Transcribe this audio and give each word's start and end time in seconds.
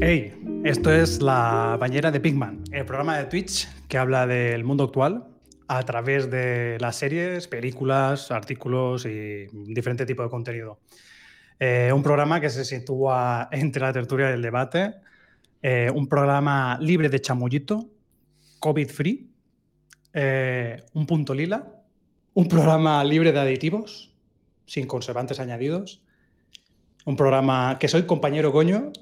Hey, 0.00 0.32
esto 0.62 0.92
es 0.92 1.20
La 1.20 1.76
Bañera 1.80 2.12
de 2.12 2.20
Pigman, 2.20 2.62
el 2.70 2.84
programa 2.84 3.18
de 3.18 3.24
Twitch 3.24 3.68
que 3.88 3.98
habla 3.98 4.28
del 4.28 4.62
mundo 4.62 4.84
actual 4.84 5.26
a 5.66 5.82
través 5.82 6.30
de 6.30 6.78
las 6.78 6.94
series, 6.94 7.48
películas, 7.48 8.30
artículos 8.30 9.04
y 9.06 9.48
diferente 9.52 10.06
tipo 10.06 10.22
de 10.22 10.30
contenido. 10.30 10.78
Eh, 11.58 11.90
un 11.92 12.04
programa 12.04 12.40
que 12.40 12.48
se 12.48 12.64
sitúa 12.64 13.48
entre 13.50 13.82
la 13.82 13.92
tertulia 13.92 14.30
y 14.30 14.34
el 14.34 14.42
debate, 14.42 14.94
eh, 15.62 15.90
un 15.92 16.06
programa 16.06 16.78
libre 16.80 17.08
de 17.08 17.20
chamullito, 17.20 17.90
COVID-free, 18.60 19.28
eh, 20.14 20.80
un 20.92 21.06
punto 21.06 21.34
lila, 21.34 21.66
un 22.34 22.46
programa 22.46 23.02
libre 23.02 23.32
de 23.32 23.40
aditivos, 23.40 24.14
sin 24.64 24.86
conservantes 24.86 25.40
añadidos, 25.40 26.04
un 27.04 27.16
programa 27.16 27.78
que 27.80 27.88
soy 27.88 28.04
compañero 28.04 28.52
coño 28.52 28.92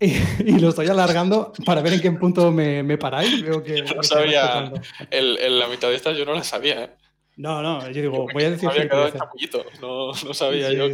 y, 0.00 0.58
lo 0.60 0.68
estoy 0.68 0.86
alargando 0.86 1.52
para 1.64 1.82
ver 1.82 1.94
en 1.94 2.00
qué 2.00 2.12
punto 2.12 2.52
me, 2.52 2.82
me 2.84 2.98
paráis. 2.98 3.42
Veo 3.42 3.62
que, 3.62 3.82
no 3.96 4.02
sabía, 4.02 4.72
el, 5.10 5.58
la 5.58 5.66
mitad 5.66 5.88
de 5.88 5.96
estas 5.96 6.16
yo 6.16 6.24
no 6.24 6.34
la 6.34 6.44
sabía. 6.44 6.84
¿eh? 6.84 6.90
No, 7.36 7.62
no, 7.62 7.88
yo 7.90 8.02
digo, 8.02 8.26
voy 8.32 8.44
a 8.44 8.50
decir. 8.50 8.68
Había 8.68 8.88
quedado 8.88 9.10
no, 9.80 10.12
no 10.12 10.34
sabía 10.34 10.72
yo. 10.72 10.86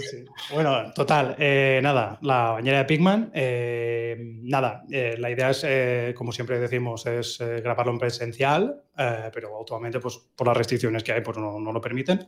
Bueno, 0.52 0.92
total, 0.94 1.36
eh, 1.38 1.80
nada, 1.82 2.18
la 2.22 2.52
bañera 2.52 2.78
de 2.78 2.84
Pigman. 2.84 3.30
Eh, 3.34 4.16
nada, 4.42 4.84
la 4.88 5.30
idea 5.30 5.50
es, 5.50 6.14
como 6.14 6.32
siempre 6.32 6.58
decimos, 6.58 7.04
es 7.06 7.38
grabarlo 7.38 7.92
en 7.92 7.98
presencial, 7.98 8.82
pero 8.94 9.58
actualmente, 9.60 10.00
pues 10.00 10.18
por 10.34 10.46
las 10.46 10.56
restricciones 10.56 11.02
que 11.02 11.12
hay, 11.12 11.20
pues 11.20 11.36
no, 11.36 11.58
no 11.60 11.72
lo 11.72 11.80
permiten. 11.80 12.26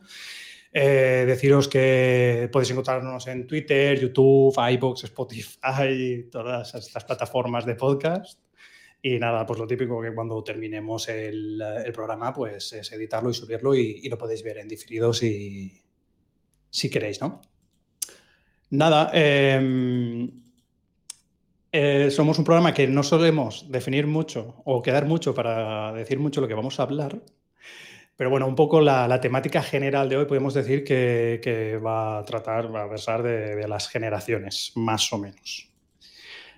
Eh, 0.71 1.23
deciros 1.25 1.67
que 1.67 2.49
podéis 2.51 2.71
encontrarnos 2.71 3.25
en 3.27 3.47
Twitter, 3.47 3.99
YouTube, 3.99 4.55
iBox, 4.71 5.05
Spotify, 5.05 6.27
todas 6.31 6.75
estas 6.75 7.03
plataformas 7.05 7.65
de 7.65 7.75
podcast. 7.75 8.39
Y 9.01 9.19
nada, 9.19 9.45
pues 9.45 9.59
lo 9.59 9.67
típico 9.67 10.01
que 10.01 10.13
cuando 10.13 10.43
terminemos 10.43 11.07
el, 11.07 11.61
programa, 11.93 12.33
pues 12.33 12.73
es 12.73 12.91
editarlo 12.91 13.29
y 13.29 13.33
subirlo 13.33 13.75
y, 13.75 14.07
lo 14.09 14.17
podéis 14.17 14.43
ver 14.43 14.57
en 14.57 14.67
diferido 14.67 15.13
si, 15.13 15.81
si 16.69 16.89
queréis, 16.89 17.21
¿no? 17.21 17.41
Nada, 18.71 19.11
em, 19.13 20.29
eh, 21.71 22.09
somos 22.11 22.37
un 22.39 22.43
programa 22.43 22.73
que 22.73 22.87
no 22.87 23.03
solemos 23.03 23.71
definir 23.71 24.07
mucho 24.07 24.61
o 24.65 24.81
quedar 24.81 25.05
mucho 25.05 25.33
para 25.33 25.93
decir 25.93 26.19
mucho 26.19 26.41
lo 26.41 26.47
que 26.47 26.53
vamos 26.53 26.79
a 26.79 26.83
hablar, 26.83 27.21
pero 28.17 28.31
bueno, 28.31 28.47
un 28.47 28.55
poco 28.55 28.81
la, 28.81 29.21
temática 29.21 29.61
general 29.61 30.09
de 30.09 30.17
hoy 30.17 30.25
podemos 30.25 30.55
decir 30.55 30.83
que, 30.83 31.79
va 31.85 32.17
a 32.17 32.25
tratar, 32.25 32.73
va 32.73 32.81
a 32.81 32.87
versar 32.87 33.21
de, 33.21 33.67
las 33.67 33.87
generaciones, 33.87 34.71
más 34.75 35.13
o 35.13 35.19
menos. 35.19 35.69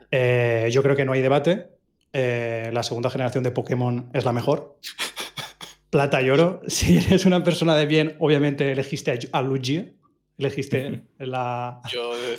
Eh, 0.09 0.69
yo 0.71 0.81
creo 0.81 0.95
que 0.95 1.03
no 1.03 1.11
hay 1.11 1.21
debate. 1.21 1.67
Eh, 2.13 2.69
la 2.71 2.81
segunda 2.81 3.09
generación 3.09 3.43
de 3.43 3.51
Pokémon 3.51 4.09
es 4.13 4.23
la 4.23 4.31
mejor. 4.31 4.77
Plata 5.89 6.21
y 6.21 6.29
oro. 6.29 6.61
Si 6.67 6.97
eres 6.97 7.25
una 7.25 7.43
persona 7.43 7.75
de 7.75 7.85
bien, 7.85 8.15
obviamente 8.19 8.71
elegiste 8.71 9.19
a 9.29 9.41
Luigi. 9.41 9.97
Elegiste 10.37 11.01
la, 11.17 11.81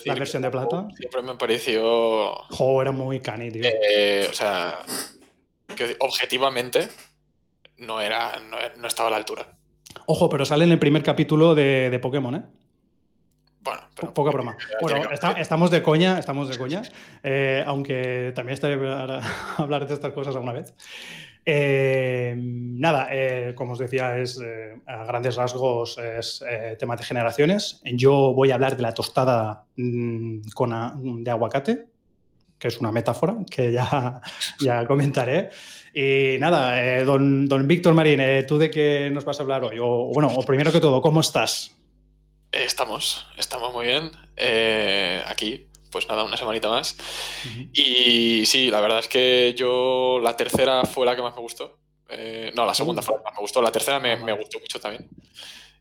la 0.07 0.15
versión 0.15 0.41
de 0.41 0.51
plata. 0.51 0.89
Siempre 0.97 1.21
me 1.21 1.35
pareció. 1.35 2.37
Jo, 2.49 2.81
era 2.81 2.91
muy 2.91 3.21
cani, 3.21 3.51
tío. 3.51 3.63
Eh, 3.65 4.27
o 4.31 4.33
sea, 4.33 4.79
que 5.77 5.95
objetivamente 5.99 6.89
no, 7.81 8.01
era, 8.01 8.33
no, 8.77 8.87
estaba 8.87 9.09
a 9.09 9.11
la 9.11 9.17
altura. 9.17 9.47
Ojo, 10.07 10.29
pero 10.29 10.45
sale 10.45 10.65
en 10.65 10.73
el 10.73 10.79
primer 10.79 11.03
capítulo 11.03 11.55
de, 11.55 11.99
Pokémon, 12.01 12.35
¿eh? 12.35 12.43
Bueno, 13.63 13.83
poca 14.15 14.31
broma. 14.31 14.57
Bueno, 14.81 15.11
estamos 15.37 15.71
de 15.71 15.83
coña, 15.83 16.19
estamos 16.19 16.49
de 16.49 16.57
coña, 16.57 16.81
eh, 17.23 17.63
aunque 17.67 18.33
también 18.35 18.55
está 18.55 18.69
a 19.59 19.63
hablar 19.63 19.87
de 19.87 19.95
estas 19.95 20.13
cosas 20.15 20.35
alguna 20.35 20.55
vez. 20.55 20.75
Eh, 21.45 22.35
nada, 22.39 23.09
eh, 23.11 23.53
como 23.55 23.73
os 23.73 23.79
decía, 23.79 24.17
es 24.17 24.41
a 24.87 25.05
grandes 25.05 25.37
rasgos 25.37 25.99
es 25.99 26.43
tema 26.79 26.97
de 26.97 27.03
generaciones. 27.03 27.83
Yo 27.85 28.33
voy 28.33 28.51
a 28.51 28.55
hablar 28.55 28.77
de 28.77 28.83
la 28.83 28.95
tostada 28.95 29.65
mm, 29.77 30.49
con 30.55 31.23
de 31.23 31.31
aguacate, 31.31 31.87
que 32.59 32.69
es 32.69 32.81
una 32.81 32.93
metáfora 32.93 33.37
que 33.51 33.73
ya, 33.73 34.23
ya 34.61 34.87
comentaré. 34.87 35.51
Y 35.93 36.37
nada, 36.39 36.83
eh, 36.85 37.05
don, 37.05 37.49
don 37.49 37.67
Víctor 37.67 37.95
Marín, 37.95 38.21
eh, 38.21 38.45
¿tú 38.45 38.59
de 38.59 38.71
qué 38.71 39.11
nos 39.11 39.25
vas 39.25 39.41
a 39.41 39.43
hablar 39.43 39.65
hoy? 39.65 39.79
O, 39.81 40.11
bueno, 40.13 40.29
o 40.29 40.43
primero 40.45 40.71
que 40.71 40.81
todo, 40.81 41.03
¿cómo 41.03 41.21
estás? 41.21 41.77
Estamos, 42.53 43.27
estamos 43.37 43.73
muy 43.73 43.87
bien. 43.87 44.13
Eh, 44.37 45.23
aquí, 45.27 45.67
pues 45.91 46.09
nada, 46.09 46.25
una 46.25 46.37
semanita 46.37 46.69
más. 46.69 46.97
Y 47.73 48.47
sí, 48.47 48.71
la 48.71 48.81
verdad 48.81 49.01
es 49.01 49.09
que 49.09 49.55
yo 49.57 50.21
la 50.23 50.37
tercera 50.37 50.85
fue 50.85 51.07
la 51.07 51.17
que 51.17 51.23
más 51.23 51.35
me 51.35 51.43
gustó. 51.43 51.79
no, 52.55 52.65
la 52.65 52.75
segunda 52.75 53.03
fue 53.03 53.17
la 53.17 53.21
que 53.21 53.25
más 53.25 53.35
me 53.35 53.41
gustó. 53.41 53.61
La 53.61 53.73
tercera 53.73 53.99
me, 53.99 54.17
me, 54.17 54.33
gustó 54.33 54.61
mucho 54.61 54.79
también. 54.81 55.09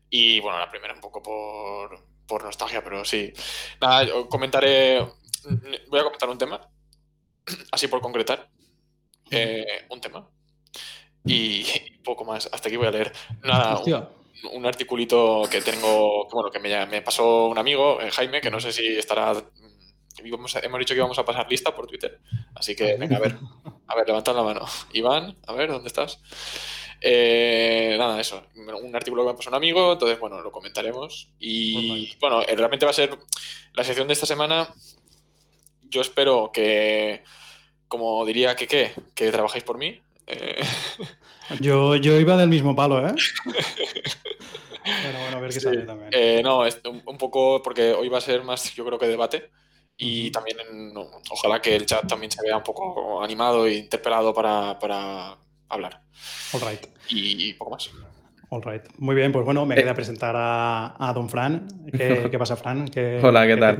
Y 0.08 0.40
bueno, 0.40 0.58
la 0.58 0.70
primera 0.70 0.92
un 0.92 1.00
poco 1.00 1.22
por, 1.22 2.04
por 2.26 2.42
nostalgia, 2.42 2.82
pero 2.82 3.04
sí. 3.04 3.32
Nada, 3.80 4.04
yo 4.04 4.28
comentaré. 4.28 5.06
Voy 5.88 6.00
a 6.00 6.04
comentar 6.04 6.28
un 6.28 6.38
tema, 6.38 6.60
así 7.70 7.86
por 7.86 8.00
concretar. 8.00 8.48
Eh, 9.30 9.86
un 9.88 10.00
tema. 10.00 10.28
Y, 11.24 11.64
poco 12.02 12.24
más. 12.24 12.48
Hasta 12.52 12.68
aquí 12.68 12.76
voy 12.76 12.86
a 12.86 12.90
leer. 12.90 13.12
Nada, 13.42 13.80
un, 14.52 14.66
articulito 14.66 15.42
que 15.50 15.60
tengo, 15.60 16.26
que, 16.28 16.34
bueno, 16.34 16.50
que 16.50 16.58
me, 16.58 17.02
pasó 17.02 17.46
un 17.46 17.58
amigo, 17.58 18.00
eh, 18.00 18.10
Jaime, 18.10 18.40
que 18.40 18.50
no 18.50 18.60
sé 18.60 18.72
si 18.72 18.86
estará. 18.98 19.32
Hemos, 20.22 20.52
dicho 20.52 20.94
que 20.94 20.98
íbamos 20.98 21.18
a 21.18 21.24
pasar 21.24 21.48
lista 21.48 21.74
por 21.74 21.86
Twitter. 21.86 22.20
Así 22.54 22.74
que, 22.74 22.96
venga, 22.96 23.16
a 23.16 23.20
ver. 23.20 23.38
A 23.86 23.94
ver, 23.94 24.06
levantad 24.06 24.34
la 24.34 24.42
mano. 24.42 24.66
Iván, 24.92 25.36
a 25.46 25.52
ver, 25.54 25.70
¿dónde 25.70 25.88
estás? 25.88 26.20
Eh, 27.00 27.96
nada, 27.98 28.20
eso. 28.20 28.42
Un 28.54 28.94
artículo 28.94 29.24
que 29.24 29.30
me 29.30 29.36
pasó 29.36 29.48
un 29.48 29.56
amigo, 29.56 29.92
entonces, 29.92 30.18
bueno, 30.18 30.40
lo 30.42 30.52
comentaremos. 30.52 31.30
Y 31.38 32.16
bueno, 32.18 32.42
realmente 32.42 32.84
va 32.84 32.90
a 32.90 32.94
ser 32.94 33.18
la 33.72 33.84
sección 33.84 34.06
de 34.08 34.14
esta 34.14 34.26
semana. 34.26 34.68
Yo 35.82 36.02
espero 36.02 36.50
que 36.52 37.24
como 37.90 38.24
diría 38.24 38.54
que 38.54 38.68
qué, 38.68 38.92
que 39.14 39.32
trabajáis 39.32 39.64
por 39.64 39.76
mí. 39.76 40.00
Eh, 40.28 40.62
yo, 41.60 41.96
yo 41.96 42.18
iba 42.20 42.36
del 42.36 42.48
mismo 42.48 42.74
palo, 42.74 43.04
¿eh? 43.04 43.12
bueno, 43.44 45.18
bueno, 45.22 45.36
a 45.36 45.40
ver 45.40 45.52
qué 45.52 45.60
sale 45.60 45.82
también. 45.82 46.10
Eh, 46.12 46.40
no, 46.42 46.64
es 46.64 46.80
un, 46.84 47.18
poco 47.18 47.60
porque 47.62 47.92
hoy 47.92 48.08
va 48.08 48.18
a 48.18 48.22
ser 48.22 48.44
más, 48.44 48.72
yo 48.74 48.86
creo 48.86 48.98
que 48.98 49.08
debate. 49.08 49.50
Y 49.96 50.30
también, 50.30 50.56
ojalá 51.30 51.60
que 51.60 51.74
el 51.74 51.84
chat 51.84 52.06
también 52.06 52.30
se 52.30 52.42
vea 52.42 52.56
un 52.56 52.62
poco 52.62 53.22
animado 53.22 53.66
e 53.66 53.74
interpelado 53.74 54.32
para, 54.32 54.78
para 54.78 55.36
hablar. 55.68 56.00
All 56.54 56.60
right. 56.60 56.86
Y, 57.08 57.52
poco 57.54 57.72
más. 57.72 57.90
All 58.50 58.62
right. 58.62 58.82
Muy 58.98 59.16
bien, 59.16 59.32
pues 59.32 59.44
bueno, 59.44 59.66
me 59.66 59.74
queda 59.74 59.94
presentar 59.94 60.36
a, 60.38 60.94
a, 60.96 61.12
don 61.12 61.28
Fran. 61.28 61.66
¿Qué, 61.92 62.30
pasa, 62.38 62.56
Fran? 62.56 62.88
Hola, 63.20 63.46
¿qué, 63.48 63.56
tal? 63.56 63.78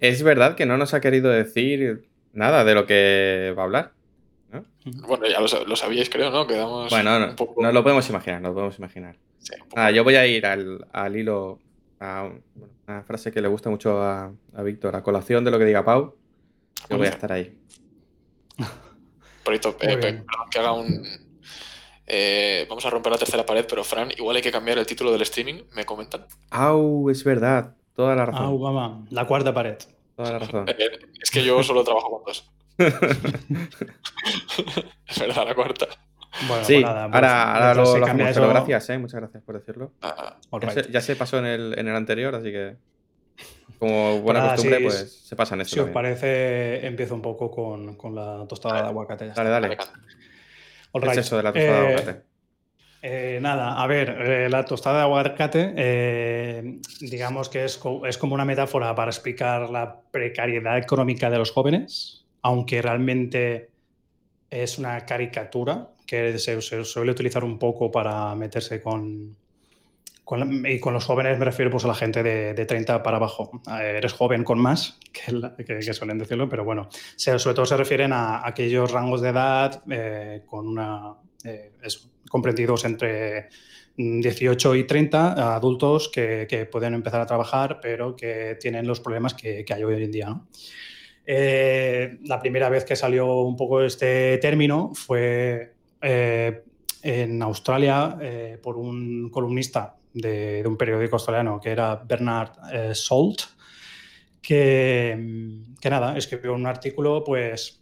Es 0.00 0.22
verdad 0.24 0.56
que 0.56 0.66
no 0.66 0.76
nos 0.76 0.94
ha 0.94 1.00
querido 1.00 1.30
decir 1.30 2.06
nada 2.36 2.64
de 2.64 2.74
lo 2.74 2.86
que 2.86 3.54
va 3.56 3.62
a 3.62 3.64
hablar. 3.64 3.92
Bueno, 4.84 5.26
ya 5.26 5.40
lo, 5.40 5.76
sabíais, 5.76 6.08
creo, 6.08 6.30
¿no? 6.30 6.46
Quedamos 6.46 6.90
bueno, 6.90 7.18
no, 7.18 7.34
nos 7.56 7.74
lo 7.74 7.82
podemos 7.82 8.08
imaginar, 8.08 8.40
nos 8.40 8.50
lo 8.50 8.54
podemos 8.54 8.78
imaginar. 8.78 9.16
yo 9.92 10.04
voy 10.04 10.14
a 10.14 10.26
ir 10.26 10.46
al, 10.46 11.16
hilo 11.16 11.58
a 11.98 12.30
una 12.86 13.02
frase 13.02 13.32
que 13.32 13.40
le 13.40 13.48
gusta 13.48 13.68
mucho 13.68 14.00
a, 14.00 14.32
Víctor, 14.62 14.94
a 14.94 15.02
colación 15.02 15.44
de 15.44 15.50
lo 15.50 15.58
que 15.58 15.64
diga 15.64 15.84
Pau. 15.84 16.14
Yo 16.88 16.98
voy 16.98 17.08
a 17.08 17.10
estar 17.10 17.32
ahí. 17.32 17.56
Por 19.42 19.54
eh, 19.54 20.22
que 20.50 20.58
haga 20.58 20.72
un. 20.72 21.04
Eh, 22.06 22.66
vamos 22.68 22.84
a 22.84 22.90
romper 22.90 23.12
la 23.12 23.18
tercera 23.18 23.46
pared, 23.46 23.64
pero 23.68 23.82
Fran, 23.82 24.10
igual 24.16 24.36
hay 24.36 24.42
que 24.42 24.50
cambiar 24.50 24.78
el 24.78 24.86
título 24.86 25.12
del 25.12 25.22
streaming, 25.22 25.62
me 25.74 25.84
comentan. 25.84 26.26
Au, 26.50 27.10
es 27.10 27.22
verdad, 27.24 27.74
toda 27.94 28.14
la 28.16 28.26
razón. 28.26 28.44
Au, 28.44 28.58
mamá, 28.58 29.04
la 29.10 29.26
cuarta 29.26 29.54
pared. 29.54 29.78
Toda 30.16 30.32
la 30.32 30.38
razón. 30.38 30.68
Eh, 30.68 30.98
es 31.22 31.30
que 31.30 31.44
yo 31.44 31.62
solo 31.62 31.84
trabajo 31.84 32.10
con 32.10 32.24
dos. 32.24 32.50
es 35.06 35.18
verdad, 35.18 35.46
la 35.46 35.54
cuarta. 35.54 35.86
Bueno, 36.48 36.64
sí, 36.64 36.74
pues 36.74 36.84
ahora, 36.84 37.10
pues, 37.10 37.22
ahora 37.22 37.74
lo, 37.74 37.82
hacemos, 38.04 38.32
pero 38.34 38.48
gracias, 38.48 38.90
¿eh? 38.90 38.98
muchas 38.98 39.20
gracias 39.20 39.42
por 39.42 39.58
decirlo. 39.58 39.92
Ah, 40.02 40.36
ya, 40.90 41.00
se, 41.00 41.16
pasó 41.16 41.38
en 41.38 41.46
el, 41.46 41.78
en 41.78 41.88
el 41.88 41.96
anterior, 41.96 42.34
así 42.34 42.52
que 42.52 42.76
como 43.78 44.20
buena 44.20 44.50
costumbre, 44.50 44.80
pues 44.80 45.26
se 45.26 45.36
pasa 45.36 45.54
en 45.54 45.62
esto. 45.62 45.74
Si 45.74 45.80
os 45.80 45.90
parece, 45.90 46.86
empiezo 46.86 47.14
un 47.14 47.22
poco 47.22 47.50
con, 47.50 47.96
con 47.96 48.14
la 48.14 48.46
tostada 48.46 48.82
de 48.82 48.88
aguacate. 48.88 49.28
Dale, 49.28 49.50
dale. 49.50 49.76
¿Qué 49.76 51.08
es 51.10 51.16
eso 51.18 51.36
de 51.38 51.42
la 51.42 51.52
tostada 51.52 51.80
de 51.80 51.86
aguacate? 51.86 52.35
Eh, 53.08 53.38
nada, 53.40 53.80
a 53.80 53.86
ver, 53.86 54.08
eh, 54.20 54.48
la 54.50 54.64
tostada 54.64 54.96
de 54.96 55.02
aguacate, 55.02 55.72
eh, 55.76 56.80
digamos 57.00 57.48
que 57.48 57.64
es, 57.64 57.80
es, 58.04 58.18
como 58.18 58.34
una 58.34 58.44
metáfora 58.44 58.92
para 58.96 59.12
explicar 59.12 59.70
la 59.70 60.00
precariedad 60.10 60.76
económica 60.76 61.30
de 61.30 61.38
los 61.38 61.52
jóvenes, 61.52 62.26
aunque 62.42 62.82
realmente 62.82 63.70
es 64.50 64.78
una 64.78 65.06
caricatura 65.06 65.90
que 66.04 66.36
se, 66.40 66.60
suele 66.60 67.12
utilizar 67.12 67.44
un 67.44 67.60
poco 67.60 67.92
para 67.92 68.34
meterse 68.34 68.82
con, 68.82 69.36
y 70.64 70.80
con 70.80 70.92
los 70.92 71.04
jóvenes 71.04 71.38
me 71.38 71.44
refiero 71.44 71.70
pues, 71.70 71.84
a 71.84 71.88
la 71.88 71.94
gente 71.94 72.24
de, 72.24 72.54
de 72.54 72.66
30 72.66 73.04
para 73.04 73.18
abajo. 73.18 73.62
eres 73.80 74.14
joven 74.14 74.42
con 74.42 74.58
más, 74.58 74.98
que, 75.12 75.94
suelen 75.94 76.18
decirlo, 76.18 76.48
pero 76.48 76.64
bueno, 76.64 76.88
sobre 77.14 77.54
todo 77.54 77.66
se 77.66 77.76
refieren 77.76 78.12
a, 78.12 78.44
aquellos 78.44 78.90
rangos 78.90 79.20
de 79.20 79.28
edad 79.28 79.84
con 80.44 80.66
una, 80.66 81.14
comprendidos 82.28 82.84
entre 82.84 83.48
18 83.96 84.74
y 84.74 84.84
30 84.84 85.54
adultos 85.54 86.08
que, 86.08 86.68
pueden 86.70 86.94
empezar 86.94 87.20
a 87.20 87.26
trabajar, 87.26 87.80
pero 87.80 88.14
que 88.14 88.56
tienen 88.60 88.86
los 88.86 89.00
problemas 89.00 89.34
que, 89.34 89.64
hay 89.68 89.84
hoy 89.84 90.02
en 90.02 90.12
día. 90.12 90.40
Eh, 91.26 92.18
la 92.24 92.40
primera 92.40 92.68
vez 92.68 92.84
que 92.84 92.94
salió 92.94 93.40
un 93.40 93.56
poco 93.56 93.82
este 93.82 94.38
término 94.38 94.92
fue 94.94 95.74
en 96.00 97.42
Australia 97.42 98.16
por 98.62 98.76
un 98.76 99.30
columnista 99.30 99.96
de, 100.16 100.64
un 100.66 100.76
periódico 100.76 101.16
australiano 101.16 101.60
que 101.60 101.70
era 101.70 101.96
Bernard 101.96 102.52
eh, 102.72 102.94
Salt, 102.94 103.42
que, 104.40 105.58
que, 105.80 105.90
nada, 105.90 106.16
escribió 106.16 106.54
un 106.54 106.66
artículo 106.66 107.22
pues 107.24 107.75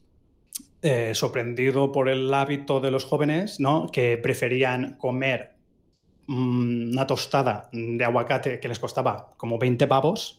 eh, 0.87 1.15
sorprendido 1.15 1.91
por 1.93 2.11
el 2.11 2.35
hábito 2.35 2.79
de 2.79 2.91
los 2.91 3.07
jóvenes, 3.07 3.59
¿no? 3.59 3.89
que 3.91 4.19
preferían 4.19 4.97
comer 4.99 5.55
mm, 6.27 6.93
una 6.93 7.07
tostada 7.07 7.71
de 7.73 8.05
aguacate 8.05 8.61
que 8.61 8.69
les 8.69 8.79
costaba 8.79 9.33
como 9.39 9.59
20 9.59 9.87
pavos, 9.87 10.39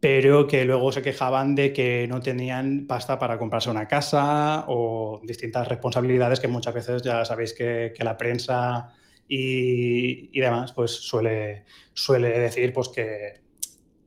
pero 0.00 0.46
que 0.46 0.66
luego 0.66 0.92
se 0.92 1.00
quejaban 1.00 1.54
de 1.54 1.72
que 1.72 2.06
no 2.08 2.20
tenían 2.20 2.86
pasta 2.86 3.18
para 3.18 3.38
comprarse 3.38 3.70
una 3.70 3.88
casa 3.88 4.66
o 4.68 5.22
distintas 5.24 5.66
responsabilidades 5.66 6.40
que 6.40 6.48
muchas 6.48 6.74
veces 6.74 7.00
ya 7.00 7.24
sabéis 7.24 7.54
que, 7.54 7.94
la 8.00 8.18
prensa 8.18 8.92
y, 9.26 10.38
demás, 10.38 10.72
pues 10.74 10.90
suele, 10.90 11.64
suele 11.94 12.38
decir 12.38 12.70
pues 12.74 12.90
que, 12.90 13.43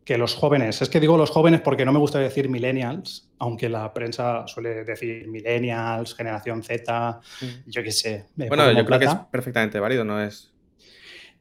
que 0.08 0.18
los 0.18 0.36
jóvenes, 0.36 0.82
es 0.82 0.88
que 0.88 1.02
digo 1.02 1.18
los 1.18 1.32
jóvenes 1.32 1.60
porque 1.60 1.84
no 1.84 1.92
me 1.92 2.00
gusta 2.00 2.18
decir 2.18 2.48
millennials, 2.48 3.30
aunque 3.40 3.68
la 3.68 3.94
prensa 3.94 4.48
suele 4.48 4.86
decir 4.86 5.28
millennials, 5.28 6.16
generación 6.16 6.64
Z, 6.64 7.20
mm. 7.42 7.70
yo 7.70 7.84
qué 7.84 7.92
sé. 7.92 8.26
Bueno, 8.38 8.72
yo 8.72 8.86
creo 8.86 9.00
que 9.00 9.06
es 9.06 9.16
perfectamente 9.30 9.82
válido, 9.82 10.06
no 10.06 10.24
es 10.24 10.54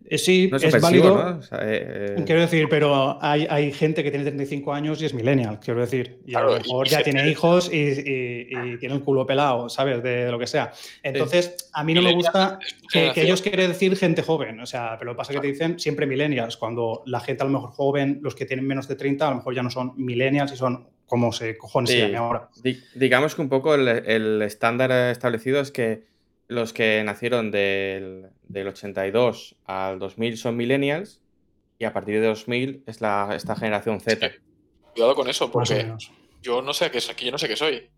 eh, 0.09 0.19
sí, 0.19 0.51
es, 0.53 0.81
válido. 0.81 1.41
Eh, 1.61 2.17
eh, 2.19 2.23
quiero 2.25 2.41
decir, 2.41 2.69
pero 2.69 3.19
hay, 3.21 3.47
hay, 3.51 3.73
gente 3.73 4.05
que 4.05 4.11
tiene 4.11 4.25
35 4.25 4.73
años 4.73 5.03
y 5.03 5.07
es 5.07 5.15
millennial, 5.15 5.59
quiero 5.59 5.81
decir. 5.81 6.21
Y 6.25 6.35
a 6.35 6.43
lo 6.43 6.53
mejor 6.53 6.89
ya 6.89 7.03
tiene 7.03 7.29
hijos 7.29 7.69
y, 7.73 7.95
tiene 8.79 8.95
un 8.95 9.01
culo 9.01 9.27
pelado, 9.27 9.69
¿sabes? 9.69 10.03
De, 10.03 10.31
lo 10.31 10.39
que 10.39 10.47
sea. 10.47 10.73
Entonces, 11.03 11.69
a 11.73 11.83
mí 11.83 11.95
no 11.95 12.03
me 12.03 12.13
gusta 12.13 12.59
que, 12.93 13.13
ellos 13.17 13.43
quieren 13.43 13.69
decir 13.69 13.97
gente 13.97 14.23
joven. 14.23 14.61
O 14.61 14.67
sea, 14.67 14.97
pero 14.99 15.11
lo 15.11 15.17
que 15.17 15.19
pasa 15.19 15.33
es 15.33 15.39
que 15.39 15.43
te 15.43 15.53
dicen 15.53 15.79
siempre 15.81 16.07
millennials, 16.07 16.57
cuando 16.57 17.03
la 17.07 17.21
gente 17.21 17.43
a 17.43 17.47
lo 17.47 17.53
mejor 17.53 17.71
joven, 17.71 18.21
los 18.23 18.35
que 18.35 18.47
tienen 18.47 18.67
menos 18.67 18.87
de 18.87 18.97
30, 18.97 19.27
a 19.27 19.31
lo 19.31 19.37
mejor 19.37 19.55
ya 19.55 19.63
no 19.63 19.71
son 19.71 19.93
millennials 19.97 20.53
y 20.53 20.57
son 20.57 20.89
como 21.07 21.33
se 21.33 21.57
cojones 21.57 22.15
ahora. 22.15 22.49
digamos 22.95 23.35
que 23.35 23.43
un 23.43 23.49
poco 23.49 23.75
el 23.75 24.43
estándar 24.43 24.91
establecido 25.11 25.61
es 25.61 25.71
que 25.71 26.16
los 26.49 26.73
que 26.73 27.03
nacieron 27.05 27.51
del, 27.51 28.31
82 28.53 29.57
al 29.65 29.99
2000 29.99 30.39
son 30.39 30.57
millennials 30.57 31.21
y 31.79 31.85
a 31.85 31.93
partir 31.93 32.21
de 32.21 32.27
2000 32.27 32.85
es 32.87 33.01
la, 33.01 33.33
esta 33.35 33.57
generación 33.57 34.01
Z. 34.01 34.31
Cuidado 34.95 35.15
con 35.15 35.29
eso, 35.29 35.51
porque 35.51 35.93
yo 36.43 36.63
no 36.63 36.73
sé 36.73 36.91
qué 36.91 36.99
es 36.99 37.11
aquí, 37.11 37.27
yo 37.27 37.33
no 37.33 37.39
sé 37.39 37.49
qué 37.49 37.57
soy. 37.57 37.91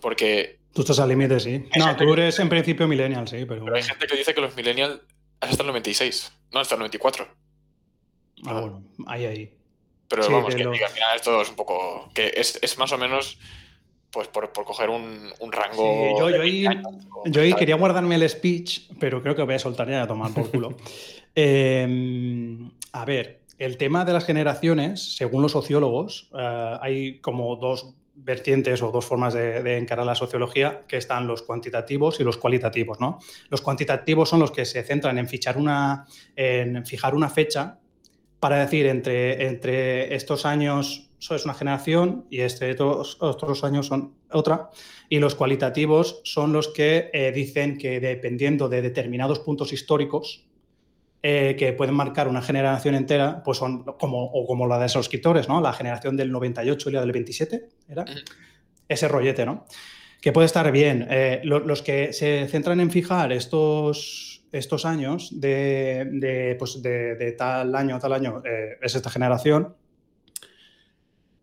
Porque. 0.00 0.58
Tú 0.72 0.80
estás 0.80 0.98
al 0.98 1.08
límite, 1.08 1.38
sí. 1.38 1.64
No, 1.76 1.96
tú 1.96 2.12
eres 2.12 2.38
en 2.38 2.48
principio 2.48 2.88
millennial, 2.88 3.28
sí, 3.28 3.44
pero. 3.46 3.64
Pero 3.64 3.76
hay 3.76 3.82
gente 3.82 4.06
que 4.06 4.16
dice 4.16 4.34
que 4.34 4.40
los 4.40 4.56
millennials 4.56 5.00
hasta 5.40 5.62
el 5.62 5.68
96, 5.68 6.32
no 6.52 6.60
hasta 6.60 6.74
el 6.74 6.80
94. 6.80 7.28
Ah, 8.46 8.60
bueno, 8.60 8.82
ahí, 9.06 9.24
ahí. 9.26 9.54
Pero 10.08 10.28
vamos, 10.28 10.54
que, 10.54 10.62
al 10.62 10.90
final 10.90 11.16
esto 11.16 11.40
es 11.40 11.48
un 11.48 11.56
poco. 11.56 12.10
que 12.14 12.32
es, 12.36 12.58
es 12.62 12.78
más 12.78 12.92
o 12.92 12.98
menos 12.98 13.38
pues 14.14 14.28
por, 14.28 14.52
coger 14.52 14.90
un, 14.90 15.32
rango. 15.50 16.16
yo, 16.18 16.30
yo, 17.26 17.56
quería 17.56 17.76
guardarme 17.76 18.14
el 18.14 18.28
speech, 18.28 18.92
pero 19.00 19.20
creo 19.20 19.34
que 19.34 19.42
voy 19.42 19.56
a 19.56 19.58
soltar 19.58 19.90
ya 19.90 20.02
a 20.02 20.06
tomar 20.06 20.32
por 20.32 20.50
culo. 20.50 20.76
Em, 21.36 22.70
a 22.92 23.04
ver, 23.04 23.40
el 23.58 23.76
tema 23.76 24.04
de 24.04 24.12
las 24.12 24.24
generaciones, 24.24 25.16
según 25.16 25.42
los 25.42 25.50
sociólogos, 25.50 26.30
eh, 26.32 26.76
hay 26.80 27.18
como 27.18 27.56
dos 27.56 27.92
vertientes 28.14 28.80
o 28.82 28.92
dos 28.92 29.04
formas 29.04 29.34
de, 29.34 29.76
encarar 29.76 30.06
la 30.06 30.14
sociología, 30.14 30.84
que 30.86 30.96
están 30.96 31.26
los 31.26 31.42
cuantitativos 31.42 32.20
y 32.20 32.22
los 32.22 32.36
cualitativos. 32.36 33.00
¿no? 33.00 33.18
Los 33.48 33.62
cuantitativos 33.62 34.28
son 34.28 34.38
los 34.38 34.52
que 34.52 34.64
se 34.64 34.84
centran 34.84 35.18
en, 35.18 35.26
fichar 35.26 35.58
una, 35.58 36.06
en 36.36 36.86
fijar 36.86 37.16
una 37.16 37.28
fecha 37.28 37.80
para 38.38 38.58
decir 38.58 38.86
entre, 38.86 39.48
entre 39.48 40.14
estos 40.14 40.46
años 40.46 41.10
es 41.30 41.44
una 41.44 41.54
generación 41.54 42.26
y 42.28 42.40
este 42.40 42.72
otros, 42.72 43.16
otros 43.20 43.64
años 43.64 43.86
son 43.86 44.14
otra. 44.30 44.70
Y 45.08 45.18
los 45.18 45.34
cualitativos 45.34 46.20
son 46.24 46.52
los 46.52 46.68
que 46.68 47.10
eh, 47.12 47.32
dicen 47.32 47.78
que 47.78 48.00
dependiendo 48.00 48.68
de 48.68 48.82
determinados 48.82 49.38
puntos 49.38 49.72
históricos 49.72 50.46
eh, 51.22 51.56
que 51.58 51.72
pueden 51.72 51.94
marcar 51.94 52.28
una 52.28 52.42
generación 52.42 52.94
entera, 52.94 53.42
pues 53.42 53.58
son 53.58 53.84
como, 53.98 54.24
o 54.24 54.46
como 54.46 54.66
la 54.66 54.78
de 54.78 54.86
esos 54.86 55.06
escritores, 55.06 55.48
¿no? 55.48 55.60
La 55.60 55.72
generación 55.72 56.16
del 56.16 56.30
98 56.30 56.90
y 56.90 56.92
la 56.92 57.00
del 57.00 57.12
27, 57.12 57.68
¿era? 57.88 58.04
Ese 58.86 59.08
rollete, 59.08 59.46
¿no? 59.46 59.64
Que 60.20 60.32
puede 60.32 60.46
estar 60.46 60.70
bien. 60.70 61.06
Eh, 61.08 61.40
los 61.44 61.80
que 61.80 62.12
se 62.12 62.46
centran 62.48 62.80
en 62.80 62.90
fijar 62.90 63.32
estos, 63.32 64.44
estos 64.52 64.84
años 64.84 65.40
de, 65.40 66.56
pues 66.58 66.82
de, 66.82 67.34
tal 67.38 67.74
año 67.74 67.96
a 67.96 67.98
tal 67.98 68.12
año 68.12 68.42
es 68.82 68.94
esta 68.94 69.08
generación, 69.08 69.74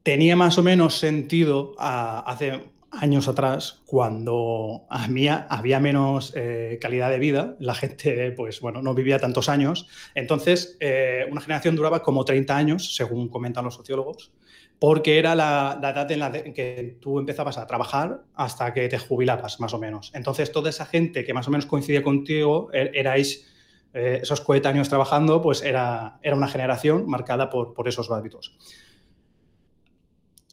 tenía 0.03 0.35
más 0.35 0.57
o 0.57 0.63
menos 0.63 0.97
sentido 0.97 1.75
hace 1.77 2.71
años 2.91 3.27
atrás, 3.29 3.81
cuando 3.85 4.85
había, 4.89 5.79
menos 5.79 6.33
eh, 6.35 6.77
calidad 6.81 7.09
de 7.09 7.19
vida, 7.19 7.55
la 7.59 7.73
gente, 7.73 8.31
pues 8.31 8.59
bueno, 8.59 8.81
no 8.81 8.93
vivía 8.93 9.17
tantos 9.17 9.47
años. 9.47 9.87
Entonces, 10.13 10.77
eh, 10.81 11.25
una 11.31 11.41
generación 11.41 11.75
duraba 11.75 12.03
como 12.03 12.25
30 12.25 12.55
años, 12.55 12.95
según 12.95 13.29
comentan 13.29 13.63
los 13.63 13.75
sociólogos, 13.75 14.33
porque 14.77 15.19
era 15.19 15.35
la, 15.35 15.79
edad 15.81 16.11
en 16.11 16.19
la 16.19 16.31
que 16.31 16.97
tú 16.99 17.19
empezabas 17.19 17.57
a 17.57 17.65
trabajar 17.65 18.23
hasta 18.35 18.73
que 18.73 18.89
te 18.89 18.97
jubilabas, 18.97 19.59
más 19.59 19.73
o 19.73 19.79
menos. 19.79 20.11
Entonces, 20.13 20.51
toda 20.51 20.69
esa 20.69 20.85
gente 20.85 21.23
que 21.23 21.33
más 21.33 21.47
o 21.47 21.51
menos 21.51 21.67
coincidía 21.67 22.03
contigo, 22.03 22.69
er, 22.73 22.91
erais 22.93 23.47
eh, 23.93 24.19
esos 24.21 24.41
coetáneos 24.41 24.89
trabajando, 24.89 25.41
pues 25.41 25.61
era, 25.61 26.19
era 26.23 26.35
una 26.35 26.47
generación 26.47 27.05
marcada 27.07 27.49
por, 27.49 27.73
por 27.73 27.87
esos 27.87 28.11
hábitos. 28.11 28.57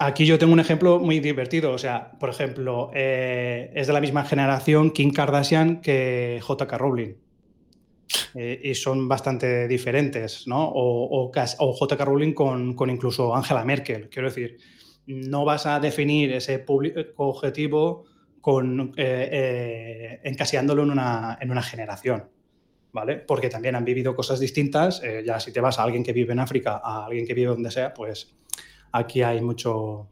Aquí 0.00 0.26
yo 0.26 0.38
tengo 0.38 0.52
un 0.52 0.60
ejemplo 0.60 1.00
muy 1.00 1.18
divertido. 1.18 1.72
O 1.72 1.78
sea, 1.78 2.12
por 2.20 2.30
ejemplo, 2.30 2.90
eh, 2.94 3.72
es 3.74 3.88
de 3.88 3.92
la 3.92 4.00
misma 4.00 4.24
generación 4.24 4.92
Kim 4.92 5.12
Kardashian 5.12 5.80
que 5.80 6.40
JK 6.40 6.72
Rowling. 6.74 7.14
Eh, 8.34 8.60
y 8.62 8.74
son 8.74 9.08
bastante 9.08 9.66
diferentes, 9.66 10.46
¿no? 10.46 10.70
O, 10.72 11.32
JK 11.32 12.00
Rowling 12.00 12.32
con, 12.32 12.76
incluso 12.90 13.34
Angela 13.34 13.64
Merkel. 13.64 14.08
Quiero 14.08 14.28
decir, 14.28 14.58
no 15.06 15.44
vas 15.44 15.66
a 15.66 15.80
definir 15.80 16.32
ese 16.32 16.60
público 16.60 17.26
objetivo 17.26 18.04
con, 18.40 18.94
eh, 18.96 20.20
encasiándolo 20.22 20.84
en 20.84 20.90
una, 20.92 21.38
en 21.40 21.50
una 21.50 21.62
generación. 21.62 22.30
¿Vale? 22.92 23.16
Porque 23.16 23.50
también 23.50 23.74
han 23.74 23.84
vivido 23.84 24.14
cosas 24.14 24.40
distintas. 24.40 25.02
ya 25.24 25.40
si 25.40 25.52
te 25.52 25.60
vas 25.60 25.78
a 25.78 25.82
alguien 25.82 26.04
que 26.04 26.12
vive 26.12 26.32
en 26.32 26.38
África, 26.38 26.80
a 26.82 27.04
alguien 27.04 27.26
que 27.26 27.34
vive 27.34 27.50
donde 27.50 27.70
sea, 27.70 27.92
pues 27.92 28.38
aquí 28.92 29.23
hay 29.23 29.40
mucho, 29.40 30.09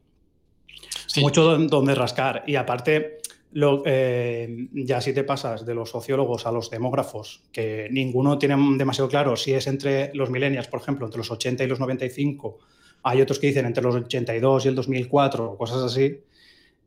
mucho 1.21 1.59
donde 1.59 1.95
rascar. 1.95 2.45
Y 2.47 2.57
aparte, 2.57 3.19
lo, 3.53 3.83
eh, 3.87 4.69
ya 4.73 5.01
si 5.01 5.13
te 5.13 5.25
pasas 5.25 5.65
de 5.65 5.75
los 5.75 5.91
sociólogos 5.91 6.47
a 6.47 6.53
los 6.53 6.71
demógrafos, 6.71 7.43
que 7.53 7.89
ninguno 7.91 8.39
tiene 8.39 8.57
demasiado 8.77 9.09
claro 9.09 9.37
si 9.37 9.55
es 9.55 9.67
entre 9.67 10.13
los 10.15 10.31
millennials, 10.31 10.69
por 10.69 10.81
ejemplo, 10.81 11.07
entre 11.07 11.19
los 11.19 11.31
80 11.31 11.65
y 11.65 11.67
los 11.67 11.81
95, 11.81 12.59
hay 13.03 13.23
otros 13.23 13.39
que 13.39 13.47
dicen 13.49 13.67
entre 13.67 13.83
los 13.83 13.95
82 13.95 14.65
y 14.65 14.69
el 14.69 14.75
2004, 14.75 15.57
cosas 15.57 15.83
así, 15.83 16.21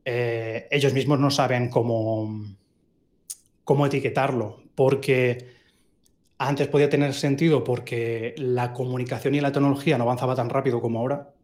eh, 0.04 0.68
ellos 0.70 0.92
mismos 0.92 1.18
no 1.18 1.30
saben 1.30 1.68
cómo, 1.68 2.56
cómo 3.64 3.86
etiquetarlo, 3.86 4.62
porque 4.74 5.60
antes 6.38 6.68
podía 6.68 6.88
tener 6.88 7.14
sentido 7.14 7.64
porque 7.64 8.34
la 8.38 8.72
comunicación 8.72 9.34
y 9.34 9.40
la 9.40 9.52
tecnología 9.52 9.98
no 9.98 10.04
avanzaba 10.04 10.34
tan 10.34 10.48
rápido 10.48 10.80
como 10.80 11.00
ahora 11.00 11.34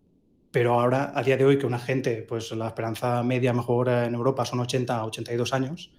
pero 0.57 0.81
ahora, 0.81 1.13
a 1.15 1.23
día 1.23 1.37
de 1.37 1.45
hoy, 1.45 1.59
que 1.59 1.67
una 1.67 1.79
gente, 1.79 2.25
pues 2.27 2.51
la 2.53 2.69
esperanza 2.69 3.23
media 3.23 3.53
mejor 3.53 3.91
en 3.91 4.15
Europa 4.15 4.47
son 4.47 4.61
80 4.61 5.05
82 5.05 5.53
años, 5.53 5.93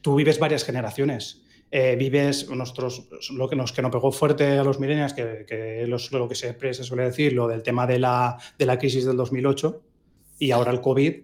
tú 0.00 0.16
vives 0.16 0.40
varias 0.40 0.64
generaciones. 0.64 1.44
Eh, 1.70 1.94
vives 1.94 2.50
nuestros, 2.50 3.06
lo 3.30 3.48
que 3.48 3.54
nos 3.54 3.70
que 3.70 3.80
nos 3.80 3.92
pegó 3.92 4.10
fuerte 4.10 4.58
a 4.58 4.64
los 4.64 4.80
millennials, 4.80 5.14
que, 5.14 5.46
que 5.46 5.86
lo 5.86 6.28
que 6.28 6.34
se, 6.34 6.74
se, 6.74 6.82
suele 6.82 7.04
decir, 7.04 7.32
lo 7.32 7.46
del 7.46 7.62
tema 7.62 7.86
de 7.86 8.00
la, 8.00 8.38
de 8.58 8.66
la 8.66 8.76
crisis 8.76 9.06
del 9.06 9.16
2008 9.16 9.80
y 10.40 10.50
ahora 10.50 10.72
el 10.72 10.80
COVID, 10.80 11.22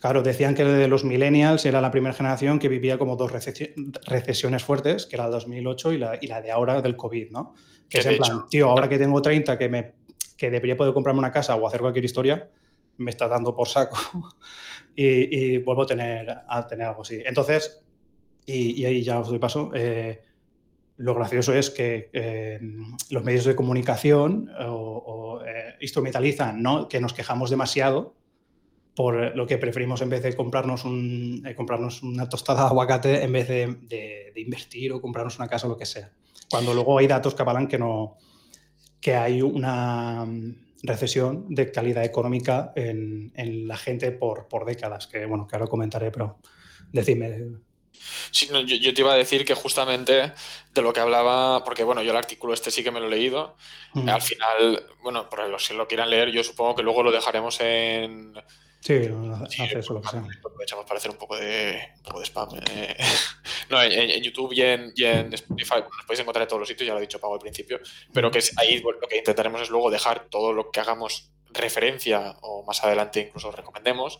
Claro, 0.00 0.24
decían 0.24 0.56
que 0.56 0.64
de 0.64 0.88
los 0.88 1.04
millennials 1.04 1.64
era 1.64 1.80
la 1.80 1.92
primera 1.92 2.12
generación 2.12 2.58
que 2.58 2.68
vivía 2.68 2.98
como 2.98 3.14
dos 3.14 3.30
recesiones 3.30 4.64
fuertes, 4.64 5.06
que 5.06 5.14
era 5.14 5.26
el 5.26 5.30
2008 5.30 5.92
y 5.92 5.98
la, 5.98 6.18
y 6.20 6.26
la 6.26 6.42
de 6.42 6.50
ahora 6.50 6.82
del 6.82 6.96
COVID, 6.96 7.30
¿no? 7.30 7.54
Que 7.88 7.98
es 7.98 8.06
en 8.06 8.16
plan, 8.16 8.48
tío, 8.50 8.68
ahora 8.68 8.88
que 8.88 8.98
tengo 8.98 9.22
30, 9.22 9.56
que, 9.56 9.68
me, 9.68 9.92
que 10.42 10.50
debería 10.50 10.76
poder 10.76 10.92
comprarme 10.92 11.20
una 11.20 11.30
casa 11.30 11.54
o 11.54 11.68
hacer 11.68 11.80
cualquier 11.80 12.04
historia, 12.04 12.50
me 12.96 13.12
está 13.12 13.28
dando 13.28 13.54
por 13.54 13.68
saco 13.68 13.96
y, 14.96 15.58
vuelvo 15.58 15.82
a 15.82 15.86
tener, 15.86 16.36
a 16.48 16.66
tener 16.66 16.88
algo 16.88 17.02
así. 17.02 17.22
Entonces, 17.24 17.84
y, 18.44 18.84
ahí 18.84 19.04
ya 19.04 19.20
os 19.20 19.28
doy 19.28 19.38
paso, 19.38 19.70
eh, 19.72 20.20
lo 20.96 21.14
gracioso 21.14 21.54
es 21.54 21.70
que 21.70 22.10
eh, 22.12 22.58
los 23.10 23.22
medios 23.22 23.44
de 23.44 23.54
comunicación 23.54 24.50
o, 24.58 25.40
eh, 25.46 25.76
instrumentalizan 25.80 26.60
¿no? 26.60 26.88
que 26.88 27.00
nos 27.00 27.12
quejamos 27.12 27.48
demasiado 27.48 28.16
por 28.96 29.36
lo 29.36 29.46
que 29.46 29.58
preferimos 29.58 30.02
en 30.02 30.10
vez 30.10 30.24
de 30.24 30.34
comprarnos, 30.34 30.84
un, 30.84 31.46
comprarnos 31.56 32.02
una 32.02 32.28
tostada 32.28 32.62
de 32.62 32.66
aguacate 32.66 33.22
en 33.22 33.32
vez 33.32 33.46
de, 33.46 34.32
invertir 34.34 34.92
o 34.92 35.00
comprarnos 35.00 35.38
una 35.38 35.46
casa 35.46 35.68
o 35.68 35.70
lo 35.70 35.76
que 35.76 35.86
sea. 35.86 36.10
Cuando 36.50 36.74
luego 36.74 36.98
hay 36.98 37.06
datos 37.06 37.32
que 37.32 37.42
avalan 37.42 37.68
que, 37.68 37.78
no, 37.78 38.18
que 39.02 39.16
hay 39.16 39.42
una 39.42 40.24
recesión 40.82 41.52
de 41.54 41.70
calidad 41.70 42.04
económica 42.04 42.72
en, 42.76 43.68
la 43.68 43.76
gente 43.76 44.12
por, 44.12 44.48
por, 44.48 44.64
décadas, 44.64 45.08
que 45.08 45.26
bueno, 45.26 45.46
que 45.46 45.56
ahora 45.56 45.66
comentaré, 45.66 46.10
pero 46.10 46.38
decidme. 46.92 47.58
Sí, 48.30 48.48
yo, 48.48 48.94
te 48.94 49.00
iba 49.00 49.12
a 49.12 49.16
decir 49.16 49.44
que 49.44 49.54
justamente 49.54 50.32
de 50.72 50.82
lo 50.82 50.92
que 50.92 51.00
hablaba, 51.00 51.62
porque 51.64 51.84
bueno, 51.84 52.02
yo 52.02 52.12
el 52.12 52.16
artículo 52.16 52.54
este 52.54 52.70
sí 52.70 52.82
que 52.82 52.90
me 52.90 53.00
lo 53.00 53.06
he 53.06 53.10
leído, 53.10 53.56
al 53.94 54.22
final, 54.22 54.86
bueno, 55.02 55.28
por 55.28 55.48
los 55.48 55.68
que 55.68 55.74
lo 55.74 55.86
quieran 55.86 56.08
leer, 56.08 56.30
yo 56.30 56.42
supongo 56.42 56.76
que 56.76 56.82
luego 56.82 57.02
lo 57.02 57.12
dejaremos 57.12 57.60
en, 57.60 58.34
Sí, 58.82 58.94
hace 59.60 59.78
eso 59.78 59.94
lo 59.94 60.02
que 60.02 60.08
sea. 60.08 60.24
Aprovechamos 60.44 60.84
para 60.84 60.98
hacer 60.98 61.12
un 61.12 61.16
poco 61.16 61.36
de, 61.36 61.78
un 61.98 62.02
poco 62.02 62.18
de 62.18 62.26
spam. 62.26 62.48
Eh. 62.66 62.96
no, 63.70 63.80
en, 63.80 64.20
YouTube 64.20 64.52
y 64.52 64.62
en, 64.62 65.32
Spotify 65.32 65.76
nos 65.76 66.04
podéis 66.04 66.20
encontrar 66.20 66.42
en 66.42 66.48
todos 66.48 66.58
los 66.58 66.68
sitios, 66.68 66.88
ya 66.88 66.92
lo 66.92 66.98
he 66.98 67.02
dicho 67.02 67.20
Pago 67.20 67.34
al 67.34 67.40
principio, 67.40 67.78
pero 68.12 68.28
que 68.32 68.40
es, 68.40 68.58
ahí 68.58 68.82
lo 68.82 69.08
que 69.08 69.18
intentaremos 69.18 69.62
es 69.62 69.70
luego 69.70 69.88
dejar 69.88 70.26
todo 70.28 70.52
lo 70.52 70.72
que 70.72 70.80
hagamos 70.80 71.30
referencia 71.52 72.34
o 72.40 72.64
más 72.64 72.82
adelante 72.82 73.20
incluso 73.20 73.52
recomendemos. 73.52 74.18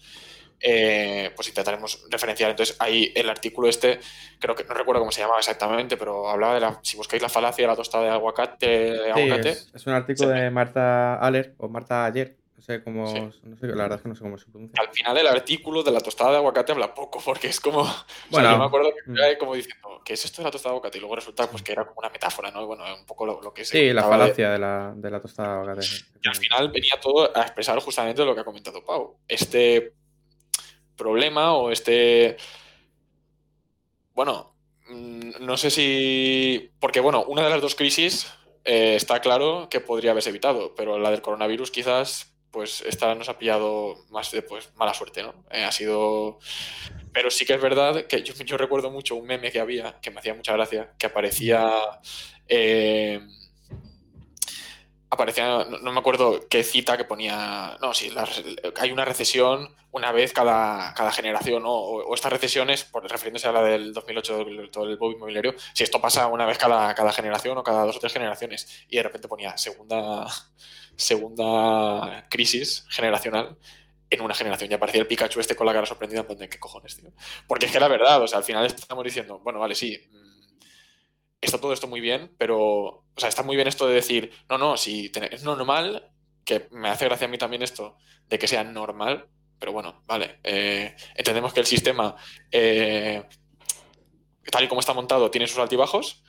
Eh, 0.64 1.32
pues 1.34 1.48
intentaremos 1.48 2.06
referenciar. 2.08 2.50
Entonces, 2.50 2.76
ahí 2.78 3.12
el 3.16 3.28
artículo 3.28 3.68
este, 3.68 3.98
creo 4.38 4.54
que 4.54 4.62
no 4.62 4.74
recuerdo 4.74 5.00
cómo 5.00 5.10
se 5.10 5.20
llamaba 5.20 5.40
exactamente, 5.40 5.96
pero 5.96 6.28
hablaba 6.28 6.54
de 6.54 6.60
la, 6.60 6.78
si 6.84 6.96
buscáis 6.96 7.20
la 7.20 7.28
falacia 7.28 7.64
de 7.64 7.66
la 7.66 7.74
tostada 7.74 8.04
de 8.04 8.10
aguacate. 8.10 9.10
aguacate 9.10 9.50
es, 9.74 9.86
un 9.88 9.94
artículo 9.94 10.28
de 10.28 10.52
Marta 10.52 11.16
Aller 11.16 11.56
o 11.58 11.68
Marta 11.68 12.04
Ayer, 12.04 12.36
sé 12.62 12.82
cómo. 12.82 13.04
No 13.42 13.56
sé, 13.56 13.66
la 13.66 13.82
verdad 13.82 13.96
es 13.98 14.02
que 14.02 14.08
no 14.08 14.14
sé 14.14 14.22
cómo 14.22 14.38
se 14.38 14.46
pronuncia. 14.46 14.80
Al 14.80 14.92
final, 14.92 15.18
el 15.18 15.26
artículo 15.26 15.82
de 15.82 15.90
la 15.90 16.00
tostada 16.00 16.30
de 16.30 16.36
aguacate 16.38 16.72
habla 16.72 16.94
poco, 16.94 17.20
porque 17.24 17.48
es 17.48 17.60
como. 17.60 17.82
Bueno, 18.30 18.50
yo 18.50 18.58
me 18.58 18.64
acuerdo 18.64 18.90
que 18.94 19.10
mm. 19.10 19.16
era 19.16 19.38
como 19.38 19.54
diciendo, 19.54 20.00
¿qué 20.04 20.14
es 20.14 20.24
esto 20.24 20.40
de 20.40 20.46
la 20.46 20.50
tostada 20.50 20.72
de 20.72 20.76
aguacate? 20.76 20.98
Y 20.98 21.00
luego 21.00 21.16
resulta 21.16 21.50
pues, 21.50 21.62
que 21.62 21.72
era 21.72 21.84
como 21.84 21.98
una 21.98 22.08
metáfora, 22.08 22.50
¿no? 22.50 22.66
Bueno, 22.66 22.84
un 22.98 23.04
poco 23.04 23.26
lo, 23.26 23.52
que 23.52 23.64
se. 23.64 23.78
Sí, 23.78 23.92
la 23.92 24.04
falacia 24.04 24.52
de... 24.52 24.58
la, 24.58 24.92
de 24.96 25.10
la 25.10 25.20
tostada 25.20 25.48
de 25.48 25.54
aguacate. 25.60 25.86
Y 26.22 26.28
al 26.28 26.36
final 26.36 26.70
venía 26.70 26.98
todo 27.00 27.36
a 27.36 27.42
expresar 27.42 27.78
justamente 27.80 28.24
lo 28.24 28.34
que 28.34 28.40
ha 28.40 28.44
comentado 28.44 28.84
Pau. 28.84 29.18
Este 29.28 29.92
problema 30.96 31.54
o 31.54 31.70
este. 31.70 32.36
Bueno, 34.14 34.54
mm, 34.88 35.44
no 35.44 35.56
sé 35.56 35.70
si. 35.70 36.70
Porque, 36.80 37.00
bueno, 37.00 37.24
una 37.24 37.42
de 37.42 37.50
las 37.50 37.60
dos 37.60 37.74
crisis 37.74 38.32
eh, 38.64 38.94
está 38.96 39.20
claro 39.20 39.68
que 39.68 39.80
podría 39.80 40.12
haberse 40.12 40.30
evitado, 40.30 40.74
pero 40.74 40.98
la 40.98 41.10
del 41.10 41.22
coronavirus 41.22 41.70
quizás 41.70 42.31
pues 42.52 42.82
esta 42.86 43.14
nos 43.14 43.28
ha 43.28 43.38
pillado 43.38 44.04
más 44.10 44.30
de 44.30 44.42
pues, 44.42 44.70
mala 44.76 44.94
suerte, 44.94 45.22
¿no? 45.22 45.34
Eh, 45.50 45.64
ha 45.64 45.72
sido... 45.72 46.38
Pero 47.12 47.30
sí 47.30 47.44
que 47.44 47.54
es 47.54 47.60
verdad 47.60 48.06
que 48.06 48.22
yo, 48.22 48.56
recuerdo 48.56 48.90
mucho 48.90 49.16
un 49.16 49.26
meme 49.26 49.50
que 49.50 49.60
había, 49.60 49.98
que 50.00 50.10
me 50.10 50.20
hacía 50.20 50.34
mucha 50.34 50.52
gracia, 50.52 50.92
que 50.98 51.06
aparecía... 51.06 51.72
Eh, 52.48 53.20
aparecía, 55.12 55.66
no, 55.66 55.92
me 55.92 56.00
acuerdo 56.00 56.40
qué 56.48 56.64
cita 56.64 56.96
que 56.96 57.04
ponía, 57.04 57.76
no, 57.82 57.92
sí, 57.92 58.10
hay 58.80 58.90
una 58.90 59.04
recesión 59.04 59.76
una 59.90 60.10
vez 60.10 60.32
cada, 60.32 60.94
cada 60.94 61.12
generación, 61.12 61.62
o, 61.66 62.14
estas 62.14 62.32
recesiones, 62.32 62.84
por, 62.84 63.02
refiriéndose 63.04 63.46
a 63.46 63.52
la 63.52 63.62
del 63.62 63.92
2008, 63.92 64.46
todo 64.72 64.84
el 64.88 64.96
boom 64.96 65.12
inmobiliario, 65.12 65.54
si 65.74 65.84
esto 65.84 66.00
pasa 66.00 66.28
una 66.28 66.46
vez 66.46 66.56
cada, 66.56 66.94
cada 66.94 67.12
generación 67.12 67.58
o 67.58 67.62
cada 67.62 67.84
dos 67.84 67.96
o 67.96 68.00
tres 68.00 68.14
generaciones, 68.14 68.86
y 68.88 68.96
de 68.96 69.02
repente 69.02 69.28
ponía 69.28 69.58
segunda, 69.58 70.26
segunda 70.96 72.26
crisis 72.30 72.86
generacional 72.88 73.58
en 74.08 74.22
una 74.22 74.34
generación. 74.34 74.70
Ya 74.70 74.76
aparecía 74.76 75.02
el 75.02 75.06
Pikachu 75.06 75.40
este 75.40 75.54
con 75.54 75.66
la 75.66 75.74
cara 75.74 75.84
sorprendida, 75.84 76.24
en 76.26 76.48
¿qué 76.48 76.58
cojones, 76.58 76.96
tío? 76.96 77.10
Porque 77.46 77.66
es 77.66 77.72
que 77.72 77.80
la 77.80 77.88
verdad, 77.88 78.22
o 78.22 78.26
sea, 78.26 78.38
al 78.38 78.44
final 78.44 78.64
estamos 78.64 79.04
diciendo, 79.04 79.40
bueno, 79.40 79.58
vale, 79.58 79.74
sí, 79.74 79.98
mm, 80.10 80.58
está 81.38 81.58
todo 81.58 81.74
esto 81.74 81.86
muy 81.86 82.00
bien, 82.00 82.34
pero, 82.38 83.01
o 83.16 83.20
sea, 83.20 83.28
está 83.28 83.42
muy 83.42 83.56
bien 83.56 83.68
esto 83.68 83.86
de 83.86 83.94
decir, 83.94 84.32
no, 84.48 84.58
no, 84.58 84.76
si 84.76 85.10
es 85.14 85.42
normal, 85.44 86.10
que 86.44 86.68
me 86.70 86.88
hace 86.88 87.04
gracia 87.04 87.26
a 87.26 87.30
mí 87.30 87.38
también 87.38 87.62
esto, 87.62 87.96
de 88.28 88.38
que 88.38 88.48
sea 88.48 88.64
normal, 88.64 89.28
pero 89.58 89.72
bueno, 89.72 90.02
vale, 90.06 90.40
eh, 90.42 90.96
entendemos 91.14 91.52
que 91.52 91.60
el 91.60 91.66
sistema, 91.66 92.16
eh, 92.50 93.22
tal 94.50 94.64
y 94.64 94.68
como 94.68 94.80
está 94.80 94.92
montado, 94.92 95.30
tiene 95.30 95.46
sus 95.46 95.58
altibajos, 95.58 96.22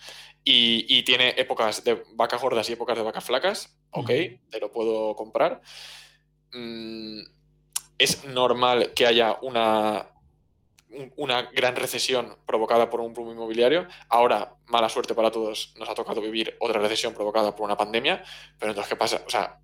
y, 0.46 1.04
tiene 1.04 1.36
épocas 1.38 1.86
de 1.86 2.04
vacas 2.16 2.42
gordas 2.42 2.70
y 2.70 2.74
épocas 2.74 2.98
de 2.98 3.04
vacas 3.04 3.24
flacas, 3.24 3.80
ok, 3.92 4.10
te 4.50 4.60
lo 4.60 4.72
puedo 4.72 5.16
comprar. 5.16 5.62
Mm, 6.52 7.22
es 7.98 8.26
normal 8.26 8.92
que 8.94 9.06
haya 9.06 9.38
una, 9.42 10.13
una 11.16 11.44
gran 11.52 11.76
recesión 11.76 12.38
provocada 12.46 12.90
por 12.90 13.02
un 13.02 13.14
boom 13.14 13.32
inmobiliario. 13.32 13.88
Ahora, 14.10 14.56
mala 14.68 14.90
suerte 14.90 15.14
para 15.14 15.32
todos, 15.32 15.74
nos 15.78 15.90
ha 15.90 15.96
tocado 15.96 16.22
vivir 16.22 16.56
otra 16.60 16.80
recesión 16.80 17.14
provocada 17.14 17.56
por 17.56 17.66
una 17.66 17.78
pandemia. 17.78 18.24
Pero 18.60 18.72
entonces, 18.72 18.90
¿qué 18.90 18.96
pasa? 18.96 19.24
O 19.26 19.30
sea, 19.30 19.60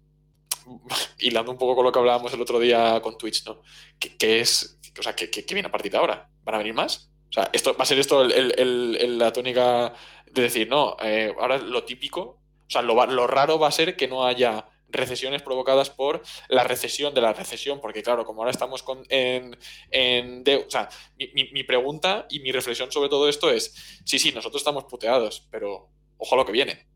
hilando 1.20 1.52
un 1.52 1.58
poco 1.58 1.76
con 1.76 1.86
lo 1.86 1.92
que 1.92 2.00
hablábamos 2.00 2.34
el 2.34 2.42
otro 2.42 2.60
día 2.60 3.00
con 3.02 3.18
Twitch, 3.18 3.46
¿no? 3.46 3.62
¿Qué, 4.00 4.40
es? 4.40 4.80
O 4.98 5.04
sea, 5.04 5.16
¿qué, 5.16 5.46
viene 5.50 5.68
a 5.68 5.72
partir 5.72 5.92
de 5.92 5.98
ahora? 5.98 6.30
¿Van 6.44 6.56
a 6.56 6.60
venir 6.60 6.74
más? 6.74 7.10
O 7.30 7.32
sea, 7.32 7.50
esto 7.54 7.76
va 7.76 7.84
a 7.84 7.86
ser 7.86 8.00
esto 8.00 8.24
la 8.24 9.32
tónica 9.32 9.94
de 10.32 10.42
decir, 10.42 10.68
no, 10.68 10.98
eh, 11.02 11.34
ahora 11.40 11.58
lo 11.60 11.84
típico, 11.84 12.22
o 12.22 12.70
sea, 12.72 12.82
lo, 12.82 13.06
lo 13.06 13.28
raro 13.28 13.60
va 13.60 13.68
a 13.68 13.72
ser 13.72 13.96
que 13.96 14.08
no 14.08 14.26
haya 14.26 14.66
recesiones 14.92 15.42
provocadas 15.42 15.90
por 15.90 16.22
la 16.48 16.64
recesión 16.64 17.14
de 17.14 17.22
la 17.22 17.34
recesión, 17.34 17.80
porque 17.80 18.04
claro, 18.04 18.26
como 18.26 18.42
ahora 18.42 18.52
estamos 18.52 18.84
con, 18.84 19.04
en, 19.10 19.58
en 19.92 20.44
o 20.66 20.70
sea, 20.70 20.90
mi, 21.18 21.64
pregunta 21.64 22.26
y 22.30 22.40
mi 22.40 22.52
reflexión 22.52 22.92
sobre 22.92 23.10
todo 23.10 23.30
esto 23.30 23.52
es, 23.52 24.02
sí, 24.06 24.20
sí, 24.20 24.32
nosotros 24.32 24.62
estamos 24.62 24.86
puteados, 24.86 25.48
pero 25.52 25.90
ojo 26.18 26.36
a 26.36 26.38
lo 26.38 26.46
que 26.46 26.52
viene. 26.52 26.88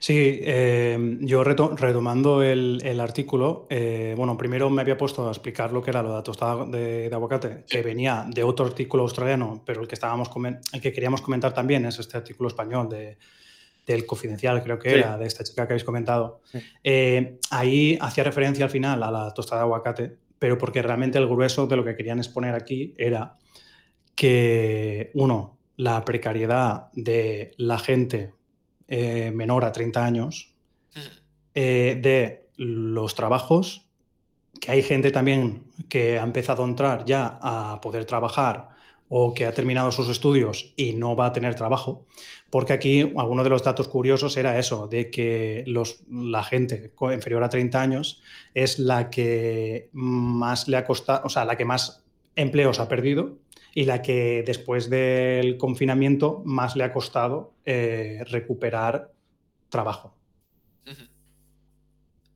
Sí, 0.00 0.40
eh, 0.42 0.98
yo 1.20 1.44
retomando 1.44 2.42
el, 2.42 3.00
artículo, 3.00 3.66
eh, 3.70 4.14
bueno, 4.16 4.36
primero 4.36 4.68
me 4.68 4.82
había 4.82 4.98
puesto 4.98 5.26
a 5.26 5.30
explicar 5.30 5.72
lo 5.72 5.82
que 5.82 5.90
era 5.90 6.02
lo 6.02 6.10
de 6.10 6.14
la 6.16 6.22
tostada 6.22 6.66
de, 6.66 7.08
aguacate, 7.10 7.64
que 7.66 7.80
venía 7.80 8.26
de 8.28 8.42
otro 8.42 8.66
artículo 8.66 9.04
australiano, 9.04 9.62
pero 9.64 9.80
el 9.80 9.88
que, 9.88 9.94
estábamos 9.94 10.30
el 10.72 10.80
que 10.80 10.92
queríamos 10.92 11.22
comentar 11.22 11.54
también 11.54 11.86
es 11.86 11.98
este 11.98 12.18
artículo 12.18 12.48
español 12.48 12.88
de, 12.90 13.16
del 13.86 14.06
confidencial, 14.06 14.62
creo 14.62 14.78
que 14.78 14.98
era, 14.98 15.18
de 15.18 15.26
esta 15.26 15.44
chica 15.44 15.66
que 15.66 15.74
habéis 15.74 15.84
comentado. 15.84 16.40
Eh, 16.82 17.38
ahí 17.50 17.98
hacía 18.00 18.24
referencia 18.24 18.64
al 18.64 18.70
final 18.70 19.02
a 19.02 19.10
la 19.10 19.34
tostada 19.34 19.62
de 19.62 19.64
aguacate, 19.64 20.16
pero 20.38 20.58
porque 20.58 20.82
realmente 20.82 21.18
el 21.18 21.26
grueso 21.26 21.66
de 21.66 21.76
lo 21.76 21.84
que 21.84 21.96
querían 21.96 22.18
exponer 22.18 22.54
aquí 22.54 22.94
era 22.96 23.36
que, 24.14 25.10
uno, 25.14 25.58
la 25.76 26.04
precariedad 26.04 26.88
de 26.92 27.52
la 27.56 27.78
gente 27.78 28.32
eh, 28.88 29.30
menor 29.32 29.64
a 29.64 29.72
30 29.72 30.04
años, 30.04 30.54
eh, 31.54 31.98
de 32.00 32.48
los 32.56 33.14
trabajos, 33.14 33.88
que 34.60 34.72
hay 34.72 34.82
gente 34.82 35.10
también 35.10 35.64
que 35.88 36.18
ha 36.18 36.22
empezado 36.22 36.64
a 36.64 36.68
entrar 36.68 37.04
ya 37.04 37.38
a 37.42 37.80
poder 37.80 38.04
trabajar 38.04 38.73
o 39.08 39.34
que 39.34 39.46
ha 39.46 39.52
terminado 39.52 39.92
sus 39.92 40.08
estudios 40.08 40.72
y 40.76 40.94
no 40.94 41.14
va 41.14 41.26
a 41.26 41.32
tener 41.32 41.54
trabajo, 41.54 42.06
porque 42.50 42.72
aquí 42.72 43.12
alguno 43.16 43.44
de 43.44 43.50
los 43.50 43.62
datos 43.62 43.88
curiosos 43.88 44.36
era 44.36 44.58
eso, 44.58 44.86
de 44.86 45.10
que 45.10 45.64
los, 45.66 46.04
la 46.08 46.42
gente 46.42 46.92
inferior 47.12 47.42
a 47.44 47.48
30 47.48 47.80
años 47.80 48.22
es 48.54 48.78
la 48.78 49.10
que 49.10 49.90
más 49.92 50.68
le 50.68 50.76
ha 50.76 50.84
costado, 50.84 51.22
o 51.24 51.28
sea, 51.28 51.44
la 51.44 51.56
que 51.56 51.64
más 51.64 52.04
empleos 52.36 52.80
ha 52.80 52.88
perdido 52.88 53.38
y 53.74 53.84
la 53.84 54.02
que 54.02 54.44
después 54.46 54.88
del 54.88 55.56
confinamiento 55.58 56.42
más 56.44 56.76
le 56.76 56.84
ha 56.84 56.92
costado 56.92 57.54
eh, 57.64 58.22
recuperar 58.28 59.12
trabajo. 59.68 60.14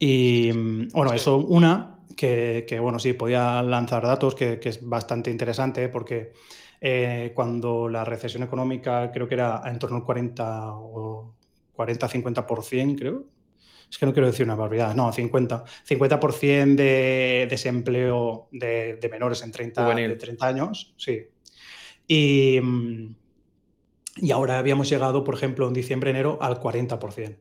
Y 0.00 0.52
bueno, 0.92 1.12
eso 1.12 1.38
una, 1.38 1.97
que, 2.18 2.78
bueno, 2.80 2.98
sí, 2.98 3.12
podía 3.12 3.62
lanzar 3.62 4.02
datos, 4.02 4.34
que, 4.34 4.58
que 4.58 4.70
es 4.70 4.86
bastante 4.86 5.30
interesante 5.30 5.88
porque 5.88 6.32
eh, 6.80 7.30
cuando 7.34 7.88
la 7.88 8.04
recesión 8.04 8.42
económica 8.42 9.12
creo 9.12 9.28
que 9.28 9.34
era 9.34 9.62
en 9.66 9.78
torno 9.78 9.98
al 9.98 10.04
40 10.04 10.72
o 10.74 11.34
40-50%, 11.76 12.98
creo, 12.98 13.24
es 13.88 13.96
que 13.96 14.04
no 14.04 14.12
quiero 14.12 14.26
decir 14.26 14.44
una 14.44 14.56
barbaridad, 14.56 14.94
no, 14.96 15.12
50, 15.12 15.64
50% 15.88 16.74
de 16.74 17.46
desempleo 17.48 18.48
de, 18.50 19.08
menores 19.10 19.42
en 19.42 19.52
30, 19.52 19.94
de 19.94 20.16
30 20.16 20.46
años, 20.46 20.94
sí. 20.96 21.24
Y, 22.08 22.60
y 24.16 24.30
ahora 24.32 24.58
habíamos 24.58 24.88
llegado, 24.88 25.22
por 25.22 25.36
ejemplo, 25.36 25.68
en 25.68 25.74
diciembre, 25.74 26.10
enero, 26.10 26.38
al 26.40 26.60
40%. 26.60 27.36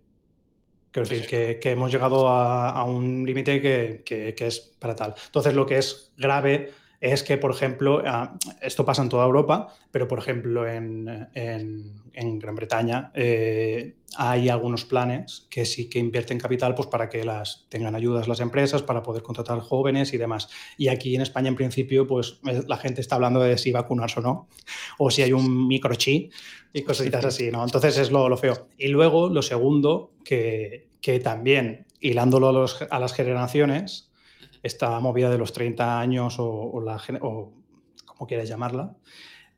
Quiero 0.92 1.08
decir 1.08 1.28
que, 1.28 1.60
que 1.60 1.72
hemos 1.72 1.92
llegado 1.92 2.28
a, 2.28 2.70
a 2.70 2.84
un 2.84 3.26
límite 3.26 3.62
que, 3.62 4.02
que, 4.06 4.34
que, 4.34 4.48
es 4.48 4.60
para 4.60 4.96
tal. 4.96 5.16
Entonces, 5.26 5.54
lo 5.54 5.66
que 5.66 5.78
es 5.78 6.12
grave 6.18 6.72
es 7.00 7.22
que, 7.22 7.38
por 7.38 7.52
ejemplo, 7.52 8.02
ah, 8.06 8.38
esto 8.62 8.84
pasa 8.84 9.04
en 9.04 9.10
toda 9.10 9.26
Europa, 9.26 9.74
pero, 9.92 10.08
por 10.08 10.18
ejemplo, 10.18 10.68
en, 10.68 11.28
en, 11.34 12.40
Gran 12.40 12.56
Bretaña 12.56 13.12
eh, 13.14 13.96
hay 14.18 14.50
algunos 14.50 14.86
planes 14.86 15.46
que 15.52 15.66
sí 15.66 15.88
que 15.90 16.00
invierten 16.00 16.40
capital 16.40 16.74
pues, 16.74 16.88
para 16.88 17.08
que 17.08 17.24
las 17.24 17.68
tengan 17.70 17.94
ayudas 17.94 18.28
las 18.28 18.40
empresas, 18.40 18.82
para 18.82 19.04
poder 19.04 19.22
contratar 19.22 19.60
jóvenes 19.60 20.14
y 20.14 20.18
demás. 20.18 20.50
Y 20.78 20.88
aquí 20.88 21.16
en 21.16 21.22
España, 21.22 21.50
en 21.50 21.56
principio, 21.56 22.08
pues 22.08 22.40
eh, 22.48 22.64
la 22.68 22.78
gente 22.78 23.02
está 23.02 23.16
hablando 23.16 23.42
de 23.42 23.60
si 23.60 23.72
vacunarse 23.72 24.20
o 24.20 24.24
no, 24.24 24.48
o 24.98 25.12
si 25.12 25.22
hay 25.22 25.34
un 25.34 25.68
microchip 25.68 26.34
y 26.74 26.82
cositas 26.82 27.24
así, 27.26 27.52
¿no? 27.52 27.64
Entonces 27.64 27.98
es 28.00 28.10
lo, 28.10 28.28
lo 28.28 28.38
feo. 28.38 28.68
Y 28.78 28.88
luego, 28.88 29.30
lo 29.30 29.44
segundo, 29.44 30.14
que, 30.24 30.88
que 31.02 31.20
también, 31.20 31.86
hilándolo 32.00 32.50
a, 32.50 32.54
los, 32.54 32.82
a 32.90 33.00
las 33.00 33.14
generaciones, 33.14 34.07
esta 34.64 35.00
movida 35.00 35.30
de 35.30 35.38
los 35.38 35.54
30 35.54 36.00
años 36.00 36.36
o, 36.40 36.82
la, 36.82 37.02
o 37.22 37.54
como 38.06 38.28
quieras 38.28 38.50
llamarla, 38.50 38.96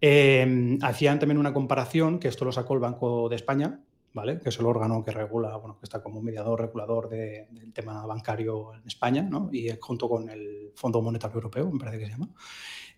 em, 0.01 0.77
hacían 0.81 1.19
también 1.19 1.37
una 1.37 1.53
comparación, 1.53 2.19
que 2.19 2.27
esto 2.27 2.45
lo 2.45 2.51
sacó 2.51 2.73
el 2.73 2.79
Banco 2.79 3.29
de 3.29 3.35
España, 3.35 3.79
¿vale? 4.13 4.39
que 4.39 4.49
es 4.49 4.59
el 4.59 4.65
órgano 4.65 5.03
que 5.03 5.11
regula, 5.11 5.55
bueno, 5.57 5.77
que 5.79 5.85
está 5.85 6.01
como 6.01 6.21
mediador 6.21 6.61
regulador 6.61 7.09
del 7.09 7.73
tema 7.73 8.05
bancario 8.05 8.73
en 8.73 8.87
España, 8.87 9.21
¿no? 9.21 9.49
y 9.51 9.69
junto 9.79 10.09
con 10.09 10.29
el 10.29 10.71
Fondo 10.75 11.01
Monetario 11.01 11.35
Europeo, 11.35 11.71
me 11.71 11.79
parece 11.79 11.99
que 11.99 12.05
se 12.05 12.11
llama. 12.11 12.29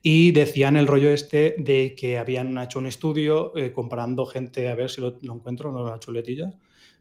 Y 0.03 0.31
decían 0.31 0.77
el 0.77 0.87
rollo 0.87 1.11
este 1.11 1.55
de 1.59 1.93
que 1.95 2.17
habían 2.17 2.57
hecho 2.57 2.79
un 2.79 2.87
estudio 2.87 3.55
eh, 3.55 3.71
comparando 3.71 4.25
gente, 4.25 4.67
a 4.67 4.75
ver 4.75 4.89
si 4.89 4.99
lo, 4.99 5.19
encuentro, 5.21 5.71
no 5.71 5.87
la 5.87 5.99
chuletilla, 5.99 6.51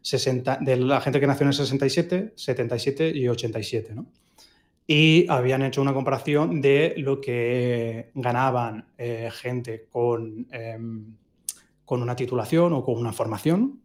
60, 0.02 0.58
de 0.60 0.76
la 0.76 1.00
gente 1.00 1.18
que 1.18 1.26
nació 1.26 1.44
en 1.44 1.48
el 1.48 1.54
67, 1.54 2.32
77 2.36 3.12
y 3.14 3.28
87, 3.28 3.94
¿no? 3.94 4.06
Y 4.92 5.24
habían 5.28 5.62
hecho 5.62 5.80
una 5.80 5.94
comparación 5.94 6.60
de 6.60 6.94
lo 6.96 7.20
que 7.20 8.10
ganaban 8.12 8.88
eh, 8.98 9.30
gente 9.32 9.86
con, 9.88 10.48
em, 10.50 11.14
con 11.84 12.02
una 12.02 12.16
titulación 12.16 12.72
o 12.72 12.84
con 12.84 12.96
una 12.96 13.12
formación 13.12 13.82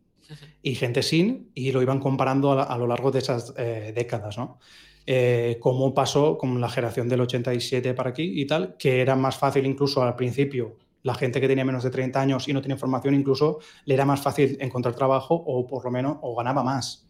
y 0.63 0.73
gente 0.73 1.03
sin, 1.03 1.51
y 1.53 1.71
lo 1.71 1.83
iban 1.83 1.99
comparando 1.99 2.59
a, 2.59 2.75
lo 2.79 2.87
largo 2.87 3.11
de 3.11 3.19
esas 3.19 3.53
eh, 3.55 3.93
décadas, 3.95 4.35
¿no? 4.39 4.57
Eh, 5.05 5.59
cómo 5.59 5.93
pasó 5.93 6.39
con 6.39 6.59
la 6.59 6.69
generación 6.69 7.07
del 7.07 7.21
87 7.21 7.93
para 7.93 8.09
aquí 8.09 8.41
y 8.41 8.47
tal, 8.47 8.75
que 8.75 8.99
era 8.99 9.15
más 9.15 9.37
fácil 9.37 9.67
incluso 9.67 10.01
al 10.01 10.15
principio, 10.15 10.75
la 11.03 11.13
gente 11.13 11.39
que 11.39 11.47
tenía 11.47 11.65
menos 11.65 11.83
de 11.83 11.91
30 11.91 12.19
años 12.19 12.47
y 12.47 12.53
no 12.53 12.63
tenía 12.63 12.77
formación, 12.77 13.13
incluso 13.13 13.59
le 13.85 13.93
era 13.93 14.05
más 14.05 14.21
fácil 14.21 14.57
encontrar 14.59 14.95
trabajo 14.95 15.35
o 15.35 15.67
por 15.67 15.85
lo 15.85 15.91
menos 15.91 16.17
o 16.23 16.35
ganaba 16.35 16.63
más 16.63 17.07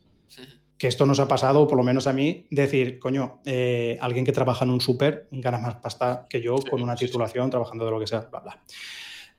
que 0.77 0.87
esto 0.87 1.05
nos 1.05 1.19
ha 1.19 1.27
pasado, 1.27 1.67
por 1.67 1.77
lo 1.77 1.83
menos 1.83 2.07
a 2.07 2.13
mí, 2.13 2.45
decir, 2.49 2.99
coño, 2.99 3.39
eh, 3.45 3.97
alguien 4.01 4.25
que 4.25 4.31
trabaja 4.31 4.65
en 4.65 4.71
un 4.71 4.81
súper 4.81 5.27
gana 5.31 5.57
más 5.57 5.75
pasta 5.75 6.25
que 6.29 6.41
yo 6.41 6.55
con 6.69 6.81
una 6.81 6.95
titulación 6.95 7.49
trabajando 7.49 7.85
de 7.85 7.91
lo 7.91 7.99
que 7.99 8.07
sea, 8.07 8.21
bla, 8.21 8.39
bla. 8.41 8.63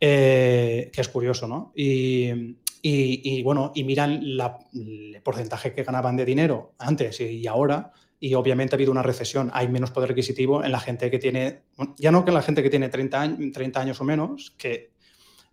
Eh, 0.01 0.91
que 0.93 1.01
es 1.01 1.09
curioso, 1.09 1.47
¿no? 1.47 1.73
Y, 1.75 2.57
y, 2.89 3.43
bueno, 3.43 3.73
y 3.75 3.83
miran 3.83 4.23
el 4.23 5.21
porcentaje 5.23 5.75
que 5.75 5.83
ganaban 5.83 6.17
de 6.17 6.25
dinero 6.25 6.75
antes 6.79 7.21
y 7.21 7.47
ahora, 7.47 7.93
y 8.21 8.35
obviamente 8.35 8.75
ha 8.75 8.77
habido 8.77 8.93
una 8.93 9.03
recesión, 9.03 9.51
hay 9.53 9.69
menos 9.69 9.91
poder 9.91 10.13
adquisitivo 10.13 10.63
en 10.63 10.71
la 10.71 10.81
gente 10.81 11.11
que 11.11 11.19
tiene, 11.19 11.63
ya 11.97 12.13
no 12.13 12.25
que 12.25 12.31
en 12.31 12.35
la 12.35 12.43
gente 12.43 12.63
que 12.63 12.71
tiene 12.71 12.89
30 12.89 13.21
años, 13.21 13.53
30 13.53 13.81
años 13.81 14.01
o 14.01 14.05
menos, 14.05 14.55
que, 14.57 14.93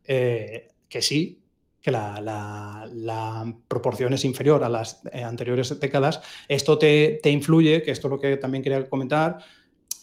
eh, 0.05 0.67
que 0.87 1.01
sí, 1.01 1.42
que 1.83 1.91
la, 1.91 3.53
proporción 3.67 4.13
es 4.13 4.23
inferior 4.23 4.63
a 4.63 4.69
las 4.69 5.01
eh, 5.11 5.21
anteriores 5.21 5.77
décadas, 5.81 6.21
esto 6.47 6.77
te, 6.77 7.19
influye, 7.25 7.83
que 7.83 7.91
esto 7.91 8.07
es 8.07 8.11
lo 8.11 8.19
que 8.19 8.37
también 8.37 8.63
quería 8.63 8.89
comentar, 8.89 9.39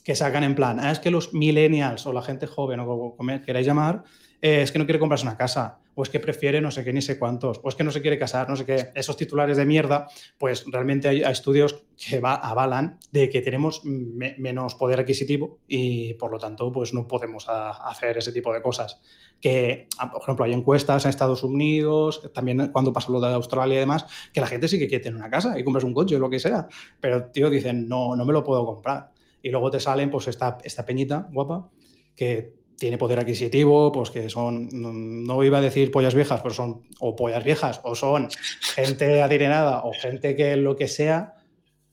que 0.05 0.15
sacan 0.15 0.45
en 0.45 0.55
plan, 0.55 0.79
ah, 0.79 0.93
es 0.93 0.99
que 0.99 1.11
los 1.11 1.33
millennials 1.33 2.07
o 2.07 2.13
la 2.13 2.21
gente 2.21 2.47
joven 2.47 2.81
o 2.81 3.17
como 3.17 3.41
queráis 3.43 3.67
llamar, 3.67 4.05
eh, 4.43 4.61
es 4.61 4.73
que 4.73 4.79
no 4.79 4.85
quiere 4.85 4.99
comprarse 4.99 5.25
una 5.25 5.39
casa, 5.39 5.80
o 5.95 6.03
es 6.03 6.09
que 6.09 6.21
prefiere 6.21 6.61
no 6.61 6.71
sé 6.71 6.85
qué 6.85 6.93
ni 6.93 7.03
sé 7.03 7.19
cuántos, 7.19 7.61
o 7.63 7.69
es 7.69 7.75
que 7.75 7.85
no 7.85 7.91
se 7.91 8.01
quiere 8.01 8.19
casar, 8.19 8.49
no 8.49 8.57
sé 8.57 8.65
qué, 8.65 8.91
esos 8.95 9.17
titulares 9.17 9.57
de 9.57 9.67
mierda, 9.67 10.09
pues 10.39 10.65
realmente 10.71 11.09
hay, 11.09 11.23
estudios 11.23 11.85
que 11.97 12.21
va, 12.21 12.35
avalan 12.35 12.99
de 13.13 13.29
que 13.29 13.43
tenemos 13.43 13.83
menos 13.85 14.75
poder 14.75 15.01
adquisitivo 15.01 15.59
y 15.69 16.15
por 16.15 16.31
lo 16.31 16.39
tanto 16.39 16.73
pues 16.73 16.95
no 16.95 17.07
podemos 17.07 17.47
hacer 17.49 18.19
ese 18.19 18.33
tipo 18.33 18.53
de 18.53 18.63
cosas 18.63 19.01
que, 19.41 19.89
ah, 19.99 20.11
por 20.11 20.23
ejemplo, 20.23 20.45
hay 20.45 20.53
encuestas 20.53 21.05
en 21.05 21.09
Estados 21.09 21.43
Unidos, 21.43 22.31
también 22.35 22.71
cuando 22.73 22.93
pasó 22.93 23.11
lo 23.13 23.21
de 23.21 23.33
Australia 23.33 23.77
y 23.77 23.81
demás, 23.81 24.07
que 24.33 24.41
la 24.41 24.47
gente 24.47 24.69
sí 24.69 24.79
que 24.79 24.87
quiere 24.87 25.03
tener 25.03 25.19
una 25.19 25.31
casa 25.31 25.59
y 25.59 25.65
compras 25.65 25.85
un 25.85 25.95
coche 25.95 26.17
o 26.17 26.19
lo 26.19 26.29
que 26.29 26.39
sea, 26.39 26.69
pero, 27.01 27.31
tío, 27.31 27.49
dicen, 27.49 27.89
no, 27.89 28.15
no 28.17 28.25
me 28.25 28.33
lo 28.33 28.45
puedo 28.45 28.65
comprar. 28.67 29.13
Y 29.43 29.49
luego 29.51 29.71
te 29.71 29.81
salen, 29.81 30.11
pues, 30.11 30.29
esta, 30.29 30.59
esta 30.63 30.85
peñita 30.85 31.27
guapa 31.33 31.71
que 32.15 32.60
tiene 32.81 32.97
poder 32.97 33.19
adquisitivo, 33.19 33.93
pues 33.93 34.11
que 34.11 34.31
son, 34.31 34.71
no 34.73 35.45
iba 35.45 35.59
a 35.59 35.61
decir 35.61 35.91
pollas 35.91 36.15
viejas, 36.15 36.41
pero 36.41 36.55
son 36.55 36.81
o 36.99 37.15
pollas 37.15 37.45
viejas, 37.45 37.79
o 37.85 37.95
son 37.95 38.31
gente 38.75 39.21
adinerada, 39.21 39.85
o 39.85 39.93
gente 39.93 40.35
que 40.35 40.57
lo 40.57 40.77
que 40.77 40.89
sea, 40.89 41.35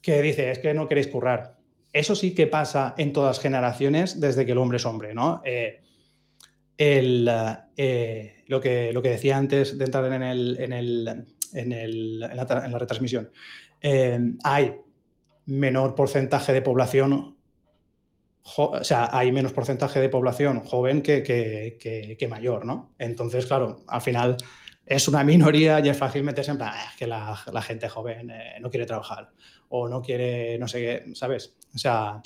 que 0.01 0.21
dice, 0.21 0.49
es 0.49 0.59
que 0.59 0.73
no 0.73 0.87
queréis 0.87 1.07
currar. 1.07 1.57
Eso 1.91 2.15
sí 2.15 2.33
que 2.33 2.47
pasa 2.47 2.95
en 2.97 3.11
todas 3.11 3.41
generaciones 3.41 4.21
desde 4.21 4.45
que 4.45 4.53
el 4.53 4.59
hombre 4.59 4.77
es 4.77 4.85
hombre, 4.85 5.13
¿no? 5.13 5.41
Eh, 5.43 5.81
eh, 6.77 8.43
lo, 8.47 8.61
que, 8.61 8.93
lo 8.93 9.01
que 9.01 9.09
decía 9.09 9.35
antes 9.35 9.77
de 9.77 9.83
entrar 9.83 10.05
en, 10.13 10.23
el, 10.23 10.57
en, 10.57 10.71
el, 10.71 11.25
en, 11.53 11.71
el, 11.73 12.23
en, 12.23 12.37
la, 12.37 12.79
retransmisión, 12.79 13.29
eh, 13.81 14.17
hay 14.45 14.73
menor 15.47 15.95
porcentaje 15.95 16.53
de 16.53 16.61
población, 16.61 17.36
o 18.55 18.83
sea, 18.83 19.09
hay 19.11 19.31
menos 19.31 19.53
porcentaje 19.53 19.99
de 19.99 20.09
población 20.09 20.61
joven 20.61 21.01
que, 21.01 21.23
que, 21.23 22.15
que, 22.17 22.27
mayor, 22.27 22.65
¿no? 22.65 22.93
Entonces, 22.97 23.45
claro, 23.45 23.83
al 23.87 24.01
final 24.01 24.37
es 24.85 25.07
una 25.07 25.23
minoría 25.23 25.79
y 25.81 25.89
es 25.89 25.97
fácil 25.97 26.23
meterse 26.23 26.51
en 26.51 26.57
plan, 26.57 26.71
ah, 26.73 26.93
que 26.97 27.07
la, 27.07 27.37
la, 27.51 27.61
gente 27.61 27.89
joven 27.89 28.29
eh, 28.31 28.55
no 28.61 28.69
quiere 28.69 28.85
trabajar 28.85 29.29
o 29.69 29.89
no 29.89 30.01
quiere, 30.01 30.57
no 30.57 30.67
sé 30.67 30.79
qué, 30.79 31.15
¿sabes? 31.15 31.55
O 31.75 31.77
sea, 31.77 32.21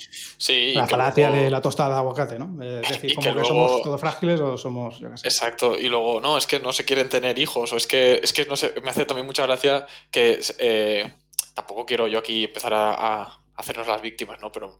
la 0.74 0.86
falacia 0.86 1.30
de 1.30 1.50
la 1.50 1.60
tostada 1.60 1.94
de 1.94 1.96
aguacate, 1.96 2.38
¿no? 2.38 2.62
Es 2.62 2.88
decir, 2.88 3.14
como 3.14 3.34
que, 3.34 3.44
somos 3.44 3.82
todos 3.82 4.00
frágiles 4.00 4.40
o 4.40 4.56
somos, 4.56 5.02
Exacto, 5.24 5.76
y 5.78 5.88
luego, 5.88 6.20
no, 6.20 6.38
es 6.38 6.46
que 6.46 6.60
no 6.60 6.72
se 6.72 6.84
quieren 6.84 7.08
tener 7.08 7.38
hijos 7.38 7.72
o 7.72 7.76
es 7.76 7.86
que, 7.86 8.20
es 8.22 8.32
que 8.32 8.46
no 8.46 8.56
sé, 8.56 8.72
me 8.82 8.90
hace 8.90 9.04
también 9.04 9.26
mucha 9.26 9.44
gracia 9.44 9.86
que 10.10 10.40
eh, 10.58 11.12
tampoco 11.54 11.84
quiero 11.84 12.06
yo 12.06 12.20
aquí 12.20 12.44
empezar 12.44 12.72
a, 12.74 13.38
hacernos 13.54 13.86
las 13.86 14.00
víctimas, 14.00 14.40
¿no? 14.40 14.50
Pero 14.50 14.78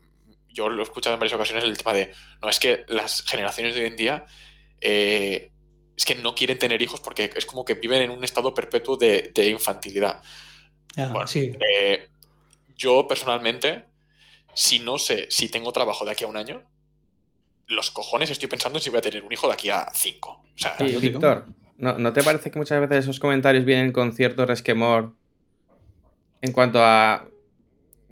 yo 0.53 0.69
lo 0.69 0.81
he 0.81 0.85
escuchado 0.85 1.15
en 1.15 1.21
varias 1.21 1.35
ocasiones 1.35 1.65
el 1.65 1.77
tema 1.77 1.93
de, 1.93 2.13
no, 2.41 2.49
es 2.49 2.59
que 2.59 2.85
las 2.89 3.23
generaciones 3.23 3.75
de 3.75 3.81
hoy 3.83 3.87
en 3.87 3.97
día... 3.97 4.27
Eh, 4.81 5.49
es 5.97 6.05
que 6.05 6.15
no 6.15 6.35
quieren 6.35 6.59
tener 6.59 6.81
hijos 6.83 7.01
porque 7.01 7.31
es 7.37 7.47
como 7.47 7.65
que 7.65 7.75
viven 7.75 8.03
en 8.03 8.11
un 8.11 8.25
estado 8.25 8.55
perpetuo 8.55 8.97
de, 8.97 9.33
infantilidad. 9.49 10.23
bueno, 10.97 11.27
sí. 11.27 11.53
Eh, 11.61 12.09
yo 12.77 13.07
personalmente, 13.07 13.85
si 14.55 14.79
no 14.81 14.99
sé 14.99 15.27
si 15.31 15.49
tengo 15.49 15.73
trabajo 15.73 16.05
de 16.05 16.13
aquí 16.13 16.25
a 16.25 16.29
un 16.29 16.37
año, 16.37 16.63
los 17.69 17.91
cojones 17.91 18.31
estoy 18.31 18.49
pensando 18.49 18.79
en 18.79 18.83
si 18.83 18.91
voy 18.91 18.99
a 18.99 19.03
tener 19.03 19.23
un 19.23 19.33
hijo 19.33 19.47
de 19.47 19.53
aquí 19.53 19.71
a 19.71 19.87
cinco. 19.95 20.43
O 20.55 20.59
sea, 20.59 20.77
Víctor, 20.79 21.47
¿no, 21.77 22.13
te 22.13 22.23
parece 22.23 22.51
que 22.51 22.59
muchas 22.59 22.81
veces 22.81 23.05
esos 23.05 23.21
comentarios 23.21 23.65
vienen 23.65 23.93
con 23.93 24.13
cierto 24.13 24.47
resquemor 24.47 25.15
en 26.41 26.53
cuanto 26.53 26.83
a 26.83 27.29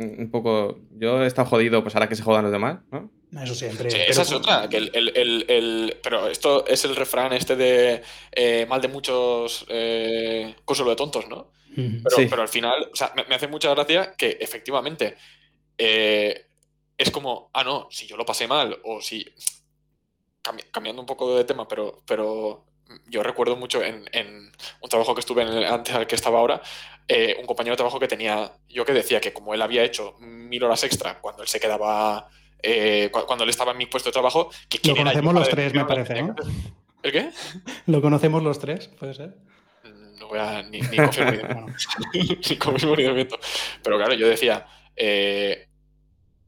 un 0.00 0.30
poco, 0.30 0.78
yo 0.92 1.22
he 1.22 1.26
estado 1.26 1.48
jodido, 1.48 1.82
pues 1.82 1.94
ahora 1.94 2.08
que 2.08 2.16
se 2.16 2.22
jodan 2.22 2.44
los 2.44 2.52
demás, 2.52 2.78
¿no? 2.90 3.10
Eso 3.42 3.54
siempre. 3.54 3.88
esa 4.10 4.22
es 4.22 4.32
otra. 4.32 4.68
Que 4.68 4.78
el, 4.78 5.98
pero 6.02 6.26
esto 6.26 6.66
es 6.66 6.84
el 6.84 6.96
refrán 6.96 7.32
este 7.32 7.54
de 7.54 8.02
eh, 8.32 8.66
mal 8.68 8.80
de 8.80 8.88
muchos, 8.88 9.66
eh, 9.68 10.56
consuelo 10.64 10.90
de 10.90 10.96
tontos, 10.96 11.28
¿no? 11.28 11.52
Pero, 12.28 12.42
al 12.42 12.48
final, 12.48 12.90
o 12.92 12.96
sea, 12.96 13.12
me, 13.14 13.34
hace 13.34 13.46
mucha 13.46 13.70
gracia 13.70 14.14
que 14.16 14.38
efectivamente 14.40 15.16
eh, 15.78 16.46
es 16.98 17.10
como, 17.12 17.50
ah, 17.54 17.62
no, 17.62 17.86
si 17.90 18.06
yo 18.06 18.16
lo 18.16 18.26
pasé 18.26 18.48
mal, 18.48 18.80
o 18.84 19.00
si. 19.00 19.24
cambiando 20.72 21.00
un 21.00 21.06
poco 21.06 21.36
de 21.36 21.44
tema, 21.44 21.68
pero, 21.68 22.02
pero 22.06 22.66
yo 23.06 23.22
recuerdo 23.22 23.56
mucho 23.56 23.82
en, 23.82 24.04
un 24.80 24.88
trabajo 24.88 25.14
que 25.14 25.20
estuve 25.20 25.42
en 25.42 25.64
antes 25.64 25.94
al 25.94 26.06
que 26.06 26.16
estaba 26.16 26.38
ahora, 26.38 26.60
eh, 27.12 27.36
un 27.40 27.44
compañero 27.44 27.72
de 27.72 27.78
trabajo 27.78 27.98
que 27.98 28.06
tenía, 28.06 28.52
yo 28.68 28.84
que 28.84 28.92
decía 28.92 29.20
que 29.20 29.32
como 29.32 29.52
él 29.52 29.60
había 29.62 29.82
hecho 29.82 30.14
mil 30.20 30.62
horas 30.62 30.84
extra 30.84 31.18
cuando 31.20 31.42
él 31.42 31.48
se 31.48 31.58
quedaba, 31.58 32.28
eh, 32.62 33.10
cuando 33.10 33.42
él 33.42 33.50
estaba 33.50 33.72
en 33.72 33.78
mi 33.78 33.86
puesto 33.86 34.10
de 34.10 34.12
trabajo, 34.12 34.48
que 34.68 34.78
Lo 34.84 34.94
conocemos 34.94 35.34
los 35.34 35.48
tres, 35.48 35.74
me 35.74 35.84
parece, 35.84 36.22
¿no? 36.22 36.36
¿El 37.02 37.10
qué? 37.10 37.30
Lo 37.86 38.00
conocemos 38.00 38.44
los 38.44 38.60
tres, 38.60 38.86
puede 38.86 39.14
ser. 39.14 39.34
no 40.20 40.28
voy 40.28 40.38
a 40.38 40.62
ni, 40.62 40.82
ni 40.82 40.98
confirmar 40.98 41.66
ni, 42.14 43.26
Pero 43.82 43.96
claro, 43.96 44.14
yo 44.14 44.28
decía, 44.28 44.68
eh, 44.94 45.66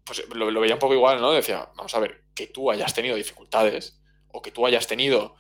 pues 0.05 0.29
lo, 0.33 0.49
lo, 0.49 0.61
veía 0.61 0.75
un 0.75 0.81
poco 0.81 0.95
igual, 0.95 1.21
¿no? 1.21 1.33
Decía, 1.33 1.71
vamos 1.75 1.93
a 1.93 1.99
ver, 1.99 2.23
que 2.37 2.47
tú 2.47 2.71
hayas 2.71 2.95
tenido 2.95 3.17
dificultades 3.17 4.01
o 4.29 4.41
que 4.41 4.53
tú 4.53 4.65
hayas 4.65 4.87
tenido 4.87 5.35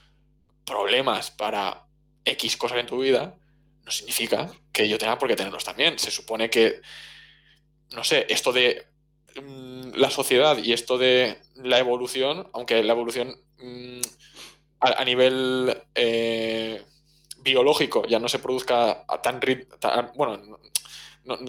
problemas 0.67 1.31
para 1.31 1.87
X 2.25 2.57
cosas 2.57 2.79
en 2.79 2.87
tu 2.87 2.99
vida, 2.99 3.37
no 3.85 3.93
significa 3.93 4.51
que 4.73 4.89
yo 4.89 4.99
tenga 4.99 5.19
por 5.19 5.29
qué 5.29 5.37
tenerlos 5.37 5.65
también. 5.65 5.99
Se 5.99 6.11
supone 6.11 6.51
que, 6.51 6.81
no 7.93 8.05
sé, 8.05 8.27
esto 8.29 8.53
de 8.53 8.87
mm, 9.41 9.93
la 9.95 10.11
sociedad 10.11 10.57
y 10.59 10.73
esto 10.73 10.99
de 10.99 11.39
la 11.57 11.79
evolución, 11.79 12.49
aunque 12.53 12.83
la 12.83 12.93
evolución 12.93 13.37
mm, 13.59 14.01
a, 14.81 15.05
nivel 15.05 15.83
eh, 15.95 16.83
biológico 17.39 18.07
ya 18.07 18.19
no 18.19 18.29
se 18.29 18.39
produzca 18.39 19.05
a 19.07 19.23
tan, 19.23 19.41
tan 19.79 20.13
bueno, 20.15 20.59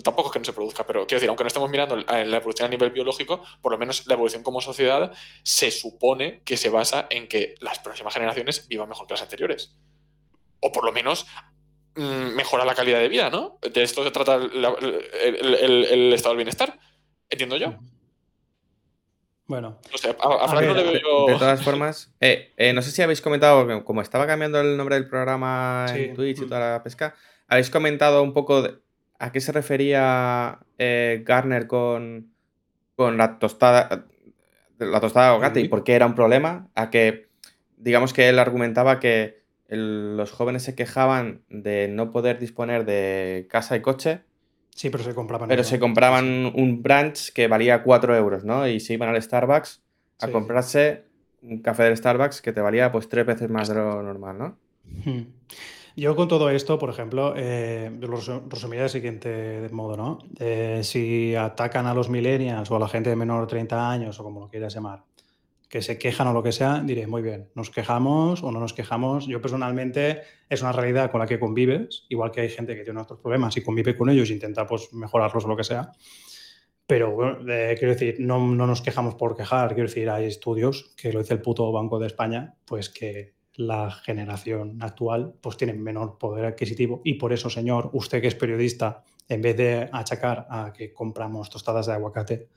tampoco 0.04 0.30
es 0.30 0.34
que 0.34 0.40
no 0.40 0.46
se 0.46 0.54
produzca, 0.54 0.86
pero 0.86 1.08
quiero 1.08 1.20
decir, 1.20 1.30
aunque 1.30 1.44
no 1.44 1.48
estemos 1.48 1.70
mirando 1.70 1.96
la 1.96 2.38
evolución 2.38 2.68
a 2.68 2.70
nivel 2.70 2.92
biológico, 2.92 3.44
por 3.62 3.72
lo 3.72 3.78
menos 3.78 4.06
la 4.06 4.14
evolución 4.14 4.44
como 4.44 4.62
sociedad 4.62 5.12
se 5.42 5.72
supone 5.72 6.42
que 6.44 6.58
se 6.58 6.70
basa 6.70 7.08
en 7.10 7.28
que 7.28 7.56
las 7.60 7.80
próximas 7.80 8.14
generaciones 8.14 8.68
vivan 8.68 8.90
mejor 8.90 9.08
que 9.08 9.16
las 9.16 9.24
anteriores. 9.24 9.76
O 10.60 10.72
por 10.72 10.86
lo 10.86 10.94
menos 10.94 11.26
mm, 11.96 12.36
mejora 12.36 12.66
la 12.66 12.76
calidad 12.76 13.00
de 13.00 13.10
vida, 13.10 13.30
¿no? 13.30 13.60
De 13.62 13.84
esto 13.84 14.04
se 14.04 14.12
trata 14.12 14.36
el, 14.36 16.14
estado 16.14 16.32
del 16.32 16.38
bienestar, 16.38 16.80
entiendo 17.30 17.58
yo. 17.58 17.76
Bueno. 19.46 19.80
De 19.92 20.14
todas 21.38 21.64
formas, 21.64 22.14
eh, 22.22 22.54
eh, 22.58 22.74
no 22.74 22.82
sé 22.82 22.92
si 22.92 23.02
habéis 23.02 23.22
comentado, 23.22 23.84
como 23.84 24.02
estaba 24.02 24.26
cambiando 24.26 24.62
el 24.62 24.78
nombre 24.78 24.96
del 24.96 25.08
programa 25.08 25.86
en 25.94 26.14
Twitch 26.16 26.42
y 26.42 26.46
toda 26.48 26.74
la 26.74 26.84
pesca, 26.84 27.16
habéis 27.48 27.70
comentado 27.70 28.24
un 28.24 28.34
poco 28.34 28.62
de, 28.62 28.78
¿A 29.24 29.32
qué 29.32 29.40
se 29.40 29.54
refería 29.54 30.60
eh, 30.78 31.24
Garner 31.26 31.66
con, 31.66 32.34
con 32.98 33.18
la 33.18 33.40
tostada 33.40 34.06
la 34.80 35.00
tostada 35.00 35.28
de 35.28 35.32
aguacate 35.32 35.62
y 35.62 35.70
por 35.70 35.86
qué 35.86 35.94
era 35.94 36.06
un 36.06 36.14
problema? 36.14 36.68
A 36.76 36.90
que, 36.90 37.30
digamos 37.78 38.12
que 38.12 38.28
él 38.28 38.38
argumentaba 38.38 39.00
que 39.00 39.43
los 39.76 40.32
jóvenes 40.32 40.64
se 40.64 40.76
quejaban 40.76 41.42
de 41.50 41.88
no 41.88 42.12
poder 42.12 42.40
disponer 42.40 42.86
de 42.86 43.48
casa 43.50 43.76
y 43.76 43.82
coche. 43.82 44.22
Sí, 44.76 44.90
pero 44.90 45.04
se 45.04 45.14
compraban. 45.14 45.50
Pero 45.50 45.64
se 45.64 45.80
compraban 45.80 46.52
un 46.56 46.82
brunch 46.82 47.32
que 47.34 47.48
valía 47.48 47.84
4 47.84 48.16
euros, 48.16 48.44
¿no? 48.44 48.68
Y 48.68 48.80
se 48.80 48.94
iban 48.94 49.10
al 49.10 49.22
Starbucks 49.22 49.82
a 50.20 50.28
comprarse 50.30 51.04
un 51.42 51.62
café 51.62 51.84
del 51.84 51.98
Starbucks 51.98 52.42
que 52.42 52.54
te 52.54 52.62
valía 52.62 52.92
pues 52.92 53.10
tres 53.10 53.26
veces 53.26 53.50
más 53.50 53.68
de 53.68 53.76
lo 53.76 54.02
normal, 54.02 54.38
¿no? 54.38 54.58
Hmm. 55.06 55.24
Yo 55.96 56.16
con 56.16 56.28
todo 56.28 56.50
esto, 56.50 56.80
por 56.80 56.90
ejemplo, 56.90 57.34
eh, 57.38 57.92
lo 58.00 58.18
resumiría 58.50 58.82
del 58.82 58.90
siguiente 58.90 59.70
modo, 59.72 59.96
¿no? 59.96 60.20
Eh, 60.40 60.82
si 60.84 61.36
atacan 61.36 61.86
a 61.86 61.94
los 61.94 62.10
millennials 62.10 62.72
o 62.72 62.76
a 62.78 62.80
la 62.80 62.88
gente 62.88 63.12
de 63.12 63.16
menor 63.16 63.42
de 63.42 63.48
30 63.48 63.92
años 63.92 64.20
o 64.20 64.24
como 64.24 64.40
lo 64.40 64.50
quieras 64.50 64.74
llamar, 64.74 65.04
que 65.74 65.82
se 65.82 65.98
quejan 65.98 66.28
o 66.28 66.34
lo 66.34 66.44
que 66.44 66.52
sea, 66.52 66.84
diré, 66.86 67.08
muy 67.08 67.24
bien, 67.24 67.50
nos 67.56 67.72
quejamos 67.72 68.44
o 68.44 68.52
no 68.52 68.60
nos 68.60 68.74
quejamos. 68.74 69.26
Yo 69.26 69.42
personalmente 69.42 70.22
es 70.48 70.62
una 70.62 70.72
realidad 70.72 71.10
con 71.10 71.20
la 71.20 71.26
que 71.26 71.40
convives, 71.40 72.06
igual 72.10 72.30
que 72.30 72.42
hay 72.42 72.50
gente 72.50 72.76
que 72.76 72.84
tiene 72.84 73.02
otros 73.02 73.20
problemas 73.20 73.58
y 73.58 73.64
convive 73.64 73.98
con 73.98 74.08
ellos 74.08 74.30
e 74.30 74.34
intenta 74.34 74.68
pues, 74.68 74.94
mejorarlos 74.94 75.46
o 75.46 75.48
lo 75.48 75.58
que 75.58 75.64
sea. 75.64 75.92
Pero 76.86 77.40
eh, 77.50 77.76
quiero 77.80 77.96
decir, 77.96 78.18
no, 78.20 78.38
no, 78.54 78.68
nos 78.68 78.84
quejamos 78.84 79.16
por 79.16 79.36
quejar, 79.36 79.70
quiero 79.70 79.90
decir, 79.90 80.12
hay 80.12 80.26
estudios, 80.26 80.94
que 80.96 81.12
lo 81.12 81.22
dice 81.22 81.34
el 81.34 81.42
puto 81.42 81.72
Banco 81.72 81.98
de 81.98 82.06
España, 82.06 82.54
pues 82.66 82.90
que 82.90 83.34
la 83.56 83.90
generación 83.90 84.78
actual 84.80 85.34
pues 85.42 85.58
tiene 85.58 85.74
menor 85.74 86.20
poder 86.20 86.46
adquisitivo 86.46 87.02
y 87.04 87.16
por 87.16 87.34
eso, 87.34 87.50
señor, 87.50 87.90
usted 87.94 88.22
que 88.22 88.28
es 88.28 88.36
periodista, 88.36 89.04
en 89.28 89.42
vez 89.42 89.58
de 89.58 89.90
achacar 89.92 90.46
a 90.52 90.72
que 90.72 90.94
compramos 90.94 91.50
tostadas 91.50 91.88
de 91.88 91.94
aguacate, 91.94 92.50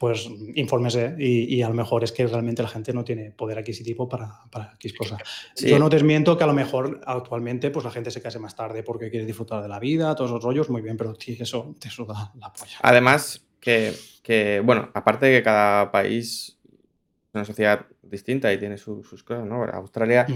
pues 0.00 0.30
infórmese 0.54 1.14
y, 1.18 1.60
a 1.60 1.68
lo 1.68 1.74
mejor 1.74 2.02
es 2.02 2.10
que 2.10 2.26
realmente 2.26 2.62
la 2.62 2.70
gente 2.70 2.90
no 2.94 3.04
tiene 3.04 3.32
poder 3.32 3.58
adquisponer 3.58 4.08
para, 4.08 4.44
para 4.50 4.72
X 4.76 4.94
cosas. 4.94 5.20
Yo 5.56 5.78
no 5.78 5.90
desmiento 5.90 6.38
que 6.38 6.44
a 6.44 6.46
lo 6.46 6.54
mejor 6.54 7.02
actualmente 7.04 7.70
pues 7.70 7.84
la 7.84 7.90
gente 7.90 8.10
se 8.10 8.22
case 8.22 8.38
más 8.38 8.56
tarde 8.56 8.82
porque 8.82 9.10
quiere 9.10 9.26
disfrutar 9.26 9.60
de 9.60 9.68
la 9.68 9.78
vida, 9.78 10.14
todos 10.14 10.30
los 10.30 10.42
rollos, 10.42 10.70
muy 10.70 10.80
bien, 10.80 10.96
pero 10.96 11.14
eso 11.26 11.74
te 11.78 11.90
suda 11.90 12.32
la 12.40 12.50
polla. 12.50 12.78
Además, 12.80 13.46
que, 13.60 13.92
que 14.22 14.62
bueno, 14.64 14.90
aparte 14.94 15.26
de 15.26 15.36
que 15.36 15.42
cada 15.42 15.92
país 15.92 16.58
es 16.64 17.34
una 17.34 17.44
sociedad 17.44 17.84
distinta 18.00 18.50
y 18.54 18.56
tiene 18.56 18.78
sus 18.78 19.22
cosas, 19.22 19.44
¿no? 19.44 19.64
Australia 19.64 20.26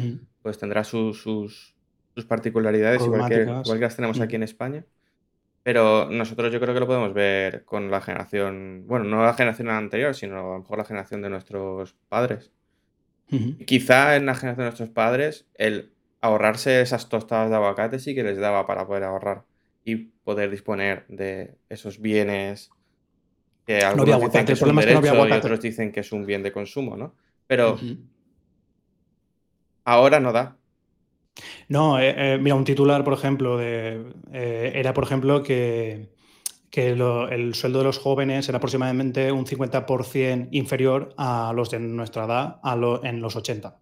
pues 0.43 0.59
tendrá 0.59 0.85
sus, 0.85 1.23
sus, 1.23 1.75
particularidades, 2.29 3.01
igual 3.01 3.31
que, 3.31 3.47
las 3.81 3.97
tenemos 3.97 4.21
aquí 4.21 4.37
en 4.37 4.43
España. 4.43 4.85
Pero 5.65 6.09
nosotros 6.11 6.53
yo 6.53 6.61
creo 6.61 6.75
que 6.75 6.81
lo 6.81 6.87
podemos 6.87 7.15
ver 7.15 7.65
con 7.65 7.91
la 7.91 8.03
generación, 8.03 8.85
bueno, 8.87 9.07
no 9.07 9.25
la 9.25 9.33
generación 9.33 9.71
anterior, 9.71 10.15
sino 10.15 10.39
a 10.39 10.43
lo 10.43 10.59
mejor 10.61 10.79
la 10.79 10.85
generación 10.85 11.23
de 11.23 11.31
nuestros 11.31 11.97
padres. 12.09 12.53
Quizá 13.65 14.15
en 14.15 14.27
la 14.27 14.35
generación 14.35 14.67
de 14.67 14.71
nuestros 14.71 14.91
padres 14.91 15.47
el 15.55 15.91
ahorrarse 16.21 16.83
esas 16.83 17.09
tostadas 17.09 17.49
de 17.49 17.57
aguacate 17.57 17.99
sí 17.99 18.15
que 18.15 18.23
les 18.23 18.39
daba 18.39 18.67
para 18.67 18.87
poder 18.87 19.05
ahorrar 19.05 19.45
y 19.85 19.97
poder 19.97 20.51
disponer 20.51 21.07
de 21.09 21.57
esos 21.71 21.99
bienes 21.99 22.71
que 23.67 23.79
algunos 23.79 24.21
dicen 24.21 24.45
que 24.45 24.53
es 24.53 24.63
un 24.63 24.77
derecho 24.77 25.27
y 25.29 25.33
otros 25.33 25.61
dicen 25.61 25.93
que 25.93 26.01
es 26.01 26.13
un 26.13 26.27
bien 26.27 26.43
de 26.43 26.53
consumo, 26.53 26.97
¿no? 26.97 27.15
Pero 27.47 27.79
ahora 29.85 30.21
no 30.21 30.33
da. 30.33 30.59
No, 31.69 31.99
eh, 31.99 32.15
eh, 32.17 32.39
mira, 32.39 32.55
un 32.55 32.65
titular, 32.65 33.05
por 33.05 33.15
ejemplo, 33.15 33.57
de, 33.57 34.13
eh, 34.33 34.73
era, 34.75 34.95
por 34.95 35.05
ejemplo, 35.05 35.43
que, 35.43 36.13
el 36.73 37.55
sueldo 37.55 37.79
de 37.79 37.85
los 37.85 37.99
jóvenes 37.99 38.49
era 38.49 38.59
aproximadamente 38.59 39.31
un 39.31 39.47
50% 39.47 40.49
inferior 40.51 41.15
a 41.17 41.53
los 41.55 41.71
de 41.71 41.79
nuestra 41.79 42.25
edad 42.25 42.57
en 43.05 43.21
los 43.21 43.37
80. 43.37 43.79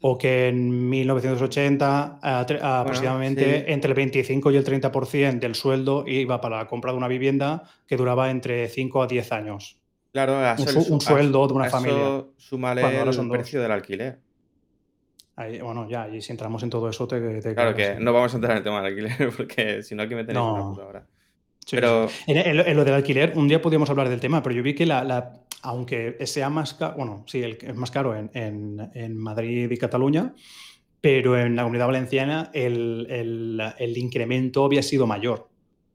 O 0.00 0.18
que 0.18 0.48
en 0.48 0.90
1980 0.90 2.18
aproximadamente 2.20 3.72
entre 3.72 3.90
el 3.90 3.94
25 3.94 4.50
y 4.50 4.56
el 4.56 4.64
30% 4.64 5.38
del 5.38 5.54
sueldo 5.54 6.04
iba 6.08 6.40
para 6.40 6.56
la 6.56 6.66
compra 6.66 6.90
de 6.90 6.98
una 6.98 7.06
vivienda 7.06 7.62
que 7.86 7.96
duraba 7.96 8.32
entre 8.32 8.68
5 8.68 9.04
a 9.04 9.06
10 9.06 9.30
años. 9.30 9.78
Claro, 10.10 10.40
un, 10.88 11.00
sueldo 11.00 11.46
de 11.46 11.52
una 11.52 11.70
familia. 11.70 12.24
Súmale 12.36 12.82
el 12.82 13.28
precio 13.28 13.62
del 13.62 13.70
alquiler. 13.70 14.23
Bueno, 15.36 15.88
ya, 15.88 16.08
y 16.08 16.20
si 16.20 16.32
entramos 16.32 16.62
en 16.62 16.70
todo 16.70 16.88
eso, 16.88 17.06
te. 17.08 17.40
claro 17.54 17.74
que 17.74 17.96
no 17.98 18.12
vamos 18.12 18.32
a 18.32 18.36
entrar 18.36 18.52
en 18.52 18.58
el 18.58 18.64
tema 18.64 18.82
del 18.82 18.92
alquiler, 18.92 19.32
porque 19.36 19.82
si 19.82 19.94
no, 19.94 20.02
aquí 20.02 20.14
me 20.14 20.24
tenéis 20.24 20.44
una 20.44 20.62
puta 20.64 20.86
hora. 20.86 21.06
pero... 21.70 22.08
En, 22.26 22.76
lo 22.76 22.84
del 22.84 22.94
alquiler, 22.94 23.32
un 23.36 23.48
día 23.48 23.60
podríamos 23.60 23.90
hablar 23.90 24.08
del 24.08 24.20
tema, 24.20 24.42
pero 24.42 24.54
yo 24.54 24.62
vi 24.62 24.74
que 24.74 24.86
la, 24.86 25.40
aunque 25.62 26.16
sea 26.26 26.50
más 26.50 26.74
caro, 26.74 26.96
bueno, 26.96 27.24
sí, 27.26 27.42
el, 27.42 27.58
es 27.60 27.74
más 27.74 27.90
caro 27.90 28.14
en, 28.14 28.30
en, 28.32 29.16
Madrid 29.16 29.70
y 29.70 29.76
Cataluña, 29.76 30.34
pero 31.00 31.38
en 31.38 31.56
la 31.56 31.62
comunidad 31.62 31.86
valenciana 31.86 32.50
el, 32.52 33.06
el 33.78 33.98
incremento 33.98 34.64
había 34.64 34.82
sido 34.82 35.06
mayor. 35.06 35.48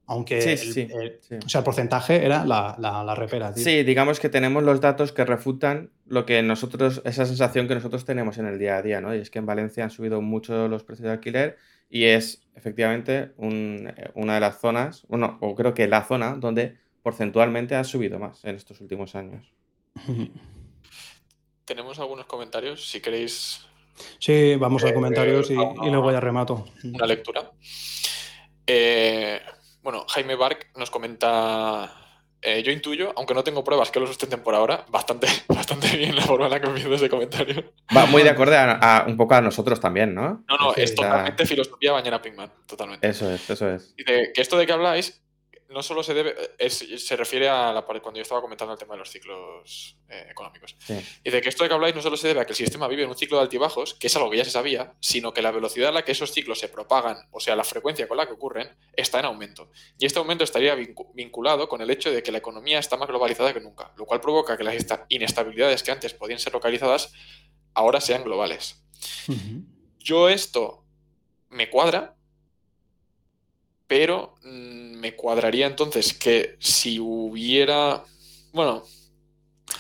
Aunque 0.10 0.40
el, 0.40 1.20
O 1.46 1.48
sea, 1.48 1.60
el 1.60 1.64
porcentaje 1.64 2.26
era 2.26 2.44
la, 2.44 2.76
la, 2.80 3.14
repera. 3.14 3.54
Sí, 3.54 3.84
digamos 3.84 4.20
que 4.20 4.28
tenemos 4.28 4.64
los 4.64 4.82
datos 4.82 5.12
que 5.12 5.24
refutan 5.24 5.92
lo 6.08 6.26
que 6.26 6.42
nosotros, 6.42 7.04
esa 7.06 7.28
sensación 7.28 7.68
que 7.68 7.76
nosotros 7.76 8.06
tenemos 8.06 8.40
en 8.40 8.48
el 8.48 8.58
día 8.58 8.78
a 8.78 8.82
día, 8.82 9.02
¿no? 9.02 9.14
Y 9.14 9.20
es 9.20 9.30
que 9.30 9.38
en 9.38 9.46
Valencia 9.46 9.84
han 9.84 9.92
subido 9.92 10.20
mucho 10.20 10.68
los 10.68 10.84
precios 10.84 11.06
de 11.06 11.12
alquiler 11.12 11.58
y 11.92 12.06
es 12.06 12.42
efectivamente 12.56 13.34
una 13.38 14.34
de 14.34 14.40
las 14.40 14.60
zonas, 14.60 15.06
bueno, 15.10 15.38
o 15.42 15.54
creo 15.54 15.76
que 15.76 15.88
la 15.88 16.04
zona 16.04 16.38
donde 16.38 16.78
porcentualmente 17.04 17.76
ha 17.76 17.84
subido 17.84 18.18
más 18.18 18.44
en 18.46 18.56
estos 18.56 18.82
últimos 18.82 19.14
años. 19.14 19.54
Tenemos 21.66 22.00
algunos 22.00 22.26
comentarios, 22.26 22.90
si 22.90 23.00
queréis. 23.00 23.64
Sí, 24.18 24.56
vamos 24.56 24.84
a 24.84 24.90
eh, 24.90 24.94
comentarios 24.96 25.52
y, 25.52 25.54
y, 25.54 25.92
luego 25.92 26.12
ya 26.12 26.20
remato. 26.20 26.66
Una 26.84 27.06
lectura. 27.06 27.52
Eh, 28.66 29.40
bueno, 29.84 30.06
Jaime 30.10 30.36
Bark 30.36 30.72
nos 30.76 30.90
comenta. 30.90 31.94
Eh, 32.42 32.64
yo 32.64 32.72
intuyo, 32.72 33.12
aunque 33.18 33.34
no 33.34 33.44
tengo 33.44 33.66
pruebas 33.66 33.92
que 33.92 34.00
lo 34.00 34.08
sustenten 34.08 34.42
por 34.42 34.56
ahora, 34.56 34.86
bastante, 34.90 35.28
bastante 35.50 35.98
bien 35.98 36.16
la 36.16 36.22
forma 36.22 36.46
en 36.46 36.52
la 36.52 36.62
que 36.62 36.68
empieza 36.68 36.90
ese 36.90 37.10
comentario. 37.10 37.74
Va 37.96 38.06
muy 38.06 38.24
de 38.24 38.30
acuerdo 38.30 38.56
a, 38.58 39.04
un 39.06 39.18
poco 39.18 39.36
a 39.36 39.42
nosotros 39.42 39.82
también, 39.82 40.16
¿no? 40.16 40.46
No, 40.48 40.58
no, 40.58 40.74
es 40.76 40.96
totalmente 40.96 41.46
filosofía 41.46 41.92
mañana 41.92 42.22
Pinkman, 42.22 42.50
totalmente. 42.66 43.06
Eso 43.06 43.30
es, 43.30 43.50
eso 43.50 43.70
es. 43.70 43.94
Y 43.98 44.06
que 44.06 44.32
esto 44.36 44.58
de 44.58 44.66
que 44.66 44.72
habláis 44.72 45.22
no 45.70 45.84
solo 45.84 46.02
se 46.02 46.14
debe, 46.14 46.36
se 46.70 47.16
refiere 47.16 47.48
a 47.48 47.72
la 47.72 47.84
cuando 47.84 48.16
yo 48.16 48.22
estaba 48.22 48.42
comentando 48.42 48.74
el 48.74 48.80
tema 48.80 48.96
de 48.96 49.00
los 49.00 49.10
ciclos 49.10 49.98
eh, 50.10 50.28
económicos. 50.30 50.76
Y 51.24 51.30
de 51.30 51.42
que 51.42 51.50
esto 51.50 51.64
de 51.64 51.70
que 51.70 51.76
habláis 51.76 51.96
no 51.96 52.02
solo 52.02 52.18
se 52.18 52.28
debe 52.28 52.42
a 52.42 52.46
que 52.46 52.54
el 52.54 52.58
sistema 52.58 52.88
vive 52.88 53.04
en 53.04 53.10
un 53.10 53.18
ciclo 53.18 53.38
de 53.38 53.44
altibajos, 53.44 53.94
que 53.94 54.08
es 54.08 54.16
algo 54.16 54.30
que 54.30 54.38
ya 54.38 54.46
se 54.46 54.52
sabía, 54.52 54.94
sino 55.00 55.34
que 55.34 55.42
la 55.42 55.52
velocidad 55.52 55.90
a 55.90 55.92
la 55.92 56.04
que 56.04 56.12
esos 56.12 56.32
ciclos 56.32 56.60
se 56.60 56.70
propagan, 56.70 57.18
o 57.32 57.40
sea, 57.40 57.56
la 57.56 57.64
frecuencia 57.64 58.08
con 58.08 58.18
la 58.18 58.26
que 58.26 58.34
ocurren, 58.34 58.70
está 58.94 59.20
en 59.20 59.26
aumento. 59.26 59.70
Y 59.98 60.06
este 60.06 60.20
aumento 60.20 60.44
estaría 60.44 60.76
vinculado 61.14 61.70
con 61.70 61.82
el 61.82 61.90
hecho 61.90 62.12
de 62.12 62.24
que 62.24 62.32
la 62.32 62.40
economía 62.40 62.80
está 62.80 62.98
más 62.98 63.08
globalizada 63.08 63.54
que 63.54 63.62
nunca, 63.62 63.94
lo 63.96 64.06
cual 64.06 64.22
provoca 64.22 64.58
que 64.58 64.64
las 64.64 64.76
inestabilidades 65.10 65.84
que 65.84 65.92
antes 65.92 66.14
podían 66.14 66.40
ser 66.40 66.54
localizadas 66.54 67.14
ahora 67.74 68.02
sean 68.02 68.24
globales. 68.24 68.84
Yo 70.00 70.30
esto 70.30 70.86
me 71.50 71.70
cuadra, 71.70 72.16
pero 73.90 74.36
mm, 74.44 75.00
me 75.00 75.16
cuadraría 75.16 75.66
entonces 75.66 76.14
que 76.14 76.56
si 76.60 77.00
hubiera, 77.00 78.04
bueno, 78.54 78.84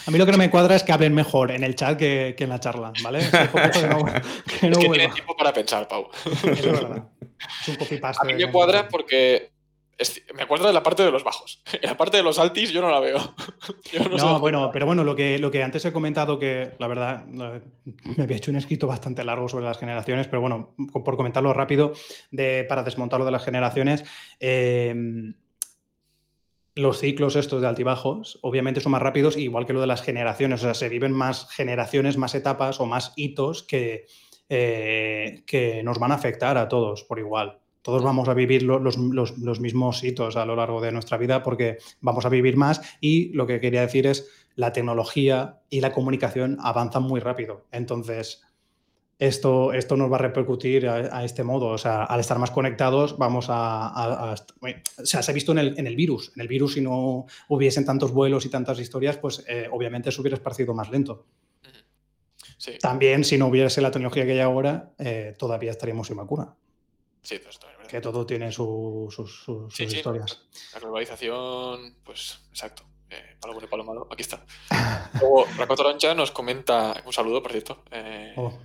a 0.05 0.11
mí 0.11 0.17
lo 0.17 0.25
que 0.25 0.31
no 0.31 0.37
me 0.39 0.49
cuadra 0.49 0.75
es 0.75 0.83
que 0.83 0.91
hablen 0.91 1.13
mejor 1.13 1.51
en 1.51 1.63
el 1.63 1.75
chat 1.75 1.97
que, 1.97 2.35
en 2.37 2.49
la 2.49 2.59
charla, 2.59 2.91
¿vale? 3.03 3.19
Es 3.21 4.59
que, 4.59 4.69
no, 4.69 4.79
tiempo 5.13 5.35
para 5.37 5.53
pensar, 5.53 5.87
Pau. 5.87 6.09
es 6.25 6.65
verdad. 6.65 7.03
Es 7.61 7.91
un 7.91 7.99
A 8.03 8.23
mí 8.25 8.33
me 8.33 8.51
cuadra 8.51 8.87
porque 8.87 9.51
me 10.33 10.47
cuadra 10.47 10.67
de 10.67 10.73
la 10.73 10.83
parte 10.83 11.03
de 11.03 11.11
los 11.11 11.23
bajos. 11.23 11.61
En 11.81 11.89
la 11.89 11.97
parte 11.97 12.17
de 12.17 12.23
los 12.23 12.39
altis 12.39 12.71
yo 12.71 12.81
no 12.81 12.89
la 12.89 12.99
veo. 12.99 13.35
no, 14.17 14.39
bueno, 14.39 14.69
pero 14.71 14.85
bueno, 14.85 15.03
lo 15.03 15.15
que, 15.15 15.39
lo 15.39 15.51
que 15.51 15.63
antes 15.63 15.85
he 15.85 15.93
comentado, 15.93 16.39
que 16.39 16.73
la 16.79 16.87
verdad 16.87 17.25
me 17.25 18.23
había 18.23 18.37
hecho 18.37 18.51
un 18.51 18.57
escrito 18.57 18.87
bastante 18.87 19.23
largo 19.23 19.47
sobre 19.47 19.65
las 19.65 19.77
generaciones, 19.77 20.27
pero 20.27 20.41
bueno, 20.41 20.75
por 20.91 21.15
comentarlo 21.17 21.53
rápido, 21.53 21.93
de, 22.31 22.65
para 22.67 22.83
desmontarlo 22.83 23.25
de 23.25 23.31
las 23.31 23.45
generaciones. 23.45 24.03
Eh, 24.39 25.33
los 26.75 26.99
ciclos 26.99 27.35
estos 27.35 27.61
de 27.61 27.67
altibajos 27.67 28.39
obviamente 28.41 28.79
son 28.79 28.93
más 28.93 29.01
rápidos, 29.01 29.37
igual 29.37 29.65
que 29.65 29.73
lo 29.73 29.81
de 29.81 29.87
las 29.87 30.01
generaciones. 30.01 30.61
O 30.61 30.63
sea, 30.63 30.73
se 30.73 30.89
viven 30.89 31.11
más 31.11 31.49
generaciones, 31.51 32.17
más 32.17 32.35
etapas 32.35 32.79
o 32.79 32.85
más 32.85 33.13
hitos 33.15 33.63
que, 33.63 34.05
eh, 34.47 35.43
que 35.45 35.83
nos 35.83 35.99
van 35.99 36.11
a 36.11 36.15
afectar 36.15 36.57
a 36.57 36.67
todos 36.67 37.03
por 37.03 37.19
igual. 37.19 37.58
Todos 37.81 38.03
vamos 38.03 38.27
a 38.27 38.33
vivir 38.33 38.63
los, 38.63 38.97
los, 38.97 39.59
mismos 39.59 40.03
hitos 40.03 40.35
a 40.35 40.45
lo 40.45 40.55
largo 40.55 40.81
de 40.81 40.91
nuestra 40.91 41.17
vida 41.17 41.43
porque 41.43 41.77
vamos 42.01 42.25
a 42.25 42.29
vivir 42.29 42.57
más 42.57 42.81
y 42.99 43.29
lo 43.33 43.47
que 43.47 43.59
quería 43.59 43.81
decir 43.81 44.05
es 44.05 44.29
la 44.55 44.73
tecnología 44.73 45.61
y 45.69 45.79
la 45.79 45.93
comunicación 45.93 46.57
avanzan 46.61 47.03
muy 47.03 47.21
rápido. 47.21 47.67
Entonces, 47.71 48.43
esto, 49.19 49.73
esto 49.73 49.97
nos 49.97 50.11
va 50.11 50.15
a 50.15 50.19
repercutir 50.19 50.87
a, 50.87 51.23
este 51.23 51.43
modo. 51.43 51.67
O 51.67 51.77
sea, 51.77 52.03
al 52.03 52.21
estar 52.21 52.39
más 52.39 52.51
conectados, 52.51 53.17
vamos 53.17 53.47
a. 53.49 54.33
o 54.33 55.05
sea, 55.05 55.21
se 55.21 55.31
ha 55.31 55.33
visto 55.33 55.51
en 55.51 55.59
el, 55.59 55.79
en 55.79 55.87
el, 55.87 55.95
virus. 55.95 56.31
En 56.35 56.41
el 56.41 56.47
virus, 56.47 56.73
si 56.73 56.81
no 56.81 57.25
hubiesen 57.49 57.85
tantos 57.85 58.11
vuelos 58.11 58.45
y 58.45 58.49
tantas 58.49 58.79
historias, 58.79 59.17
pues 59.17 59.43
eh, 59.47 59.67
obviamente 59.71 60.11
se 60.11 60.21
hubiera 60.21 60.35
esparcido 60.35 60.73
más 60.73 60.89
lento. 60.89 61.25
También, 62.81 63.23
si 63.23 63.37
no 63.37 63.47
hubiese 63.47 63.81
la 63.81 63.91
tecnología 63.91 64.25
que 64.25 64.33
hay 64.33 64.39
ahora, 64.39 64.93
eh, 64.97 65.33
todavía 65.37 65.71
estaríamos 65.71 66.07
sin 66.07 66.17
vacuna. 66.17 66.55
Sí, 67.29 67.39
Que 67.87 68.01
todo 68.01 68.25
tiene 68.25 68.51
sus, 68.51 69.15
historias. 69.77 70.41
La 70.73 70.79
globalización, 70.79 71.97
pues 72.03 72.39
exacto. 72.49 72.81
Eh, 73.07 73.37
para 73.39 73.51
lo 73.51 73.53
bueno 73.53 73.67
y 73.67 73.69
para 73.69 73.83
lo 73.83 73.87
malo, 73.87 74.07
aquí 74.09 74.23
está. 74.23 74.43
Luego, 75.19 75.45
Racotorancha 75.55 76.15
nos 76.15 76.31
comenta, 76.31 77.03
un 77.05 77.13
saludo, 77.13 77.43
por 77.43 77.51
cierto. 77.51 77.83
Oh. 78.35 78.57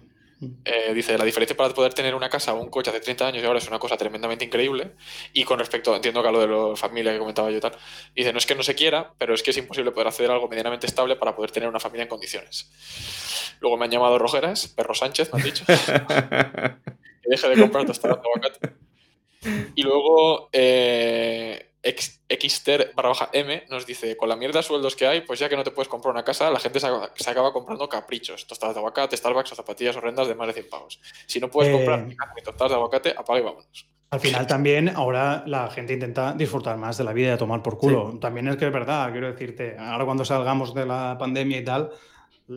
Eh, 0.65 0.95
dice, 0.95 1.19
la 1.19 1.27
diferencia 1.27 1.55
para 1.55 1.75
poder 1.75 1.93
tener 1.93 2.15
una 2.15 2.31
casa 2.31 2.55
o 2.55 2.63
un 2.63 2.71
coche 2.71 2.89
hace 2.89 3.01
30 3.01 3.27
años 3.29 3.43
y 3.43 3.47
ahora 3.47 3.59
es 3.59 3.69
una 3.69 3.79
cosa 3.79 3.99
tremendamente 3.99 4.47
increíble. 4.47 4.93
Y 5.35 5.45
con 5.45 5.59
respecto, 5.59 5.95
entiendo 5.95 6.23
que 6.23 6.29
a 6.29 6.33
lo 6.33 6.41
de 6.41 6.49
la 6.49 6.77
familia 6.77 7.13
que 7.13 7.19
comentaba 7.19 7.51
yo 7.51 7.59
y 7.59 7.61
tal, 7.61 7.77
dice, 8.15 8.33
no 8.33 8.39
es 8.39 8.47
que 8.47 8.55
no 8.55 8.63
se 8.63 8.75
quiera, 8.75 9.13
pero 9.19 9.35
es 9.35 9.43
que 9.43 9.51
es 9.51 9.59
imposible 9.59 9.91
poder 9.91 10.09
acceder 10.09 10.31
a 10.31 10.35
algo 10.35 10.49
medianamente 10.49 10.87
estable 10.87 11.17
para 11.17 11.37
poder 11.37 11.51
tener 11.51 11.69
una 11.69 11.81
familia 11.81 12.05
en 12.05 12.09
condiciones. 12.09 12.71
Luego 13.61 13.77
me 13.77 13.85
han 13.85 13.91
llamado 13.91 14.19
Rojeras, 14.19 14.69
Perro 14.69 14.95
Sánchez, 14.95 15.35
me 15.35 15.41
han 15.41 15.45
dicho, 15.45 15.65
que 17.25 17.31
deje 17.31 17.49
de 17.49 17.61
comprar 17.61 17.87
tostadas 17.87 18.19
de 18.21 18.29
aguacate. 18.29 18.75
Y 19.75 19.83
luego, 19.83 20.49
eh, 20.53 21.71
Xter 21.83 22.93
barra 22.95 23.29
M 23.33 23.65
nos 23.69 23.87
dice, 23.87 24.17
con 24.17 24.29
la 24.29 24.37
mierda 24.37 24.61
de 24.61 24.63
sueldos 24.63 24.97
que 24.97 25.07
hay, 25.07 25.21
pues 25.21 25.39
ya 25.39 25.49
que 25.49 25.57
no 25.57 25.65
te 25.65 25.71
puedes 25.71 25.89
comprar 25.89 26.13
una 26.13 26.25
casa, 26.25 26.51
la 26.51 26.59
gente 26.59 26.81
se, 26.81 26.87
acaba 27.31 27.53
comprando 27.53 27.89
caprichos, 27.89 28.47
tostadas 28.47 28.75
de 28.75 28.81
aguacate, 28.81 29.17
Starbucks 29.17 29.53
o 29.53 29.55
zapatillas 29.55 29.97
horrendas 29.97 30.29
de 30.29 30.35
más 30.35 30.47
de 30.47 30.55
100 30.55 30.69
pavos. 30.71 31.01
Si 31.27 31.41
no 31.41 31.51
puedes 31.51 31.75
comprar 31.75 32.01
eh, 32.01 32.17
ni 32.37 32.43
tostadas 32.43 32.71
de 32.71 32.77
aguacate, 32.77 33.15
apaga 33.17 33.41
y 33.41 33.43
vámonos. 33.43 33.89
Al 34.11 34.21
final 34.21 34.47
también 34.47 34.89
ahora 34.91 35.43
la 35.47 35.69
gente 35.71 35.93
intenta 35.93 36.33
disfrutar 36.33 36.77
más 36.77 36.97
de 36.97 37.05
la 37.05 37.13
vida 37.13 37.29
y 37.29 37.33
a 37.33 37.39
tomar 37.39 37.63
por 37.63 37.79
culo. 37.79 38.17
También 38.21 38.47
es 38.49 38.57
que 38.57 38.67
es 38.67 38.73
verdad, 38.73 39.11
quiero 39.11 39.27
decirte, 39.27 39.77
ahora 39.77 40.05
cuando 40.05 40.25
salgamos 40.25 40.73
de 40.73 40.87
la 40.87 41.17
pandemia 41.19 41.59
y 41.59 41.65
tal, 41.65 41.91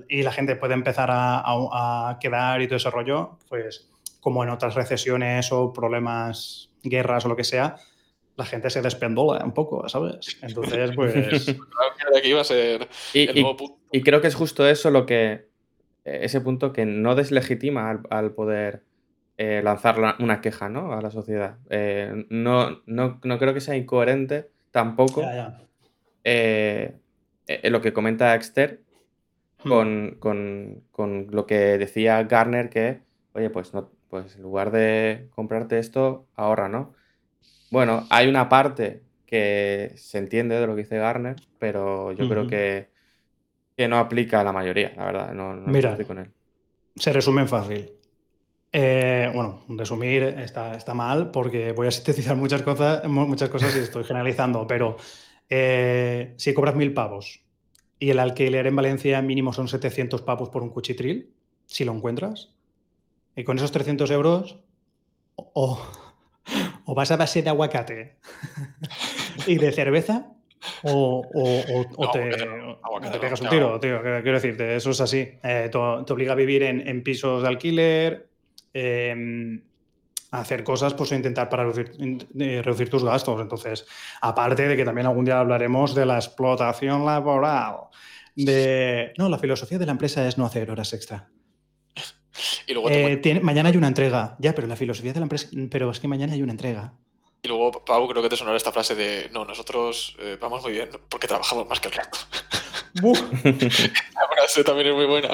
y 0.08 0.21
la 0.21 0.32
gente 0.32 0.56
puede 0.56 0.75
empezar 0.75 1.10
a, 1.12 1.41
a 1.43 2.19
quedar 2.19 2.62
y 2.62 2.67
todo 2.67 2.75
ese 2.75 2.91
rollo, 2.91 3.39
pues 3.49 3.89
como 4.28 4.44
en 4.44 4.50
otras 4.50 4.76
recesiones 4.76 5.54
o 5.54 5.72
problemas, 5.72 6.70
guerras 6.84 7.26
o 7.26 7.30
lo 7.30 7.38
que 7.38 7.46
sea, 7.46 7.78
la 8.36 8.44
gente 8.44 8.70
se 8.70 8.82
despendola 8.82 9.42
un 9.46 9.54
poco, 9.54 9.88
¿sabes? 9.88 10.38
Entonces, 10.42 10.92
pues... 10.98 11.48
iba 12.26 12.42
a 12.42 12.44
ser 12.44 12.90
y, 13.13 14.02
creo 14.02 14.20
que 14.20 14.28
es 14.28 14.36
justo 14.36 14.68
eso 14.68 14.92
lo 14.92 15.06
que... 15.06 15.48
Ese 16.04 16.42
punto 16.42 16.74
que 16.74 16.86
no 16.86 17.16
deslegitima 17.16 18.02
al, 18.10 18.32
poder 18.34 18.84
eh, 19.38 19.62
lanzar 19.63 20.18
una 20.20 20.42
queja 20.42 20.68
¿no? 20.68 20.92
a 20.92 21.02
la 21.02 21.10
sociedad. 21.10 21.56
Eh, 21.70 22.26
no, 22.28 22.82
no, 22.86 23.22
creo 23.22 23.54
que 23.54 23.62
sea 23.62 23.78
incoherente 23.78 24.50
tampoco 24.72 25.24
eh, 26.26 26.98
lo 27.63 27.80
que 27.80 27.94
comenta 27.94 28.36
Exter 28.36 28.82
hmm. 29.63 29.70
con, 30.20 30.84
con, 30.92 31.28
lo 31.32 31.46
que 31.46 31.78
decía 31.78 32.22
Garner 32.24 32.70
que, 32.70 33.00
oye, 33.32 33.50
pues, 33.50 33.74
no, 33.74 33.90
pues 34.10 34.36
en 34.36 34.43
lugar 34.43 34.72
de 34.72 35.28
comprarte 35.36 35.80
esto, 35.80 36.28
ahorra, 36.36 36.70
¿no? 36.70 36.93
Bueno, 37.70 38.06
hay 38.10 38.28
una 38.28 38.50
parte 38.50 39.04
que 39.26 39.91
se 39.98 40.17
entiende 40.17 40.60
de 40.60 40.65
lo 40.65 40.76
que 40.76 40.84
dice 40.84 40.98
Garner, 40.98 41.36
pero 41.60 42.13
yo 42.13 42.30
creo 42.30 42.48
que, 42.48 42.89
que, 43.76 43.88
no 43.88 43.98
aplica 43.98 44.39
a 44.39 44.43
la 44.43 44.54
mayoría, 44.54 44.93
la 44.96 45.06
verdad. 45.06 45.34
No, 45.34 45.54
Mira, 45.54 45.91
estoy 45.91 46.06
con 46.06 46.20
él. 46.20 46.32
Se 46.96 47.12
resumen 47.12 47.48
fácil. 47.48 47.91
Eh, 48.72 49.30
bueno, 49.34 49.63
resumir 49.70 50.24
está, 50.24 50.76
está, 50.76 50.93
mal 50.93 51.32
porque 51.32 51.72
voy 51.72 51.88
a 51.88 51.91
sintetizar 51.91 52.36
muchas 52.36 52.62
cosas, 52.63 53.06
muchas 53.06 53.50
cosas 53.50 53.76
y 53.76 53.80
estoy 53.80 54.04
generalizando, 54.04 54.67
pero 54.67 54.98
eh, 55.50 56.34
si 56.38 56.54
cobras 56.54 56.76
mil 56.76 56.93
pavos 56.93 57.41
y 58.00 58.10
el 58.10 58.20
alquiler 58.20 58.67
en 58.67 58.76
Valencia 58.76 59.22
mínimo 59.22 59.54
son 59.54 59.67
700 59.67 60.22
pavos 60.22 60.50
por 60.50 60.63
un 60.63 60.70
cuchitril, 60.70 61.34
si 61.65 61.86
lo 61.86 61.93
encuentras, 61.93 62.54
y 63.38 63.45
con 63.45 63.58
esos 63.58 63.71
300 63.71 64.12
euros, 64.12 64.60
o 65.36 65.82
o 66.88 66.95
vas 66.95 67.12
a 67.12 67.17
base 67.17 67.43
de 67.43 67.50
aguacate 67.50 68.15
y 69.45 69.58
de 69.58 69.71
cerveza 69.71 70.32
o, 70.84 71.21
te, 72.13 73.19
pegas 73.19 73.41
un 73.41 73.50
tiro, 73.50 73.80
tío. 73.80 74.02
Quiero 74.02 74.34
decirte, 74.34 74.76
eso 74.76 74.89
es 74.89 75.02
así. 75.02 75.30
Eh, 75.43 75.69
te, 75.71 75.78
obliga 75.78 76.34
a 76.34 76.36
vivir 76.36 76.63
en, 76.63 77.04
pisos 77.04 77.43
de 77.43 77.47
alquiler, 77.47 78.30
a 80.32 80.39
hacer 80.39 80.63
cosas, 80.63 80.93
pues 80.93 81.12
a 81.12 81.15
intentar 81.15 81.47
para 81.47 81.63
reducir, 81.63 82.89
tus 82.89 83.04
gastos. 83.04 83.39
Entonces, 83.39 83.86
aparte 84.21 84.67
de 84.67 84.76
que 84.76 84.84
también 84.84 85.08
algún 85.08 85.26
día 85.26 85.39
hablaremos 85.39 85.93
de 85.93 86.06
la 86.06 86.15
explotación 86.15 87.06
laboral. 87.06 87.76
De... 88.36 89.13
No, 89.17 89.30
la 89.30 89.38
filosofía 89.38 89.78
de 89.78 89.86
la 89.86 89.91
empresa 89.91 90.28
es 90.28 90.38
no 90.38 90.45
hacer 90.45 90.71
horas 90.71 90.91
extra. 90.93 91.30
Y 92.67 92.73
luego 92.73 92.89
eh, 92.89 93.39
mañana 93.41 93.69
hay 93.69 93.78
una 93.78 93.88
entrega. 93.88 94.36
Ya, 94.39 94.54
pero 94.54 94.67
la 94.67 94.76
filosofía 94.76 95.13
de 95.13 95.19
la 95.19 95.26
empresa. 95.26 95.47
Pero 95.69 95.91
es 95.91 96.00
que 96.00 96.08
mañana 96.08 96.34
hay 96.34 96.41
una 96.41 96.52
entrega. 96.52 96.93
Y 97.41 97.47
luego, 97.47 97.71
Pau, 97.86 98.08
creo 98.08 98.23
que 98.23 98.30
te 98.30 98.36
sonará 98.36 98.58
esta 98.58 98.71
frase 98.71 98.95
de 98.95 99.30
no, 99.32 99.45
nosotros 99.45 100.15
eh, 100.19 100.38
vamos 100.39 100.63
muy 100.63 100.71
bien 100.71 100.89
porque 101.10 101.28
trabajamos 101.28 101.67
más 101.67 101.80
que 101.80 101.88
el 101.89 101.93
resto. 101.93 102.17
Esa 103.43 104.28
frase 104.36 104.63
también 104.63 104.88
es 104.88 104.95
muy 104.95 105.06
buena. 105.06 105.30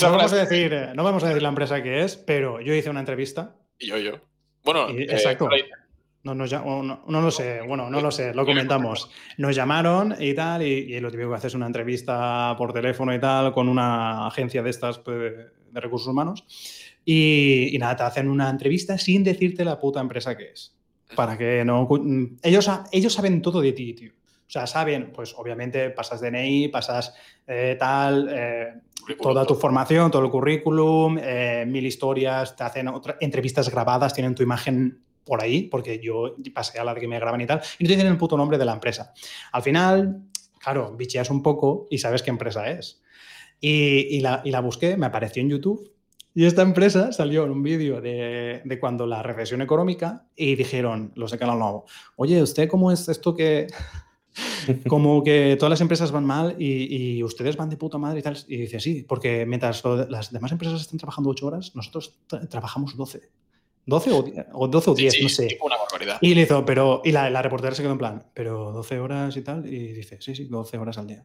no, 0.00 0.10
vamos 0.12 0.32
a 0.32 0.36
decir, 0.36 0.72
eh, 0.72 0.92
no 0.94 1.02
vamos 1.02 1.24
a 1.24 1.28
decir 1.28 1.42
la 1.42 1.48
empresa 1.48 1.82
que 1.82 2.02
es, 2.02 2.16
pero 2.16 2.60
yo 2.60 2.72
hice 2.72 2.90
una 2.90 3.00
entrevista. 3.00 3.56
Y 3.78 3.88
yo, 3.88 3.98
yo. 3.98 4.12
Bueno, 4.62 4.88
exacto. 4.90 5.48
No, 6.34 6.46
no, 6.46 7.02
no, 7.06 7.20
lo 7.20 7.30
sé, 7.30 7.60
bueno, 7.66 7.90
no 7.90 8.00
lo 8.00 8.10
sé, 8.10 8.34
lo 8.34 8.44
comentamos. 8.44 9.10
Nos 9.36 9.54
llamaron 9.54 10.14
y 10.18 10.34
tal, 10.34 10.62
y, 10.62 10.98
lo 11.00 11.10
típico 11.10 11.30
que 11.30 11.36
haces 11.36 11.54
una 11.54 11.66
entrevista 11.66 12.54
por 12.56 12.72
teléfono 12.72 13.14
y 13.14 13.20
tal 13.20 13.52
con 13.52 13.68
una 13.68 14.26
agencia 14.26 14.62
de 14.62 14.70
estas 14.70 14.98
pues, 14.98 15.34
de 15.72 15.80
recursos 15.80 16.08
humanos. 16.08 16.44
Y, 17.04 17.76
nada, 17.78 17.96
te 17.96 18.02
hacen 18.02 18.28
una 18.28 18.50
entrevista 18.50 18.98
sin 18.98 19.24
decirte 19.24 19.64
la 19.64 19.78
puta 19.78 20.00
empresa 20.00 20.36
que 20.36 20.50
es. 20.50 20.74
Para 21.14 21.38
que 21.38 21.64
no. 21.64 21.88
Ellos, 22.42 22.70
ellos 22.92 23.12
saben 23.12 23.40
todo 23.40 23.60
de 23.60 23.72
ti, 23.72 23.94
tío. 23.94 24.12
O 24.12 24.50
sea, 24.50 24.66
saben, 24.66 25.12
pues 25.14 25.34
obviamente 25.36 25.90
pasas 25.90 26.22
DNI, 26.22 26.68
pasas 26.68 27.14
eh, 27.46 27.76
tal, 27.78 28.28
eh, 28.30 28.74
toda 29.20 29.44
tu 29.44 29.54
formación, 29.54 30.10
todo 30.10 30.24
el 30.24 30.30
currículum, 30.30 31.18
eh, 31.20 31.64
mil 31.66 31.84
historias, 31.84 32.56
te 32.56 32.64
hacen 32.64 32.90
entrevistas 33.20 33.70
grabadas, 33.70 34.14
tienen 34.14 34.34
tu 34.34 34.42
imagen 34.42 35.02
por 35.28 35.42
ahí, 35.42 35.64
porque 35.64 36.00
yo 36.02 36.34
pasé 36.54 36.80
a 36.80 36.84
la 36.84 36.94
de 36.94 37.00
que 37.00 37.08
me 37.08 37.20
graban 37.20 37.40
y 37.40 37.46
tal, 37.46 37.60
y 37.78 37.84
no 37.84 37.88
te 37.88 37.94
dicen 37.94 38.10
el 38.10 38.16
puto 38.16 38.36
nombre 38.36 38.58
de 38.58 38.64
la 38.64 38.72
empresa. 38.72 39.12
Al 39.52 39.62
final, 39.62 40.22
claro, 40.58 40.96
bicheas 40.96 41.30
un 41.30 41.42
poco 41.42 41.86
y 41.90 41.98
sabes 41.98 42.22
qué 42.22 42.30
empresa 42.30 42.68
es. 42.70 43.02
Y, 43.60 44.20
la, 44.20 44.40
y, 44.44 44.50
la, 44.50 44.60
busqué, 44.60 44.96
me 44.96 45.06
apareció 45.06 45.42
en 45.42 45.50
YouTube. 45.50 45.92
Y 46.34 46.44
esta 46.44 46.62
empresa 46.62 47.12
salió 47.12 47.44
en 47.44 47.50
un 47.50 47.62
vídeo 47.62 48.00
de, 48.00 48.62
de, 48.64 48.78
cuando 48.78 49.06
la 49.06 49.22
recesión 49.22 49.60
económica 49.60 50.26
y 50.36 50.54
dijeron 50.54 51.12
los 51.16 51.32
de 51.32 51.38
Canal 51.38 51.58
Nuevo, 51.58 51.86
oye, 52.16 52.40
¿usted 52.40 52.68
cómo 52.68 52.92
es 52.92 53.08
esto 53.08 53.34
que... 53.34 53.66
como 54.88 55.24
que 55.24 55.56
todas 55.58 55.70
las 55.70 55.80
empresas 55.80 56.12
van 56.12 56.24
mal 56.24 56.54
y, 56.58 57.16
y, 57.16 57.24
ustedes 57.24 57.56
van 57.56 57.70
de 57.70 57.76
puta 57.76 57.98
madre 57.98 58.20
y 58.20 58.22
tal. 58.22 58.38
Y 58.46 58.58
dice, 58.58 58.78
sí, 58.78 59.04
porque 59.08 59.44
mientras 59.46 59.82
las 60.08 60.32
demás 60.32 60.52
empresas 60.52 60.80
están 60.80 60.98
trabajando 60.98 61.30
ocho 61.30 61.46
horas, 61.46 61.74
nosotros 61.74 62.20
trabajamos 62.48 62.96
12. 62.96 63.28
12 63.88 64.10
o, 64.52 64.68
12 64.68 64.90
o 64.90 64.94
10, 64.94 65.22
no 65.22 65.28
sé. 65.30 65.58
Una 65.62 65.78
barbaridad. 65.78 66.18
Y 66.20 66.34
le 66.34 66.42
hizo, 66.42 66.64
pero, 66.66 67.00
y 67.04 67.10
la, 67.10 67.30
la, 67.30 67.40
reportera 67.40 67.74
se 67.74 67.80
quedó 67.80 67.92
en 67.92 67.98
plan, 67.98 68.26
pero 68.34 68.70
12 68.72 68.98
horas 68.98 69.34
y 69.36 69.40
tal, 69.40 69.66
y 69.66 69.92
dice, 69.94 70.18
sí, 70.20 70.34
sí, 70.34 70.44
12 70.44 70.76
horas 70.76 70.98
al 70.98 71.06
día. 71.06 71.24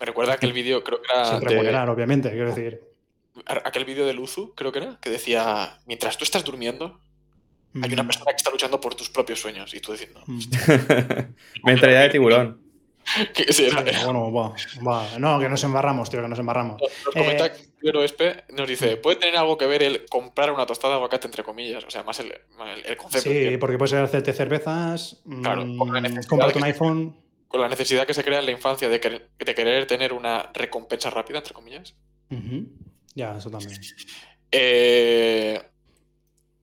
Me 0.00 0.06
recuerda 0.06 0.32
aquel 0.32 0.52
vídeo, 0.52 0.82
creo 0.82 1.00
que 1.00 1.12
era. 1.12 1.24
Sin 1.24 1.40
remunerar, 1.40 1.88
obviamente, 1.88 2.30
quiero 2.30 2.48
decir. 2.48 2.82
Aquel 3.46 3.84
vídeo 3.84 4.04
de 4.06 4.12
Luzu, 4.12 4.54
creo 4.56 4.72
que 4.72 4.80
era, 4.80 4.98
que 5.00 5.08
decía, 5.08 5.78
mientras 5.86 6.18
tú 6.18 6.24
estás 6.24 6.44
durmiendo, 6.44 7.00
hay 7.80 7.92
una 7.92 8.02
mm. 8.02 8.06
persona 8.06 8.30
que 8.32 8.36
está 8.36 8.50
luchando 8.50 8.80
por 8.80 8.96
tus 8.96 9.08
propios 9.08 9.40
sueños, 9.40 9.72
y 9.72 9.78
tú 9.78 9.92
diciendo. 9.92 10.20
Mm. 10.26 10.40
Mentalidad 11.64 12.02
de 12.02 12.08
tiburón. 12.10 12.60
bueno, 14.04 14.32
va, 14.32 14.54
va. 14.86 15.18
No, 15.18 15.38
que 15.38 15.48
nos 15.48 15.62
embarramos, 15.62 16.10
tío, 16.10 16.20
que 16.20 16.28
nos 16.28 16.38
embarramos. 16.40 16.80
Nos, 16.80 17.14
comenta 17.14 17.46
eh... 17.46 17.69
Espe, 17.82 18.44
nos 18.50 18.68
dice, 18.68 18.96
puede 18.96 19.16
tener 19.16 19.36
algo 19.36 19.56
que 19.56 19.66
ver 19.66 19.82
el 19.82 20.04
comprar 20.06 20.52
una 20.52 20.66
tostada 20.66 20.94
de 20.94 20.96
aguacate, 20.96 21.26
entre 21.26 21.42
comillas, 21.42 21.84
o 21.84 21.90
sea, 21.90 22.02
más 22.02 22.20
el, 22.20 22.32
el, 22.84 22.96
concepto. 22.96 23.30
Sí, 23.30 23.56
porque 23.58 23.78
puedes 23.78 23.94
hacerte 23.94 24.32
cervezas, 24.32 25.22
claro, 25.42 25.64
mm, 25.64 25.78
comprarte 26.28 26.58
un 26.58 26.64
iPhone. 26.64 27.16
Con 27.48 27.60
la 27.60 27.68
necesidad 27.68 28.06
que 28.06 28.14
se 28.14 28.22
crea 28.22 28.38
en 28.38 28.46
la 28.46 28.52
infancia 28.52 28.88
de, 28.88 28.98
de 28.98 29.54
querer 29.54 29.86
tener 29.86 30.12
una 30.12 30.50
recompensa 30.54 31.10
rápida, 31.10 31.38
entre 31.38 31.54
comillas. 31.54 31.96
Ya, 33.14 33.36
eso 33.36 33.50
también. 33.50 33.80
Eh, 34.52 35.62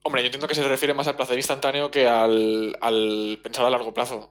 hombre, 0.04 0.22
yo 0.22 0.26
entiendo 0.26 0.46
que 0.46 0.56
se 0.56 0.68
refiere 0.68 0.94
más 0.94 1.08
al 1.08 1.16
placer 1.16 1.38
instantáneo 1.38 1.90
que 1.90 2.06
al, 2.06 2.78
al 2.82 3.40
pensar 3.42 3.66
a 3.66 3.70
largo 3.70 3.94
plazo. 3.94 4.30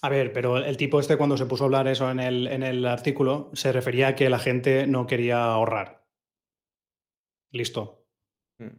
A 0.00 0.08
ver, 0.08 0.32
pero 0.32 0.58
el 0.58 0.76
tipo 0.76 1.00
este 1.00 1.16
cuando 1.16 1.36
se 1.36 1.46
puso 1.46 1.64
a 1.64 1.66
hablar 1.66 1.88
eso 1.88 2.10
en 2.10 2.20
el, 2.20 2.46
en 2.46 2.62
el 2.62 2.86
artículo 2.86 3.50
se 3.52 3.72
refería 3.72 4.08
a 4.08 4.14
que 4.14 4.30
la 4.30 4.38
gente 4.38 4.86
no 4.86 5.06
quería 5.06 5.44
ahorrar. 5.44 6.06
Listo. 7.50 8.06
Mm. 8.58 8.78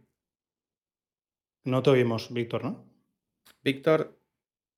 No 1.64 1.82
te 1.82 1.90
oímos, 1.90 2.32
Víctor, 2.32 2.64
¿no? 2.64 2.86
Víctor, 3.62 4.18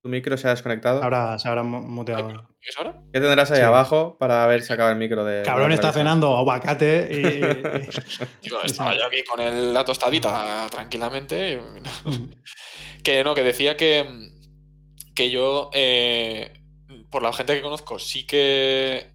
tu 0.03 0.09
micro 0.09 0.37
se 0.37 0.49
ha 0.49 0.51
desconectado. 0.51 1.01
Ahora 1.03 1.39
se 1.39 1.47
habrá 1.47 1.63
muteado. 1.63 2.49
¿Es 2.61 2.77
ahora? 2.77 3.01
¿Qué 3.13 3.21
tendrás 3.21 3.53
ahí 3.53 3.61
abajo 3.61 4.17
para 4.19 4.45
ver 4.49 4.63
si 4.63 4.73
acaba 4.73 4.91
el 4.91 4.99
micro 4.99 5.25
de. 5.25 5.45
Cabrón 5.45 5.71
está 5.71 5.93
cenando 5.93 6.37
aguacate 6.37 7.09
y. 7.09 7.87
estaba 8.65 8.97
yo 8.97 9.07
aquí 9.07 9.23
con 9.23 9.73
la 9.73 9.85
tostadita 9.85 10.67
tranquilamente. 10.71 11.61
Mm. 12.05 12.33
que 13.05 13.23
no, 13.23 13.35
que 13.35 13.45
decía 13.45 13.77
que 13.77 14.32
que 15.15 15.31
yo, 15.31 15.71
eh, 15.73 16.53
por 17.11 17.23
la 17.23 17.33
gente 17.33 17.55
que 17.55 17.63
conozco, 17.63 17.99
sí 17.99 18.25
que. 18.27 19.11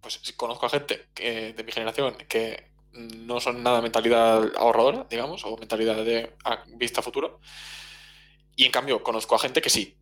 Pues 0.00 0.32
conozco 0.36 0.66
a 0.66 0.70
gente 0.70 1.08
de 1.16 1.64
mi 1.64 1.72
generación 1.72 2.16
que 2.28 2.70
no 2.92 3.40
son 3.40 3.62
nada 3.62 3.82
mentalidad 3.82 4.56
ahorradora, 4.56 5.06
digamos, 5.10 5.44
o 5.44 5.56
mentalidad 5.56 6.04
de 6.04 6.36
vista 6.76 7.02
futuro. 7.02 7.40
Y 8.56 8.64
en 8.64 8.72
cambio, 8.72 9.02
conozco 9.02 9.34
a 9.34 9.38
gente 9.38 9.60
que 9.60 9.70
sí. 9.70 9.96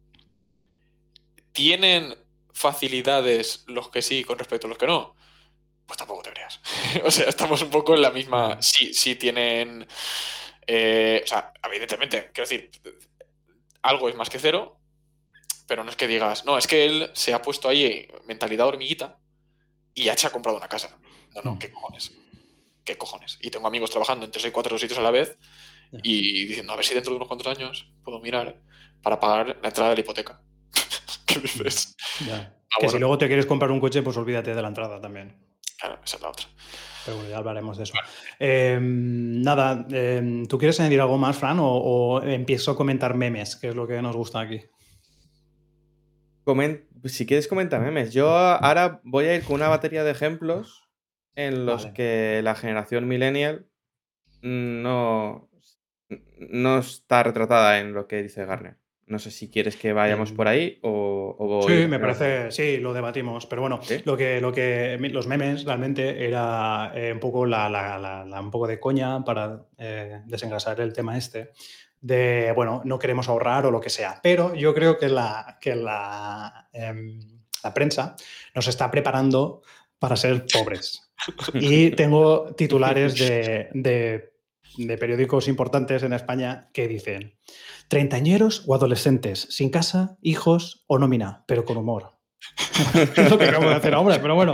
¿Tienen 1.53 2.17
facilidades 2.53 3.65
los 3.67 3.91
que 3.91 4.03
sí 4.03 4.25
con 4.25 4.39
respecto 4.39 4.67
a 4.67 4.71
los 4.71 4.79
que 4.79 4.87
no? 4.87 5.15
Pues 5.87 5.99
tampoco 5.99 6.23
te 6.23 6.31
creas. 6.31 6.61
o 7.05 7.11
sea, 7.11 7.29
estamos 7.29 7.63
un 7.63 7.71
poco 7.71 7.95
en 7.95 8.03
la 8.03 8.11
misma. 8.11 8.61
Sí, 8.61 8.95
sí 8.95 9.17
tienen. 9.17 9.87
Eh, 10.67 11.21
o 11.23 11.27
sea, 11.27 11.53
evidentemente, 11.63 12.31
quiero 12.33 12.49
decir, 12.49 12.71
algo 13.89 14.09
es 14.09 14.17
más 14.17 14.31
que 14.31 14.39
cero, 14.39 14.79
pero 15.67 15.85
no 15.85 15.91
es 15.91 15.97
que 15.97 16.07
digas, 16.07 16.45
no, 16.45 16.59
es 16.59 16.67
que 16.67 16.85
él 16.87 17.11
se 17.15 17.35
ha 17.35 17.43
puesto 17.43 17.69
ahí 17.69 18.09
mentalidad 18.27 18.67
hormiguita 18.67 19.19
y 19.95 20.05
ya 20.05 20.17
se 20.17 20.27
ha 20.27 20.31
comprado 20.31 20.59
una 20.59 20.69
casa. 20.69 20.99
No, 21.35 21.43
no, 21.43 21.55
mm. 21.55 21.59
¿qué 21.59 21.71
cojones? 21.71 22.13
¿Qué 22.85 22.97
cojones? 22.97 23.39
Y 23.41 23.51
tengo 23.51 23.67
amigos 23.67 23.91
trabajando 23.91 24.25
en 24.25 24.31
tres 24.31 24.47
o 24.47 24.53
cuatro 24.53 24.79
sitios 24.79 24.99
a 24.99 25.03
la 25.03 25.11
vez 25.11 25.39
y 26.03 26.47
diciendo, 26.47 26.73
a 26.73 26.77
ver 26.77 26.85
si 26.85 26.95
dentro 26.95 27.13
de 27.13 27.17
unos 27.17 27.29
cuantos 27.29 27.47
años 27.47 27.91
puedo 28.05 28.21
mirar 28.21 28.61
para 29.03 29.19
pagar 29.19 29.59
la 29.61 29.69
entrada 29.69 29.91
de 29.91 29.97
la 29.97 30.01
hipoteca. 30.01 30.41
¿Qué 31.27 31.41
dices? 31.41 31.97
Ah, 32.31 32.51
que 32.81 32.89
si 32.89 32.99
luego 32.99 33.19
te 33.19 33.27
quieres 33.27 33.47
comprar 33.47 33.71
un 33.71 33.81
coche, 33.81 34.03
pues 34.03 34.17
olvídate 34.17 34.55
de 34.55 34.63
la 34.63 34.69
entrada 34.69 35.01
también. 35.01 35.37
Claro, 35.79 36.01
esa 36.05 36.17
es 36.17 36.23
la 36.23 36.31
otra. 36.31 36.47
Pero 37.07 37.19
bueno, 37.19 37.31
ya 37.31 37.39
hablaremos 37.39 37.79
de 37.79 37.85
eso. 37.85 37.95
Em, 38.41 39.41
nada, 39.41 39.87
em, 39.91 40.45
¿tú 40.47 40.59
quieres 40.59 40.81
añadir 40.81 41.01
algo 41.01 41.17
más, 41.17 41.39
Fran? 41.39 41.59
O, 41.61 42.21
empiezo 42.23 42.73
a 42.73 42.77
comentar 42.77 43.15
memes, 43.15 43.55
que 43.55 43.69
es 43.69 43.75
lo 43.75 43.87
que 43.87 44.03
nos 44.03 44.17
gusta 44.17 44.41
aquí? 44.41 44.61
si 47.05 47.27
quieres 47.27 47.49
comentar 47.49 47.81
memes, 47.81 48.13
yo 48.13 48.31
ahora 48.31 49.01
voy 49.03 49.27
a 49.27 49.35
ir 49.35 49.43
con 49.43 49.57
una 49.57 49.69
batería 49.69 50.05
de 50.05 50.13
ejemplos 50.13 50.85
en 51.35 51.67
los 51.67 51.87
que 51.87 52.41
la 52.43 52.55
generación 52.55 53.09
millennial 53.09 53.67
no, 54.43 55.49
no 56.39 56.79
está 56.79 57.23
retratada 57.25 57.81
en 57.81 57.95
lo 57.95 58.07
que 58.07 58.23
dice 58.23 58.45
Garner. 58.45 58.77
No 59.07 59.21
sé 59.21 59.31
si 59.31 59.49
quieres 59.49 59.77
que 59.77 59.93
vayamos 59.93 60.33
por 60.33 60.49
ahí 60.49 60.81
o... 60.83 61.65
sí, 61.67 61.87
me 61.87 62.01
parece, 62.01 62.51
sí, 62.51 62.79
lo 62.79 62.93
debatimos, 62.93 63.47
pero 63.47 63.63
bueno, 63.63 63.81
lo, 64.05 64.17
que, 64.17 64.41
lo 64.41 64.53
que 64.53 64.99
los 65.13 65.29
memes 65.29 65.65
realmente 65.65 66.27
era 66.27 66.91
eh, 66.93 67.13
un 67.13 67.21
poco 67.21 67.47
la, 67.47 68.27
un 68.43 68.51
poco 68.51 68.67
de 68.67 68.81
coña 68.81 69.23
para 69.25 69.65
eh, 69.79 70.23
desengrasar 70.27 70.81
el 70.81 70.93
tema 70.93 71.17
este 71.17 71.53
de, 72.01 72.53
bueno, 72.55 72.83
no 72.85 72.99
queremos 72.99 73.29
ahorrar 73.29 73.67
o 73.67 73.71
lo 73.71 73.81
que 73.81 73.91
sea, 73.91 74.21
pero 74.23 74.55
yo 74.55 74.75
creo 74.75 74.99
que 74.99 75.09
la, 75.09 75.59
que 75.61 75.75
la, 75.75 76.69
em, 76.73 77.21
la 77.63 77.75
prensa 77.75 78.17
nos 78.55 78.69
está 78.69 78.91
preparando 78.91 79.63
para 79.99 80.17
ser 80.17 80.47
pobres. 80.53 81.03
Y 81.55 81.91
tengo 81.93 82.55
titulares 82.55 83.19
de, 83.19 83.69
de, 83.73 84.36
de 84.77 84.99
periódicos 84.99 85.49
importantes 85.49 86.03
en 86.03 86.13
España 86.13 86.69
que 86.73 86.89
dicen 86.89 87.39
Treintañeros 87.89 88.65
o 88.67 88.75
adolescentes, 88.75 89.47
sin 89.51 89.71
casa, 89.71 90.19
hijos 90.21 90.85
o 90.87 90.99
nómina, 90.99 91.45
pero 91.47 91.65
con 91.65 91.77
humor. 91.77 92.19
es 92.95 93.31
lo 93.31 93.39
que 93.39 93.45
acabo 93.45 93.69
de 93.69 93.75
hacer 93.75 93.95
ahora, 93.95 94.21
pero 94.21 94.35
bueno. 94.35 94.53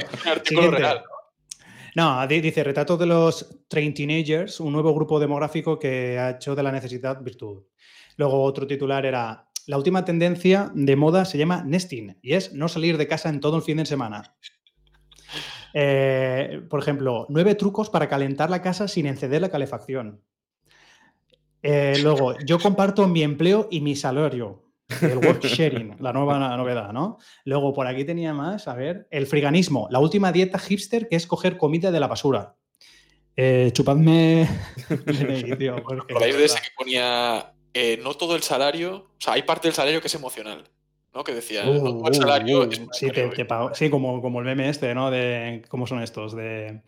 No, 1.95 2.27
dice, 2.27 2.65
retrato 2.65 2.97
de 2.97 3.07
los 3.07 3.65
Train 3.69 3.93
Teenagers, 3.93 4.61
un 4.61 4.73
nuevo 4.73 4.95
grupo 4.95 5.21
demográfico 5.21 5.79
que 5.79 6.19
ha 6.19 6.31
hecho 6.31 6.55
de 6.55 6.63
la 6.63 6.73
necesidad 6.73 7.21
virtud. 7.23 7.65
Luego 8.17 8.43
otro 8.43 8.67
titular 8.67 9.05
era, 9.05 9.47
la 9.67 9.77
última 9.77 10.05
tendencia 10.05 10.71
de 10.75 10.97
moda 10.97 11.25
se 11.25 11.39
llama 11.39 11.63
nesting 11.65 12.19
y 12.23 12.35
es 12.35 12.53
no 12.53 12.69
salir 12.69 12.97
de 12.97 13.07
casa 13.07 13.29
en 13.29 13.41
todo 13.41 13.57
el 13.57 13.63
fin 13.63 13.77
de 13.77 13.87
semana. 13.87 14.37
Eh, 15.75 16.63
por 16.69 16.81
ejemplo, 16.81 17.27
nueve 17.29 17.55
trucos 17.55 17.91
para 17.91 18.09
calentar 18.09 18.51
la 18.51 18.63
casa 18.63 18.89
sin 18.89 19.07
encender 19.07 19.41
la 19.41 19.51
calefacción. 19.51 20.21
Eh, 21.63 21.99
luego, 22.03 22.37
yo 22.45 22.59
comparto 22.59 23.07
mi 23.07 23.23
empleo 23.23 23.69
y 23.71 23.81
mi 23.81 23.97
salario. 23.97 24.63
El 25.01 25.19
work 25.19 25.45
sharing, 25.47 25.97
la 26.01 26.13
nueva 26.13 26.55
novedad, 26.57 26.93
¿no? 26.93 27.19
Luego, 27.45 27.73
por 27.73 27.87
aquí 27.87 28.05
tenía 28.05 28.35
más, 28.35 28.69
a 28.69 28.75
ver, 28.75 29.07
el 29.11 29.27
friganismo, 29.27 29.89
la 29.91 30.01
última 30.01 30.33
dieta 30.33 30.59
hipster 30.59 31.09
que 31.09 31.17
es 31.17 31.27
coger 31.27 31.57
comida 31.57 31.91
de 31.91 32.01
la 32.01 32.09
basura. 32.09 32.57
Eh, 33.35 33.71
chupadme 33.73 34.47
¿Recordáis 34.89 36.37
de 36.37 36.45
ese 36.45 36.61
que 36.61 36.69
ponía 36.77 37.55
eh, 37.73 37.99
no 38.03 38.13
todo 38.15 38.37
el 38.37 38.43
salario, 38.43 38.97
o 38.97 39.21
sea, 39.21 39.33
hay 39.35 39.43
parte 39.43 39.69
del 39.69 39.75
salario 39.75 40.03
que 40.03 40.09
es 40.09 40.15
emocional, 40.15 40.65
¿no? 41.15 41.25
Que 41.25 41.35
decía, 41.35 41.65
no 41.65 41.79
todo 41.79 42.09
el 42.09 42.11
uh, 42.11 42.15
salario 42.15 42.61
uh, 42.61 42.63
es 42.71 42.81
sí, 42.93 43.09
sí, 43.75 43.91
como, 43.91 44.21
como 44.21 44.41
el 44.41 44.47
meme 44.47 44.69
este, 44.69 44.95
¿no? 44.95 45.11
De, 45.11 45.63
¿Cómo 45.69 45.87
son 45.87 46.03
estos? 46.03 46.35
De 46.35 46.81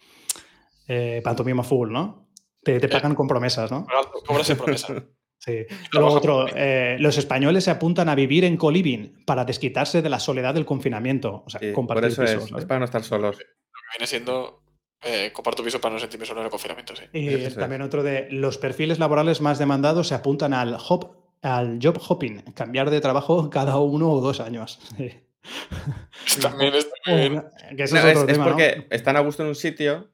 pantomima 1.23 1.63
full, 1.63 1.91
¿no? 1.91 2.29
Te, 2.63 2.89
pagan 2.89 3.15
con 3.15 3.29
promesas, 3.29 3.71
¿no? 3.71 3.87
Cobras 4.27 4.51
en 4.51 4.57
promesa. 4.57 5.05
Sí. 5.37 5.67
Luego 5.93 6.09
otro, 6.09 6.47
eh, 6.57 6.97
los 6.99 7.19
españoles 7.19 7.65
se 7.65 7.71
apuntan 7.71 8.09
a 8.09 8.15
vivir 8.15 8.45
en 8.45 8.57
coliving 8.57 9.25
para 9.27 9.45
desquitarse 9.45 10.01
de 10.01 10.09
la 10.09 10.19
soledad 10.19 10.55
del 10.55 10.65
confinamiento. 10.65 11.43
O 11.45 11.51
sea, 11.51 11.61
compartir 11.75 12.17
por 12.17 12.25
eso 12.25 12.57
es, 12.57 12.65
para 12.65 12.79
no 12.79 12.87
estar 12.87 13.05
solos. 13.05 13.37
Lo 13.37 13.39
que 13.39 13.99
viene 13.99 14.07
siendo 14.07 14.63
eh, 15.03 15.33
comparto 15.35 15.63
piso 15.63 15.79
para 15.83 15.93
no 15.93 16.01
sentirme 16.01 16.25
solo 16.25 16.41
en 16.41 16.47
el 16.47 16.51
confinamiento, 16.51 16.97
sí. 16.97 17.05
Y 17.13 17.51
también 17.51 17.83
otro 17.83 18.03
de 18.03 18.29
los 18.31 18.57
perfiles 18.57 18.99
laborales 18.99 19.43
más 19.43 19.59
demandados 19.59 20.09
se 20.09 20.15
apuntan 20.15 20.55
al 20.55 20.79
hop, 20.89 21.15
al 21.45 21.79
job 21.81 22.01
hopping, 22.09 22.41
cambiar 22.55 22.91
de 22.91 23.01
trabajo 23.01 23.51
cada 23.51 23.79
uno 23.79 24.11
o 24.11 24.21
dos 24.21 24.41
años. 24.41 24.81
También 26.41 26.75
es, 26.75 26.89
es, 27.77 28.39
porque 28.39 28.87
están 28.91 29.17
a 29.17 29.21
gusto 29.21 29.43
en 29.43 29.51
un 29.51 29.55
sitio 29.55 30.11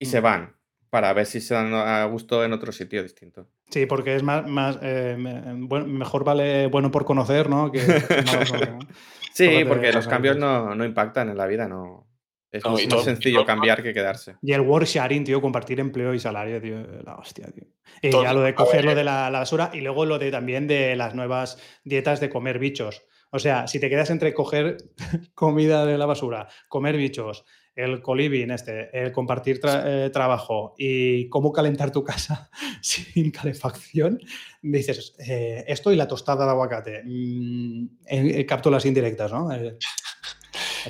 y 0.00 0.06
se 0.06 0.20
mm. 0.20 0.24
van 0.24 0.56
para 0.90 1.12
ver 1.12 1.26
si 1.26 1.40
se 1.40 1.54
dan 1.54 1.72
a 1.72 2.04
gusto 2.06 2.44
en 2.44 2.52
otro 2.52 2.72
sitio 2.72 3.02
distinto. 3.02 3.48
Sí, 3.70 3.86
porque 3.86 4.16
es 4.16 4.22
más, 4.22 4.48
más 4.48 4.78
eh, 4.82 5.16
mejor 5.16 6.24
vale 6.24 6.66
bueno 6.66 6.90
por 6.90 7.04
conocer, 7.04 7.48
¿no? 7.48 7.70
Que, 7.70 7.80
sí, 9.32 9.64
porque 9.66 9.92
los 9.92 10.06
cambios 10.08 10.36
no, 10.36 10.84
impactan 10.84 11.30
en 11.30 11.36
la 11.36 11.46
vida, 11.46 11.68
no. 11.68 12.06
Es 12.54 12.64
muy 12.64 12.88
sencillo 13.02 13.44
cambiar 13.44 13.82
que 13.82 13.92
quedarse. 13.92 14.36
Y 14.40 14.52
el 14.52 14.60
work 14.60 14.86
sharing, 14.86 15.24
tío, 15.24 15.40
compartir 15.40 15.80
empleo 15.80 16.14
y 16.14 16.20
salario, 16.20 16.60
tío, 16.60 16.86
la 17.04 17.16
hostia, 17.16 17.48
tío. 17.52 17.64
Y 18.00 18.12
ya 18.12 18.32
lo 18.32 18.42
de 18.42 18.54
cogerlo 18.54 18.94
de 18.94 19.02
la, 19.02 19.28
basura 19.28 19.70
y 19.74 19.80
luego 19.80 20.04
lo 20.04 20.20
de 20.20 20.30
también 20.30 20.68
de 20.68 20.94
las 20.94 21.16
nuevas 21.16 21.58
dietas 21.82 22.20
de 22.20 22.30
comer 22.30 22.60
bichos. 22.60 23.02
O 23.32 23.40
sea, 23.40 23.66
si 23.66 23.80
te 23.80 23.90
quedas 23.90 24.10
entre 24.10 24.32
coger 24.32 24.76
comida 25.34 25.84
de 25.84 25.98
la 25.98 26.06
basura, 26.06 26.46
comer 26.68 26.96
bichos, 26.96 27.44
el 27.74 28.00
coliving, 28.00 28.52
este, 28.52 28.88
el 28.96 29.10
compartir 29.10 29.60
eh, 29.64 30.10
trabajo 30.12 30.76
y 30.78 31.28
cómo 31.30 31.52
calentar 31.52 31.90
tu 31.90 32.04
casa 32.04 32.50
sin 32.80 33.32
calefacción, 33.32 34.20
dices, 34.62 35.16
eh, 35.18 35.64
esto 35.66 35.90
y 35.90 35.96
la 35.96 36.06
tostada 36.06 36.44
de 36.44 36.52
aguacate. 36.52 37.02
Mm, 37.04 37.88
en, 38.06 38.44
capto 38.44 38.70
las 38.70 38.86
indirectas, 38.86 39.32
¿no? 39.32 39.48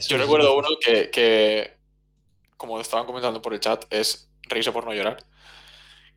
Yo 0.08 0.18
recuerdo 0.18 0.56
uno 0.56 0.68
que, 0.80 1.10
que, 1.10 1.76
como 2.56 2.80
estaban 2.80 3.06
comentando 3.06 3.40
por 3.42 3.54
el 3.54 3.60
chat, 3.60 3.84
es 3.90 4.30
reírse 4.48 4.72
por 4.72 4.84
no 4.84 4.92
llorar 4.92 5.24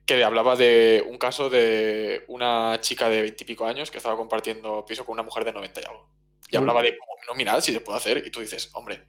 que 0.07 0.23
hablaba 0.23 0.55
de 0.55 1.03
un 1.05 1.17
caso 1.17 1.49
de 1.49 2.23
una 2.29 2.79
chica 2.79 3.09
de 3.09 3.21
veintipico 3.21 3.65
años 3.65 3.91
que 3.91 3.97
estaba 3.97 4.15
compartiendo 4.15 4.85
piso 4.85 5.05
con 5.05 5.13
una 5.13 5.23
mujer 5.23 5.43
de 5.43 5.51
90 5.51 5.81
y 5.81 5.83
algo. 5.83 6.09
Y 6.49 6.55
hablaba 6.55 6.81
de, 6.81 6.97
no, 7.27 7.35
mirad 7.35 7.59
si 7.59 7.73
se 7.73 7.81
puede 7.81 7.97
hacer. 7.97 8.25
Y 8.25 8.31
tú 8.31 8.39
dices, 8.39 8.69
hombre, 8.73 9.05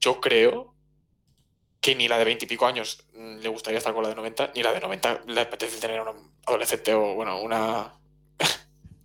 yo 0.00 0.20
creo 0.20 0.74
que 1.80 1.94
ni 1.94 2.08
la 2.08 2.18
de 2.18 2.24
veintipico 2.24 2.66
años 2.66 3.06
mm, 3.14 3.36
le 3.36 3.48
gustaría 3.48 3.78
estar 3.78 3.94
con 3.94 4.02
la 4.02 4.08
de 4.08 4.16
90, 4.16 4.50
ni 4.56 4.64
la 4.64 4.72
de 4.72 4.80
90 4.80 5.22
le 5.28 5.40
apetece 5.40 5.78
tener 5.78 6.00
a 6.00 6.10
un 6.10 6.34
adolescente 6.44 6.92
o, 6.94 7.14
bueno, 7.14 7.40
una 7.40 7.94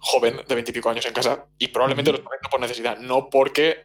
joven 0.02 0.42
de 0.48 0.56
veintipico 0.56 0.90
años 0.90 1.06
en 1.06 1.14
casa. 1.14 1.46
Y 1.58 1.70
probablemente 1.70 2.12
lo 2.12 2.18
está 2.18 2.28
haciendo 2.28 2.50
por 2.50 2.60
necesidad, 2.60 2.98
no 2.98 3.30
porque 3.30 3.84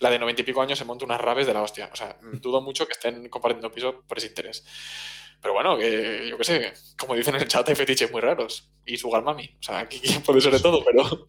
la 0.00 0.10
de 0.10 0.18
noventa 0.18 0.42
y 0.42 0.44
pico 0.44 0.60
años 0.60 0.78
se 0.78 0.84
monte 0.84 1.04
unas 1.04 1.20
rabes 1.20 1.46
de 1.46 1.54
la 1.54 1.62
hostia. 1.62 1.88
O 1.92 1.96
sea, 1.96 2.18
dudo 2.20 2.60
mucho 2.60 2.86
que 2.86 2.92
estén 2.92 3.28
compartiendo 3.28 3.70
piso 3.70 4.02
por 4.06 4.18
ese 4.18 4.26
interés. 4.26 4.66
Pero 5.40 5.54
bueno, 5.54 5.76
que 5.76 6.26
yo 6.28 6.38
qué 6.38 6.44
sé, 6.44 6.72
como 6.98 7.14
dicen 7.14 7.34
en 7.34 7.42
el 7.42 7.48
chat, 7.48 7.68
hay 7.68 7.74
fetiches 7.74 8.10
muy 8.10 8.20
raros. 8.20 8.70
Y 8.86 8.96
su 8.96 9.10
mami. 9.10 9.56
O 9.60 9.62
sea, 9.62 9.80
aquí 9.80 10.00
puede 10.24 10.40
ser 10.40 10.52
de 10.52 10.60
todo, 10.60 10.82
pero. 10.84 11.26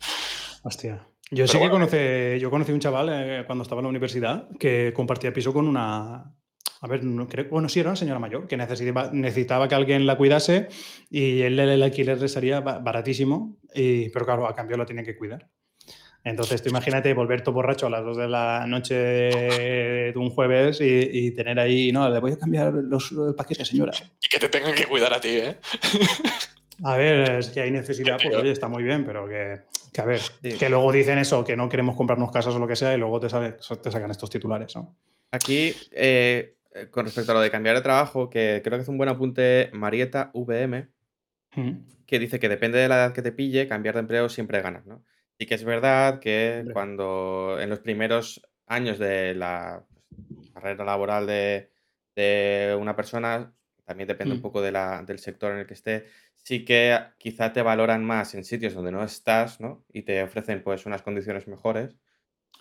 Hostia. 0.64 1.08
Yo 1.32 1.48
sí 1.48 1.60
que 1.60 1.70
conocí, 1.70 2.40
yo 2.40 2.50
conocí 2.50 2.72
un 2.72 2.80
chaval 2.80 3.10
eh, 3.12 3.44
cuando 3.46 3.64
estaba 3.64 3.80
en 3.80 3.86
la 3.86 3.90
universidad 3.90 4.48
que 4.60 4.94
compartía 4.96 5.34
piso 5.34 5.54
con 5.54 5.68
una. 5.68 6.34
A 6.82 6.88
ver, 6.88 7.04
no 7.04 7.28
creo, 7.28 7.48
bueno, 7.50 7.70
sí, 7.70 7.80
era 7.80 7.90
una 7.90 7.96
señora 7.96 8.20
mayor 8.20 8.48
que 8.48 8.58
necesitaba, 8.58 9.10
necesitaba 9.12 9.68
que 9.68 9.76
alguien 9.76 10.06
la 10.06 10.18
cuidase 10.18 10.68
y 11.10 11.42
él 11.42 11.60
el 11.60 11.82
alquiler 11.82 12.20
le 12.20 12.28
salía 12.28 12.60
baratísimo, 12.60 13.58
y, 13.74 14.10
pero 14.10 14.26
claro, 14.26 14.48
a 14.48 14.56
cambio 14.56 14.78
la 14.78 14.86
tiene 14.86 15.04
que 15.04 15.16
cuidar. 15.16 15.50
Entonces, 16.26 16.64
tú 16.64 16.70
imagínate 16.70 17.14
volver 17.14 17.44
todo 17.44 17.54
borracho 17.54 17.86
a 17.86 17.90
las 17.92 18.04
2 18.04 18.18
de 18.18 18.28
la 18.28 18.66
noche 18.68 18.96
de 18.96 20.14
un 20.16 20.32
jueves 20.32 20.80
y, 20.82 21.30
tener 21.32 21.60
ahí, 21.60 21.92
no, 21.92 22.10
le 22.10 22.20
voy 22.20 22.32
a 22.32 22.38
cambiar 22.38 22.74
los, 22.74 23.14
paquetes, 23.38 23.68
señora. 23.68 23.94
Y 24.20 24.28
que 24.28 24.40
te 24.40 24.50
tengan 24.50 24.74
que 24.74 24.86
cuidar 24.86 25.14
a 25.14 25.22
ti, 25.22 25.30
¿eh? 25.30 25.58
A 26.84 26.98
ver, 26.98 27.44
si 27.44 27.60
hay 27.60 27.72
necesidad, 27.72 28.18
pues 28.22 28.36
oye, 28.36 28.52
está 28.52 28.68
muy 28.68 28.84
bien, 28.84 29.06
pero 29.06 29.28
que, 29.28 29.62
a 30.02 30.06
ver, 30.06 30.20
que 30.42 30.68
luego 30.68 30.92
dicen 30.92 31.20
eso, 31.20 31.44
que 31.44 31.56
no 31.56 31.70
queremos 31.70 31.96
comprarnos 31.96 32.32
casas 32.32 32.56
o 32.56 32.60
lo 32.60 32.68
que 32.68 32.76
sea, 32.76 32.94
y 32.96 32.98
luego 32.98 33.20
te, 33.20 33.28
te 33.28 33.92
sacan 33.92 34.12
estos 34.12 34.30
titulares, 34.30 34.76
¿no? 34.76 34.98
Aquí, 35.32 35.74
eh, 35.92 36.55
con 36.92 37.06
respecto 37.06 37.32
a 37.32 37.36
lo 37.36 37.42
de 37.42 37.52
cambiar 37.52 37.76
de 37.76 37.82
trabajo, 37.82 38.30
que 38.30 38.62
creo 38.64 38.78
que 38.78 38.84
es 38.84 38.88
un 38.88 38.98
buen 38.98 39.10
apunte 39.10 39.70
Marieta 39.74 40.32
VM, 40.34 40.90
mm. 41.56 41.72
que 42.06 42.20
dice 42.20 42.40
que 42.40 42.50
depende 42.50 42.80
de 42.80 42.90
la 42.90 42.96
edad 42.96 43.14
que 43.14 43.22
te 43.22 43.32
pille, 43.32 43.68
cambiar 43.68 43.96
de 43.96 44.02
empleo 44.02 44.30
siempre 44.30 44.62
ganas, 44.62 44.86
¿no? 44.86 45.04
Sí 45.38 45.46
que 45.46 45.56
es 45.56 45.64
verdad 45.64 46.20
que 46.20 46.66
cuando 46.72 47.58
en 47.60 47.70
los 47.70 47.80
primeros 47.80 48.42
años 48.68 49.00
de 49.00 49.36
la 49.36 49.86
carrera 50.54 50.86
laboral 50.86 51.28
de, 51.28 52.78
una 52.80 52.96
persona, 52.96 53.54
también 53.84 54.08
depende 54.08 54.34
un 54.34 54.40
mm. 54.40 54.44
poco 54.44 54.62
de 54.62 54.72
la, 54.72 55.02
del 55.04 55.20
sector 55.20 55.52
en 55.52 55.60
el 55.60 55.68
que 55.68 55.74
esté, 55.74 56.06
sí 56.34 56.64
que 56.64 56.98
quizá 57.18 57.52
te 57.54 57.62
valoran 57.62 58.04
más 58.04 58.34
en 58.36 58.44
sitios 58.44 58.74
donde 58.74 58.92
no 58.92 59.04
estás, 59.04 59.60
¿no? 59.60 59.86
Y 59.92 60.04
te 60.04 60.24
ofrecen 60.24 60.64
pues 60.64 60.86
unas 60.86 61.02
condiciones 61.02 61.48
mejores 61.48 61.96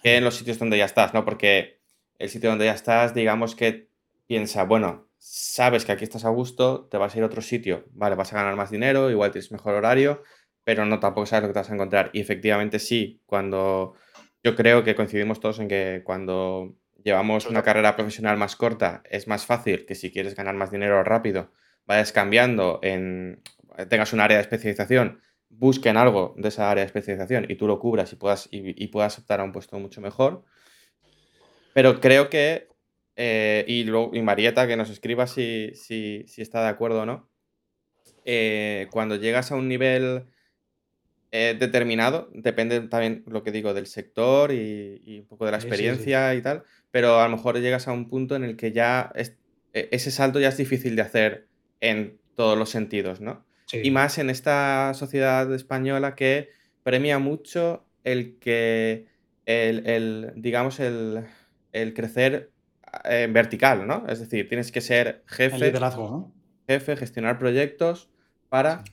que 0.02 0.16
en 0.16 0.24
los 0.24 0.36
sitios 0.36 0.58
donde 0.58 0.78
ya 0.78 0.84
estás, 0.84 1.14
¿no? 1.14 1.24
Porque 1.24 1.80
el 2.18 2.28
sitio 2.28 2.50
donde 2.50 2.66
ya 2.66 2.74
estás, 2.74 3.14
digamos 3.14 3.54
que 3.54 3.93
piensa, 4.26 4.64
bueno, 4.64 5.08
sabes 5.18 5.84
que 5.84 5.92
aquí 5.92 6.04
estás 6.04 6.24
a 6.24 6.30
gusto, 6.30 6.86
te 6.90 6.96
vas 6.96 7.14
a 7.14 7.18
ir 7.18 7.24
a 7.24 7.26
otro 7.26 7.42
sitio, 7.42 7.84
vale, 7.92 8.16
vas 8.16 8.32
a 8.32 8.36
ganar 8.36 8.56
más 8.56 8.70
dinero, 8.70 9.10
igual 9.10 9.30
tienes 9.30 9.52
mejor 9.52 9.74
horario, 9.74 10.22
pero 10.64 10.84
no 10.84 11.00
tampoco 11.00 11.26
sabes 11.26 11.42
lo 11.42 11.48
que 11.48 11.54
te 11.54 11.60
vas 11.60 11.70
a 11.70 11.74
encontrar. 11.74 12.10
Y 12.12 12.20
efectivamente 12.20 12.78
sí, 12.78 13.22
cuando 13.26 13.94
yo 14.42 14.54
creo 14.56 14.84
que 14.84 14.94
coincidimos 14.94 15.40
todos 15.40 15.58
en 15.60 15.68
que 15.68 16.02
cuando 16.04 16.76
llevamos 17.02 17.46
una 17.46 17.62
carrera 17.62 17.96
profesional 17.96 18.36
más 18.36 18.56
corta, 18.56 19.02
es 19.08 19.28
más 19.28 19.46
fácil 19.46 19.86
que 19.86 19.94
si 19.94 20.10
quieres 20.10 20.34
ganar 20.34 20.54
más 20.54 20.70
dinero 20.70 21.02
rápido, 21.04 21.52
vayas 21.86 22.12
cambiando 22.12 22.80
en 22.82 23.42
tengas 23.88 24.12
un 24.12 24.20
área 24.20 24.36
de 24.36 24.42
especialización, 24.42 25.20
busquen 25.48 25.96
algo 25.96 26.34
de 26.36 26.48
esa 26.48 26.70
área 26.70 26.82
de 26.82 26.86
especialización 26.86 27.46
y 27.48 27.56
tú 27.56 27.66
lo 27.66 27.78
cubras 27.78 28.12
y 28.12 28.16
puedas, 28.16 28.48
y, 28.50 28.86
puedas 28.88 29.18
optar 29.18 29.40
a 29.40 29.44
un 29.44 29.52
puesto 29.52 29.78
mucho 29.78 30.00
mejor. 30.00 30.44
Pero 31.72 32.00
creo 32.00 32.30
que, 32.30 32.68
eh, 33.16 33.64
y, 33.68 33.84
luego, 33.84 34.10
y 34.14 34.22
Marieta 34.22 34.66
que 34.66 34.76
nos 34.76 34.90
escriba 34.90 35.26
si, 35.26 35.70
si, 35.74 36.24
si 36.26 36.42
está 36.42 36.62
de 36.62 36.68
acuerdo 36.68 37.02
o 37.02 37.06
no, 37.06 37.28
eh, 38.24 38.88
cuando 38.90 39.16
llegas 39.16 39.52
a 39.52 39.56
un 39.56 39.68
nivel 39.68 40.24
eh, 41.30 41.56
determinado, 41.58 42.30
depende 42.32 42.80
también 42.82 43.24
lo 43.26 43.42
que 43.42 43.52
digo 43.52 43.74
del 43.74 43.86
sector 43.86 44.52
y, 44.52 45.18
un 45.20 45.26
poco 45.26 45.44
de 45.44 45.50
la 45.50 45.58
experiencia 45.58 46.34
y 46.34 46.42
tal, 46.42 46.62
pero 46.90 47.20
a 47.20 47.28
lo 47.28 47.36
mejor 47.36 47.58
llegas 47.58 47.88
a 47.88 47.92
un 47.92 48.08
punto 48.08 48.36
en 48.36 48.44
el 48.44 48.56
que 48.56 48.72
ya 48.72 49.12
e, 49.14 49.36
ese 49.72 50.10
salto 50.10 50.38
ya 50.38 50.48
es 50.48 50.56
difícil 50.56 50.96
de 50.96 51.02
hacer 51.02 51.48
en 51.80 52.18
todos 52.36 52.56
los 52.56 52.70
sentidos, 52.70 53.20
¿no? 53.20 53.44
Y 53.72 53.90
más 53.90 54.18
en 54.18 54.30
esta 54.30 54.92
sociedad 54.94 55.52
española 55.52 56.14
que 56.14 56.50
premia 56.84 57.18
mucho 57.18 57.84
el 58.04 58.38
que, 58.38 59.06
el, 59.46 60.32
digamos, 60.36 60.78
el, 60.78 61.24
crecer 61.72 62.52
en 63.04 63.32
vertical, 63.32 63.86
¿no? 63.86 64.04
Es 64.08 64.20
decir, 64.20 64.48
tienes 64.48 64.72
que 64.72 64.80
ser 64.80 65.22
jefe. 65.26 65.72
Jefe, 66.66 66.96
gestionar 66.96 67.38
proyectos 67.38 68.10
para 68.48 68.84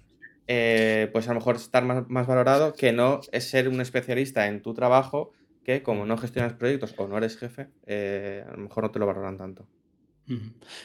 eh, 0.47 1.09
pues 1.13 1.27
a 1.27 1.33
lo 1.33 1.39
mejor 1.39 1.55
estar 1.55 1.85
más, 1.85 2.27
valorado 2.27 2.73
que 2.73 2.91
no 2.91 3.21
es 3.31 3.49
ser 3.49 3.69
un 3.69 3.79
especialista 3.79 4.47
en 4.47 4.61
tu 4.61 4.73
trabajo 4.73 5.31
que 5.63 5.81
como 5.81 6.05
no 6.05 6.17
gestionas 6.17 6.53
proyectos 6.53 6.93
o 6.97 7.07
no 7.07 7.17
eres 7.17 7.37
jefe, 7.37 7.69
eh, 7.85 8.43
a 8.45 8.51
lo 8.51 8.57
mejor 8.57 8.83
no 8.83 8.91
te 8.91 8.99
lo 8.99 9.05
valoran 9.05 9.37
tanto. 9.37 9.65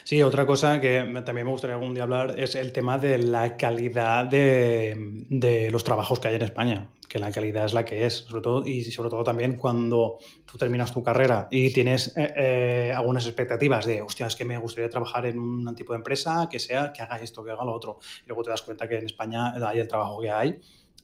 Sí, 0.03 0.21
otra 0.21 0.45
cosa 0.45 0.79
que 0.81 0.99
también 1.25 1.45
me 1.45 1.51
gustaría 1.51 1.75
algún 1.75 1.93
día 1.93 2.03
hablar 2.03 2.39
es 2.39 2.55
el 2.55 2.71
tema 2.71 2.97
de 2.97 3.17
la 3.17 3.57
calidad 3.57 4.25
de, 4.25 5.69
los 5.71 5.83
trabajos 5.83 6.19
que 6.19 6.27
hay 6.27 6.35
en 6.35 6.41
España, 6.41 6.89
que 7.07 7.19
la 7.19 7.31
calidad 7.31 7.65
es 7.65 7.73
la 7.73 7.85
que 7.85 8.05
es, 8.05 8.15
sobre 8.15 8.41
todo, 8.41 8.65
y 8.65 8.83
sobre 8.83 9.09
todo 9.09 9.23
también 9.23 9.55
cuando 9.55 10.17
tú 10.45 10.57
terminas 10.57 10.93
tu 10.93 11.03
carrera 11.03 11.47
y 11.51 11.71
tienes 11.71 12.15
eh, 12.17 12.33
eh, 12.35 12.93
algunas 12.95 13.25
expectativas 13.25 13.85
de, 13.85 14.01
hostia, 14.01 14.27
es 14.27 14.35
que 14.35 14.45
me 14.45 14.57
gustaría 14.57 14.89
trabajar 14.89 15.25
en 15.25 15.39
un 15.39 15.75
tipo 15.75 15.93
de 15.93 15.97
empresa 15.97 16.47
que 16.49 16.59
sea, 16.59 16.91
que 16.91 17.01
haga 17.01 17.17
esto, 17.17 17.43
que 17.43 17.51
haga 17.51 17.63
lo 17.63 17.73
otro, 17.73 17.99
y 18.23 18.27
luego 18.27 18.43
te 18.43 18.49
das 18.49 18.61
cuenta 18.61 18.87
que 18.87 18.97
en 18.97 19.05
España 19.05 19.53
hay 19.67 19.79
el 19.79 19.87
trabajo 19.87 20.19
que 20.21 20.31
hay. 20.31 20.59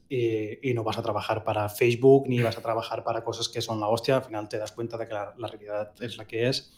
Y, 0.09 0.73
no 0.75 0.83
vas 0.83 0.99
a 0.99 1.01
trabajar 1.01 1.43
para 1.43 1.67
Facebook 1.69 2.25
ni 2.27 2.39
vas 2.39 2.55
a 2.55 2.61
trabajar 2.61 3.03
para 3.03 3.23
cosas 3.23 3.49
que 3.49 3.61
son 3.61 3.79
la 3.79 3.87
hostia, 3.87 4.17
al 4.17 4.23
final 4.23 4.47
te 4.47 4.59
das 4.59 4.71
cuenta 4.71 4.95
de 4.95 5.07
que 5.07 5.13
la 5.13 5.47
realidad 5.47 5.91
es 5.99 6.17
la 6.17 6.25
que 6.25 6.49
es 6.49 6.71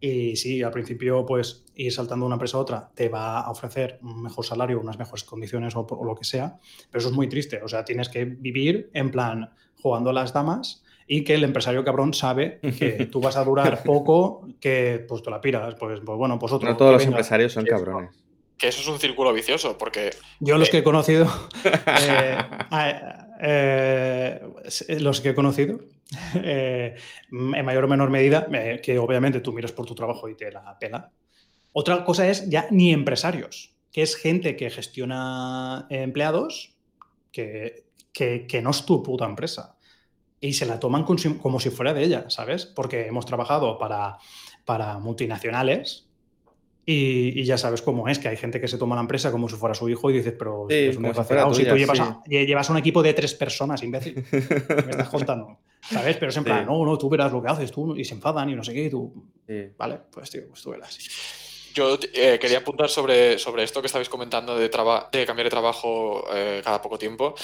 y 0.00 0.36
sí, 0.36 0.62
al 0.62 0.72
principio, 0.72 1.24
pues 1.24 1.64
ir 1.74 1.92
saltando 1.92 2.24
de 2.24 2.26
una 2.26 2.34
empresa 2.34 2.58
a 2.58 2.60
otra 2.60 2.90
te 2.94 3.08
va 3.08 3.40
a 3.40 3.50
ofrecer 3.50 3.98
un 4.02 4.22
mejor 4.22 4.44
salario, 4.44 4.80
unas 4.80 4.98
mejores 4.98 5.24
condiciones 5.24 5.74
o, 5.74 5.86
lo 6.04 6.14
que 6.14 6.24
sea, 6.24 6.58
pero 6.90 7.00
eso 7.00 7.08
es 7.08 7.14
muy 7.14 7.28
triste. 7.28 7.60
O 7.62 7.68
sea, 7.68 7.84
tienes 7.84 8.08
que 8.08 8.24
vivir 8.24 8.90
en 8.92 9.10
plan 9.10 9.50
jugando 9.80 10.10
a 10.10 10.12
las 10.12 10.32
damas 10.32 10.84
y 11.06 11.24
que 11.24 11.34
el 11.34 11.44
empresario 11.44 11.84
cabrón 11.84 12.12
sabe 12.12 12.60
que 12.78 13.06
tú 13.10 13.20
vas 13.20 13.36
a 13.36 13.44
durar 13.44 13.82
poco, 13.84 14.46
que 14.60 15.04
pues 15.08 15.22
te 15.22 15.30
la 15.30 15.40
piras. 15.40 15.74
Pues, 15.78 16.00
pues 16.04 16.18
bueno, 16.18 16.38
pues 16.38 16.52
otro. 16.52 16.68
No 16.68 16.76
todos 16.76 16.92
los 16.92 17.04
empresarios 17.04 17.52
son 17.52 17.64
cabrones. 17.64 18.10
Que 18.58 18.68
eso 18.68 18.80
es 18.80 18.88
un 18.88 18.98
círculo 18.98 19.32
vicioso, 19.32 19.76
porque. 19.76 20.10
Yo 20.40 20.56
los 20.56 20.70
que 20.70 20.78
he 20.78 20.84
conocido. 20.84 21.26
Eh, 22.68 23.02
eh, 23.42 24.40
los 24.98 25.20
que 25.20 25.30
he 25.30 25.34
conocido, 25.34 25.80
eh, 26.34 26.94
en 27.30 27.64
mayor 27.64 27.84
o 27.84 27.88
menor 27.88 28.10
medida, 28.10 28.46
que 28.82 28.98
obviamente 28.98 29.40
tú 29.40 29.52
miras 29.52 29.72
por 29.72 29.86
tu 29.86 29.94
trabajo 29.94 30.28
y 30.28 30.36
te 30.36 30.50
la 30.50 30.78
pela. 30.78 31.10
Otra 31.72 32.04
cosa 32.04 32.28
es 32.28 32.48
ya 32.48 32.68
ni 32.70 32.92
empresarios, 32.92 33.74
que 33.92 34.02
es 34.02 34.16
gente 34.16 34.56
que 34.56 34.70
gestiona 34.70 35.86
empleados 35.90 36.74
que, 37.30 37.84
que, 38.12 38.60
no 38.62 38.70
es 38.70 38.86
tu 38.86 39.02
puta 39.02 39.26
empresa. 39.26 39.76
Y 40.40 40.54
se 40.54 40.64
la 40.64 40.80
toman 40.80 41.04
como 41.04 41.60
si 41.60 41.70
fuera 41.70 41.92
de 41.92 42.04
ella, 42.04 42.30
¿sabes? 42.30 42.66
Porque 42.66 43.06
hemos 43.06 43.26
trabajado 43.26 43.78
para, 43.78 44.18
para 44.64 44.98
multinacionales 44.98 46.05
y, 46.88 47.42
ya 47.42 47.58
sabes 47.58 47.82
cómo 47.82 48.08
es, 48.08 48.20
que 48.20 48.28
hay 48.28 48.36
gente 48.36 48.60
que 48.60 48.68
se 48.68 48.78
toma 48.78 48.94
la 48.94 49.00
empresa 49.00 49.32
como 49.32 49.48
si 49.48 49.56
fuera 49.56 49.74
su 49.74 49.88
hijo 49.88 50.08
y 50.10 50.14
dices, 50.14 50.34
pero 50.38 50.66
es 50.70 50.96
un 50.96 51.12
si 51.54 51.64
tú 51.64 51.76
llevas, 51.76 52.70
un 52.70 52.78
equipo 52.78 53.02
de 53.02 53.12
tres 53.12 53.34
personas, 53.34 53.82
imbécil, 53.82 54.24
me 54.30 54.90
estás 54.90 55.08
contando, 55.08 55.58
¿sabes? 55.80 56.16
Pero 56.16 56.30
es 56.30 56.36
en 56.36 56.44
plan, 56.44 56.64
no, 56.64 56.84
no, 56.84 56.96
tú 56.96 57.08
verás 57.08 57.32
lo 57.32 57.42
que 57.42 57.48
haces 57.48 57.72
tú 57.72 57.96
y 57.96 58.04
se 58.04 58.14
enfadan 58.14 58.48
y 58.50 58.54
no 58.54 58.62
sé 58.62 58.72
qué, 58.72 58.84
y 58.84 58.90
tú, 58.90 59.12
vale, 59.76 59.98
pues 60.12 60.30
tío, 60.30 60.46
pues 60.48 60.62
tú 60.62 60.70
verás. 60.70 60.96
Yo 61.74 61.98
eh, 62.14 62.38
quería 62.40 62.58
apuntar 62.58 62.88
sobre, 62.88 63.38
sobre 63.38 63.64
esto 63.64 63.82
que 63.82 63.86
estabais 63.86 64.08
comentando 64.08 64.56
de, 64.56 64.62
de 64.62 65.26
cambiar 65.26 65.44
de 65.44 65.50
trabajo 65.50 66.24
eh, 66.32 66.62
cada 66.64 66.80
poco 66.80 66.96
tiempo. 66.96 67.34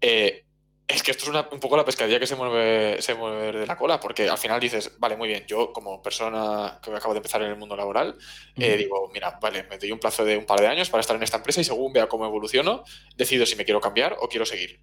Eh, 0.00 0.46
es 0.86 1.02
que 1.02 1.12
esto 1.12 1.30
es 1.30 1.46
un 1.50 1.60
poco 1.60 1.76
la 1.76 1.84
pescadilla 1.84 2.20
que 2.20 2.26
se 2.26 2.36
mueve, 2.36 3.00
se 3.00 3.14
mueve 3.14 3.60
de 3.60 3.66
la 3.66 3.76
cola, 3.76 3.98
porque 3.98 4.28
al 4.28 4.36
final 4.36 4.60
dices, 4.60 4.92
vale, 4.98 5.16
muy 5.16 5.28
bien, 5.28 5.44
yo 5.46 5.72
como 5.72 6.02
persona 6.02 6.78
que 6.82 6.90
acabo 6.90 7.14
de 7.14 7.18
empezar 7.18 7.42
en 7.42 7.50
el 7.50 7.56
mundo 7.56 7.74
laboral, 7.74 8.16
eh, 8.56 8.76
digo, 8.76 9.10
mira, 9.12 9.38
vale, 9.40 9.62
me 9.64 9.78
doy 9.78 9.92
un 9.92 9.98
plazo 9.98 10.24
de 10.24 10.36
un 10.36 10.44
par 10.44 10.60
de 10.60 10.66
años 10.66 10.90
para 10.90 11.00
estar 11.00 11.16
en 11.16 11.22
esta 11.22 11.38
empresa 11.38 11.60
y 11.60 11.64
según 11.64 11.92
vea 11.92 12.06
cómo 12.06 12.26
evoluciono, 12.26 12.84
decido 13.16 13.46
si 13.46 13.56
me 13.56 13.64
quiero 13.64 13.80
cambiar 13.80 14.16
o 14.20 14.28
quiero 14.28 14.44
seguir. 14.44 14.80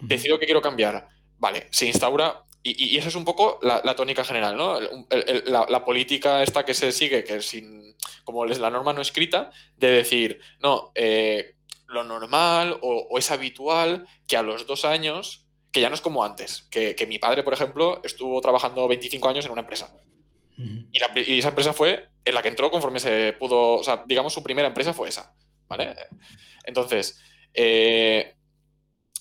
Decido 0.00 0.38
que 0.38 0.46
quiero 0.46 0.62
cambiar, 0.62 1.08
vale, 1.38 1.68
se 1.70 1.86
instaura, 1.86 2.44
y, 2.62 2.94
y 2.94 2.96
eso 2.96 3.08
es 3.08 3.14
un 3.14 3.24
poco 3.24 3.58
la, 3.62 3.82
tónica 3.94 4.24
general, 4.24 4.56
¿no? 4.56 4.80
la, 4.80 5.84
política 5.84 6.42
esta 6.42 6.64
que 6.64 6.74
se 6.74 6.92
sigue, 6.92 7.24
que 7.24 7.42
sin, 7.42 7.94
como 8.24 8.46
es 8.46 8.58
la 8.58 8.70
norma 8.70 8.92
no 8.92 9.02
escrita, 9.02 9.50
de 9.76 9.90
decir, 9.90 10.40
no, 10.60 10.92
eh, 10.94 11.56
lo 11.92 12.04
normal 12.04 12.78
o, 12.82 13.18
es 13.18 13.30
habitual 13.30 14.06
que 14.26 14.36
a 14.36 14.42
los 14.42 14.66
dos 14.66 14.84
años, 14.84 15.41
que 15.72 15.80
ya 15.80 15.88
no 15.88 15.94
es 15.94 16.00
como 16.00 16.22
antes, 16.22 16.68
que, 16.70 17.06
mi 17.08 17.18
padre, 17.18 17.42
por 17.42 17.54
ejemplo, 17.54 18.00
estuvo 18.04 18.40
trabajando 18.40 18.86
25 18.86 19.28
años 19.28 19.46
en 19.46 19.52
una 19.52 19.62
empresa. 19.62 19.96
y, 20.56 21.38
esa 21.38 21.48
empresa 21.48 21.72
fue 21.72 22.08
en 22.24 22.34
la 22.34 22.42
que 22.42 22.48
entró 22.48 22.70
conforme 22.70 23.00
se 23.00 23.32
pudo, 23.32 23.78
o 23.78 23.82
sea, 23.82 24.04
digamos, 24.06 24.34
su 24.34 24.42
primera 24.42 24.68
empresa 24.68 24.92
fue 24.92 25.08
esa, 25.08 25.34
¿vale? 25.66 25.94
Entonces, 26.64 27.18
eh, 27.54 28.36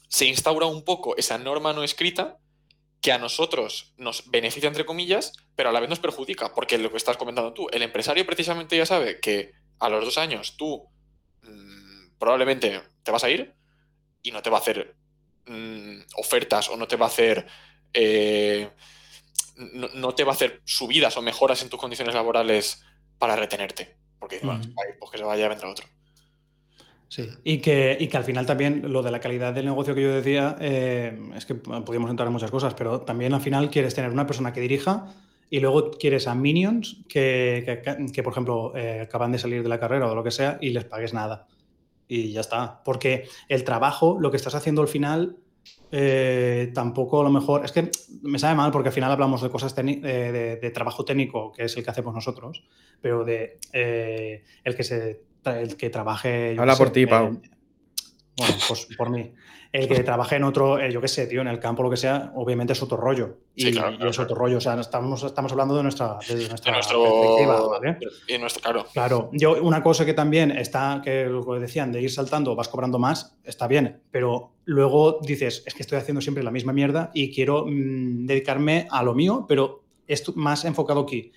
se 0.09 0.25
instaura 0.25 0.65
un 0.65 0.83
poco 0.83 1.15
esa 1.15 1.37
norma 1.37 1.71
no 1.71 1.83
escrita 1.83 2.37
que 2.99 3.13
a 3.13 3.17
nosotros 3.17 3.93
nos 3.97 4.29
beneficia, 4.29 4.67
entre 4.67 4.85
comillas, 4.85 5.31
pero 5.55 5.69
a 5.69 5.71
la 5.71 5.79
vez 5.79 5.89
nos 5.89 5.99
perjudica, 5.99 6.53
porque 6.53 6.77
lo 6.77 6.91
que 6.91 6.97
estás 6.97 7.17
comentando 7.17 7.53
tú, 7.53 7.67
el 7.71 7.81
empresario 7.81 8.25
precisamente 8.25 8.77
ya 8.77 8.85
sabe 8.85 9.19
que 9.19 9.53
a 9.79 9.89
los 9.89 10.03
dos 10.03 10.17
años 10.17 10.55
tú 10.57 10.87
probablemente 12.19 12.81
te 13.01 13.11
vas 13.11 13.23
a 13.23 13.29
ir 13.29 13.55
y 14.21 14.31
no 14.31 14.43
te 14.43 14.51
va 14.51 14.57
a 14.57 14.61
hacer 14.61 14.95
mm, 15.47 16.01
ofertas 16.17 16.69
o 16.69 16.77
no 16.77 16.87
te 16.87 16.95
va 16.95 17.05
a 17.05 17.09
hacer 17.09 17.45
eh, 17.93 18.69
no, 19.95 20.13
te 20.13 20.23
va 20.23 20.31
a 20.31 20.35
hacer 20.35 20.61
subidas 20.65 21.17
o 21.17 21.21
mejoras 21.21 21.61
en 21.61 21.69
tus 21.69 21.79
condiciones 21.79 22.15
laborales 22.15 22.83
para 23.17 23.35
retenerte. 23.35 23.95
Porque 24.19 24.39
pues 24.41 25.11
que 25.11 25.17
se 25.17 25.23
vaya, 25.23 25.47
vendrá 25.47 25.69
otro. 25.69 25.85
Sí, 27.07 27.27
y 27.43 27.57
que, 27.57 27.97
y 27.99 28.07
que 28.07 28.17
al 28.17 28.23
final 28.23 28.45
también 28.45 28.91
lo 28.91 29.03
de 29.03 29.11
la 29.11 29.19
calidad 29.19 29.53
del 29.53 29.65
negocio 29.65 29.93
que 29.93 30.01
yo 30.01 30.13
decía, 30.13 30.55
eh, 30.61 31.19
es 31.35 31.45
que 31.45 31.55
podríamos 31.55 32.09
entrar 32.09 32.27
en 32.27 32.33
muchas 32.33 32.51
cosas, 32.51 32.73
pero 32.73 33.01
también 33.01 33.33
al 33.33 33.41
final 33.41 33.69
quieres 33.69 33.93
tener 33.93 34.11
una 34.11 34.25
persona 34.25 34.53
que 34.53 34.61
dirija 34.61 35.13
y 35.49 35.59
luego 35.59 35.91
quieres 35.91 36.27
a 36.27 36.35
minions 36.35 37.03
que, 37.09 37.83
que, 38.13 38.23
por 38.23 38.31
ejemplo, 38.31 38.73
eh, 38.77 39.01
acaban 39.01 39.33
de 39.33 39.39
salir 39.39 39.61
de 39.61 39.67
la 39.67 39.79
carrera 39.79 40.09
o 40.09 40.15
lo 40.15 40.23
que 40.23 40.31
sea 40.31 40.57
y 40.61 40.69
les 40.69 40.85
pagues 40.85 41.13
nada 41.13 41.47
y 42.11 42.33
ya 42.33 42.41
está. 42.41 42.83
Porque 42.83 43.29
el 43.47 43.63
trabajo, 43.63 44.17
lo 44.19 44.31
que 44.31 44.37
estás 44.37 44.53
haciendo 44.53 44.81
al 44.81 44.89
final, 44.89 45.37
eh, 45.93 46.69
tampoco 46.73 47.21
a 47.21 47.23
lo 47.23 47.29
mejor. 47.29 47.63
Es 47.63 47.71
que 47.71 47.89
me 48.21 48.37
sabe 48.37 48.55
mal 48.55 48.69
porque 48.71 48.89
al 48.89 48.93
final 48.93 49.11
hablamos 49.13 49.41
de 49.41 49.49
cosas 49.49 49.73
de, 49.73 50.71
trabajo 50.73 51.05
técnico, 51.05 51.53
que 51.53 51.63
es 51.63 51.77
el 51.77 51.85
que 51.85 51.89
hacemos 51.89 52.13
nosotros, 52.13 52.65
pero 52.99 53.23
de 53.23 53.59
eh, 53.71 54.43
el 54.65 54.75
que 54.75 54.83
se 54.83 55.21
el 55.45 55.77
que 55.77 55.89
trabaje. 55.89 56.57
Habla 56.59 56.75
por 56.75 56.91
ti, 56.91 57.05
Pau. 57.05 57.39
bueno, 58.37 58.55
pues 58.67 58.89
por 58.97 59.09
mí 59.09 59.31
el 59.73 59.87
que 59.87 60.03
trabaje 60.03 60.35
en 60.35 60.43
otro, 60.43 60.79
eh, 60.79 60.91
yo 60.91 60.99
qué 60.99 61.07
sé, 61.07 61.27
tío, 61.27 61.39
en 61.39 61.47
el 61.47 61.59
campo, 61.59 61.81
lo 61.81 61.89
que 61.89 61.95
sea, 61.95 62.33
obviamente 62.35 62.73
es 62.73 62.83
otro 62.83 62.97
rollo. 62.97 63.37
y, 63.55 63.69
es 63.69 64.19
otro 64.19 64.35
rollo. 64.35 64.57
O 64.57 64.61
sea, 64.61 64.77
estamos, 64.79 65.23
estamos 65.23 65.51
hablando 65.53 65.77
de 65.77 65.83
nuestra, 65.83 66.17
de 66.27 66.49
nuestra 66.49 66.73
perspectiva, 66.73 67.67
¿vale? 67.67 67.97
Y 68.27 68.37
nuestro, 68.37 68.61
claro. 68.61 68.85
Claro. 68.91 69.29
Yo, 69.31 69.63
una 69.63 69.81
cosa 69.81 70.05
que 70.05 70.13
también 70.13 70.51
está, 70.51 71.01
que 71.03 71.25
lo 71.25 71.45
que 71.45 71.59
decían, 71.59 71.91
de 71.91 72.01
ir 72.01 72.11
saltando, 72.11 72.53
vas 72.53 72.67
cobrando 72.67 72.99
más, 72.99 73.37
está 73.45 73.67
bien. 73.67 74.01
Pero 74.11 74.55
luego 74.65 75.19
dices, 75.21 75.63
es 75.65 75.73
que 75.73 75.83
estoy 75.83 75.97
haciendo 75.97 76.19
siempre 76.19 76.43
la 76.43 76.51
misma 76.51 76.73
mierda 76.73 77.09
y 77.13 77.33
quiero 77.33 77.65
mm, 77.65 78.25
dedicarme 78.25 78.87
a 78.91 79.03
lo 79.03 79.13
mío, 79.13 79.45
pero 79.47 79.83
es 80.05 80.35
más 80.35 80.65
enfocado 80.65 81.01
aquí. 81.01 81.31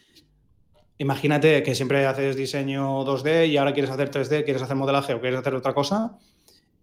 Imagínate 0.98 1.62
que 1.62 1.74
siempre 1.74 2.04
haces 2.06 2.34
diseño 2.34 3.04
2D 3.04 3.48
y 3.48 3.56
ahora 3.56 3.72
quieres 3.72 3.90
hacer 3.92 4.10
3D, 4.10 4.44
quieres 4.44 4.62
hacer 4.62 4.76
modelaje 4.76 5.14
o 5.14 5.20
quieres 5.20 5.38
hacer 5.38 5.54
otra 5.54 5.72
cosa 5.72 6.18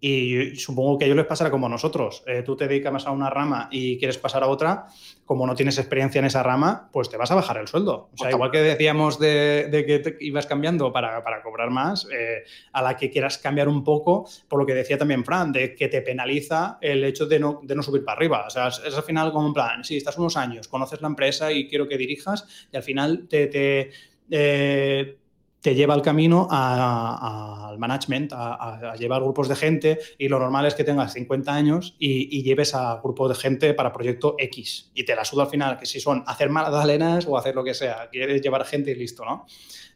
y 0.04 0.56
supongo 0.56 0.98
que 0.98 1.04
a 1.04 1.06
ellos 1.06 1.16
les 1.16 1.26
pasará 1.26 1.48
como 1.48 1.66
a 1.66 1.68
nosotros. 1.68 2.24
Eh, 2.26 2.42
tú 2.42 2.56
te 2.56 2.66
dedicas 2.66 2.92
más 2.92 3.06
a 3.06 3.12
una 3.12 3.30
rama 3.30 3.68
y 3.70 3.98
quieres 3.98 4.18
pasar 4.18 4.42
a 4.42 4.48
otra, 4.48 4.86
como 5.24 5.46
no 5.46 5.54
tienes 5.54 5.78
experiencia 5.78 6.18
en 6.18 6.24
esa 6.24 6.42
rama, 6.42 6.88
pues 6.92 7.08
te 7.08 7.16
vas 7.16 7.30
a 7.30 7.36
bajar 7.36 7.58
el 7.58 7.68
sueldo. 7.68 8.10
O 8.12 8.16
sea, 8.16 8.32
igual 8.32 8.50
que 8.50 8.58
decíamos 8.58 9.20
de, 9.20 9.68
que 9.70 10.16
ibas 10.18 10.46
cambiando 10.46 10.92
para, 10.92 11.22
cobrar 11.44 11.70
más, 11.70 12.08
eh, 12.12 12.42
a 12.72 12.82
la 12.82 12.96
que 12.96 13.10
quieras 13.10 13.38
cambiar 13.38 13.68
un 13.68 13.84
poco, 13.84 14.28
por 14.48 14.58
lo 14.58 14.66
que 14.66 14.74
decía 14.74 14.98
también 14.98 15.24
Fran, 15.24 15.52
de 15.52 15.76
que 15.76 15.86
te 15.86 16.02
penaliza 16.02 16.78
el 16.80 17.04
hecho 17.04 17.26
de 17.26 17.38
no, 17.38 17.60
de 17.62 17.76
no 17.76 17.82
subir 17.84 18.04
para 18.04 18.16
arriba. 18.16 18.44
O 18.48 18.50
sea, 18.50 18.68
es, 18.68 18.96
al 18.96 19.04
final 19.04 19.30
como 19.30 19.46
un 19.46 19.54
plan, 19.54 19.84
sí, 19.84 19.98
estás 19.98 20.18
unos 20.18 20.36
años, 20.36 20.66
conoces 20.66 21.00
la 21.00 21.06
empresa 21.06 21.52
y 21.52 21.68
quiero 21.68 21.86
que 21.86 21.96
dirijas, 21.96 22.66
y 22.72 22.76
al 22.76 22.82
final 22.82 23.28
te... 23.28 23.46
te 23.46 23.90
eh, 24.30 25.18
te 25.62 25.76
lleva 25.76 25.94
al 25.94 26.02
camino 26.02 26.48
al 26.50 27.78
management, 27.78 28.32
a, 28.34 28.94
llevar 28.98 29.22
grupos 29.22 29.48
de 29.48 29.56
gente 29.56 29.98
y 30.18 30.28
lo 30.28 30.38
normal 30.38 30.66
es 30.66 30.74
que 30.74 30.84
tengas 30.84 31.12
50 31.14 31.54
años 31.54 31.94
y, 31.98 32.42
lleves 32.42 32.74
a 32.74 33.00
grupos 33.02 33.28
de 33.28 33.34
gente 33.36 33.72
para 33.72 33.92
proyecto 33.92 34.34
X 34.38 34.90
y 34.94 35.04
te 35.04 35.14
la 35.14 35.24
suda 35.24 35.44
al 35.44 35.48
final, 35.48 35.78
que 35.78 35.86
si 35.86 36.00
son 36.00 36.24
hacer 36.26 36.50
magdalenas 36.50 37.26
o 37.26 37.38
hacer 37.38 37.54
lo 37.54 37.62
que 37.62 37.72
sea, 37.72 38.08
quieres 38.10 38.42
llevar 38.42 38.64
gente 38.64 38.90
y 38.90 38.96
listo, 38.96 39.24
¿no? 39.24 39.46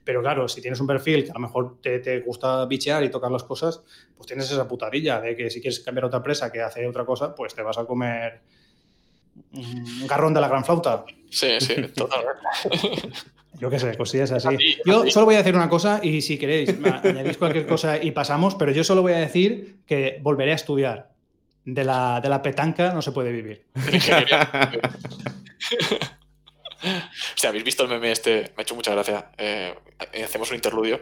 Pero 0.05 0.23
claro, 0.23 0.47
si 0.47 0.61
tienes 0.61 0.79
un 0.79 0.87
perfil 0.87 1.25
que 1.25 1.31
a 1.33 1.35
lo 1.35 1.41
mejor 1.41 1.81
te, 1.81 2.21
gusta 2.21 2.65
bichear 2.67 3.03
y 3.03 3.11
tocar 3.11 3.33
las 3.33 3.43
cosas, 3.43 3.83
pues 4.17 4.29
tienes 4.29 4.49
esa 4.49 4.69
putadilla 4.69 5.21
de 5.21 5.35
que 5.35 5.51
si 5.51 5.61
quieres 5.61 5.81
cambiar 5.81 6.05
a 6.05 6.07
otra 6.07 6.19
empresa 6.19 6.53
que 6.53 6.63
hace 6.63 6.87
otra 6.87 7.05
cosa, 7.05 7.35
pues 7.35 7.57
te 7.57 7.63
vas 7.63 7.77
a 7.77 7.85
comer 7.85 8.41
un 9.53 10.07
garrón 10.07 10.33
de 10.33 10.41
la 10.41 10.47
gran 10.47 10.65
flauta. 10.65 11.05
Sí, 11.29 11.59
sí, 11.59 11.75
totalmente. 11.89 13.11
Yo 13.59 13.71
qué 13.71 13.79
sé, 13.79 13.97
cosillas 13.97 14.33
así. 14.33 14.79
yo 14.85 15.09
solo 15.11 15.27
voy 15.27 15.35
a 15.37 15.39
decir 15.39 15.55
una 15.55 15.69
cosa 15.69 16.01
y 16.03 16.21
si 16.23 16.39
queréis, 16.39 16.75
añadís 17.05 17.39
cualquier 17.39 17.67
cosa 17.67 18.03
y 18.03 18.11
pasamos, 18.11 18.55
pero 18.55 18.73
yo 18.73 18.85
solo 18.85 19.03
voy 19.03 19.13
a 19.13 19.19
decir 19.19 19.79
que 19.87 20.19
volveré 20.23 20.53
a 20.53 20.57
estudiar. 20.57 21.15
De 21.65 21.83
la, 21.83 22.21
de 22.21 22.29
la 22.29 22.43
petanca 22.43 22.93
no 22.93 23.03
se 23.03 23.11
puede 23.11 23.33
vivir. 23.33 23.67
Si 27.35 27.47
habéis 27.47 27.65
visto 27.65 27.83
el 27.83 27.89
meme 27.89 28.13
este, 28.13 28.53
me 28.57 28.61
ha 28.61 28.63
hecho 28.63 28.75
mucha 28.75 28.93
gracia. 28.93 29.31
Eh, 29.37 29.75
hacemos 30.25 30.51
un 30.51 30.57
interludio. 30.57 31.01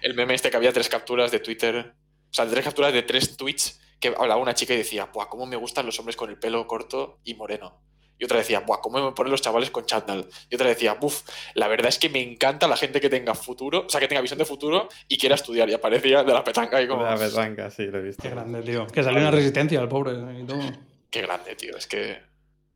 El 0.00 0.14
meme 0.14 0.34
este 0.34 0.50
que 0.50 0.56
había 0.56 0.72
tres 0.72 0.88
capturas 0.88 1.30
de 1.30 1.40
Twitter, 1.40 1.94
o 2.30 2.34
sea, 2.34 2.46
tres 2.46 2.64
capturas 2.64 2.92
de 2.92 3.02
tres 3.02 3.36
tweets 3.36 3.80
que 4.00 4.08
hablaba 4.08 4.36
una 4.36 4.54
chica 4.54 4.74
y 4.74 4.78
decía, 4.78 5.06
¡buah, 5.06 5.28
cómo 5.28 5.46
me 5.46 5.56
gustan 5.56 5.86
los 5.86 5.98
hombres 5.98 6.16
con 6.16 6.30
el 6.30 6.38
pelo 6.38 6.66
corto 6.66 7.20
y 7.24 7.34
moreno! 7.34 7.80
Y 8.22 8.24
otra 8.24 8.38
decía, 8.38 8.60
Buah, 8.60 8.80
¿cómo 8.80 9.04
me 9.04 9.10
ponen 9.10 9.32
los 9.32 9.42
chavales 9.42 9.72
con 9.72 9.84
chándal? 9.84 10.28
Y 10.48 10.54
otra 10.54 10.68
decía, 10.68 10.94
buf, 10.94 11.22
la 11.54 11.66
verdad 11.66 11.88
es 11.88 11.98
que 11.98 12.08
me 12.08 12.22
encanta 12.22 12.68
la 12.68 12.76
gente 12.76 13.00
que 13.00 13.10
tenga 13.10 13.34
futuro, 13.34 13.84
o 13.84 13.88
sea, 13.88 14.00
que 14.00 14.06
tenga 14.06 14.20
visión 14.20 14.38
de 14.38 14.44
futuro 14.44 14.88
y 15.08 15.18
quiera 15.18 15.34
estudiar. 15.34 15.68
Y 15.68 15.72
aparecía 15.72 16.22
de 16.22 16.32
la 16.32 16.44
petanca 16.44 16.80
y 16.80 16.86
como. 16.86 17.02
De 17.02 17.10
la 17.10 17.16
petanca, 17.16 17.68
sí, 17.68 17.86
lo 17.86 17.98
he 17.98 18.02
visto. 18.02 18.22
Qué 18.22 18.30
grande, 18.30 18.62
tío. 18.62 18.86
Que 18.86 19.02
salió 19.02 19.18
una 19.18 19.32
resistencia 19.32 19.80
al 19.80 19.88
pobre 19.88 20.12
y 20.40 20.44
todo. 20.44 20.60
Qué 21.10 21.22
grande, 21.22 21.56
tío. 21.56 21.76
Es 21.76 21.88
que. 21.88 22.16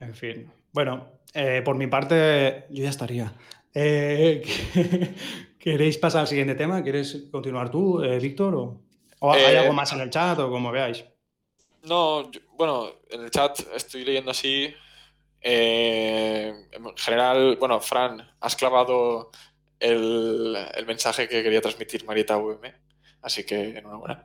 En 0.01 0.17
fin. 0.17 0.51
Bueno, 0.73 1.21
eh, 1.33 1.63
por 1.65 1.77
mi 1.77 1.87
parte, 1.87 2.67
yo 2.71 2.83
ya 2.83 2.91
estaría. 2.91 3.33
Eh, 3.73 4.43
¿Queréis 5.61 5.97
pasar 5.99 6.23
al 6.23 6.27
siguiente 6.27 6.57
tema? 6.57 6.83
¿Quieres 6.83 7.29
continuar 7.31 7.71
tú, 7.71 8.03
eh, 8.03 8.19
Víctor? 8.19 8.57
¿O, 9.21 9.33
hay 9.33 9.55
algo 9.55 9.73
más 9.73 9.93
en 9.93 10.01
el 10.01 10.11
chat 10.11 10.41
o 10.41 10.51
como 10.51 10.73
veáis? 10.73 11.05
No, 11.85 12.33
bueno, 12.57 12.91
en 13.11 13.23
el 13.23 13.31
chat 13.31 13.61
estoy 13.77 14.05
leyendo 14.05 14.33
así 14.33 14.75
eh, 15.41 16.55
en 16.73 16.97
general, 16.97 17.57
bueno, 17.59 17.81
Fran, 17.81 18.27
has 18.41 18.57
clavado 18.57 19.31
el, 19.79 20.57
mensaje 20.87 21.29
que 21.29 21.43
quería 21.43 21.61
transmitir 21.61 22.05
Marieta 22.05 22.37
VM, 22.37 22.75
así 23.23 23.45
que 23.45 23.79
enhorabuena. 23.79 24.25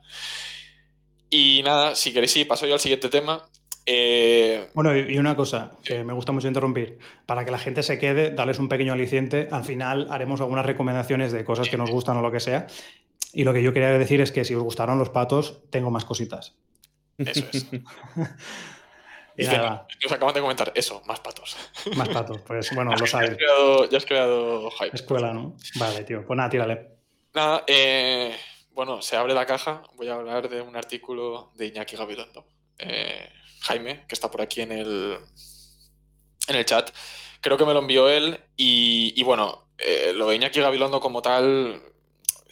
Y 1.30 1.62
nada, 1.64 1.94
si 1.94 2.12
queréis, 2.12 2.32
sí, 2.32 2.44
paso 2.44 2.66
yo 2.66 2.74
al 2.74 2.80
siguiente 2.80 3.08
tema. 3.08 3.44
Eh, 3.84 4.68
bueno, 4.74 4.96
y 4.96 5.18
una 5.18 5.34
cosa 5.34 5.72
que 5.82 6.04
me 6.04 6.12
gusta 6.12 6.32
mucho 6.32 6.46
interrumpir, 6.46 6.98
para 7.26 7.44
que 7.44 7.50
la 7.50 7.58
gente 7.58 7.82
se 7.82 7.98
quede, 7.98 8.30
darles 8.30 8.58
un 8.58 8.68
pequeño 8.68 8.92
aliciente, 8.92 9.48
al 9.50 9.64
final 9.64 10.06
haremos 10.10 10.40
algunas 10.40 10.66
recomendaciones 10.66 11.32
de 11.32 11.44
cosas 11.44 11.68
que 11.68 11.76
nos 11.76 11.90
gustan 11.90 12.16
o 12.16 12.22
lo 12.22 12.30
que 12.30 12.40
sea. 12.40 12.66
Y 13.32 13.44
lo 13.44 13.52
que 13.52 13.62
yo 13.62 13.72
quería 13.72 13.90
decir 13.90 14.20
es 14.20 14.30
que 14.30 14.44
si 14.44 14.54
os 14.54 14.62
gustaron 14.62 14.98
los 14.98 15.08
patos, 15.08 15.62
tengo 15.70 15.90
más 15.90 16.04
cositas. 16.04 16.54
Eso 17.18 17.44
es. 17.52 17.66
Y 19.36 19.44
nada. 19.44 19.86
Nos 20.02 20.12
acaban 20.12 20.34
de 20.34 20.40
comentar 20.40 20.72
eso, 20.74 21.02
más 21.06 21.20
patos. 21.20 21.56
Más 21.96 22.08
patos, 22.08 22.40
pues 22.46 22.74
bueno, 22.74 22.94
lo 22.98 23.06
sabes. 23.06 23.36
Ya 23.90 23.96
has 23.96 24.04
creado, 24.04 24.70
hype. 24.70 24.94
Escuela, 24.94 25.32
¿no? 25.32 25.56
Vale, 25.76 26.04
tío. 26.04 26.24
Pues 26.26 26.36
nada, 26.36 26.50
tírale. 26.50 26.88
Nada, 27.34 27.64
eh, 27.66 28.36
bueno, 28.72 29.00
se 29.00 29.16
abre 29.16 29.34
la 29.34 29.46
caja. 29.46 29.82
Voy 29.96 30.08
a 30.08 30.14
hablar 30.14 30.48
de 30.48 30.60
un 30.60 30.76
artículo 30.76 31.50
de 31.54 31.66
Iñaki 31.66 31.96
Gabilondo. 31.96 32.46
Eh, 32.78 33.28
Jaime, 33.60 34.04
que 34.06 34.14
está 34.14 34.30
por 34.30 34.42
aquí 34.42 34.60
en 34.60 34.72
el, 34.72 35.18
en 36.48 36.56
el 36.56 36.64
chat. 36.64 36.90
Creo 37.40 37.56
que 37.56 37.64
me 37.64 37.72
lo 37.72 37.80
envió 37.80 38.08
él. 38.08 38.38
Y, 38.56 39.22
bueno, 39.22 39.68
eh, 39.78 40.12
lo 40.14 40.28
de 40.28 40.36
Iñaki 40.36 40.60
Gabilondo 40.60 41.00
como 41.00 41.22
tal 41.22 41.82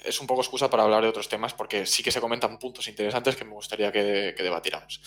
es 0.05 0.19
un 0.21 0.27
poco 0.27 0.41
excusa 0.41 0.71
para 0.71 0.85
hablar 0.85 1.03
de 1.03 1.09
otros 1.09 1.29
temas 1.29 1.53
porque 1.53 1.85
sí 1.85 2.03
que 2.03 2.11
se 2.11 2.23
comentan 2.23 2.59
puntos 2.59 2.89
interesantes 2.89 3.37
que 3.37 3.45
me 3.45 3.53
gustaría 3.53 3.93
que, 3.93 4.35
que 4.35 4.43
debatiéramos. 4.43 5.03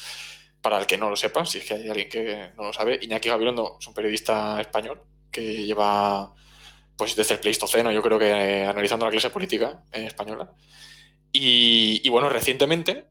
Para 0.64 0.80
el 0.80 0.88
que 0.88 0.98
no 0.98 1.10
lo 1.10 1.18
sepa, 1.18 1.46
si 1.46 1.58
es 1.58 1.66
que 1.66 1.74
hay 1.74 1.90
alguien 1.90 2.10
que 2.10 2.52
no 2.56 2.64
lo 2.64 2.74
sabe, 2.74 2.98
Iñaki 3.02 3.28
Gabilondo 3.28 3.78
es 3.82 3.86
un 3.86 3.94
periodista 3.94 4.62
español 4.62 5.02
que 5.30 5.66
lleva 5.66 6.34
pues 6.96 7.18
desde 7.18 7.34
el 7.34 7.42
Pleistoceno, 7.42 7.92
yo 7.92 8.02
creo 8.02 8.18
que 8.18 8.64
analizando 8.64 9.06
la 9.06 9.12
clase 9.12 9.30
política 9.30 9.84
española. 9.92 10.54
Y, 11.34 12.08
bueno, 12.10 12.30
recientemente 12.30 13.08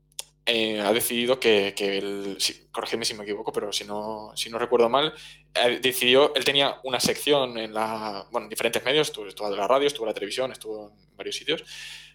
eh, 0.47 0.81
ha 0.81 0.93
decidido 0.93 1.39
que, 1.39 1.75
que 1.77 1.99
él, 1.99 2.39
corrígeme 2.71 3.05
si 3.05 3.15
me 3.15 3.25
equivoco, 3.25 3.53
pero 3.53 3.71
si 3.73 3.85
no, 3.85 4.33
si 4.35 4.49
no 4.49 4.59
recuerdo 4.59 4.89
mal, 4.89 5.13
eh, 5.55 5.79
decidió, 5.83 6.33
él 6.35 6.45
tenía 6.45 6.79
una 6.85 7.01
sección 7.01 7.59
en 7.59 7.75
la, 7.75 8.27
bueno, 8.31 8.47
en 8.47 8.51
diferentes 8.51 8.83
medios, 8.83 9.09
estuvo, 9.09 9.27
estuvo 9.27 9.49
en 9.49 9.57
la 9.57 9.69
radio, 9.69 9.89
estuvo 9.89 10.07
en 10.07 10.11
la 10.11 10.15
televisión, 10.15 10.53
estuvo 10.53 10.89
en 10.89 11.17
varios 11.17 11.37
sitios, 11.37 11.65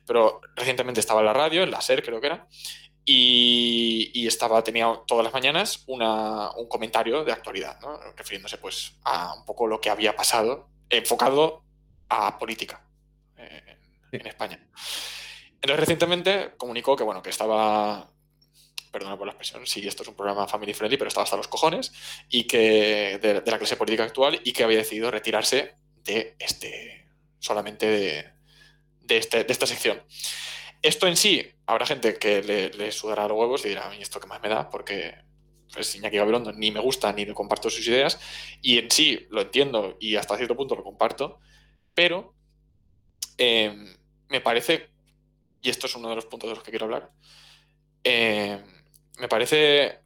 pero 0.05 0.41
recientemente 0.55 1.01
estaba 1.01 1.19
en 1.19 1.25
la 1.27 1.33
radio, 1.33 1.63
en 1.63 1.71
la 1.71 1.81
SER 1.81 2.01
creo 2.01 2.21
que 2.21 2.27
era, 2.27 2.47
y, 3.09 4.27
estaba, 4.27 4.61
tenía 4.63 5.01
todas 5.07 5.23
las 5.23 5.31
mañanas 5.31 5.85
un 5.87 6.67
comentario 6.67 7.23
de 7.23 7.31
actualidad, 7.31 7.79
refiriéndose 8.17 8.57
pues 8.57 8.97
a 9.05 9.33
un 9.33 9.45
poco 9.45 9.65
lo 9.65 9.79
que 9.79 9.89
había 9.89 10.13
pasado, 10.13 10.67
enfocado 10.89 11.63
a 12.09 12.37
política 12.37 12.85
eh, 13.37 13.77
en, 14.11 14.27
España. 14.27 14.59
Entonces 15.53 15.79
recientemente 15.79 16.55
comunicó 16.57 16.97
que 16.97 17.03
bueno, 17.03 17.21
que 17.21 17.29
estaba, 17.29 18.11
perdona 18.91 19.17
por 19.17 19.25
la 19.25 19.31
expresión, 19.31 19.65
sí, 19.65 19.87
esto 19.87 20.03
es 20.03 20.09
un 20.09 20.15
programa 20.15 20.45
family 20.45 20.73
friendly, 20.73 20.97
pero 20.97 21.07
estaba 21.07 21.23
hasta 21.23 21.37
los 21.37 21.47
cojones, 21.47 21.93
y 22.27 22.43
que 22.43 23.19
de, 23.21 23.41
la 23.45 23.57
clase 23.57 23.77
política 23.77 24.03
actual 24.03 24.41
y 24.43 24.51
que 24.51 24.65
había 24.65 24.79
decidido 24.79 25.11
retirarse 25.11 25.75
de 26.03 26.35
este, 26.39 27.07
solamente 27.39 27.85
de, 27.85 29.17
este, 29.17 29.45
de 29.45 29.53
esta 29.53 29.65
sección. 29.65 30.03
Esto 30.87 31.05
en 31.05 31.17
sí, 31.17 31.45
habrá 31.65 31.85
gente 31.85 32.17
que 32.17 32.41
le, 32.41 32.91
sudará 32.93 33.27
los 33.27 33.37
huevos 33.37 33.65
y 33.65 33.67
dirá, 33.67 33.87
a 33.87 33.89
mí 33.89 33.97
esto 34.01 34.21
que 34.21 34.27
más 34.27 34.41
me 34.41 34.47
da, 34.47 34.69
porque 34.69 35.15
pues, 35.73 35.93
Iñaki 35.97 36.15
Gabilondo 36.15 36.53
ni 36.53 36.71
me 36.71 36.79
gusta 36.79 37.11
ni 37.11 37.25
comparto 37.33 37.69
sus 37.69 37.85
ideas, 37.89 38.17
y 38.61 38.77
en 38.77 38.89
sí 38.89 39.27
lo 39.29 39.41
entiendo 39.41 39.97
y 39.99 40.15
hasta 40.15 40.37
cierto 40.37 40.55
punto 40.55 40.77
lo 40.77 40.85
comparto, 40.85 41.39
pero 41.93 42.33
em, 43.37 43.97
me 44.29 44.39
parece, 44.39 44.89
y 45.61 45.69
esto 45.69 45.87
es 45.87 45.95
uno 45.97 46.07
de 46.07 46.15
los 46.15 46.25
puntos 46.25 46.49
de 46.49 46.55
los 46.55 46.63
que 46.63 46.71
quiero 46.71 46.85
hablar, 46.85 47.11
em, 48.05 48.63
me 49.19 49.27
parece 49.27 49.99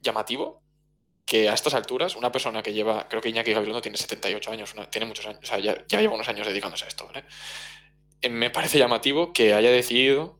llamativo 0.00 0.60
que 1.24 1.48
a 1.48 1.54
estas 1.54 1.74
alturas 1.74 2.16
una 2.16 2.32
persona 2.32 2.64
que 2.64 2.72
lleva, 2.72 3.06
creo 3.08 3.22
que 3.22 3.28
Iñaki 3.28 3.52
Gabilondo 3.52 3.80
tiene 3.80 3.96
78 3.96 4.50
años, 4.50 4.74
tiene 4.90 5.06
muchos 5.06 5.24
años, 5.26 5.38
o 5.44 5.46
sea, 5.46 5.60
ya, 5.60 5.86
ya, 5.86 6.00
lleva 6.00 6.14
unos 6.14 6.28
años 6.28 6.48
dedicándose 6.48 6.84
a 6.84 6.88
esto, 6.88 7.06
¿vale? 7.06 7.24
Eh, 8.24 8.30
me 8.30 8.48
parece 8.48 8.78
llamativo 8.78 9.34
que 9.34 9.52
haya 9.52 9.70
decidido, 9.70 10.38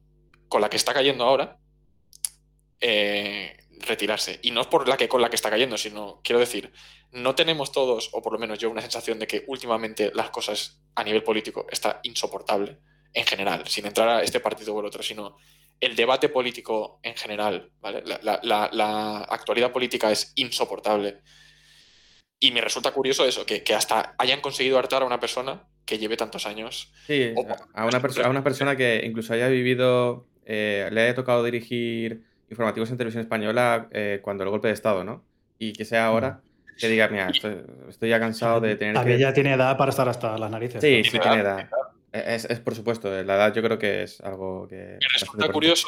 con 0.49 0.62
la 0.62 0.70
que 0.70 0.78
está 0.78 0.95
cayendo 0.95 1.24
ahora, 1.24 1.59
eh, 2.80 3.59
retirarse. 3.80 4.39
Y 4.43 4.53
no 4.53 4.62
es 4.62 4.66
por 4.68 4.89
la 4.89 4.97
que 4.97 5.07
con 5.07 5.20
la 5.20 5.28
que 5.28 5.37
está 5.37 5.51
cayendo, 5.51 5.76
sino, 5.76 6.22
quiero 6.24 6.41
decir, 6.41 6.72
no 7.12 7.35
tenemos 7.35 7.72
todos, 7.72 8.09
o 8.12 8.22
por 8.22 8.32
lo 8.32 8.39
menos 8.39 8.59
yo, 8.59 8.70
una 8.70 8.80
sensación 8.80 9.18
de 9.18 9.26
que 9.26 9.45
últimamente 9.49 10.11
las 10.14 10.30
cosas 10.30 10.80
a 10.95 11.05
nivel 11.05 11.22
político 11.22 11.66
está 11.70 12.01
insoportable, 12.05 12.78
en 13.12 13.26
general, 13.26 13.68
sin 13.68 13.85
entrar 13.85 14.09
a 14.09 14.22
este 14.22 14.41
partido 14.41 14.74
o 14.74 14.80
el 14.80 14.87
otro, 14.87 15.03
sino 15.03 15.37
el 15.78 15.95
debate 15.95 16.30
político 16.30 17.01
en 17.03 17.14
general, 17.16 17.70
¿vale? 17.80 18.03
La, 18.03 19.26
actualidad 19.28 19.72
política 19.72 20.11
es 20.11 20.32
insoportable. 20.37 21.20
Y 22.41 22.51
me 22.51 22.62
resulta 22.62 22.93
curioso 22.93 23.26
eso, 23.26 23.45
que, 23.45 23.62
que 23.62 23.74
hasta 23.74 24.14
hayan 24.18 24.41
conseguido 24.41 24.78
hartar 24.78 25.03
a 25.03 25.07
una 25.07 25.20
persona 25.20 25.68
que 25.85 25.99
lleve 25.99 26.16
tantos 26.16 26.47
años. 26.47 26.93
Sí, 27.07 27.35
a, 27.74 27.87
una 27.87 28.01
a 28.24 28.28
una 28.30 28.45
persona 28.45 28.76
que 28.76 29.03
incluso 29.05 29.35
haya 29.35 29.49
vivido, 29.49 30.26
eh, 30.47 30.89
le 30.93 31.03
haya 31.03 31.14
tocado 31.14 31.45
dirigir 31.45 32.22
informativos 32.51 32.91
en 32.91 32.97
televisión 32.97 33.22
española 33.22 33.89
eh, 33.91 34.20
cuando 34.22 34.45
el 34.45 34.51
golpe 34.51 34.68
de 34.68 34.74
Estado, 34.74 35.05
¿no? 35.05 35.24
Y 35.59 35.72
que 35.72 35.85
sea 35.85 36.07
ahora 36.07 36.41
que 36.78 36.89
diga, 36.89 37.09
mira, 37.09 37.30
estoy, 37.30 38.09
ya 38.09 38.18
cansado 38.18 38.61
de 38.61 38.76
tener 38.76 39.05
que... 39.05 39.18
ya 39.18 39.32
tiene 39.32 39.55
edad 39.55 39.76
para 39.76 39.91
estar 39.91 40.09
hasta 40.09 40.37
las 40.37 40.51
narices. 40.51 40.80
Sí, 40.80 41.05
sí 41.05 41.18
tiene 41.18 41.41
edad. 41.41 41.68
Es, 42.12 42.45
es, 42.45 42.61
por 42.61 42.74
supuesto, 42.74 43.11
la 43.11 43.35
edad 43.37 43.55
yo 43.55 43.62
creo 43.62 43.78
que 43.78 44.03
es 44.05 44.20
algo 44.20 44.66
que... 44.68 44.99
Me 45.01 45.09
resulta 45.12 45.53
curioso 45.53 45.87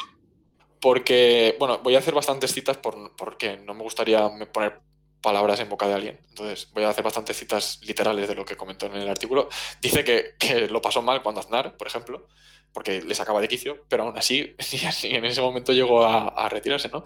porque, 0.79 1.55
bueno, 1.59 1.79
voy 1.83 1.95
a 1.95 1.99
hacer 1.99 2.13
bastantes 2.13 2.53
citas 2.53 2.77
por, 2.77 3.15
porque 3.15 3.57
no 3.57 3.73
me 3.73 3.83
gustaría 3.83 4.29
poner 4.53 4.79
palabras 5.27 5.59
en 5.59 5.67
boca 5.67 5.85
de 5.89 5.93
alguien. 5.93 6.19
Entonces, 6.29 6.69
voy 6.71 6.85
a 6.85 6.89
hacer 6.89 7.03
bastantes 7.03 7.35
citas 7.35 7.81
literales 7.83 8.29
de 8.29 8.35
lo 8.35 8.45
que 8.45 8.55
comentó 8.55 8.85
en 8.85 8.95
el 8.95 9.09
artículo. 9.09 9.49
Dice 9.81 10.05
que, 10.05 10.35
que 10.39 10.69
lo 10.69 10.81
pasó 10.81 11.01
mal 11.01 11.21
cuando 11.21 11.41
Aznar, 11.41 11.75
por 11.75 11.85
ejemplo, 11.85 12.29
porque 12.71 13.01
le 13.01 13.13
sacaba 13.13 13.41
de 13.41 13.49
quicio, 13.49 13.83
pero 13.89 14.03
aún 14.03 14.17
así, 14.17 14.55
en 15.03 15.25
ese 15.25 15.41
momento 15.41 15.73
llegó 15.73 16.05
a, 16.05 16.47
retirarse, 16.47 16.87
¿no? 16.87 17.03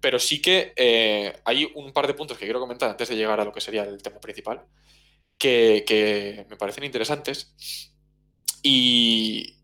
Pero 0.00 0.18
sí 0.18 0.42
que 0.42 0.72
eh, 0.74 1.32
hay 1.44 1.70
un 1.76 1.92
par 1.92 2.08
de 2.08 2.14
puntos 2.14 2.36
que 2.36 2.46
quiero 2.46 2.58
comentar 2.58 2.90
antes 2.90 3.08
de 3.08 3.14
llegar 3.14 3.38
a 3.38 3.44
lo 3.44 3.52
que 3.52 3.60
sería 3.60 3.84
el 3.84 4.02
tema 4.02 4.18
principal, 4.18 4.64
que, 5.38 5.84
que 5.86 6.46
me 6.50 6.56
parecen 6.56 6.82
interesantes. 6.82 7.54
Y, 8.60 9.61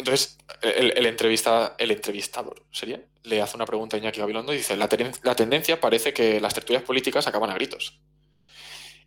entonces, 0.00 0.38
el, 0.62 1.04
entrevista, 1.04 1.74
el 1.78 1.90
entrevistador 1.90 2.64
sería, 2.72 3.02
le 3.22 3.42
hace 3.42 3.56
una 3.56 3.66
pregunta 3.66 3.96
a 3.96 4.00
Iñaki 4.00 4.20
Gabilondo 4.20 4.54
y 4.54 4.56
dice, 4.56 4.74
la, 4.76 4.88
tendencia 4.88 5.78
parece 5.78 6.14
que 6.14 6.40
las 6.40 6.54
tertulias 6.54 6.82
políticas 6.82 7.26
acaban 7.26 7.50
a 7.50 7.54
gritos. 7.54 8.00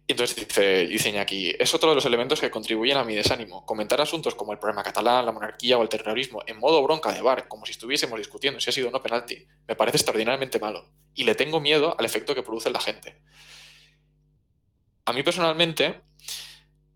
Y 0.06 0.12
entonces 0.12 0.36
dice, 0.36 0.86
dice 0.86 1.10
Iñaki, 1.10 1.56
es 1.58 1.74
otro 1.74 1.90
de 1.90 1.96
los 1.96 2.06
elementos 2.06 2.40
que 2.40 2.52
contribuyen 2.52 2.98
a 2.98 3.04
mi 3.04 3.16
desánimo. 3.16 3.66
Comentar 3.66 4.02
asuntos 4.02 4.36
como 4.36 4.52
el 4.52 4.60
problema 4.60 4.84
catalán, 4.84 5.26
la 5.26 5.32
monarquía 5.32 5.80
o 5.80 5.82
el 5.82 5.90
terrorismo 5.90 6.44
en 6.46 6.60
modo 6.60 6.84
bronca 6.84 7.12
de 7.12 7.22
bar, 7.22 7.48
como 7.48 7.66
si 7.66 7.72
estuviésemos 7.72 8.20
discutiendo 8.20 8.60
si 8.60 8.70
ha 8.70 8.74
sido 8.74 8.90
o 8.90 8.92
no 8.92 9.02
penalti, 9.02 9.48
me 9.68 9.76
parece 9.76 9.98
extraordinariamente 9.98 10.60
malo. 10.60 10.90
Y 11.16 11.24
le 11.24 11.34
tengo 11.34 11.60
miedo 11.60 11.96
al 11.98 12.06
efecto 12.06 12.36
que 12.36 12.44
produce 12.44 12.70
en 12.70 12.74
la 12.74 12.82
gente. 12.82 13.16
A 15.06 15.14
mí 15.14 15.24
personalmente 15.24 16.02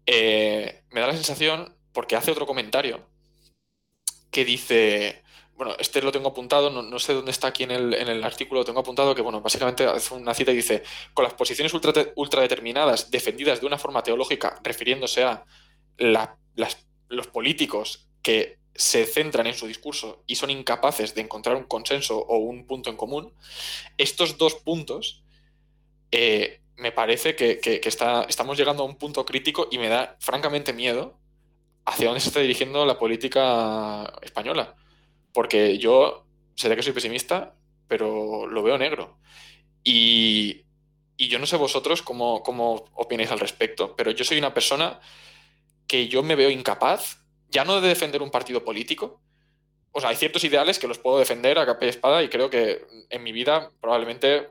eh, 0.05 0.83
me 0.91 1.01
da 1.01 1.07
la 1.07 1.13
sensación, 1.13 1.75
porque 1.93 2.15
hace 2.15 2.29
otro 2.29 2.45
comentario, 2.45 3.03
que 4.31 4.45
dice, 4.45 5.23
bueno, 5.55 5.75
este 5.79 6.01
lo 6.01 6.11
tengo 6.11 6.29
apuntado, 6.29 6.69
no, 6.69 6.99
sé 6.99 7.13
dónde 7.13 7.31
está 7.31 7.47
aquí 7.47 7.63
en 7.63 7.71
el, 7.71 7.93
en 7.93 8.07
el, 8.07 8.23
artículo, 8.23 8.61
lo 8.61 8.65
tengo 8.65 8.79
apuntado, 8.79 9.15
que 9.15 9.21
bueno, 9.21 9.41
básicamente 9.41 9.85
hace 9.85 10.13
una 10.13 10.33
cita 10.33 10.51
y 10.51 10.57
dice, 10.57 10.83
con 11.13 11.23
las 11.23 11.33
posiciones 11.33 11.73
ultra, 11.73 11.93
ultradeterminadas 12.15 13.09
defendidas 13.09 13.59
de 13.59 13.65
una 13.65 13.77
forma 13.77 14.03
teológica, 14.03 14.59
refiriéndose 14.63 15.23
a 15.23 15.45
los 17.09 17.27
políticos 17.27 18.07
que 18.21 18.59
se 18.77 19.05
centran 19.05 19.47
en 19.47 19.55
su 19.55 19.65
discurso 19.65 20.23
y 20.27 20.35
son 20.35 20.51
incapaces 20.51 21.15
de 21.15 21.21
encontrar 21.21 21.55
un 21.55 21.63
consenso 21.63 22.19
o 22.19 22.37
un 22.37 22.67
punto 22.67 22.91
en 22.91 22.97
común, 22.97 23.33
estos 23.97 24.37
dos 24.37 24.53
puntos 24.53 25.23
eh, 26.11 26.61
me 26.77 26.91
parece 26.91 27.35
que, 27.35 27.59
está, 27.83 28.23
estamos 28.29 28.57
llegando 28.57 28.83
a 28.83 28.85
un 28.85 28.95
punto 28.95 29.25
crítico 29.25 29.67
y 29.71 29.79
me 29.79 29.89
da 29.89 30.15
francamente 30.19 30.73
miedo 30.73 31.17
hacia 31.87 32.07
dónde 32.07 32.19
se 32.19 32.27
está 32.27 32.41
dirigiendo 32.41 32.85
la 32.85 32.99
política 32.99 34.13
española. 34.21 34.75
Porque 35.33 35.77
yo 35.77 36.25
sé 36.55 36.75
que 36.75 36.83
soy 36.83 36.91
pesimista, 36.91 37.55
pero 37.87 38.45
lo 38.45 38.61
veo 38.61 38.77
negro. 38.77 39.17
Y, 39.83 40.65
yo 41.17 41.39
no 41.39 41.47
sé 41.47 41.55
vosotros 41.55 42.01
cómo, 42.01 42.43
cómo 42.43 42.85
opináis 42.93 43.31
al 43.31 43.39
respecto, 43.39 43.95
pero 43.95 44.11
yo 44.11 44.23
soy 44.23 44.37
una 44.37 44.53
persona 44.53 44.99
que 45.87 46.07
yo 46.07 46.21
me 46.21 46.35
veo 46.35 46.49
incapaz, 46.49 47.25
ya 47.49 47.63
no 47.63 47.79
de 47.81 47.87
defender 47.87 48.21
un 48.21 48.29
partido 48.29 48.63
político, 48.63 49.21
o 49.91 50.01
sea, 50.01 50.09
hay 50.09 50.15
ciertos 50.15 50.43
ideales 50.43 50.77
que 50.77 50.87
los 50.87 50.99
puedo 50.99 51.17
defender 51.17 51.57
a 51.57 51.65
capa 51.65 51.85
y 51.85 51.89
espada 51.89 52.21
y 52.21 52.29
creo 52.29 52.49
que 52.49 52.85
en 53.09 53.23
mi 53.23 53.31
vida 53.31 53.71
probablemente 53.81 54.49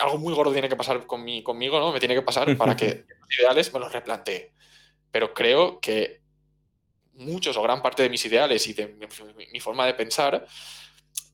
algo 0.00 0.16
muy 0.16 0.32
gordo 0.32 0.52
tiene 0.52 0.68
que 0.68 0.76
pasar 0.76 1.06
con 1.06 1.26
conmigo, 1.42 1.78
¿no? 1.78 1.92
Me 1.92 1.98
tiene 1.98 2.14
que 2.14 2.22
pasar 2.22 2.56
para 2.56 2.74
que 2.74 3.04
los 3.20 3.38
ideales 3.38 3.74
me 3.74 3.80
los 3.80 3.92
replantee. 3.92 4.52
Pero 5.10 5.34
creo 5.34 5.80
que 5.80 6.22
muchos 7.18 7.56
o 7.56 7.62
gran 7.62 7.82
parte 7.82 8.02
de 8.02 8.10
mis 8.10 8.24
ideales 8.24 8.66
y 8.66 8.72
de 8.72 8.96
mi, 9.52 9.60
forma 9.60 9.86
de 9.86 9.94
pensar, 9.94 10.46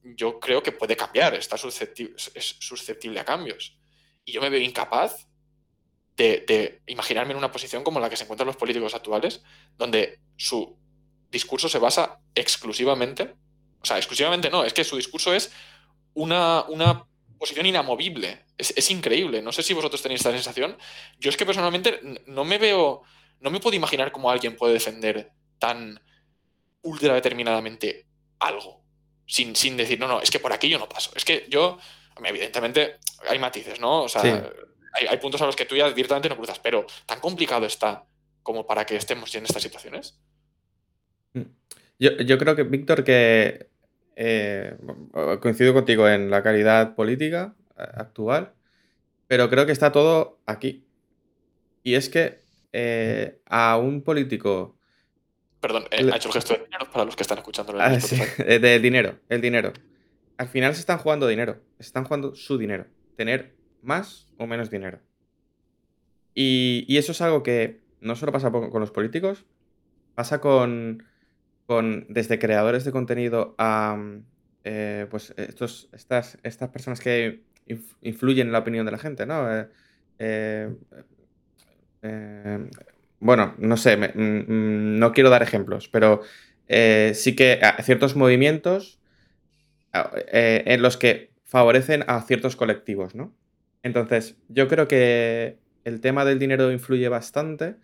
yo 0.03 0.41
creo 0.41 0.63
que 0.63 0.73
puede 0.73 0.97
cambiar, 0.97 1.35
está 1.35 1.57
susceptible, 1.57 2.15
es 2.35 2.57
susceptible 2.59 3.21
a 3.21 3.25
cambios. 3.25 3.77
Y 4.25 4.33
yo 4.33 4.41
me 4.41 4.51
veo 4.51 4.61
incapaz 4.61 5.27
de, 6.17 6.83
imaginarme 6.87 7.33
en 7.33 7.39
una 7.39 7.53
posición 7.53 7.85
como 7.85 8.01
la 8.01 8.09
que 8.09 8.17
se 8.17 8.25
encuentran 8.25 8.47
los 8.47 8.57
políticos 8.57 8.95
actuales, 8.95 9.43
donde 9.77 10.21
su 10.37 10.79
discurso 11.31 11.69
se 11.69 11.79
basa 11.79 12.21
exclusivamente, 12.35 13.35
o 13.81 13.85
sea, 13.85 13.99
exclusivamente 13.99 14.51
no, 14.51 14.65
es 14.65 14.73
que 14.73 14.85
su 14.85 14.97
discurso 14.97 15.35
es 15.35 15.53
una, 16.15 16.65
una 16.69 17.05
posición 17.39 17.67
inamovible. 17.67 18.47
Es, 18.57 18.73
es, 18.77 18.91
increíble. 18.91 19.43
No 19.43 19.53
sé 19.53 19.63
si 19.63 19.75
vosotros 19.75 20.01
tenéis 20.01 20.21
esta 20.21 20.31
sensación. 20.31 20.79
Yo 21.19 21.29
es 21.29 21.37
que 21.37 21.45
personalmente 21.45 22.01
no 22.27 22.45
me 22.45 22.57
veo, 22.57 23.03
no 23.41 23.51
me 23.51 23.61
puedo 23.61 23.77
imaginar 23.77 24.13
cómo 24.13 24.31
alguien 24.31 24.57
puede 24.57 24.75
defender 24.75 25.33
tan 25.65 25.99
ultra 26.83 27.15
determinadamente 27.15 28.07
algo. 28.39 28.85
Sin, 29.27 29.57
sin 29.57 29.79
decir, 29.79 29.99
no, 29.99 30.07
no, 30.07 30.21
es 30.21 30.31
que 30.31 30.39
por 30.39 30.53
aquí 30.53 30.69
yo 30.69 30.79
no 30.79 30.91
paso. 30.91 31.11
Es 31.17 31.25
que 31.25 31.47
yo, 31.49 31.79
evidentemente, 32.23 32.99
hay 33.27 33.39
matices, 33.39 33.81
¿no? 33.81 34.03
O 34.03 34.09
sea, 34.11 34.21
hay, 34.93 35.17
puntos 35.17 35.41
a 35.41 35.47
los 35.47 35.57
que 35.57 35.65
tú 35.65 35.75
ya 35.75 35.91
directamente 35.91 36.29
no 36.29 36.37
cruzas, 36.37 36.59
pero 36.59 36.87
tan 37.07 37.21
complicado 37.21 37.65
está 37.65 38.05
como 38.43 38.67
para 38.67 38.85
que 38.85 38.97
estemos 38.97 39.35
en 39.35 39.45
estas 39.45 39.63
situaciones. 39.63 40.21
Mm. 41.33 41.45
Yo, 41.99 42.37
creo 42.37 42.55
que, 42.55 42.65
Víctor, 42.65 43.03
que 43.03 43.71
eh, 44.15 44.77
coincido 45.41 45.73
contigo 45.73 46.07
en 46.07 46.29
la 46.29 46.43
calidad 46.43 46.95
política. 46.95 47.55
actual, 47.77 48.53
pero 49.27 49.49
creo 49.49 49.65
que 49.65 49.73
está 49.73 49.91
todo 49.91 50.43
aquí. 50.45 50.85
Y 51.83 51.95
es 51.95 52.11
que 52.11 52.41
eh, 52.73 53.41
a 53.47 53.79
un 53.79 54.03
político... 54.03 54.77
Perdón, 55.65 55.85
eh, 55.93 56.11
ha 56.13 56.17
hecho 56.17 56.29
el 56.29 56.35
gesto 56.35 56.53
de 56.53 56.65
dinero 56.65 56.91
para 56.93 57.07
los 57.07 57.17
que 57.17 57.23
están 57.23 57.39
escuchando. 57.39 57.73
Ah, 57.81 57.99
sí, 57.99 58.21
del 58.39 58.83
dinero, 58.83 59.19
el 59.31 59.41
dinero. 59.41 59.73
Al 60.37 60.47
final 60.47 60.75
se 60.75 60.81
están 60.81 60.99
jugando 60.99 61.27
dinero, 61.27 61.59
se 61.79 61.87
están 61.87 62.05
jugando 62.05 62.35
su 62.35 62.59
dinero. 62.59 62.85
Tener 63.17 63.55
más 63.81 64.29
o 64.37 64.47
menos 64.47 64.69
dinero. 64.69 65.01
Y, 66.35 66.85
y 66.87 66.99
eso 66.99 67.13
es 67.13 67.23
algo 67.23 67.43
que 67.43 67.81
no 68.03 68.15
solo 68.15 68.31
pasa 68.31 68.51
con 68.53 68.79
los 68.79 68.91
políticos, 68.91 69.47
pasa 70.15 70.39
con, 70.39 71.03
con 71.65 72.05
desde 72.11 72.39
creadores 72.39 72.85
de 72.85 72.93
contenido 72.93 73.55
a 73.57 73.97
eh, 74.65 75.07
pues 75.11 75.33
estos, 75.39 75.89
estas, 75.93 76.37
estas 76.43 76.69
personas 76.69 77.01
que 77.01 77.43
influyen 78.03 78.49
en 78.49 78.53
la 78.53 78.59
opinión 78.59 78.85
de 78.85 78.93
la 78.93 78.99
gente, 78.99 79.25
¿no? 79.25 79.51
Eh, 79.51 79.67
eh, 82.03 82.69
bueno, 83.25 83.55
no 83.59 83.77
sé, 83.77 83.97
mm, 83.97 84.03
mm, 84.13 84.99
no 84.99 85.13
quiero 85.13 85.31
dar 85.31 85.43
ejemplos, 85.43 85.89
pero 85.89 86.21
sí 86.69 87.35
que 87.37 87.61
ciertos 87.83 88.17
movimientos 88.17 89.01
en 89.93 90.83
los 90.83 90.97
que 90.97 91.31
favorecen 91.45 92.05
a 92.07 92.21
ciertos 92.23 92.57
colectivos, 92.57 93.15
¿no? 93.15 93.35
Entonces, 93.83 94.37
yo 94.49 94.69
creo 94.69 94.89
que 94.89 95.59
el 95.85 96.01
tema 96.01 96.25
del 96.25 96.39
dinero 96.39 96.73
influye 96.73 97.09
bastante 97.09 97.77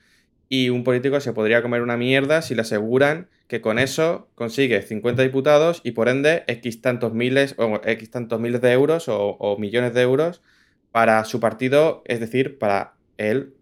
y 0.49 0.68
un 0.68 0.82
político 0.84 1.20
se 1.20 1.32
podría 1.32 1.62
comer 1.62 1.80
una 1.80 1.97
mierda 1.97 2.43
si 2.43 2.55
le 2.55 2.62
aseguran 2.62 3.28
que 3.47 3.61
con 3.61 3.78
eso 3.78 4.28
consigue 4.34 4.82
50 4.82 5.22
diputados 5.22 5.80
y 5.84 5.93
por 5.93 6.09
ende 6.09 6.45
X 6.49 6.82
tantos 6.82 7.14
miles 7.14 7.55
o 7.59 7.80
X 7.84 8.11
tantos 8.11 8.41
miles 8.41 8.61
de 8.61 8.72
euros 8.72 9.07
o, 9.09 9.57
millones 9.59 9.95
de 9.95 10.03
euros 10.03 10.43
para 10.91 11.24
su 11.24 11.41
partido, 11.41 12.03
es 12.07 12.20
decir, 12.20 12.59
para 12.59 12.95
él 13.16 13.55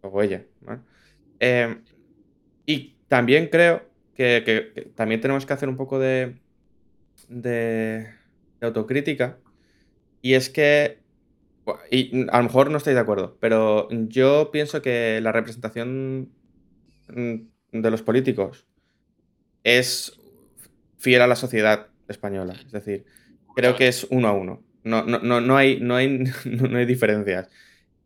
o 0.00 0.22
ella. 0.22 0.44
Em, 1.46 1.84
y 2.64 2.96
también 3.06 3.48
creo 3.48 3.82
que, 4.14 4.90
también 4.94 5.20
tenemos 5.20 5.44
que 5.44 5.52
hacer 5.52 5.68
un 5.68 5.76
poco 5.76 5.98
de, 5.98 6.40
de 7.28 8.06
autocrítica 8.62 9.36
y 10.22 10.32
es 10.34 10.48
que 10.48 11.00
y 11.90 12.26
a 12.30 12.38
lo 12.38 12.44
mejor 12.44 12.70
no 12.70 12.78
estáis 12.78 12.94
de 12.94 13.02
acuerdo, 13.02 13.36
pero 13.40 13.88
yo 13.90 14.50
pienso 14.52 14.80
que 14.80 15.20
la 15.22 15.32
representación 15.32 16.30
mm, 17.08 17.34
de 17.72 17.90
los 17.90 18.00
políticos 18.00 18.66
es 19.64 20.18
fiel 20.96 21.20
a 21.20 21.26
la 21.26 21.36
sociedad 21.36 21.88
española. 22.08 22.54
Es 22.64 22.72
decir, 22.72 23.04
creo 23.54 23.76
que 23.76 23.88
es 23.88 24.06
uno 24.08 24.28
a 24.28 24.32
uno. 24.32 24.62
No, 24.82 25.04
no, 25.04 25.18
no, 25.18 25.56
hay, 25.58 25.78
no, 25.80 25.96
hay, 25.96 26.24
no 26.46 26.78
hay 26.78 26.86
diferencias. 26.86 27.50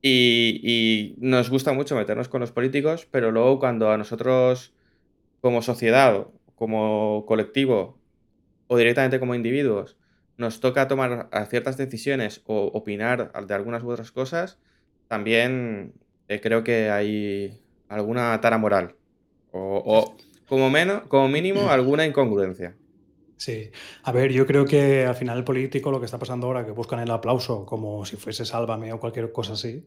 Y, 0.01 0.61
y, 0.62 1.14
nos 1.18 1.51
gusta 1.51 1.72
mucho 1.72 1.96
meternos 1.96 2.28
con 2.28 2.40
los 2.40 2.53
políticos, 2.53 3.09
pero 3.11 3.32
luego 3.32 3.59
cuando 3.59 3.90
a 3.90 3.99
nosotros 3.99 4.72
como 5.40 5.62
sociedad, 5.62 6.28
como 6.55 7.24
colectivo 7.26 7.99
o 8.68 8.76
directamente 8.76 9.18
como 9.18 9.34
individuos 9.34 9.96
nos 10.36 10.61
toca 10.61 10.86
tomar 10.86 11.28
ciertas 11.51 11.76
decisiones 11.76 12.42
o 12.46 12.66
opinar 12.66 13.32
de 13.46 13.55
algunas 13.55 13.82
u 13.82 13.90
otras 13.90 14.12
cosas, 14.12 14.59
también 15.09 15.94
eh, 16.28 16.40
creo 16.40 16.62
que 16.62 16.90
hay 16.90 17.61
alguna 17.88 18.40
tara 18.40 18.57
moral. 18.57 18.94
O, 19.51 20.16
como, 20.49 20.70
menos, 20.70 21.03
como 21.09 21.28
mínimo 21.28 21.68
alguna 21.70 22.07
incongruencia. 22.07 22.76
Sí, 23.39 23.70
a 24.03 24.11
ver, 24.11 24.32
yo 24.32 24.47
creo 24.47 24.64
que 24.64 25.07
al 25.07 25.14
final 25.14 25.39
el 25.39 25.45
político 25.45 25.93
lo 25.93 26.01
que 26.01 26.07
está 26.07 26.18
pasando 26.18 26.49
ahora, 26.49 26.66
que 26.66 26.72
buscan 26.72 26.99
el 26.99 27.11
aplauso 27.11 27.64
como 27.64 28.05
si 28.05 28.16
fuese 28.16 28.45
sálvame 28.45 28.93
o 28.93 28.99
cualquier 28.99 29.30
cosa 29.30 29.53
así, 29.53 29.84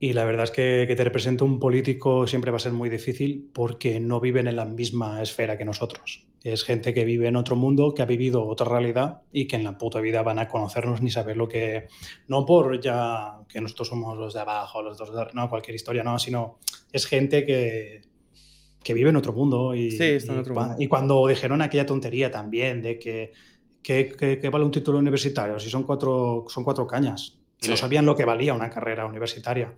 y 0.00 0.12
la 0.12 0.24
verdad 0.24 0.44
es 0.44 0.50
que 0.50 0.84
que 0.88 0.96
te 0.96 1.04
represente 1.04 1.44
un 1.44 1.60
político 1.60 2.26
siempre 2.26 2.50
va 2.50 2.56
a 2.56 2.60
ser 2.60 2.72
muy 2.72 2.88
difícil 2.88 3.48
porque 3.54 4.00
no 4.00 4.20
viven 4.20 4.48
en 4.48 4.56
la 4.56 4.64
misma 4.64 5.22
esfera 5.22 5.56
que 5.56 5.64
nosotros. 5.64 6.26
Es 6.42 6.64
gente 6.64 6.94
que 6.94 7.04
vive 7.04 7.28
en 7.28 7.36
otro 7.36 7.56
mundo, 7.56 7.94
que 7.94 8.02
ha 8.02 8.06
vivido 8.06 8.46
otra 8.46 8.68
realidad 8.68 9.22
y 9.32 9.46
que 9.46 9.56
en 9.56 9.64
la 9.64 9.76
puta 9.76 10.00
vida 10.00 10.22
van 10.22 10.38
a 10.38 10.48
conocernos 10.48 11.02
ni 11.02 11.10
saber 11.10 11.36
lo 11.36 11.48
que... 11.48 11.88
No 12.28 12.44
por 12.46 12.80
ya 12.80 13.38
que 13.48 13.60
nosotros 13.60 13.88
somos 13.88 14.16
los 14.16 14.34
de 14.34 14.40
abajo, 14.40 14.82
los 14.82 14.98
dos 14.98 15.12
de... 15.12 15.26
No, 15.34 15.48
cualquier 15.48 15.74
historia, 15.74 16.04
no, 16.04 16.18
sino 16.18 16.58
es 16.92 17.06
gente 17.06 17.44
que, 17.44 18.02
que 18.88 18.94
vive 18.94 19.10
en 19.10 19.16
otro 19.16 19.34
mundo. 19.34 19.74
Y, 19.74 19.90
sí, 19.90 20.02
está 20.02 20.32
en 20.32 20.38
otro 20.38 20.54
y, 20.54 20.56
mundo. 20.56 20.76
y 20.78 20.88
cuando 20.88 21.26
dijeron 21.26 21.60
aquella 21.60 21.84
tontería 21.84 22.30
también 22.30 22.80
de 22.80 22.98
que, 22.98 23.34
que, 23.82 24.08
que, 24.18 24.38
que 24.38 24.48
vale 24.48 24.64
un 24.64 24.70
título 24.70 24.96
universitario, 24.96 25.58
si 25.58 25.68
son 25.68 25.82
cuatro, 25.82 26.46
son 26.48 26.64
cuatro 26.64 26.86
cañas. 26.86 27.36
Sí. 27.60 27.68
No 27.68 27.76
sabían 27.76 28.06
lo 28.06 28.16
que 28.16 28.24
valía 28.24 28.54
una 28.54 28.70
carrera 28.70 29.04
universitaria. 29.04 29.74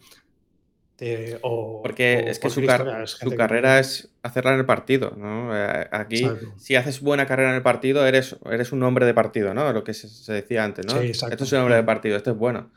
Eh, 1.00 1.40
o, 1.42 1.82
Porque 1.82 2.22
o 2.24 2.30
es 2.30 2.38
que 2.38 2.50
su, 2.50 2.64
car 2.64 2.82
historia, 2.82 3.02
es 3.02 3.11
su 3.11 3.34
carrera 3.34 3.74
que... 3.74 3.80
es 3.80 4.14
hacerla 4.22 4.52
en 4.52 4.61
el 4.61 4.66
partido, 4.66 5.16
¿no? 5.16 5.56
Eh, 5.56 5.88
aquí, 5.90 6.22
exacto. 6.22 6.54
si 6.56 6.76
haces 6.76 7.00
buena 7.00 7.26
carrera 7.26 7.50
en 7.50 7.56
el 7.56 7.62
partido, 7.62 8.06
eres, 8.06 8.36
eres 8.48 8.70
un 8.70 8.84
hombre 8.84 9.06
de 9.06 9.14
partido, 9.14 9.54
¿no? 9.54 9.72
Lo 9.72 9.82
que 9.82 9.92
se, 9.92 10.08
se 10.08 10.32
decía 10.32 10.62
antes, 10.62 10.86
¿no? 10.86 11.00
Sí, 11.00 11.08
esto 11.11 11.42
es 11.42 11.52
un 11.52 11.58
hombre 11.58 11.74
de 11.74 11.82
partido, 11.82 12.16
esto 12.16 12.30
es 12.30 12.36
bueno. 12.36 12.70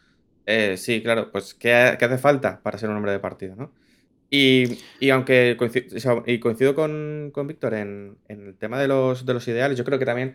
Eh, 0.48 0.78
sí, 0.78 1.04
claro, 1.04 1.32
pues 1.32 1.54
¿qué, 1.54 1.96
¿qué, 2.00 2.06
hace 2.06 2.18
falta 2.18 2.60
para 2.64 2.80
ser 2.80 2.90
un 2.90 2.96
hombre 2.96 3.12
de 3.12 3.20
partido, 3.20 3.56
¿no? 3.56 3.72
Y, 4.36 4.80
y 5.00 5.12
aunque 5.12 5.56
coincido, 5.60 6.24
y 6.26 6.40
coincido 6.40 6.74
con, 6.74 7.30
con 7.32 7.46
Víctor 7.46 7.76
en, 7.76 8.18
en, 8.28 8.48
el 8.48 8.58
tema 8.58 8.80
de 8.80 8.88
los, 8.88 9.28
de 9.28 9.34
los 9.36 9.48
ideales, 9.48 9.78
yo 9.78 9.84
creo 9.84 10.00
que 10.00 10.08
también 10.08 10.34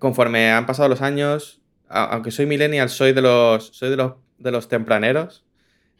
conforme 0.00 0.50
han 0.50 0.66
pasado 0.66 0.88
los 0.88 1.00
años, 1.00 1.62
aunque 1.86 2.32
soy 2.32 2.46
millennial, 2.46 2.88
soy 2.88 3.12
de 3.12 3.22
los, 3.22 3.68
soy 3.68 3.90
de 3.90 3.96
los, 3.96 4.14
de 4.38 4.50
los 4.50 4.68
tempraneros. 4.68 5.44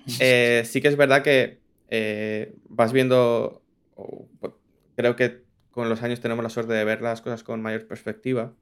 Eh, 0.21 0.63
sí 0.65 0.81
que 0.81 0.89
es 0.89 0.97
verdad 0.97 1.23
que 1.23 1.61
eh, 1.91 2.55
vas 2.71 2.95
viendo, 2.95 3.63
oh, 3.95 4.27
creo 4.97 5.17
que 5.17 5.43
con 5.71 5.91
los 5.91 6.03
años 6.03 6.21
tenemos 6.21 6.43
la 6.43 6.49
suerte 6.49 6.73
de 6.73 6.83
ver 6.83 7.03
las 7.03 7.21
cosas 7.21 7.45
con 7.45 7.61
mayor 7.61 7.87
perspectiva. 7.87 8.55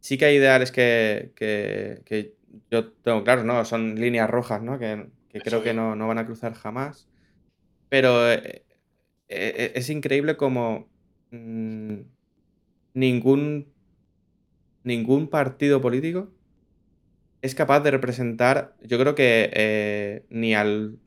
Sí 0.00 0.18
que 0.18 0.26
hay 0.26 0.36
ideales 0.36 0.70
que, 0.70 1.32
que, 1.34 2.02
que 2.04 2.34
yo 2.70 2.92
tengo 2.92 3.24
claros, 3.24 3.46
¿no? 3.46 3.64
Son 3.64 3.94
líneas 3.94 4.28
rojas, 4.28 4.60
¿no? 4.60 4.78
Que, 4.78 5.06
que 5.30 5.40
creo 5.40 5.62
que 5.62 5.72
no, 5.72 5.96
no, 5.96 6.06
van 6.06 6.18
a 6.18 6.26
cruzar 6.26 6.52
jamás. 6.52 7.08
Pero 7.94 8.28
eh, 8.28 8.64
eh, 9.28 9.72
es 9.76 9.88
increíble 9.88 10.36
como 10.36 10.88
mmm, 11.30 12.00
ningún 12.92 13.72
ningún 14.82 15.28
partido 15.28 15.80
político 15.80 16.28
es 17.40 17.54
capaz 17.54 17.78
de 17.84 17.92
representar, 17.92 18.74
yo 18.82 18.98
creo 18.98 19.14
que 19.14 19.48
eh, 19.54 20.24
ni 20.28 20.56
al 20.56 20.98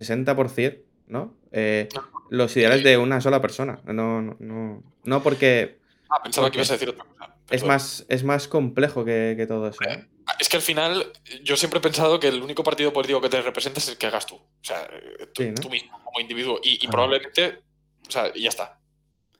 60%, 0.00 0.82
¿no? 1.06 1.34
Eh, 1.50 1.88
los 2.28 2.54
ideales 2.58 2.84
de 2.84 2.98
una 2.98 3.22
sola 3.22 3.40
persona. 3.40 3.80
No, 3.86 4.20
no, 4.20 4.36
no, 4.38 4.82
no 5.02 5.22
porque... 5.22 5.78
Ah, 6.10 6.22
pensaba 6.22 6.48
porque 6.48 6.56
que 6.56 6.58
ibas 6.58 6.70
a 6.70 6.74
decir 6.74 6.90
otra 6.90 7.06
cosa. 7.06 7.36
Es 7.48 7.64
más, 7.64 8.04
es 8.10 8.22
más 8.22 8.48
complejo 8.48 9.06
que, 9.06 9.32
que 9.38 9.46
todo 9.46 9.68
eso. 9.68 9.78
¿eh? 9.88 10.06
Es 10.38 10.48
que 10.48 10.56
al 10.56 10.62
final 10.62 11.12
yo 11.42 11.56
siempre 11.56 11.78
he 11.78 11.82
pensado 11.82 12.18
que 12.18 12.28
el 12.28 12.42
único 12.42 12.64
partido 12.64 12.92
político 12.92 13.20
que 13.20 13.28
te 13.28 13.42
representa 13.42 13.80
es 13.80 13.88
el 13.88 13.98
que 13.98 14.06
hagas 14.06 14.26
tú. 14.26 14.36
O 14.36 14.62
sea, 14.62 14.88
tú, 15.34 15.42
sí, 15.42 15.50
¿no? 15.50 15.60
tú 15.60 15.70
mismo 15.70 16.02
como 16.02 16.20
individuo. 16.20 16.60
Y, 16.62 16.82
y 16.82 16.86
ah. 16.86 16.90
probablemente, 16.90 17.62
o 18.06 18.10
sea, 18.10 18.32
ya 18.34 18.48
está 18.48 18.80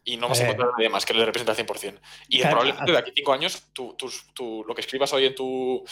y 0.05 0.16
no 0.16 0.28
vas 0.28 0.41
a 0.41 0.45
encontrar 0.45 0.70
nadie 0.76 0.89
más 0.89 1.07
que 1.07 1.14
le 1.14 1.24
represente 1.24 1.51
al 1.51 1.66
100%. 1.66 1.99
Y 2.28 2.39
claro, 2.39 2.57
probablemente 2.57 2.93
de 2.93 2.99
aquí 2.99 3.11
a 3.11 3.14
cinco 3.14 3.32
años, 3.32 3.62
tú, 3.72 3.95
tú, 3.97 4.11
tú, 4.35 4.64
lo 4.66 4.74
que 4.74 4.82
escribas 4.82 5.12
hoy 5.14 5.26
en, 5.26 5.35
tu, 5.35 5.82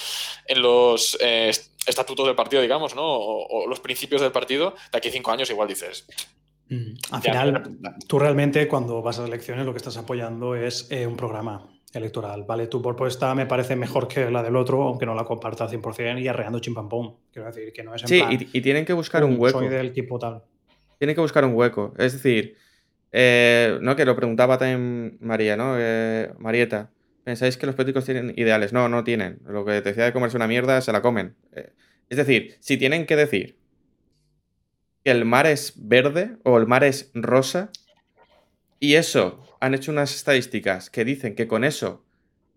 en 0.47 0.63
los 0.63 1.17
eh, 1.21 1.51
estatutos 1.87 2.27
del 2.27 2.37
partido, 2.37 2.61
digamos, 2.61 2.95
¿no? 2.95 3.03
O, 3.03 3.47
o, 3.47 3.67
los 3.67 3.81
principios 3.81 4.21
del 4.21 4.33
partido, 4.33 4.75
de 4.93 4.99
aquí 4.99 5.09
a 5.09 5.13
cinco 5.13 5.33
años 5.33 5.51
igual 5.51 5.69
dices... 5.69 6.07
Mm. 6.69 6.95
Al 7.11 7.23
final, 7.23 7.79
tú 8.07 8.19
realmente 8.19 8.69
cuando 8.69 9.03
vas 9.03 9.19
a 9.19 9.25
elecciones 9.25 9.67
lo 9.67 9.73
que 9.73 9.79
estás 9.79 9.97
apoyando 9.97 10.55
es 10.55 10.91
eh, 10.91 11.07
un 11.07 11.17
programa 11.17 11.69
electoral, 11.93 12.45
¿vale? 12.45 12.67
Tu 12.67 12.81
propuesta 12.81 13.35
me 13.35 13.47
parece 13.47 13.77
mejor 13.77 14.09
que 14.09 14.31
la 14.31 14.43
del 14.43 14.57
otro, 14.57 14.83
aunque 14.83 15.07
no 15.07 15.15
la 15.15 15.25
comparta 15.25 15.65
al 15.65 15.71
100% 15.71 16.21
y 16.21 16.29
arreando 16.29 16.59
chimpampón. 16.59 17.17
Quiero 17.33 17.47
decir, 17.51 17.73
que 17.73 17.83
no 17.83 17.95
es 17.95 18.03
en 18.03 18.09
Sí, 18.09 18.19
plan, 18.19 18.33
y, 18.33 18.49
y, 18.59 18.61
tienen 18.61 18.85
que 18.85 18.93
buscar 18.93 19.25
un 19.25 19.37
hueco. 19.39 19.59
Soy 19.59 19.69
del 19.69 19.89
equipo 19.89 20.19
tal. 20.19 20.43
Tienen 20.99 21.15
que 21.15 21.21
buscar 21.21 21.45
un 21.45 21.55
hueco. 21.55 21.95
Es 21.99 22.13
decir, 22.13 22.57
eh, 23.13 23.79
no, 23.83 23.95
que 23.95 24.05
lo 24.05 24.17
preguntaba 24.17 24.59
también 24.59 25.19
María, 25.21 25.57
¿no? 25.57 25.75
Eh, 25.79 26.33
Marieta. 26.39 26.91
¿Pensáis 27.25 27.57
que 27.57 27.67
los 27.67 27.75
políticos 27.75 28.05
tienen 28.05 28.33
ideales? 28.37 28.73
No, 28.73 28.89
no 28.89 29.05
tienen. 29.05 29.41
Lo 29.47 29.65
que 29.65 29.81
te 29.83 29.91
decía 29.91 30.05
de 30.05 30.13
comerse 30.13 30.37
una 30.37 30.49
mierda, 30.49 30.81
se 30.81 30.93
la 30.93 31.03
comen. 31.03 31.37
Eh, 31.53 31.71
es 32.09 32.17
decir, 32.17 32.57
si 32.61 32.77
tienen 32.79 33.07
que 33.07 33.17
decir 33.17 33.59
que 35.05 35.11
el 35.11 35.25
mar 35.25 35.47
es 35.47 35.75
verde 35.77 36.37
o 36.45 36.59
el 36.59 36.67
mar 36.67 36.85
es 36.85 37.11
rosa, 37.15 37.71
y 38.83 38.97
eso 38.97 39.39
han 39.61 39.75
hecho 39.75 39.93
unas 39.93 40.13
estadísticas 40.13 40.91
que 40.91 41.05
dicen 41.05 41.37
que 41.37 41.47
con 41.47 41.63
eso 41.63 42.03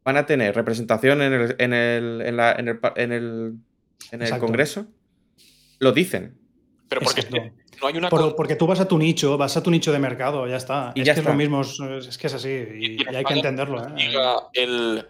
van 0.04 0.18
a 0.18 0.26
tener 0.26 0.56
representación 0.56 1.22
en 1.22 1.34
el, 1.34 1.56
en 1.60 1.72
el, 1.72 2.22
en 2.26 2.36
la, 2.36 2.52
en 2.54 2.68
el, 2.68 2.80
en 2.96 3.12
el, 3.12 3.54
en 4.12 4.22
el 4.24 4.40
Congreso, 4.40 4.88
lo 5.78 5.92
dicen. 5.92 6.36
Pero 6.90 7.02
porque 7.02 7.54
no 7.80 7.88
hay 7.88 7.98
una 7.98 8.10
Por, 8.10 8.36
porque 8.36 8.56
tú 8.56 8.66
vas 8.66 8.80
a 8.80 8.88
tu 8.88 8.98
nicho, 8.98 9.38
vas 9.38 9.56
a 9.56 9.62
tu 9.62 9.70
nicho 9.70 9.92
de 9.92 10.00
mercado, 10.00 10.48
ya 10.48 10.56
está. 10.58 10.94
Y 10.96 11.02
es 11.02 11.06
ya 11.06 11.14
que 11.14 11.20
está. 11.20 11.30
es 11.30 11.36
lo 11.36 11.38
mismo, 11.38 11.62
es, 11.62 12.08
es, 12.08 12.18
que 12.18 12.26
es 12.26 12.34
así 12.34 12.50
y, 12.50 13.04
y 13.04 13.16
hay 13.16 13.24
que 13.24 13.34
entenderlo. 13.34 13.88
¿eh? 13.88 13.94
El, 14.54 15.08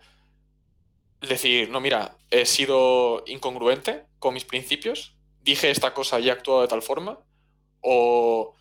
decir, 1.21 1.69
no, 1.69 1.79
mira, 1.79 2.17
he 2.29 2.45
sido 2.45 3.23
incongruente 3.25 4.03
con 4.19 4.33
mis 4.33 4.43
principios, 4.43 5.15
dije 5.41 5.71
esta 5.71 5.93
cosa 5.93 6.19
y 6.19 6.27
he 6.27 6.31
actuado 6.31 6.63
de 6.63 6.67
tal 6.67 6.81
forma, 6.81 7.19
o... 7.79 8.53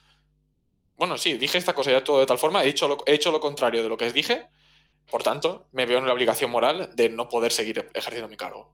Bueno, 0.97 1.19
sí, 1.19 1.35
dije 1.35 1.59
esta 1.59 1.73
cosa 1.73 1.91
y 1.91 1.95
he 1.95 1.97
actuado 1.97 2.21
de 2.21 2.27
tal 2.27 2.39
forma, 2.39 2.65
he 2.65 2.69
hecho, 2.69 2.89
lo, 2.89 2.99
he 3.07 3.15
hecho 3.15 3.33
lo 3.33 3.41
contrario 3.41 3.83
de 3.83 3.89
lo 3.89 3.97
que 3.97 4.13
dije, 4.13 4.47
por 5.11 5.23
tanto, 5.23 5.67
me 5.73 5.87
veo 5.87 5.99
en 5.99 6.07
la 6.07 6.13
obligación 6.13 6.51
moral 6.51 6.91
de 6.95 7.09
no 7.09 7.29
poder 7.29 7.53
seguir 7.53 7.91
ejerciendo 7.95 8.29
mi 8.29 8.37
cargo. 8.37 8.71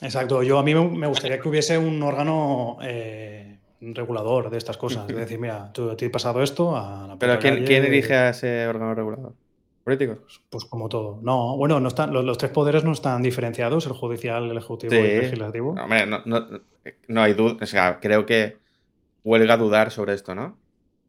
Exacto, 0.00 0.42
yo 0.42 0.58
a 0.58 0.62
mí 0.62 0.74
me 0.74 1.06
gustaría 1.06 1.40
que 1.40 1.48
hubiese 1.48 1.78
un 1.78 2.02
órgano 2.02 2.78
eh, 2.82 3.58
regulador 3.80 4.50
de 4.50 4.58
estas 4.58 4.76
cosas, 4.76 5.08
es 5.08 5.16
decir, 5.16 5.38
mira, 5.38 5.72
tú 5.72 5.94
te 5.96 6.06
has 6.06 6.10
pasado 6.10 6.42
esto 6.42 6.76
a 6.76 7.06
la 7.06 7.18
Pero 7.18 7.38
¿quién, 7.38 7.64
¿quién 7.64 7.84
elige 7.84 8.14
a 8.14 8.30
ese 8.30 8.66
órgano 8.66 8.94
regulador? 8.94 9.34
¿Políticos? 9.84 10.18
Pues, 10.20 10.40
pues 10.50 10.64
como 10.64 10.88
todo. 10.88 11.20
No, 11.22 11.56
bueno, 11.56 11.78
no 11.78 11.88
están, 11.88 12.12
los, 12.12 12.38
tres 12.38 12.50
poderes 12.50 12.82
no 12.82 12.92
están 12.92 13.22
diferenciados, 13.22 13.86
el 13.86 13.92
judicial, 13.92 14.50
el 14.50 14.56
ejecutivo 14.56 14.92
y 14.94 14.98
el 14.98 15.18
legislativo. 15.20 15.74
No, 15.74 16.24
no, 16.24 16.46
no, 17.06 17.22
hay 17.22 17.34
duda, 17.34 17.56
o 17.62 17.66
sea, 17.66 18.00
creo 18.00 18.26
que 18.26 18.56
huelga 19.22 19.54
a 19.54 19.58
dudar 19.58 19.92
sobre 19.92 20.14
esto, 20.14 20.34
¿no? 20.34 20.58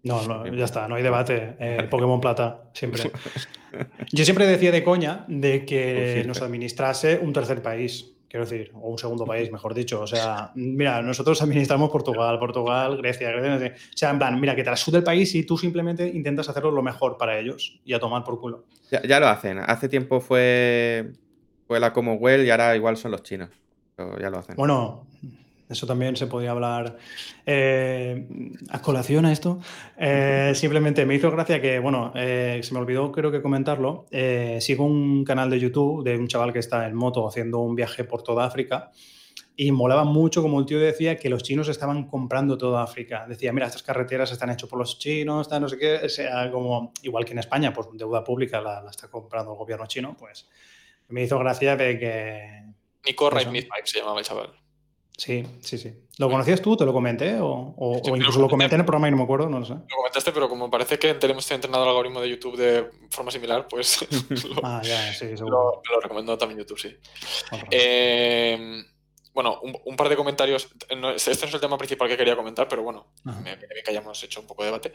No, 0.03 0.25
no, 0.25 0.47
ya 0.53 0.65
está, 0.65 0.87
no 0.87 0.95
hay 0.95 1.03
debate. 1.03 1.55
El 1.59 1.89
Pokémon 1.89 2.21
Plata, 2.21 2.69
siempre. 2.73 3.11
Yo 4.11 4.23
siempre 4.23 4.45
decía 4.45 4.71
de 4.71 4.83
coña 4.83 5.25
de 5.27 5.65
que 5.65 6.23
nos 6.25 6.41
administrase 6.41 7.19
un 7.21 7.33
tercer 7.33 7.61
país, 7.61 8.13
quiero 8.29 8.45
decir, 8.45 8.71
o 8.73 8.89
un 8.89 8.97
segundo 8.97 9.25
país, 9.25 9.51
mejor 9.51 9.73
dicho. 9.73 10.01
O 10.01 10.07
sea, 10.07 10.51
mira, 10.55 11.01
nosotros 11.01 11.41
administramos 11.41 11.89
Portugal, 11.89 12.39
Portugal, 12.39 12.97
Grecia, 12.97 13.31
Grecia. 13.31 13.75
O 13.75 13.97
sea, 13.97 14.11
en 14.11 14.19
plan, 14.19 14.39
mira, 14.39 14.55
que 14.55 14.63
te 14.63 14.69
la 14.69 14.77
sude 14.77 14.99
el 14.99 15.03
país 15.03 15.33
y 15.35 15.43
tú 15.45 15.57
simplemente 15.57 16.07
intentas 16.07 16.47
hacerlo 16.47 16.71
lo 16.71 16.81
mejor 16.81 17.17
para 17.17 17.37
ellos 17.37 17.79
y 17.83 17.93
a 17.93 17.99
tomar 17.99 18.23
por 18.23 18.39
culo. 18.39 18.65
Ya, 18.89 19.19
lo 19.19 19.27
hacen. 19.27 19.59
Hace 19.59 19.89
tiempo 19.89 20.21
fue, 20.21 21.11
fue 21.67 21.79
la 21.79 21.91
Commonwealth 21.91 22.45
y 22.45 22.49
ahora 22.49 22.75
igual 22.75 22.97
son 22.97 23.11
los 23.11 23.23
chinos. 23.23 23.49
Pero 23.95 24.17
ya 24.19 24.29
lo 24.29 24.37
hacen. 24.37 24.55
Bueno, 24.55 25.07
eso 25.69 25.85
también 25.85 26.15
se 26.15 26.27
podía 26.27 26.51
hablar 26.51 26.97
eh, 27.45 28.27
a 28.69 28.81
colación 28.81 29.25
a 29.25 29.31
esto. 29.31 29.59
Eh, 29.97 30.53
simplemente 30.55 31.05
me 31.05 31.15
hizo 31.15 31.29
gracia 31.31 31.61
que, 31.61 31.79
bueno, 31.79 32.13
eh, 32.15 32.59
se 32.63 32.73
me 32.73 32.79
olvidó 32.79 33.11
creo 33.11 33.31
que 33.31 33.41
comentarlo. 33.41 34.05
sigo 34.59 34.85
un 34.85 35.23
canal 35.25 35.49
de 35.49 35.59
YouTube 35.59 36.03
de 36.03 36.17
un 36.17 36.27
chaval 36.27 36.53
que 36.53 36.59
está 36.59 36.87
en 36.87 36.95
moto 36.95 37.27
haciendo 37.27 37.59
un 37.59 37.75
viaje 37.75 38.03
por 38.03 38.23
toda 38.23 38.45
África 38.45 38.91
y 39.59 39.71
molaba 39.71 40.03
mucho 40.03 40.43
como 40.43 40.59
el 40.59 40.67
tío 40.67 40.79
decía 40.79 41.17
que 41.17 41.29
los 41.29 41.41
chinos 41.41 41.67
estaban 41.67 42.07
comprando 42.07 42.59
toda 42.59 42.83
África. 42.83 43.25
Decía, 43.27 43.51
mira, 43.51 43.65
estas 43.65 43.81
carreteras 43.81 44.31
están 44.31 44.51
hechas 44.51 44.69
por 44.69 44.77
los 44.77 44.99
chinos, 44.99 45.49
no 45.49 45.67
sé 45.67 45.77
qué, 45.79 46.07
sea, 46.09 46.51
como 46.51 46.93
igual 47.01 47.25
que 47.25 47.31
en 47.31 47.39
España, 47.39 47.73
pues 47.73 47.87
deuda 47.93 48.23
pública 48.23 48.61
la, 48.61 48.85
está 48.87 49.07
comprando 49.09 49.53
el 49.53 49.57
gobierno 49.57 49.87
chino, 49.87 50.15
pues 50.15 50.47
me 51.07 51.23
hizo 51.23 51.39
gracia 51.39 51.75
de 51.75 51.97
que... 51.97 52.63
Nico 53.03 53.31
Raimith 53.31 53.67
se 53.85 53.99
llamaba 53.99 54.19
el 54.19 54.25
chaval. 54.25 54.66
Sí, 55.17 55.43
sí, 55.61 55.79
sí. 55.79 55.93
¿Lo 56.19 56.29
conocías 56.29 56.61
tú? 56.61 56.77
¿Te 56.77 56.85
lo 56.85 56.93
comenté? 56.93 57.37
¿O, 57.41 58.01
incluso 58.05 58.39
lo, 58.39 58.47
comenté 58.47 58.75
en 58.75 58.81
el 58.81 58.85
programa 58.85 59.07
y 59.07 59.11
no 59.11 59.17
me 59.17 59.23
acuerdo? 59.23 59.49
No 59.49 59.59
lo 59.59 59.65
sé. 59.65 59.73
Lo 59.73 59.97
comentaste, 59.97 60.31
pero 60.31 60.47
como 60.47 60.69
parece 60.69 60.99
que 60.99 61.15
tenemos 61.15 61.49
entrenado 61.49 61.83
el 61.83 61.89
algoritmo 61.89 62.21
de 62.21 62.29
YouTube 62.29 62.55
de 62.55 62.89
forma 63.09 63.31
similar, 63.31 63.67
pues 63.67 64.05
ah, 64.63 64.81
ya, 64.83 65.13
sí, 65.13 65.35
lo, 65.37 65.81
lo, 65.89 65.99
recomiendo 66.01 66.37
también 66.37 66.59
YouTube, 66.59 66.79
sí. 66.79 66.95
Eh, 67.71 68.83
bueno, 69.37 69.59
un, 69.61 69.95
par 69.95 70.09
de 70.09 70.15
comentarios. 70.15 70.63
este 70.65 70.95
no 70.95 71.11
es 71.11 71.27
el 71.53 71.59
tema 71.59 71.77
principal 71.77 72.07
que 72.07 72.17
quería 72.17 72.35
comentar, 72.35 72.67
pero 72.67 72.81
bueno, 72.81 73.05
me 73.23 73.55
viene 73.55 73.67
bien 73.71 73.83
que 73.85 73.91
hayamos 73.91 74.23
hecho 74.23 74.41
un 74.41 74.47
poco 74.47 74.63
de 74.63 74.69
debate. 74.69 74.93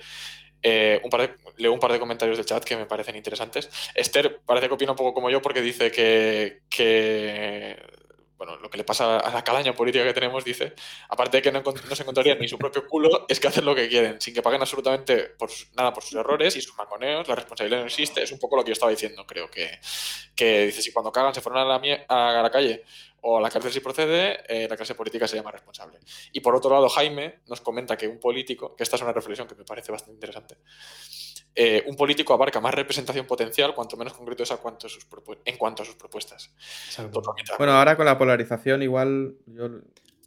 Eh, 0.60 1.00
un 1.04 1.10
par 1.10 1.36
leo 1.58 1.72
un 1.72 1.78
par 1.78 1.92
de 1.92 2.00
comentarios 2.00 2.38
del 2.38 2.46
chat 2.46 2.64
que 2.64 2.76
me 2.76 2.86
parecen 2.86 3.14
interesantes. 3.14 3.70
Esther 3.94 4.40
parece 4.44 4.66
que 4.66 4.74
opina 4.74 4.92
un 4.92 4.96
poco 4.96 5.14
como 5.14 5.30
yo 5.30 5.40
porque 5.40 5.60
dice 5.60 5.92
que, 5.92 6.62
que 6.68 7.76
bueno, 8.45 8.57
lo 8.61 8.68
que 8.68 8.76
le 8.76 8.82
pasa 8.82 9.20
a 9.20 9.32
la 9.32 9.45
calaña 9.45 9.72
política 9.72 10.03
que 10.03 10.12
tenemos, 10.12 10.45
dice, 10.45 10.74
aparte 11.09 11.36
de 11.36 11.43
que 11.43 11.53
no, 11.53 11.62
se 11.95 12.03
encontrarían 12.03 12.40
ni 12.40 12.49
su 12.49 12.59
propio 12.59 12.88
culo, 12.88 13.24
es 13.28 13.38
que 13.38 13.47
hacen 13.47 13.64
lo 13.64 13.72
que 13.72 13.88
quieren, 13.88 14.20
sin 14.20 14.34
que 14.34 14.43
paguen 14.43 14.61
absolutamente 14.61 15.28
por, 15.38 15.49
nada 15.76 15.93
por 15.93 16.03
sus 16.03 16.18
errores 16.18 16.57
y 16.57 16.61
sus 16.61 16.76
mangoneos, 16.76 17.28
la 17.28 17.36
responsabilidad 17.36 17.78
no 17.78 17.86
existe, 17.86 18.20
es 18.20 18.32
un 18.32 18.40
poco 18.40 18.57
lo 18.57 18.64
que 18.64 18.70
yo 18.70 18.72
estaba 18.72 18.90
diciendo, 18.90 19.24
creo 19.28 19.49
que, 19.49 19.78
que 20.34 20.66
dice, 20.66 20.82
si 20.82 20.93
cuando 20.93 21.12
cagan 21.12 21.32
se 21.32 21.40
fueron 21.40 21.62
a 21.62 21.78
la, 21.78 22.05
a 22.09 22.43
la 22.43 22.51
calle 22.51 22.82
o 23.20 23.38
a 23.38 23.40
la 23.40 23.49
cárcel 23.49 23.70
si 23.70 23.78
procede, 23.78 24.40
eh, 24.49 24.66
la 24.68 24.76
clase 24.76 24.97
política 24.97 25.28
se 25.28 25.36
llama 25.36 25.53
responsable. 25.53 26.01
Y 26.32 26.40
por 26.40 26.57
otro 26.57 26.72
lado, 26.72 26.88
Jaime 26.88 27.43
nos 27.47 27.61
comenta 27.61 27.97
que 27.97 28.09
un 28.09 28.18
político, 28.18 28.74
que 28.74 28.82
esta 28.82 28.97
es 28.97 29.03
una 29.03 29.12
reflexión 29.12 29.47
que 29.47 29.55
me 29.55 29.64
parece 29.64 29.93
bastante 29.93 30.14
interesante, 30.14 30.57
eh, 31.55 31.84
un 31.86 31.96
político 31.96 32.32
abarca 32.32 32.61
más 32.61 32.74
representación 32.74 33.26
potencial 33.26 33.74
cuanto 33.74 33.96
menos 33.96 34.14
concreto 34.14 34.42
es 34.42 34.50
a 34.53 34.57
cuanto 34.57 34.88
sus 34.88 35.07
en 35.44 35.57
cuanto 35.57 35.82
a 35.82 35.86
sus 35.86 35.94
propuestas. 35.96 36.50
Bueno, 37.59 37.72
ahora 37.72 37.96
con 37.96 38.07
la 38.07 38.16
polarización 38.16 38.82
igual 38.82 39.34
yo 39.46 39.68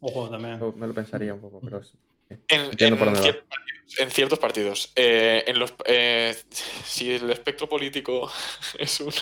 Ojo, 0.02 0.30
también. 0.30 0.60
me 0.76 0.88
lo 0.88 0.94
pensaría 0.94 1.34
un 1.34 1.42
poco, 1.42 1.60
pero 1.62 1.82
en, 2.48 2.72
ciertos 4.12 4.40
partidos. 4.40 4.92
Eh, 4.96 5.44
en 5.48 5.60
los, 5.60 5.74
eh, 5.86 6.36
si 6.84 7.14
el 7.14 7.30
espectro 7.32 7.68
político 7.68 8.30
es 8.80 9.00
un... 9.00 9.14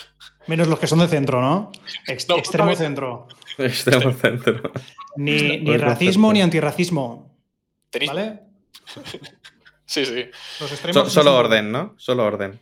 Menos 0.47 0.68
los 0.68 0.80
que 0.80 0.88
son 0.88 0.99
de 0.99 1.08
centro, 1.08 1.41
¿no? 1.41 1.72
extremo 2.08 2.76
centro. 2.76 3.28
Extremo 3.58 4.12
centro. 4.12 4.72
Ni, 5.16 5.60
ni 5.60 5.78
racismo 5.78 6.34
ni 6.34 6.41
antirracismo. 6.41 7.34
¿Vale? 8.08 8.39
Sí, 9.86 10.06
sí. 10.06 10.30
solo 11.08 11.36
orden, 11.36 11.72
¿no? 11.72 11.94
Solo 11.98 12.26
orden. 12.26 12.60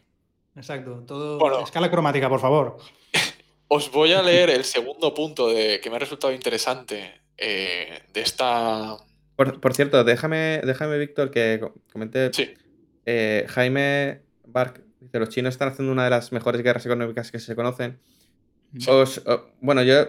Exacto. 0.56 1.04
Todo 1.08 1.64
escala 1.64 1.90
cromática, 1.90 2.30
por 2.30 2.40
favor. 2.40 2.78
Os 3.68 3.92
voy 3.92 4.12
a 4.14 4.22
leer 4.22 4.50
el 4.50 4.66
segundo 4.66 5.14
punto 5.14 5.48
de, 5.50 5.80
que 5.80 5.90
me 5.90 5.96
ha 5.96 6.00
resultado 6.00 6.34
interesante 6.34 7.22
eh, 7.38 8.02
de 8.14 8.22
esta. 8.22 8.98
Por, 9.36 9.74
cierto, 9.74 10.04
déjame, 10.04 10.62
déjame, 10.64 10.98
Víctor, 10.98 11.32
que 11.32 11.66
comenté. 11.92 12.34
Sí. 12.34 12.54
Eh, 13.06 13.46
Jaime 13.50 14.22
Bark 14.46 14.84
dice: 15.00 15.20
Los 15.20 15.30
chinos 15.30 15.54
están 15.54 15.70
haciendo 15.70 15.92
una 15.92 16.04
de 16.04 16.10
las 16.10 16.32
mejores 16.32 16.62
guerras 16.62 16.86
económicas 16.86 17.32
que 17.32 17.40
se 17.40 17.56
conocen. 17.56 18.00
bueno, 19.62 19.84
yo. 19.84 20.06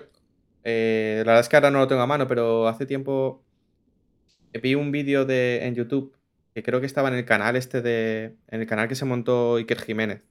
Eh, 0.65 1.23
la 1.27 1.33
verdad 1.33 1.41
es 1.41 1.49
que 1.49 1.57
ahora 1.57 1.71
no 1.73 1.81
lo 1.81 1.89
tengo 1.89 2.03
a 2.03 2.07
mano, 2.07 2.29
pero 2.29 2.69
hace 2.69 2.87
tiempo 2.87 3.43
vi 4.61 4.75
un 4.77 4.93
vídeo 4.93 5.29
en 5.29 5.75
YouTube 5.75 6.15
que 6.55 6.63
creo 6.63 6.81
que 6.81 6.87
estaba 6.87 7.09
en 7.09 7.15
el 7.15 7.25
canal 7.25 7.57
este 7.57 7.83
de. 7.83 8.37
En 8.49 8.61
el 8.61 8.67
canal 8.67 8.89
que 8.89 8.95
se 8.95 9.05
montó 9.05 9.57
Iker 9.57 9.81
Jiménez. 9.81 10.23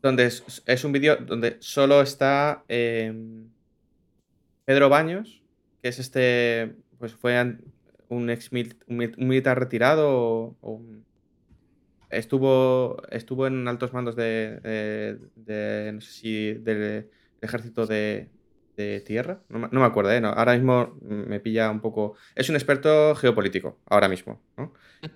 Donde 0.00 0.26
es, 0.26 0.84
un 0.84 0.92
vídeo 0.92 1.16
donde 1.16 1.56
solo 1.60 2.00
está 2.02 2.62
em, 2.68 3.48
Pedro 4.64 4.88
Baños, 4.88 5.42
que 5.82 5.88
es 5.88 5.98
este. 5.98 6.76
Pues 6.98 7.14
fue 7.14 7.58
un 8.08 8.30
ex 8.30 8.50
militar 8.52 9.58
retirado 9.58 10.56
o, 10.60 10.82
estuvo 12.10 13.02
estuvo 13.10 13.46
en 13.46 13.68
altos 13.68 13.92
mandos 13.92 14.16
de, 14.16 15.18
de 15.36 15.92
no 15.92 16.00
sé 16.00 16.12
si 16.12 16.52
del 16.54 17.10
ejército 17.40 17.86
de, 17.86 18.30
de 18.78 19.00
tierra. 19.00 19.40
No, 19.48 19.68
me 19.68 19.84
acuerdo, 19.84 20.12
¿eh? 20.12 20.22
ahora 20.24 20.54
mismo 20.54 20.96
me 21.02 21.40
pilla 21.40 21.70
un 21.70 21.80
poco. 21.80 22.14
Es 22.36 22.48
un 22.48 22.54
experto 22.54 23.14
geopolítico, 23.16 23.78
ahora 23.86 24.08
mismo. 24.08 24.40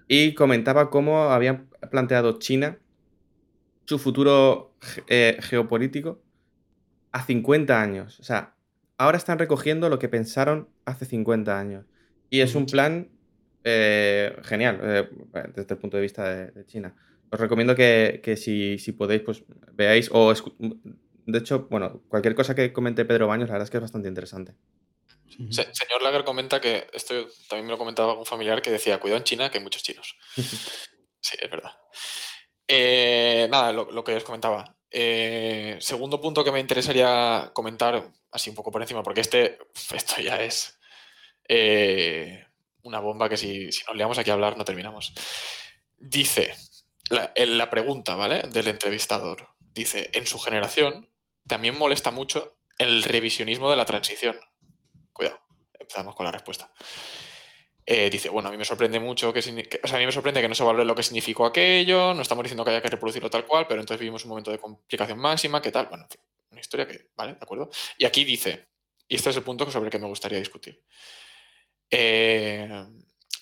Y 0.07 0.35
comentaba 0.35 0.91
cómo 0.91 1.25
habían 1.31 1.69
planteado 1.91 2.39
China 2.39 2.79
su 3.85 3.99
futuro 3.99 4.77
eh, 5.09 5.39
geopolítico 5.41 6.23
a 7.11 7.25
50 7.25 7.83
años. 7.83 8.21
O 8.21 8.23
sea, 8.23 8.55
ahora 8.97 9.19
están 9.19 9.41
recogiendo 9.41 9.89
lo 9.89 9.99
que 9.99 10.09
pensaron 10.09 10.69
hace 10.85 11.05
50 11.05 11.59
años. 11.59 11.85
Y 12.31 12.41
es 12.41 12.55
un 12.55 12.67
plan 12.67 13.09
eh, 13.65 14.37
genial 14.45 14.79
eh, 14.83 15.09
desde 15.55 15.75
el 15.75 15.81
punto 15.81 15.97
de 15.97 16.03
vista 16.03 16.33
de, 16.33 16.65
China. 16.67 16.95
Os 17.31 17.41
recomiendo 17.41 17.75
que, 17.75 18.35
si, 18.37 18.79
si, 18.79 18.93
podéis, 18.93 19.23
pues 19.23 19.43
veáis 19.73 20.11
o 20.13 20.33
de 21.27 21.39
hecho, 21.39 21.67
bueno, 21.71 22.03
cualquier 22.09 22.35
cosa 22.35 22.55
que 22.55 22.73
comente 22.73 23.05
Pedro 23.05 23.27
Baños, 23.27 23.49
la 23.49 23.55
verdad 23.55 23.67
es 23.67 23.71
que 23.71 23.77
es 23.77 23.83
bastante 23.83 24.09
interesante. 24.09 24.55
señor 25.29 26.03
Lager 26.03 26.25
comenta 26.25 26.61
que, 26.61 26.87
esto 26.93 27.15
también 27.49 27.67
me 27.67 27.73
lo 27.73 27.79
comentaba 27.79 28.19
un 28.19 28.27
familiar 28.27 28.63
que 28.63 28.71
decía, 28.71 29.01
cuidado 29.01 29.19
en 29.19 29.25
China, 29.25 29.51
que 29.51 29.59
hay 29.59 29.65
muchos 29.65 29.83
chinos. 29.83 30.17
sí, 30.37 31.37
es 31.41 31.51
verdad. 31.51 31.73
Eh, 32.67 33.49
nada, 33.51 33.73
lo, 33.73 34.05
que 34.05 34.17
os 34.17 34.25
comentaba. 34.25 34.77
Eh, 34.91 35.77
segundo 35.81 36.21
punto 36.21 36.45
que 36.45 36.53
me 36.53 36.61
interesaría 36.61 37.51
comentar, 37.53 38.11
así 38.31 38.51
un 38.51 38.57
poco 38.57 38.71
por 38.71 38.83
encima, 38.83 39.03
porque 39.03 39.21
este, 39.21 39.59
esto 39.95 40.21
ya 40.21 40.43
es 40.43 40.79
eh, 41.49 42.47
una 42.83 43.01
bomba 43.01 43.29
que 43.29 43.37
si, 43.37 43.69
nos 43.87 43.97
liamos 43.97 44.19
aquí 44.19 44.31
a 44.31 44.35
hablar 44.35 44.57
no 44.57 44.65
terminamos. 44.65 45.13
Dice, 45.99 46.55
la, 47.11 47.33
la 47.37 47.71
pregunta, 47.71 48.17
¿vale? 48.17 48.43
Del 48.51 48.69
entrevistador. 48.69 49.49
Dice, 49.59 50.11
en 50.13 50.27
su 50.27 50.39
generación, 50.39 51.09
también 51.47 51.77
molesta 51.77 52.11
mucho 52.11 52.59
el 52.79 53.03
revisionismo 53.03 53.71
de 53.71 53.77
la 53.77 53.85
transición. 53.85 54.39
Cuidado, 55.13 55.41
empezamos 55.79 56.15
con 56.15 56.25
la 56.25 56.33
respuesta. 56.33 56.73
Eh, 57.85 58.09
dice, 58.11 58.29
bueno, 58.29 58.49
a 58.49 58.53
mí 58.53 58.57
me 58.57 58.65
sorprende 58.65 59.01
mucho 59.01 59.33
que, 59.33 59.41
o 59.41 59.87
sea, 59.89 59.97
a 59.97 60.01
mí 60.01 60.07
me 60.07 60.13
sorprende 60.13 60.41
que 60.41 60.49
no 60.49 60.55
se 60.55 60.63
valore 60.63 60.85
lo 60.85 60.95
que 60.95 61.03
significó 61.03 61.45
aquello, 61.45 62.15
no 62.15 62.23
estamos 62.23 62.45
diciendo 62.45 62.65
que 62.65 62.71
haya 62.71 62.83
que 62.83 62.89
reproducirlo 62.89 63.29
tal 63.29 63.45
cual, 63.45 63.67
pero 63.67 63.81
entonces 63.81 64.01
vivimos 64.01 64.25
un 64.25 64.31
momento 64.31 64.53
de 64.53 64.59
complicación 64.59 65.19
máxima, 65.19 65.61
¿qué 65.61 65.73
tal? 65.73 65.87
Bueno, 65.87 66.07
historia 66.61 66.87
que, 66.87 67.11
vale, 67.17 67.33
de 67.33 67.39
acuerdo. 67.41 67.71
Y 67.99 68.05
aquí 68.05 68.25
dice, 68.25 68.69
y 69.09 69.17
este 69.17 69.31
es 69.31 69.37
el 69.37 69.43
punto 69.43 69.71
sobre 69.71 69.87
el 69.87 69.91
que 69.91 69.99
me 69.99 70.07
gustaría 70.07 70.39
discutir. 70.39 70.81
Eh, 71.91 72.87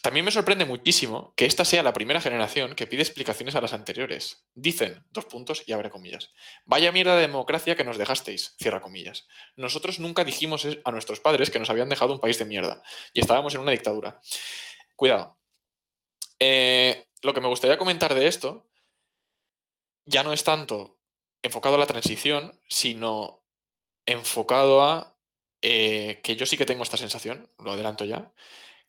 también 0.02 0.24
me 0.24 0.30
sorprende 0.30 0.64
muchísimo 0.64 1.34
que 1.36 1.44
esta 1.44 1.64
sea 1.64 1.82
la 1.82 1.92
primera 1.92 2.22
generación 2.22 2.74
que 2.74 2.86
pide 2.86 3.02
explicaciones 3.02 3.54
a 3.54 3.60
las 3.60 3.74
anteriores. 3.74 4.46
Dicen, 4.54 5.04
dos 5.10 5.26
puntos 5.26 5.62
y 5.66 5.72
abre 5.72 5.90
comillas. 5.90 6.32
Vaya 6.64 6.90
mierda 6.90 7.16
de 7.16 7.22
democracia 7.22 7.76
que 7.76 7.84
nos 7.84 7.98
dejasteis, 7.98 8.54
cierra 8.58 8.80
comillas. 8.80 9.26
Nosotros 9.56 10.00
nunca 10.00 10.24
dijimos 10.24 10.66
a 10.84 10.90
nuestros 10.90 11.20
padres 11.20 11.50
que 11.50 11.58
nos 11.58 11.68
habían 11.68 11.90
dejado 11.90 12.14
un 12.14 12.20
país 12.20 12.38
de 12.38 12.46
mierda 12.46 12.82
y 13.12 13.20
estábamos 13.20 13.54
en 13.54 13.60
una 13.60 13.72
dictadura. 13.72 14.20
Cuidado. 14.96 15.38
Eh, 16.38 17.06
lo 17.20 17.34
que 17.34 17.42
me 17.42 17.48
gustaría 17.48 17.76
comentar 17.76 18.14
de 18.14 18.26
esto 18.26 18.70
ya 20.06 20.22
no 20.22 20.32
es 20.32 20.44
tanto 20.44 20.98
enfocado 21.42 21.74
a 21.74 21.78
la 21.78 21.86
transición, 21.86 22.58
sino 22.68 23.44
enfocado 24.06 24.82
a 24.82 25.14
eh, 25.60 26.20
que 26.22 26.36
yo 26.36 26.46
sí 26.46 26.56
que 26.56 26.64
tengo 26.64 26.82
esta 26.82 26.96
sensación, 26.96 27.50
lo 27.58 27.72
adelanto 27.72 28.06
ya, 28.06 28.32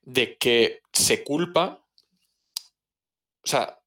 de 0.02 0.38
que 0.38 0.81
se 0.94 1.24
culpa. 1.24 1.86
O 3.44 3.48
sea, 3.48 3.80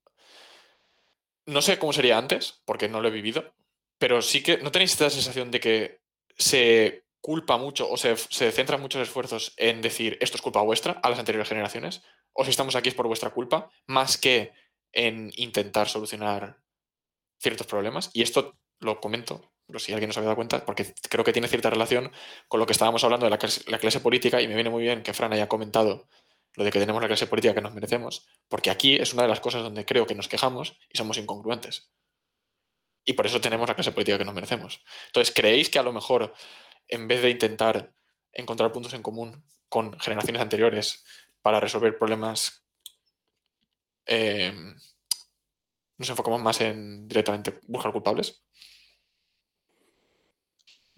no 1.47 1.63
sé 1.63 1.79
cómo 1.79 1.93
sería 1.93 2.19
antes, 2.19 2.63
porque 2.65 2.89
no 2.89 3.01
lo 3.01 3.09
he 3.09 3.13
vivido, 3.13 3.55
pero 3.99 4.23
sí 4.23 4.43
que 4.43 4.59
no 4.59 4.73
tenéis 4.73 4.93
esta 4.93 5.11
sensación 5.11 5.51
de 5.51 5.61
que 5.61 6.01
se 6.37 7.05
culpa 7.21 7.57
mucho 7.57 7.91
o 7.91 7.97
se, 7.97 8.17
se 8.17 8.53
centran 8.53 8.81
muchos 8.81 9.01
esfuerzos 9.01 9.55
en 9.57 9.81
decir 9.81 10.19
esto 10.21 10.37
es 10.37 10.43
culpa 10.43 10.61
vuestra 10.61 10.93
a 11.03 11.09
las 11.09 11.19
anteriores 11.19 11.49
generaciones, 11.49 12.03
o 12.33 12.45
si 12.45 12.51
estamos 12.51 12.77
aquí 12.77 12.89
es 12.89 12.95
por 12.95 13.07
vuestra 13.07 13.31
culpa, 13.31 13.71
más 13.87 14.19
que 14.19 14.53
en 14.93 15.33
intentar 15.37 15.89
solucionar 15.89 16.59
ciertos 17.39 17.67
problemas. 17.67 18.11
Y 18.13 18.23
esto 18.23 18.57
lo 18.81 19.01
comento, 19.01 19.53
pero 19.67 19.79
si 19.79 19.93
alguien 19.93 20.09
no 20.09 20.13
se 20.13 20.21
había 20.21 20.29
dado 20.29 20.37
cuenta, 20.37 20.65
porque 20.65 20.95
creo 21.09 21.25
que 21.25 21.33
tiene 21.33 21.49
cierta 21.49 21.71
relación 21.71 22.13
con 22.49 22.61
lo 22.61 22.67
que 22.67 22.73
estábamos 22.73 23.05
hablando 23.05 23.27
de 23.27 23.31
la 23.31 23.39
clase, 23.79 24.01
política 24.01 24.41
y 24.41 24.49
me 24.49 24.55
viene 24.55 24.71
muy 24.71 24.83
bien 24.83 25.03
que 25.03 25.15
Fran 25.15 25.33
haya 25.33 25.49
comentado 25.49 26.09
lo 26.55 26.65
de 26.65 26.71
que 26.71 26.79
tenemos 26.79 27.03
la 27.03 27.09
clase 27.09 27.27
política 27.27 27.55
que 27.55 27.61
nos 27.61 27.75
merecemos, 27.75 28.27
porque 28.49 28.71
aquí 28.71 28.97
es 28.97 29.13
una 29.13 29.23
de 29.23 29.29
las 29.29 29.41
cosas 29.41 29.63
donde 29.63 29.85
creo 29.85 30.07
que 30.07 30.15
nos 30.15 30.29
quejamos 30.29 30.79
y 30.89 30.99
somos 30.99 31.19
incongruentes. 31.19 31.91
Y 33.05 33.13
por 33.15 33.27
eso 33.27 33.41
tenemos 33.41 33.69
la 33.69 33.75
clase 33.75 33.93
política 33.93 34.19
que 34.19 34.25
nos 34.25 34.35
merecemos. 34.35 34.83
Entonces, 35.07 35.35
¿creéis 35.35 35.69
que 35.69 35.79
a 35.79 35.83
lo 35.83 35.93
mejor, 35.93 36.33
en 36.89 37.07
vez 37.07 37.23
de 37.23 37.31
intentar 37.31 37.93
encontrar 38.33 38.73
puntos 38.73 38.95
en 38.95 39.03
común 39.03 39.45
con 39.69 39.99
generaciones 40.01 40.41
anteriores 40.41 41.05
para 41.43 41.61
resolver 41.61 41.99
problemas, 41.99 42.65
eh, 44.07 44.53
nos 45.99 46.09
enfocamos 46.09 46.41
más 46.41 46.61
en 46.61 47.07
directamente 47.09 47.61
buscar 47.67 47.93
culpables? 47.93 48.45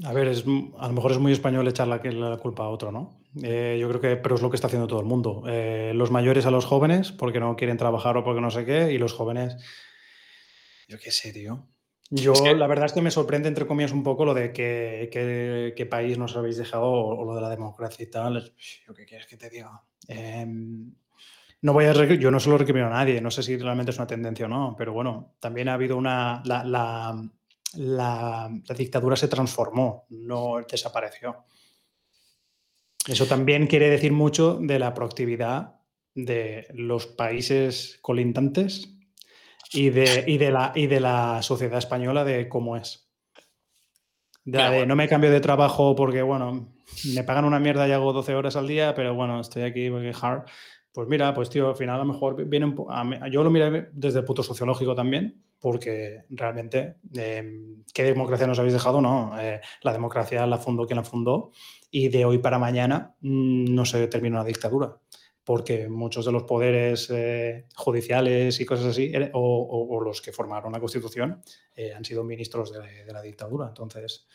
A 0.04 0.12
ver, 0.12 0.28
es, 0.28 0.44
a 0.78 0.88
lo 0.88 0.92
mejor 0.92 1.12
es 1.12 1.18
muy 1.18 1.32
español 1.32 1.66
echar 1.68 1.88
la, 1.88 1.96
la 1.96 2.36
culpa 2.36 2.64
a 2.64 2.68
otro, 2.68 2.92
¿no? 2.92 3.22
Eh, 3.42 3.78
yo 3.80 3.88
creo 3.88 4.00
que, 4.00 4.16
pero 4.16 4.34
es 4.34 4.42
lo 4.42 4.50
que 4.50 4.56
está 4.56 4.66
haciendo 4.66 4.86
todo 4.86 5.00
el 5.00 5.06
mundo. 5.06 5.44
Eh, 5.46 5.92
los 5.94 6.10
mayores 6.10 6.44
a 6.46 6.50
los 6.50 6.66
jóvenes 6.66 7.12
porque 7.12 7.40
no 7.40 7.56
quieren 7.56 7.78
trabajar 7.78 8.16
o 8.16 8.24
porque 8.24 8.40
no 8.40 8.50
sé 8.50 8.64
qué, 8.64 8.92
y 8.92 8.98
los 8.98 9.14
jóvenes, 9.14 9.56
yo 10.88 10.98
qué 10.98 11.10
sé, 11.10 11.32
tío. 11.32 11.66
Yo 12.10 12.34
la 12.54 12.68
verdad 12.68 12.86
es 12.86 12.92
que 12.92 13.02
me 13.02 13.10
sorprende, 13.10 13.48
entre 13.48 13.66
comillas, 13.66 13.92
un 13.92 14.04
poco 14.04 14.24
lo 14.24 14.32
de 14.32 14.52
qué 14.52 15.88
país 15.90 16.18
nos 16.18 16.36
habéis 16.36 16.56
dejado 16.56 16.84
o, 16.84 17.24
lo 17.24 17.34
de 17.34 17.40
la 17.40 17.50
democracia 17.50 18.04
y 18.04 18.10
tal. 18.10 18.54
Yo 18.86 18.94
qué 18.94 19.04
quieres 19.04 19.26
que 19.26 19.36
te 19.36 19.50
diga. 19.50 19.82
Em, 20.06 20.94
no 21.62 21.72
voy 21.72 21.86
a 21.86 21.92
yo 21.92 22.30
no 22.30 22.38
se 22.38 22.48
lo 22.48 22.58
recrimino 22.58 22.86
a 22.86 22.90
nadie, 22.90 23.20
no 23.20 23.30
sé 23.30 23.42
si 23.42 23.56
realmente 23.56 23.90
es 23.90 23.96
una 23.98 24.06
tendencia 24.06 24.46
o 24.46 24.48
no, 24.48 24.76
pero 24.78 24.92
bueno, 24.92 25.34
también 25.40 25.68
ha 25.68 25.74
habido 25.74 25.96
una 25.96 26.42
la, 26.44 27.28
dictadura 27.74 29.16
se 29.16 29.28
transformó, 29.28 30.06
no 30.10 30.56
desapareció. 30.70 31.44
Eso 33.06 33.26
también 33.26 33.66
quiere 33.66 33.88
decir 33.88 34.12
mucho 34.12 34.58
de 34.60 34.78
la 34.78 34.94
proactividad 34.94 35.76
de 36.14 36.66
los 36.74 37.06
países 37.06 37.98
colindantes 38.02 38.96
y 39.72 39.90
de, 39.90 40.22
de, 40.22 40.50
la, 40.50 40.72
y 40.74 40.86
de 40.86 41.00
la 41.00 41.42
sociedad 41.42 41.78
española 41.78 42.24
de 42.24 42.48
cómo 42.48 42.76
es. 42.76 43.10
De, 44.44 44.86
no 44.86 44.94
me 44.96 45.08
cambio 45.08 45.30
de 45.30 45.40
trabajo 45.40 45.94
porque, 45.96 46.22
bueno, 46.22 46.72
me 47.14 47.24
pagan 47.24 47.44
una 47.44 47.58
mierda 47.58 47.86
y 47.88 47.92
hago 47.92 48.12
12 48.12 48.34
horas 48.34 48.56
al 48.56 48.68
día, 48.68 48.94
pero 48.94 49.14
bueno, 49.14 49.40
estoy 49.40 49.64
aquí 49.64 49.90
porque 49.90 50.12
hard. 50.20 50.44
Pues 50.96 51.08
mira, 51.08 51.34
pues 51.34 51.50
tío, 51.50 51.68
al 51.68 51.76
final 51.76 51.96
a 51.96 52.04
lo 52.04 52.10
mejor 52.10 52.42
viene 52.46 52.64
un 52.64 53.30
Yo 53.30 53.44
lo 53.44 53.50
miré 53.50 53.90
desde 53.92 54.20
el 54.20 54.24
punto 54.24 54.42
sociológico 54.42 54.94
también, 54.94 55.44
porque 55.60 56.22
realmente, 56.30 56.96
em, 57.12 57.84
¿qué 57.92 58.04
democracia 58.04 58.46
nos 58.46 58.58
habéis 58.58 58.72
dejado? 58.72 59.02
No, 59.02 59.38
eh, 59.38 59.60
la 59.82 59.92
democracia 59.92 60.46
la 60.46 60.56
fundó 60.56 60.86
quien 60.86 60.96
la 60.96 61.04
fundó 61.04 61.52
y 61.90 62.08
de 62.08 62.24
hoy 62.24 62.38
para 62.38 62.58
mañana 62.58 63.14
mm, 63.20 63.74
no 63.74 63.84
se 63.84 64.06
termina 64.08 64.36
una 64.36 64.46
dictadura, 64.46 64.96
porque 65.44 65.86
muchos 65.86 66.24
de 66.24 66.32
los 66.32 66.44
poderes 66.44 67.10
eh, 67.10 67.66
judiciales 67.76 68.58
y 68.58 68.64
cosas 68.64 68.86
así, 68.86 69.12
eh, 69.12 69.30
o, 69.34 70.00
los 70.02 70.22
que 70.22 70.32
formaron 70.32 70.72
la 70.72 70.80
Constitución, 70.80 71.42
han 71.94 72.04
sido 72.06 72.24
ministros 72.24 72.72
de, 72.72 73.04
de 73.04 73.12
la 73.12 73.20
dictadura. 73.20 73.66
Entonces, 73.68 74.26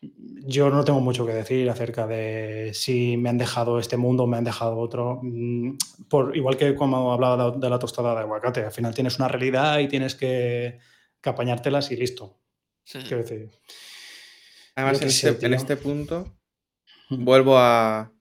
yo 0.00 0.70
no 0.70 0.84
tengo 0.84 1.00
mucho 1.00 1.26
que 1.26 1.32
decir 1.32 1.68
acerca 1.68 2.06
de 2.06 2.70
si 2.72 3.16
me 3.16 3.28
han 3.28 3.38
dejado 3.38 3.78
este 3.78 3.96
mundo 3.96 4.24
o 4.24 4.26
me 4.26 4.36
han 4.36 4.44
dejado 4.44 4.78
otro. 4.78 5.20
Mm, 5.22 5.76
por, 6.08 6.36
igual 6.36 6.56
que 6.56 6.74
como 6.74 7.12
hablaba 7.12 7.50
de 7.50 7.70
la 7.70 7.78
tostada 7.78 8.14
de 8.14 8.20
aguacate, 8.20 8.64
al 8.64 8.72
final 8.72 8.94
tienes 8.94 9.18
una 9.18 9.28
realidad 9.28 9.78
y 9.80 9.88
tienes 9.88 10.14
que, 10.14 10.78
apañártelas 11.22 11.90
y 11.90 11.96
listo. 11.96 12.40
Quiero 12.90 13.18
decir. 13.18 13.50
Además, 14.74 15.02
este, 15.02 15.44
en 15.44 15.52
este, 15.52 15.76
punto, 15.76 16.38
vuelvo 17.10 17.58
a, 17.58 18.14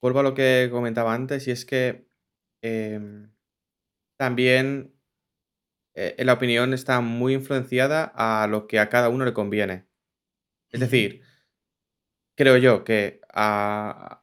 vuelvo 0.00 0.20
a 0.20 0.22
lo 0.22 0.32
que 0.32 0.68
comentaba 0.72 1.12
antes, 1.12 1.46
y 1.46 1.50
es 1.50 1.66
que 1.66 2.08
em, 2.62 3.34
también 4.16 4.94
eh, 5.94 6.14
la 6.24 6.32
opinión 6.32 6.72
está 6.72 7.02
muy 7.02 7.34
influenciada 7.34 8.10
a 8.14 8.46
lo 8.46 8.66
que 8.66 8.78
a 8.78 8.88
cada 8.88 9.10
uno 9.10 9.26
le 9.26 9.34
conviene. 9.34 9.91
Es 10.72 10.80
decir, 10.80 11.22
creo 12.34 12.56
yo 12.56 12.82
que 12.82 13.20
a, 13.32 14.20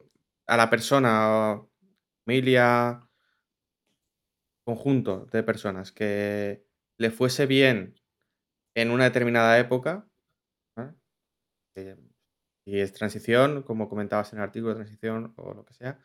la 0.47 0.69
persona, 0.69 1.61
familia, 2.25 3.07
conjunto 4.63 5.27
de 5.31 5.43
personas 5.43 5.91
que 5.91 6.65
le 6.97 7.11
fuese 7.11 7.45
bien 7.45 7.95
en 8.75 8.89
una 8.89 9.05
determinada 9.05 9.59
época, 9.59 10.07
y 12.65 12.79
es 12.79 12.93
transición, 12.93 13.63
como 13.63 13.87
comentabas 13.87 14.33
en 14.33 14.39
el 14.39 14.43
artículo 14.43 14.73
de 14.73 14.83
transición 14.83 15.33
o 15.37 15.53
lo 15.53 15.65
que 15.65 15.73
sea, 15.73 15.99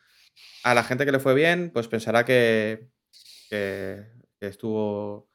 a 0.63 0.75
la 0.75 0.85
gente 0.85 1.05
que 1.05 1.13
le 1.13 1.19
fue 1.19 1.35
bien, 1.35 1.71
pues 1.73 1.89
pensará 1.89 2.25
que, 2.25 2.91
que, 3.49 4.07
estuvo 4.41 5.31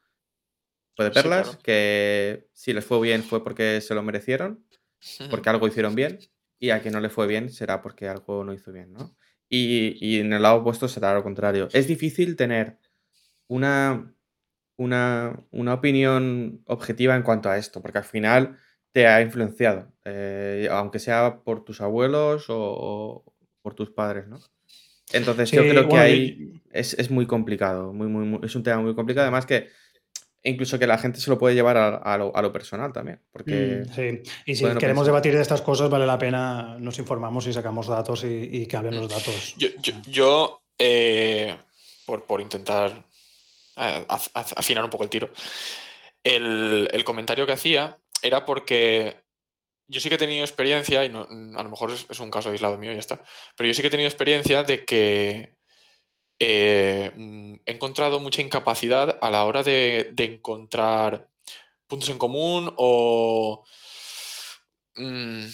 fue 0.96 1.06
de 1.06 1.10
perlas, 1.10 1.56
que 1.56 2.48
si 2.52 2.72
les 2.72 2.84
fue 2.84 3.00
bien 3.00 3.22
fue 3.24 3.42
porque 3.42 3.80
se 3.80 3.94
lo 3.94 4.02
merecieron 4.02 4.64
porque 5.30 5.48
algo 5.48 5.66
hicieron 5.66 5.94
bien 5.94 6.18
y 6.58 6.70
a 6.70 6.80
quien 6.80 6.92
no 6.92 7.00
le 7.00 7.08
fue 7.08 7.26
bien 7.26 7.50
será 7.50 7.80
porque 7.80 8.08
algo 8.08 8.44
no 8.44 8.52
hizo 8.52 8.72
bien, 8.72 8.92
¿no? 8.92 9.16
Y, 9.52 10.20
en 10.20 10.32
el 10.32 10.42
lado 10.42 10.58
opuesto 10.58 10.86
será 10.86 11.12
lo 11.12 11.24
contrario. 11.24 11.68
Es 11.72 11.88
difícil 11.88 12.36
tener 12.36 12.78
una, 13.48 14.14
una, 14.76 15.34
opinión 15.72 16.62
objetiva 16.66 17.16
en 17.16 17.22
cuanto 17.22 17.50
a 17.50 17.58
esto, 17.58 17.82
porque 17.82 17.98
al 17.98 18.04
final 18.04 18.56
te 18.92 19.08
ha 19.08 19.20
influenciado, 19.20 19.92
eh, 20.04 20.68
aunque 20.70 21.00
sea 21.00 21.40
por 21.42 21.64
tus 21.64 21.80
abuelos 21.80 22.46
o, 22.48 23.24
por 23.60 23.74
tus 23.74 23.90
padres, 23.90 24.28
¿no? 24.28 24.38
Entonces 25.12 25.50
yo 25.50 25.62
creo 25.62 25.88
que 25.88 25.98
ahí 25.98 26.62
es, 26.70 27.10
muy 27.10 27.26
complicado, 27.26 27.92
muy, 27.92 28.06
muy, 28.06 28.38
es 28.44 28.54
un 28.54 28.62
tema 28.62 28.80
muy 28.80 28.94
complicado, 28.94 29.24
además 29.24 29.46
que 29.46 29.68
incluso 30.42 30.78
que 30.78 30.86
la 30.86 30.98
gente 30.98 31.20
se 31.20 31.30
lo 31.30 31.38
puede 31.38 31.54
llevar 31.54 31.76
a, 31.76 32.18
lo, 32.18 32.52
personal 32.52 32.92
también. 32.92 33.20
Porque 33.30 33.84
mm, 33.86 33.92
sí, 33.92 34.22
y 34.46 34.56
si 34.56 34.64
queremos 34.76 35.06
debatir 35.06 35.34
de 35.34 35.42
estas 35.42 35.62
cosas, 35.62 35.90
vale 35.90 36.06
la 36.06 36.18
pena, 36.18 36.76
nos 36.78 36.98
informamos 36.98 37.46
y 37.46 37.52
sacamos 37.52 37.86
datos 37.86 38.24
y, 38.24 38.66
que 38.66 38.76
hablen 38.76 38.96
los 38.96 39.08
datos. 39.08 39.54
Yo, 40.06 40.62
eh, 40.78 41.56
por, 42.04 42.40
intentar 42.40 43.04
eh, 43.76 44.06
afinar 44.08 44.84
un 44.84 44.90
poco 44.90 45.04
el 45.04 45.10
tiro, 45.10 45.30
el, 46.24 47.02
comentario 47.04 47.46
que 47.46 47.52
hacía 47.52 47.98
era 48.22 48.44
porque 48.44 49.16
yo 49.88 50.00
sí 50.00 50.08
que 50.08 50.14
he 50.14 50.18
tenido 50.18 50.44
experiencia, 50.44 51.04
y 51.04 51.08
a 51.08 51.62
lo 51.62 51.70
mejor 51.70 51.90
es, 51.90 52.06
es 52.08 52.20
un 52.20 52.30
caso 52.30 52.50
aislado 52.50 52.78
mío 52.78 52.92
y 52.92 52.94
ya 52.94 53.00
está, 53.00 53.22
pero 53.56 53.66
yo 53.66 53.74
sí 53.74 53.82
que 53.82 53.88
he 53.88 53.90
tenido 53.90 54.08
experiencia 54.08 54.62
de 54.62 54.84
que 54.84 55.59
eh, 56.40 57.12
mm, 57.14 57.54
he 57.66 57.72
encontrado 57.72 58.18
mucha 58.18 58.40
incapacidad 58.42 59.18
a 59.20 59.30
la 59.30 59.44
hora 59.44 59.62
de, 59.62 60.14
encontrar 60.16 61.28
puntos 61.86 62.08
en 62.08 62.18
común 62.18 62.72
o 62.76 63.64
mm, 64.96 65.44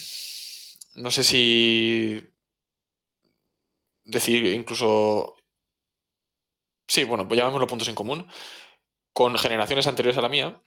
no 0.95 1.11
sé 1.11 1.23
si 1.23 2.23
decir 4.05 4.45
incluso 4.45 5.35
sí, 6.87 7.03
bueno, 7.03 7.27
pues 7.27 7.37
llamémoslo 7.39 7.67
puntos 7.67 7.89
en 7.89 7.95
común 7.95 8.27
con 9.13 9.37
generaciones 9.37 9.87
anteriores 9.87 10.17
a 10.17 10.21
la 10.21 10.29
mía, 10.29 10.61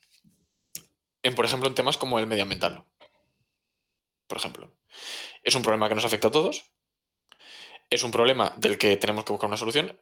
en 1.23 1.35
por 1.35 1.45
ejemplo 1.47 1.69
en 1.69 1.75
temas 1.75 1.97
como 1.97 2.19
el 2.19 2.27
medioambiental. 2.27 2.85
por 4.27 4.39
ejemplo. 4.39 4.73
Es 5.43 5.55
un 5.55 5.63
problema 5.63 5.89
que 5.89 5.95
nos 5.95 6.05
afecta 6.05 6.29
a 6.29 6.31
todos. 6.31 6.65
Es 7.91 8.03
un 8.05 8.11
problema 8.11 8.55
del 8.59 8.79
que 8.79 8.97
tenemos 8.97 9.25
que 9.25 9.33
buscar 9.33 9.49
una 9.49 9.57
solución. 9.57 9.99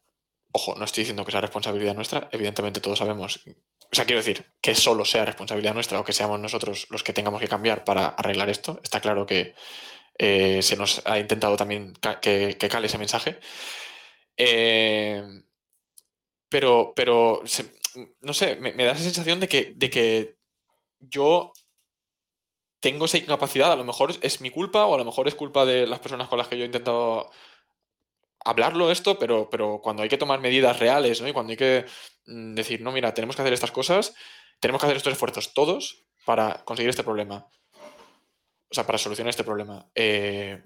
Ojo, 0.58 0.74
no 0.74 0.84
estoy 0.84 1.02
diciendo 1.02 1.24
que 1.24 1.30
sea 1.30 1.40
responsabilidad 1.40 1.94
nuestra. 1.94 2.28
Evidentemente 2.32 2.80
todos 2.80 2.98
sabemos. 2.98 3.40
O 3.46 3.94
sea, 3.94 4.04
quiero 4.04 4.18
decir, 4.18 4.44
que 4.60 4.74
solo 4.74 5.04
sea 5.04 5.24
responsabilidad 5.24 5.72
nuestra 5.72 6.00
o 6.00 6.04
que 6.04 6.12
seamos 6.12 6.40
nosotros 6.40 6.88
los 6.90 7.04
que 7.04 7.12
tengamos 7.12 7.40
que 7.40 7.46
cambiar 7.46 7.84
para 7.84 8.08
arreglar 8.08 8.50
esto. 8.50 8.80
Está 8.82 9.00
claro 9.00 9.24
que 9.24 9.54
eh, 10.18 10.60
se 10.60 10.76
nos 10.76 11.00
ha 11.06 11.16
intentado 11.20 11.56
también 11.56 11.94
que, 12.20 12.56
cale 12.68 12.88
ese 12.88 12.98
mensaje. 12.98 13.38
Eh, 14.36 15.22
pero, 16.48 16.92
pero 16.96 17.40
no 18.22 18.34
sé, 18.34 18.56
me, 18.56 18.72
da 18.72 18.92
esa 18.92 19.04
sensación 19.04 19.38
de 19.38 19.46
que, 19.46 19.74
de 19.76 19.90
que 19.90 20.38
yo 20.98 21.52
tengo 22.80 23.04
esa 23.04 23.18
incapacidad, 23.18 23.70
a 23.70 23.76
lo 23.76 23.84
mejor 23.84 24.12
es 24.22 24.40
mi 24.40 24.50
culpa 24.50 24.86
o 24.86 24.94
a 24.96 24.98
lo 24.98 25.04
mejor 25.04 25.28
es 25.28 25.36
culpa 25.36 25.64
de 25.64 25.86
las 25.86 26.00
personas 26.00 26.26
con 26.26 26.38
las 26.38 26.48
que 26.48 26.58
yo 26.58 26.64
he 26.64 26.66
intentado 26.66 27.30
hablarlo 28.48 28.90
esto, 28.90 29.18
pero, 29.18 29.48
pero 29.50 29.80
cuando 29.82 30.02
hay 30.02 30.08
que 30.08 30.18
tomar 30.18 30.40
medidas 30.40 30.78
reales, 30.78 31.20
¿no? 31.20 31.28
Y 31.28 31.32
cuando 31.32 31.50
hay 31.50 31.56
que 31.56 31.84
mm, 32.26 32.54
decir, 32.54 32.80
no, 32.80 32.92
mira, 32.92 33.14
tenemos 33.14 33.36
que 33.36 33.42
hacer 33.42 33.52
estas 33.52 33.72
cosas, 33.72 34.14
tenemos 34.60 34.80
que 34.80 34.86
hacer 34.86 34.96
estos 34.96 35.12
esfuerzos 35.12 35.52
todos 35.54 36.04
para 36.24 36.64
conseguir 36.64 36.90
este 36.90 37.04
problema. 37.04 37.46
O 38.70 38.74
sea, 38.74 38.84
para 38.84 38.98
solucionar 38.98 39.30
este 39.30 39.44
problema. 39.44 39.86
Eh, 39.94 40.62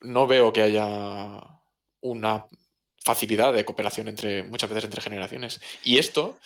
no 0.00 0.26
veo 0.26 0.52
que 0.52 0.62
haya 0.62 1.40
una 2.00 2.46
facilidad 3.04 3.52
de 3.52 3.64
cooperación 3.64 4.08
entre 4.08 4.42
muchas 4.44 4.70
veces 4.70 4.84
entre 4.84 5.00
generaciones. 5.00 5.60
Y 5.82 5.98
esto 5.98 6.38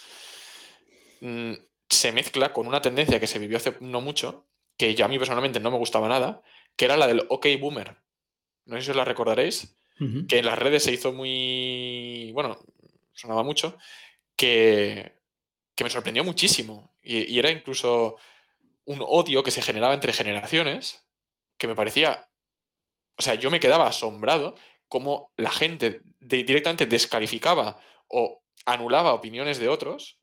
mm, 1.21 1.55
se 1.89 2.13
mezcla 2.13 2.53
con 2.53 2.67
una 2.67 2.83
tendencia 2.83 3.21
que 3.21 3.27
se 3.27 3.39
vivió 3.39 3.57
hace 3.57 3.77
no 3.81 4.01
mucho, 4.01 4.47
que 4.77 4.95
ya 4.95 5.07
a 5.07 5.09
mí 5.09 5.19
personalmente 5.19 5.61
no 5.61 5.71
me 5.71 5.79
gustaba 5.79 6.09
nada, 6.09 6.43
que 6.77 6.85
era 6.85 6.97
la 6.97 7.07
del 7.07 7.27
OK 7.29 7.47
Boomer. 7.61 7.97
No 8.65 8.77
sé 8.77 8.83
si 8.83 8.91
os 8.91 8.97
la 8.97 9.05
recordaréis, 9.05 9.78
que 10.29 10.39
en 10.39 10.47
las 10.47 10.59
redes 10.59 10.85
se 10.85 10.93
hizo 10.93 11.13
muy, 11.13 12.31
bueno, 12.33 12.59
sonaba 13.13 13.43
mucho, 13.43 13.77
que, 14.37 15.19
que 15.75 15.85
me 15.85 15.91
sorprendió 15.91 16.25
muchísimo. 16.25 16.95
Y, 17.03 17.39
era 17.39 17.51
incluso 17.51 18.17
un 18.85 18.99
odio 19.01 19.43
que 19.43 19.51
se 19.51 19.63
generaba 19.63 19.95
entre 19.95 20.13
generaciones, 20.13 21.07
que 21.57 21.69
me 21.69 21.75
parecía, 21.75 22.29
o 23.17 23.23
sea, 23.23 23.35
yo 23.35 23.51
me 23.51 23.61
quedaba 23.61 23.87
asombrado 23.87 24.55
cómo 24.89 25.33
la 25.37 25.51
gente 25.51 26.03
directamente 26.21 26.87
descalificaba 26.87 27.81
o 28.09 28.43
anulaba 28.67 29.15
opiniones 29.15 29.59
de 29.59 29.69
otros 29.69 30.19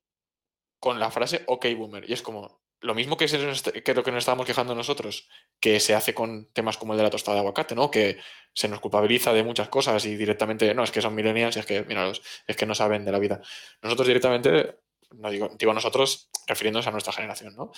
con 0.79 0.99
la 0.99 1.11
frase 1.11 1.43
OK 1.47 1.67
boomer. 1.77 2.09
Y 2.09 2.13
es 2.13 2.21
como 2.21 2.64
lo 2.85 2.93
mismo 2.93 3.17
que, 3.17 3.25
que 3.25 3.93
lo 3.93 4.03
que 4.03 4.11
nos 4.11 4.19
estábamos 4.19 4.45
quejando 4.45 4.75
nosotros, 4.75 5.27
que 5.59 5.79
se 5.79 5.95
hace 5.95 6.13
con 6.13 6.45
temas 6.53 6.77
como 6.77 6.93
el 6.93 6.97
de 6.97 7.03
la 7.03 7.09
tostada 7.09 7.35
de 7.35 7.39
aguacate, 7.39 7.73
¿no? 7.73 7.89
Que 7.89 8.17
se 8.53 8.67
nos 8.67 8.79
culpabiliza 8.79 9.33
de 9.33 9.43
muchas 9.43 9.69
cosas 9.69 10.05
y 10.05 10.15
directamente, 10.15 10.73
no, 10.73 10.83
es 10.83 10.91
que 10.91 11.01
son 11.01 11.15
millennials 11.15 11.55
y 11.55 11.59
es 11.59 11.65
que, 11.65 11.83
mira, 11.83 12.11
es 12.47 12.55
que 12.55 12.65
no 12.65 12.75
saben 12.75 13.03
de 13.03 13.11
la 13.11 13.19
vida. 13.19 13.41
Nosotros 13.81 14.07
directamente, 14.07 14.77
no 15.17 15.31
digo, 15.31 15.49
digo 15.57 15.73
nosotros 15.73 16.29
refiriéndonos 16.47 16.85
a 16.85 16.91
nuestra 16.91 17.11
generación, 17.11 17.55
¿no? 17.55 17.71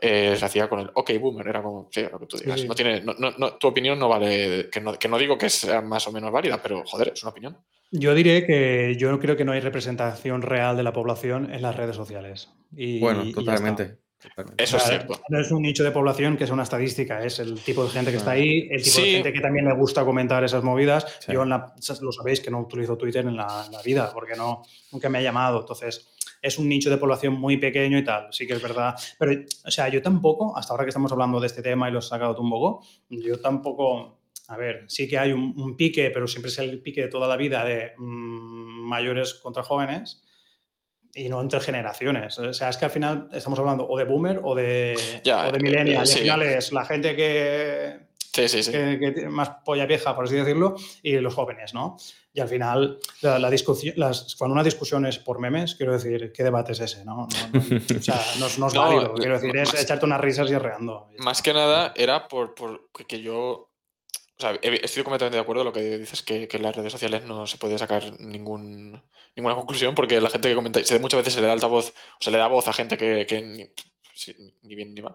Eh, 0.00 0.34
se 0.38 0.44
hacía 0.44 0.68
con 0.68 0.80
el 0.80 0.90
OK 0.94 1.10
boomer, 1.20 1.46
era 1.46 1.62
como, 1.62 1.88
sí, 1.92 2.02
lo 2.10 2.18
que 2.18 2.26
tú 2.26 2.38
digas. 2.38 2.64
No 2.64 2.74
tiene, 2.74 3.02
no, 3.02 3.14
no, 3.14 3.54
tu 3.54 3.68
opinión 3.68 3.98
no 3.98 4.08
vale, 4.08 4.70
que 4.70 4.80
no, 4.80 4.94
que 4.94 5.08
no 5.08 5.18
digo 5.18 5.36
que 5.36 5.50
sea 5.50 5.82
más 5.82 6.06
o 6.06 6.12
menos 6.12 6.32
válida, 6.32 6.62
pero 6.62 6.84
joder, 6.86 7.12
es 7.14 7.22
una 7.22 7.32
opinión. 7.32 7.58
Yo 7.90 8.14
diré 8.14 8.46
que 8.46 8.96
yo 8.96 9.18
creo 9.18 9.36
que 9.36 9.44
no 9.44 9.52
hay 9.52 9.60
representación 9.60 10.40
real 10.40 10.76
de 10.76 10.82
la 10.84 10.92
población 10.92 11.52
en 11.52 11.62
las 11.62 11.76
redes 11.76 11.96
sociales. 11.96 12.50
Y, 12.72 13.00
bueno, 13.00 13.30
totalmente. 13.32 13.98
Eso 14.56 14.76
es 14.78 14.82
cierto. 14.82 15.20
No 15.28 15.40
es 15.40 15.50
un 15.52 15.62
nicho 15.62 15.84
de 15.84 15.92
población 15.92 16.36
que 16.36 16.44
es 16.44 16.50
una 16.50 16.64
estadística, 16.64 17.22
es 17.24 17.38
el 17.38 17.60
tipo 17.60 17.84
de 17.84 17.90
gente 17.90 18.10
que 18.10 18.16
está 18.16 18.32
ahí, 18.32 18.68
el 18.70 18.82
tipo 18.82 19.00
de 19.00 19.12
gente 19.12 19.32
que 19.32 19.40
también 19.40 19.66
le 19.66 19.74
gusta 19.74 20.04
comentar 20.04 20.42
esas 20.42 20.64
movidas. 20.64 21.06
Yo 21.28 21.44
lo 21.44 22.12
sabéis 22.12 22.40
que 22.40 22.50
no 22.50 22.60
utilizo 22.60 22.96
Twitter 22.96 23.24
en 23.24 23.36
la, 23.36 23.64
en 23.66 23.72
la, 23.72 23.82
vida 23.82 24.10
porque 24.12 24.34
no, 24.34 24.62
nunca 24.90 25.08
me 25.08 25.18
ha 25.18 25.22
llamado. 25.22 25.60
Entonces, 25.60 26.08
es 26.42 26.58
un 26.58 26.68
nicho 26.68 26.90
de 26.90 26.98
población 26.98 27.34
muy 27.34 27.58
pequeño 27.58 27.96
y 27.98 28.04
tal, 28.04 28.28
sí 28.32 28.46
que 28.46 28.54
es 28.54 28.62
verdad. 28.62 28.94
Pero, 29.18 29.40
o 29.64 29.70
sea, 29.70 29.88
yo 29.88 30.02
tampoco, 30.02 30.56
hasta 30.56 30.72
ahora 30.72 30.84
que 30.84 30.90
estamos 30.90 31.12
hablando 31.12 31.38
de 31.38 31.46
este 31.46 31.62
tema 31.62 31.88
y 31.88 31.92
lo 31.92 31.98
has 31.98 32.08
sacado 32.08 32.34
tú 32.34 32.42
un 32.42 32.50
poco, 32.50 32.84
yo 33.08 33.40
tampoco, 33.40 34.18
a 34.48 34.56
ver, 34.56 34.84
sí 34.88 35.08
que 35.08 35.18
hay 35.18 35.32
un, 35.32 35.76
pique, 35.76 36.10
pero 36.10 36.26
siempre 36.26 36.50
es 36.50 36.58
el 36.58 36.80
pique 36.80 37.02
de 37.02 37.08
toda 37.08 37.28
la 37.28 37.36
vida 37.36 37.64
de 37.64 37.92
mm, 37.96 38.88
mayores 38.88 39.34
contra 39.34 39.62
jóvenes 39.62 40.22
y 41.14 41.28
no 41.28 41.40
entre 41.40 41.60
generaciones. 41.60 42.38
O 42.38 42.52
sea, 42.52 42.68
es 42.68 42.76
que 42.76 42.84
al 42.84 42.90
final 42.90 43.28
estamos 43.32 43.58
hablando 43.58 43.86
o 43.88 43.98
de 43.98 44.04
boomer 44.04 44.40
o 44.42 44.54
de, 44.54 44.96
o 45.24 45.52
de 45.52 45.58
millennials. 45.60 46.12
al 46.12 46.20
final 46.20 46.42
es 46.42 46.72
la 46.72 46.84
gente 46.84 47.16
que, 47.16 48.00
sí, 48.32 48.62
sí, 48.62 48.70
que, 48.70 49.14
que, 49.14 49.28
más 49.28 49.50
polla 49.64 49.86
vieja, 49.86 50.14
por 50.14 50.24
así 50.24 50.36
decirlo, 50.36 50.76
y 51.02 51.12
los 51.18 51.34
jóvenes, 51.34 51.74
¿no? 51.74 51.96
Y 52.38 52.40
al 52.40 52.48
final, 52.48 53.00
la, 53.22 53.50
discusión, 53.50 53.94
las, 53.96 54.36
cuando 54.36 54.52
una 54.52 54.62
discusión 54.62 55.04
es 55.06 55.18
por 55.18 55.40
memes, 55.40 55.74
quiero 55.74 55.92
decir, 55.92 56.30
¿qué 56.32 56.44
debate 56.44 56.70
es 56.70 56.78
ese? 56.78 57.04
No, 57.04 57.22
o 57.26 58.00
sea, 58.00 58.24
no, 58.38 58.46
es 58.46 58.58
válido. 58.74 59.14
Quiero 59.14 59.40
decir, 59.40 59.56
es 59.56 59.74
echarte 59.74 60.06
unas 60.06 60.20
risas 60.20 60.48
y 60.48 60.56
reando. 60.56 61.08
Más 61.18 61.42
que 61.42 61.52
nada 61.52 61.92
era 61.96 62.28
por, 62.28 62.54
por 62.54 62.90
que 63.08 63.20
yo. 63.20 63.40
O 63.40 64.40
sea, 64.40 64.52
estoy 64.62 65.02
completamente 65.02 65.36
de 65.36 65.42
acuerdo 65.42 65.62
con 65.62 65.66
lo 65.66 65.72
que 65.72 65.98
dices, 65.98 66.22
que, 66.22 66.46
que 66.46 66.58
en 66.58 66.62
las 66.62 66.76
redes 66.76 66.92
sociales 66.92 67.24
no 67.24 67.44
se 67.48 67.58
puede 67.58 67.76
sacar 67.76 68.20
ningún, 68.20 69.02
ninguna 69.38 69.54
conclusión, 69.54 69.94
porque 69.94 70.20
la 70.20 70.30
gente 70.30 70.48
que 70.48 70.54
comenta, 70.54 70.80
muchas 71.00 71.18
veces 71.18 71.34
se 71.34 71.40
le 71.40 71.46
da 71.46 71.52
altavoz, 71.52 71.90
o 71.90 71.92
se 72.20 72.30
le 72.30 72.38
da 72.38 72.48
voz 72.48 72.68
a 72.68 72.72
gente 72.72 72.98
que, 72.98 73.70
ni, 74.62 74.74
bien 74.74 74.94
ni 74.94 75.00
mal. 75.00 75.14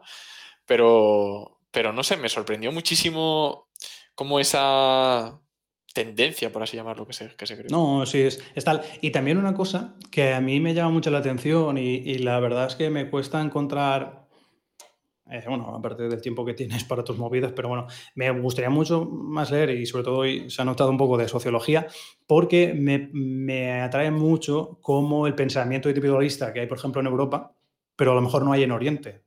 Pero, 0.66 1.60
pero 1.72 1.92
no 1.92 2.04
sé, 2.04 2.18
me 2.18 2.30
sorprendió 2.30 2.72
muchísimo 2.72 3.68
cómo 4.16 4.40
esa 4.40 5.40
tendencia, 5.94 6.52
por 6.52 6.64
así 6.64 6.78
llamarlo, 6.78 7.06
que 7.06 7.14
se, 7.14 7.36
que 7.36 7.46
se 7.46 7.56
creó. 7.58 7.68
No, 7.70 8.06
sí, 8.06 8.22
es, 8.22 8.42
tal. 8.64 8.82
Y 9.02 9.12
también 9.12 9.38
una 9.38 9.54
cosa 9.54 9.96
que 10.10 10.34
a 10.34 10.42
mí 10.42 10.60
me 10.60 10.74
llama 10.74 10.92
mucho 10.92 11.12
la 11.12 11.20
atención 11.20 11.78
y, 11.78 12.18
la 12.20 12.40
verdad 12.40 12.68
es 12.68 12.76
que 12.76 12.90
me 12.90 13.10
cuesta 13.10 13.42
encontrar, 13.42 14.23
eh, 15.30 15.44
bueno, 15.48 15.74
aparte 15.76 16.04
del 16.04 16.22
tiempo 16.22 16.44
que 16.44 16.54
tienes 16.54 16.84
para 16.84 17.04
tus 17.04 17.18
movidas, 17.18 17.54
pero 17.56 17.70
bueno, 17.70 17.88
me 18.16 18.30
gustaría 18.32 18.70
mucho 18.70 19.06
más 19.06 19.52
leer 19.52 19.70
y 19.72 19.86
sobre 19.86 20.04
todo 20.04 20.18
hoy 20.18 20.50
se 20.50 20.62
ha 20.62 20.66
notado 20.66 20.90
un 20.90 20.98
poco 20.98 21.18
de 21.18 21.28
sociología 21.28 21.88
porque 22.28 22.74
me, 22.74 23.10
me 23.14 23.82
atrae 23.82 24.12
mucho 24.12 24.80
como 24.82 25.26
el 25.28 25.36
pensamiento 25.36 25.90
individualista 25.90 26.52
que 26.52 26.60
hay, 26.62 26.68
por 26.68 26.78
ejemplo, 26.78 27.00
en 27.02 27.08
Europa, 27.08 27.56
pero 27.96 28.12
a 28.12 28.16
lo 28.16 28.22
mejor 28.22 28.44
no 28.44 28.52
hay 28.52 28.64
en 28.64 28.72
Oriente. 28.72 29.24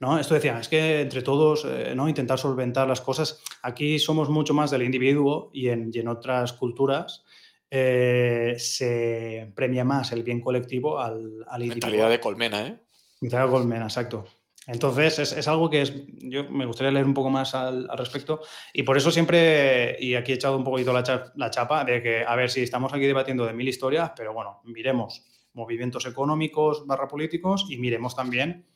¿no? 0.00 0.18
Esto 0.18 0.34
decía, 0.34 0.58
es 0.58 0.68
que 0.68 1.00
entre 1.00 1.22
todos, 1.22 1.64
eh, 1.64 1.94
¿no? 1.96 2.08
Intentar 2.08 2.38
solventar 2.38 2.86
las 2.86 3.00
cosas. 3.00 3.42
Aquí 3.62 3.98
somos 3.98 4.28
mucho 4.28 4.52
más 4.54 4.70
del 4.70 4.82
individuo 4.82 5.50
y 5.52 5.68
en, 5.68 5.90
en 5.94 6.08
otras 6.08 6.52
culturas 6.52 7.24
eh, 7.70 8.54
se 8.58 9.50
premia 9.54 9.84
más 9.84 10.12
el 10.12 10.22
bien 10.22 10.40
colectivo 10.40 11.00
al, 11.00 11.44
al 11.48 11.62
individuo. 11.62 11.90
Mentalidad 11.90 12.10
de 12.10 12.20
colmena, 12.20 12.66
¿eh? 12.66 12.78
Mentalidad 13.20 13.46
de 13.46 13.52
colmena, 13.52 13.84
exacto. 13.84 14.26
Entonces, 14.66 15.18
es, 15.18 15.48
algo 15.48 15.68
que 15.68 15.82
es, 15.82 15.92
yo 16.06 16.48
me 16.50 16.64
gustaría 16.64 16.90
leer 16.90 17.04
un 17.04 17.12
poco 17.12 17.28
más 17.28 17.54
al, 17.54 17.86
respecto 17.98 18.40
y 18.72 18.82
por 18.82 18.96
eso 18.96 19.10
siempre, 19.10 19.96
y 20.00 20.14
aquí 20.14 20.32
he 20.32 20.36
echado 20.36 20.56
un 20.56 20.64
poquito 20.64 20.92
la, 20.92 21.50
chapa, 21.50 21.84
de 21.84 22.02
que, 22.02 22.24
a 22.24 22.34
ver, 22.34 22.50
si 22.50 22.62
estamos 22.62 22.92
aquí 22.94 23.04
debatiendo 23.04 23.44
de 23.44 23.52
mil 23.52 23.68
historias, 23.68 24.12
pero 24.16 24.32
bueno, 24.32 24.62
miremos 24.64 25.22
movimientos 25.52 26.06
económicos 26.06 26.86
barra 26.86 27.06
políticos 27.06 27.66
y 27.68 27.76
miremos 27.76 28.16
también 28.16 28.66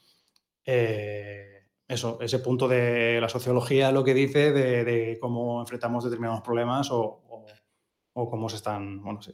eh, 0.64 1.68
eso, 1.88 2.18
ese 2.20 2.40
punto 2.40 2.68
de 2.68 3.18
la 3.20 3.28
sociología 3.30 3.90
lo 3.90 4.04
que 4.04 4.12
dice 4.12 4.52
de, 4.52 5.18
cómo 5.18 5.60
enfrentamos 5.60 6.04
determinados 6.04 6.42
problemas 6.42 6.88
o, 6.90 7.24
cómo 8.12 8.48
se 8.48 8.56
están, 8.56 9.00
bueno, 9.02 9.22
sí, 9.22 9.32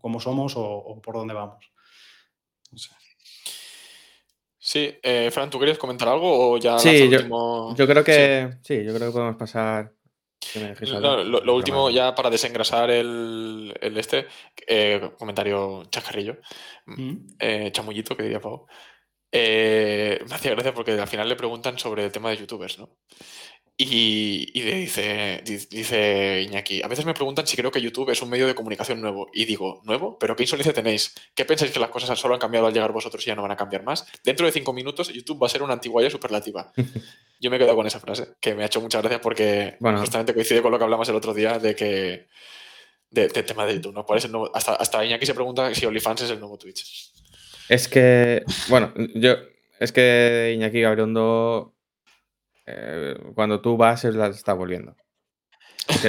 cómo 0.00 0.20
somos 0.20 0.52
o, 0.56 1.00
por 1.02 1.16
dónde 1.16 1.34
vamos. 1.34 1.72
Sí, 4.58 4.98
eh, 5.02 5.30
Fran, 5.30 5.50
¿tú 5.50 5.58
querías 5.58 5.78
comentar 5.78 6.08
algo 6.08 6.52
o 6.52 6.58
ya 6.58 6.78
sí, 6.78 7.08
yo, 7.08 7.74
yo, 7.74 7.86
creo 7.86 8.02
que 8.02 8.50
sí. 8.62 8.82
yo 8.84 8.92
creo 8.92 9.08
que 9.08 9.12
podemos 9.12 9.36
pasar. 9.36 9.92
lo, 10.54 11.54
último, 11.54 11.90
ya 11.90 12.14
para 12.14 12.28
desengrasar 12.28 12.90
el, 12.90 13.72
este, 13.80 14.26
eh, 14.66 15.10
comentario 15.16 15.84
chacarrillo, 15.90 16.38
mm. 16.86 17.70
chamullito 17.70 18.16
que 18.16 18.24
diría 18.24 18.40
Pau. 18.40 18.66
Eh, 19.30 20.24
me 20.26 20.34
hacía 20.34 20.52
gracia 20.52 20.72
porque 20.72 20.92
al 20.92 21.08
final 21.08 21.28
le 21.28 21.36
preguntan 21.36 21.78
sobre 21.78 22.04
el 22.04 22.12
tema 22.12 22.30
de 22.30 22.38
youtubers, 22.38 22.78
¿no? 22.78 22.96
Y, 23.80 24.50
y 24.54 24.62
dice, 24.62 25.40
dice 25.44 26.42
Iñaki, 26.42 26.82
a 26.82 26.88
veces 26.88 27.06
me 27.06 27.14
preguntan 27.14 27.46
si 27.46 27.56
creo 27.56 27.70
que 27.70 27.80
YouTube 27.80 28.10
es 28.10 28.20
un 28.20 28.28
medio 28.28 28.48
de 28.48 28.56
comunicación 28.56 29.00
nuevo. 29.00 29.28
Y 29.32 29.44
digo, 29.44 29.82
¿nuevo? 29.84 30.18
¿Pero 30.18 30.34
qué 30.34 30.42
insolencia 30.42 30.72
tenéis? 30.72 31.14
¿Qué 31.32 31.44
pensáis 31.44 31.70
que 31.70 31.78
las 31.78 31.90
cosas 31.90 32.18
solo 32.18 32.34
han 32.34 32.40
cambiado 32.40 32.66
al 32.66 32.74
llegar 32.74 32.90
vosotros 32.90 33.24
y 33.24 33.28
ya 33.28 33.36
no 33.36 33.42
van 33.42 33.52
a 33.52 33.56
cambiar 33.56 33.84
más? 33.84 34.04
Dentro 34.24 34.46
de 34.46 34.52
cinco 34.52 34.72
minutos 34.72 35.12
YouTube 35.12 35.40
va 35.40 35.46
a 35.46 35.50
ser 35.50 35.62
una 35.62 35.74
antiguaya 35.74 36.10
superlativa. 36.10 36.72
Yo 37.40 37.52
me 37.52 37.58
quedo 37.58 37.76
con 37.76 37.86
esa 37.86 38.00
frase, 38.00 38.26
que 38.40 38.52
me 38.56 38.64
ha 38.64 38.66
hecho 38.66 38.80
mucha 38.80 39.00
gracia 39.00 39.20
porque 39.20 39.76
justamente 39.80 40.34
coincide 40.34 40.60
con 40.60 40.72
lo 40.72 40.78
que 40.78 40.84
hablamos 40.84 41.08
el 41.08 41.14
otro 41.14 41.32
día 41.32 41.60
de 41.60 41.76
que 41.76 42.26
del 43.10 43.30
de 43.30 43.42
tema 43.44 43.64
de 43.64 43.74
YouTube, 43.74 43.94
¿no? 43.94 44.04
¿Cuál 44.04 44.18
es 44.18 44.24
el 44.24 44.32
nuevo? 44.32 44.50
Hasta, 44.52 44.74
hasta 44.74 45.04
Iñaki 45.04 45.24
se 45.24 45.34
pregunta 45.34 45.72
si 45.72 45.86
OnlyFans 45.86 46.22
es 46.22 46.30
el 46.30 46.40
nuevo 46.40 46.58
Twitch. 46.58 47.12
Es 47.68 47.86
que, 47.86 48.42
bueno, 48.68 48.92
yo, 49.14 49.36
es 49.78 49.92
que 49.92 50.52
Iñaki 50.56 50.80
Gabriondo 50.80 51.77
eh, 52.68 53.14
cuando 53.34 53.60
tú 53.60 53.76
vas, 53.76 54.04
la 54.04 54.28
está 54.28 54.52
volviendo. 54.52 54.94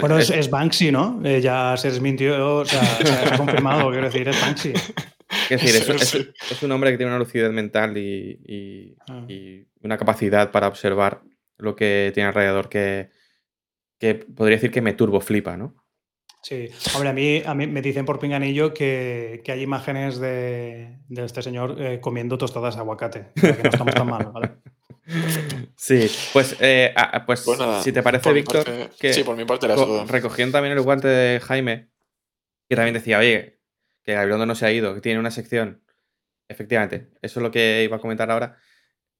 Bueno, 0.02 0.18
es, 0.20 0.50
Banksy, 0.50 0.92
¿no? 0.92 1.22
Eh, 1.24 1.40
ya 1.40 1.78
se 1.78 1.90
desmintió, 1.90 2.58
o 2.58 2.66
sea, 2.66 2.84
se 2.84 3.34
ha 3.34 3.38
confirmado, 3.38 3.90
quiero 3.92 4.08
decir, 4.08 4.28
es 4.28 4.42
Banksy. 4.42 4.74
Es 5.50 5.64
decir, 5.90 6.34
es, 6.52 6.64
un 6.64 6.72
hombre 6.72 6.92
que 6.92 6.98
tiene 6.98 7.12
una 7.12 7.20
lucidez 7.20 7.52
mental 7.52 7.98
y, 7.98 8.98
ah. 9.10 9.26
y, 9.28 9.66
una 9.82 9.98
capacidad 9.98 10.52
para 10.52 10.68
observar 10.68 11.22
lo 11.58 11.76
que 11.76 12.12
tiene 12.14 12.28
alrededor 12.28 12.68
que, 12.68 13.10
que 13.98 14.16
podría 14.16 14.58
decir 14.58 14.72
que 14.72 14.82
me 14.82 14.94
turbo 14.94 15.22
flipa, 15.22 15.56
¿no? 15.56 15.76
Sí, 16.42 16.70
hombre, 16.96 17.10
a 17.10 17.14
mí, 17.14 17.42
a 17.46 17.54
mí 17.54 17.68
me 17.68 17.82
dicen 17.82 18.06
por 18.06 18.20
pinganillo 18.20 18.74
que, 18.74 19.42
que 19.44 19.52
hay 19.52 19.62
imágenes 19.62 20.20
de, 20.20 21.00
de 21.08 21.26
este 21.26 21.42
señor 21.42 21.76
eh, 21.82 22.00
comiendo 22.00 22.38
tostadas 22.38 22.76
de 22.76 22.82
aguacate. 22.82 23.28
que 23.36 23.64
no 23.64 23.70
estamos 23.70 23.94
tan 23.94 24.08
mal, 24.08 24.32
¿vale? 24.34 24.52
Sí, 25.76 26.10
pues, 26.34 26.56
eh, 26.60 26.94
pues, 27.26 27.42
pues 27.44 27.60
si 27.84 27.92
te 27.92 28.04
parece, 28.04 28.32
Víctor, 28.34 28.66
que 29.00 29.14
sí, 29.14 29.24
por 29.24 29.36
mi 29.36 29.46
parte 29.46 29.66
era 29.66 29.76
todo. 29.76 30.06
recogiendo 30.06 30.54
también 30.54 30.78
el 30.78 30.84
guante 30.84 31.08
de 31.08 31.40
Jaime, 31.40 31.90
que 32.68 32.76
también 32.76 32.94
decía, 32.94 33.20
oye, 33.20 33.60
que 34.04 34.14
Gabilondo 34.14 34.46
no 34.46 34.56
se 34.56 34.66
ha 34.66 34.72
ido, 34.72 34.94
que 34.94 35.02
tiene 35.02 35.20
una 35.20 35.32
sección. 35.32 35.84
Efectivamente, 36.48 37.10
eso 37.22 37.40
es 37.40 37.44
lo 37.44 37.52
que 37.52 37.84
iba 37.84 37.98
a 37.98 38.00
comentar 38.00 38.30
ahora. 38.32 38.58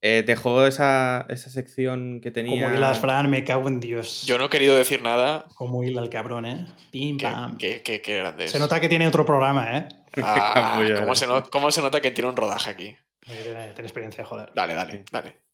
Eh, 0.02 0.24
dejó 0.26 0.66
esa, 0.66 1.26
esa, 1.28 1.50
sección 1.50 2.20
que 2.22 2.30
tenía. 2.30 2.64
Como 2.64 2.76
hilas, 2.76 2.98
Fran, 3.00 3.28
me 3.28 3.44
cago 3.44 3.68
en 3.68 3.80
Dios. 3.80 4.24
Yo 4.24 4.38
no 4.38 4.46
he 4.46 4.48
querido 4.48 4.74
decir 4.74 5.02
nada. 5.02 5.44
Como 5.54 5.84
hila 5.84 6.00
el 6.00 6.08
cabrón, 6.08 6.46
¿eh? 6.46 6.66
Pim, 6.90 7.18
pam. 7.18 7.58
Qué, 7.58 7.82
qué, 7.82 8.00
grande 8.00 8.48
Se 8.48 8.58
nota 8.58 8.80
que 8.80 8.88
tiene 8.88 9.06
otro 9.06 9.26
programa, 9.26 9.76
¿eh? 9.76 9.88
Ah, 10.22 10.72
¿cómo, 10.98 11.14
se 11.14 11.26
¿cómo, 11.50 11.70
se 11.70 11.82
nota 11.82 12.00
que 12.00 12.10
tiene 12.10 12.30
un 12.30 12.36
rodaje 12.36 12.70
aquí? 12.70 12.96
Tiene, 13.20 13.70
experiencia, 13.76 14.24
joder. 14.24 14.50
Dale, 14.54 14.74
dale, 14.74 15.04
dale. 15.12 15.49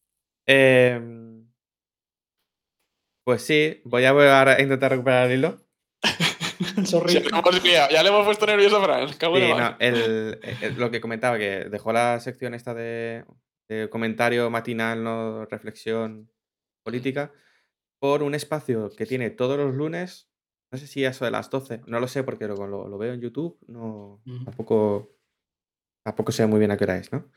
Em, 0.47 1.47
pues 3.25 3.41
sí, 3.41 3.81
voy 3.83 4.05
a, 4.05 4.61
intentar 4.61 4.91
recuperar 4.91 5.29
el 5.29 5.39
hilo. 5.39 5.57
ya, 7.91 8.03
le 8.03 8.09
hemos 8.09 8.25
puesto 8.25 8.45
nervioso 8.45 8.77
a 8.77 8.83
Fran. 8.83 9.09
Sí, 9.09 9.15
lo 10.77 10.89
que 10.89 11.01
comentaba, 11.01 11.37
que 11.37 11.65
dejó 11.65 11.91
la 11.91 12.19
sección 12.19 12.53
esta 12.53 12.73
de 12.73 13.25
comentario 13.89 14.49
matinal, 14.49 15.03
no 15.03 15.45
reflexión 15.45 16.31
política, 16.83 17.33
por 17.99 18.23
un 18.23 18.33
espacio 18.35 18.89
que 18.95 19.05
tiene 19.05 19.29
todos 19.29 19.57
los 19.57 19.73
lunes, 19.75 20.29
no 20.71 20.77
sé 20.77 20.87
si 20.87 21.03
eso 21.03 21.25
de 21.25 21.31
las 21.31 21.49
12, 21.49 21.81
no 21.85 21.99
lo 21.99 22.07
sé 22.07 22.23
porque 22.23 22.47
lo, 22.47 22.67
lo, 22.67 22.97
veo 22.97 23.13
en 23.13 23.21
YouTube, 23.21 23.57
no, 23.67 24.21
tampoco, 24.45 25.15
tampoco 26.03 26.31
sé 26.31 26.45
muy 26.45 26.59
bien 26.59 26.71
a 26.71 26.77
qué 26.77 26.83
hora 26.83 26.97
es, 26.97 27.11
¿no? 27.11 27.29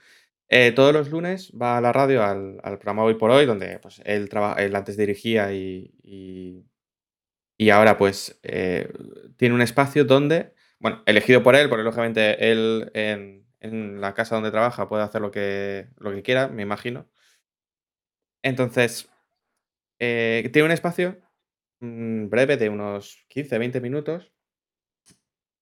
Eh, 0.53 0.73
todos 0.73 0.93
los 0.93 1.11
lunes 1.11 1.53
va 1.53 1.79
a 1.79 1.81
la 1.81 1.93
radio 1.93 2.25
al, 2.25 2.59
programa 2.61 3.05
Hoy 3.05 3.15
por 3.15 3.31
Hoy, 3.31 3.47
donde 3.47 3.79
pues, 3.79 4.03
él, 4.05 4.29
él 4.59 4.75
antes 4.75 4.97
dirigía 4.97 5.53
y, 5.53 5.95
y, 7.57 7.71
ahora 7.71 7.97
pues 7.97 8.41
eh, 8.43 8.93
tiene 9.37 9.55
un 9.55 9.63
espacio 9.63 10.05
donde, 10.05 10.53
bueno, 10.81 11.05
elegido 11.07 11.45
por 11.45 11.55
él, 11.55 11.69
porque 11.69 11.85
lógicamente 11.85 12.51
él 12.51 12.91
en, 12.95 13.47
en 13.61 14.01
la 14.01 14.13
casa 14.13 14.35
donde 14.35 14.51
trabaja 14.51 14.89
puede 14.89 15.05
hacer 15.05 15.21
lo 15.21 15.31
que, 15.31 15.89
lo 15.99 16.11
que 16.11 16.23
quiera, 16.23 16.49
me 16.49 16.63
imagino. 16.63 17.09
Entonces, 18.43 19.09
eh, 20.01 20.51
tiene 20.53 20.67
un 20.67 20.73
espacio 20.73 21.21
mm, 21.81 22.29
breve 22.29 22.57
de 22.57 22.71
unos 22.71 23.25
15, 23.29 23.57
20 23.59 23.81
minutos, 23.81 24.33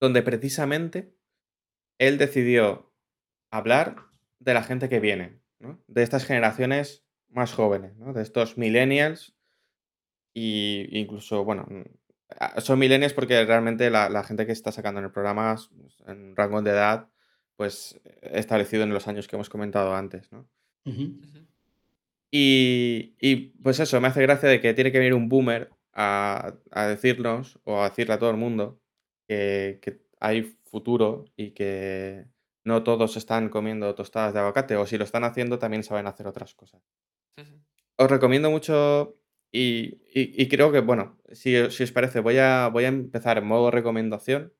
donde 0.01 0.23
precisamente 0.23 1.15
él 1.99 2.17
decidió 2.17 2.95
hablar 3.51 4.08
de 4.39 4.55
la 4.55 4.63
gente 4.63 4.89
que 4.89 5.01
viene, 5.01 5.41
de 5.87 6.03
estas 6.03 6.25
generaciones 6.25 7.05
más 7.29 7.53
jóvenes, 7.53 7.93
de 7.99 8.23
estos 8.23 8.57
millennials 8.57 9.35
e 10.35 10.89
incluso, 10.93 11.45
bueno, 11.45 11.67
mm, 11.69 12.61
son 12.61 12.79
millennials 12.79 13.15
porque 13.15 13.45
realmente 13.45 13.91
la, 13.91 14.09
la, 14.09 14.23
gente 14.23 14.47
que 14.47 14.53
está 14.53 14.71
sacando 14.71 15.01
en 15.01 15.07
el 15.07 15.13
programa 15.13 15.57
en 16.07 16.37
rango 16.37 16.63
de 16.63 16.71
edad 16.71 17.09
pues 17.59 18.01
establecido 18.23 18.85
en 18.85 18.95
los 18.95 19.09
años 19.09 19.27
que 19.27 19.35
hemos 19.35 19.51
comentado 19.51 19.93
antes, 19.93 20.31
¿no? 20.31 20.49
y, 22.31 23.35
pues 23.63 23.81
eso, 23.81 24.01
me 24.01 24.07
hace 24.07 24.23
gracia 24.23 24.49
de 24.49 24.61
que 24.61 24.75
tiene 24.75 24.93
que 24.93 24.99
venir 24.99 25.13
un 25.13 25.29
boomer 25.29 25.69
a, 25.93 26.55
decirnos 26.89 27.59
o 27.65 27.83
a 27.83 27.89
decirle 27.89 28.15
a 28.15 28.19
todo 28.21 28.31
el 28.31 28.37
mundo 28.37 28.81
que, 29.27 29.81
hay 30.21 30.43
futuro 30.71 31.25
y 31.37 31.51
que 31.51 32.27
no 32.69 32.85
todos 32.85 33.17
están 33.17 33.49
comiendo 33.49 33.95
tostadas 33.95 34.33
de 34.33 34.41
aguacate 34.41 34.77
o 34.77 34.87
si 34.87 34.97
lo 34.97 35.05
están 35.05 35.25
haciendo 35.25 35.59
también 35.59 35.83
saben 35.83 36.07
hacer 36.07 36.27
otras 36.27 36.55
cosas. 36.55 36.83
Os 37.97 38.11
recomiendo 38.11 38.51
mucho 38.51 39.19
y, 39.51 40.47
creo 40.49 40.71
que, 40.71 40.81
bueno, 40.81 41.19
si, 41.33 41.71
si, 41.71 41.83
os 41.83 41.93
parece, 41.93 42.21
voy 42.21 42.39
a, 42.39 42.69
voy 42.69 42.85
a 42.85 42.89
empezar 42.89 43.39
en 43.39 43.47
modo 43.47 43.71
recomendación 43.71 44.53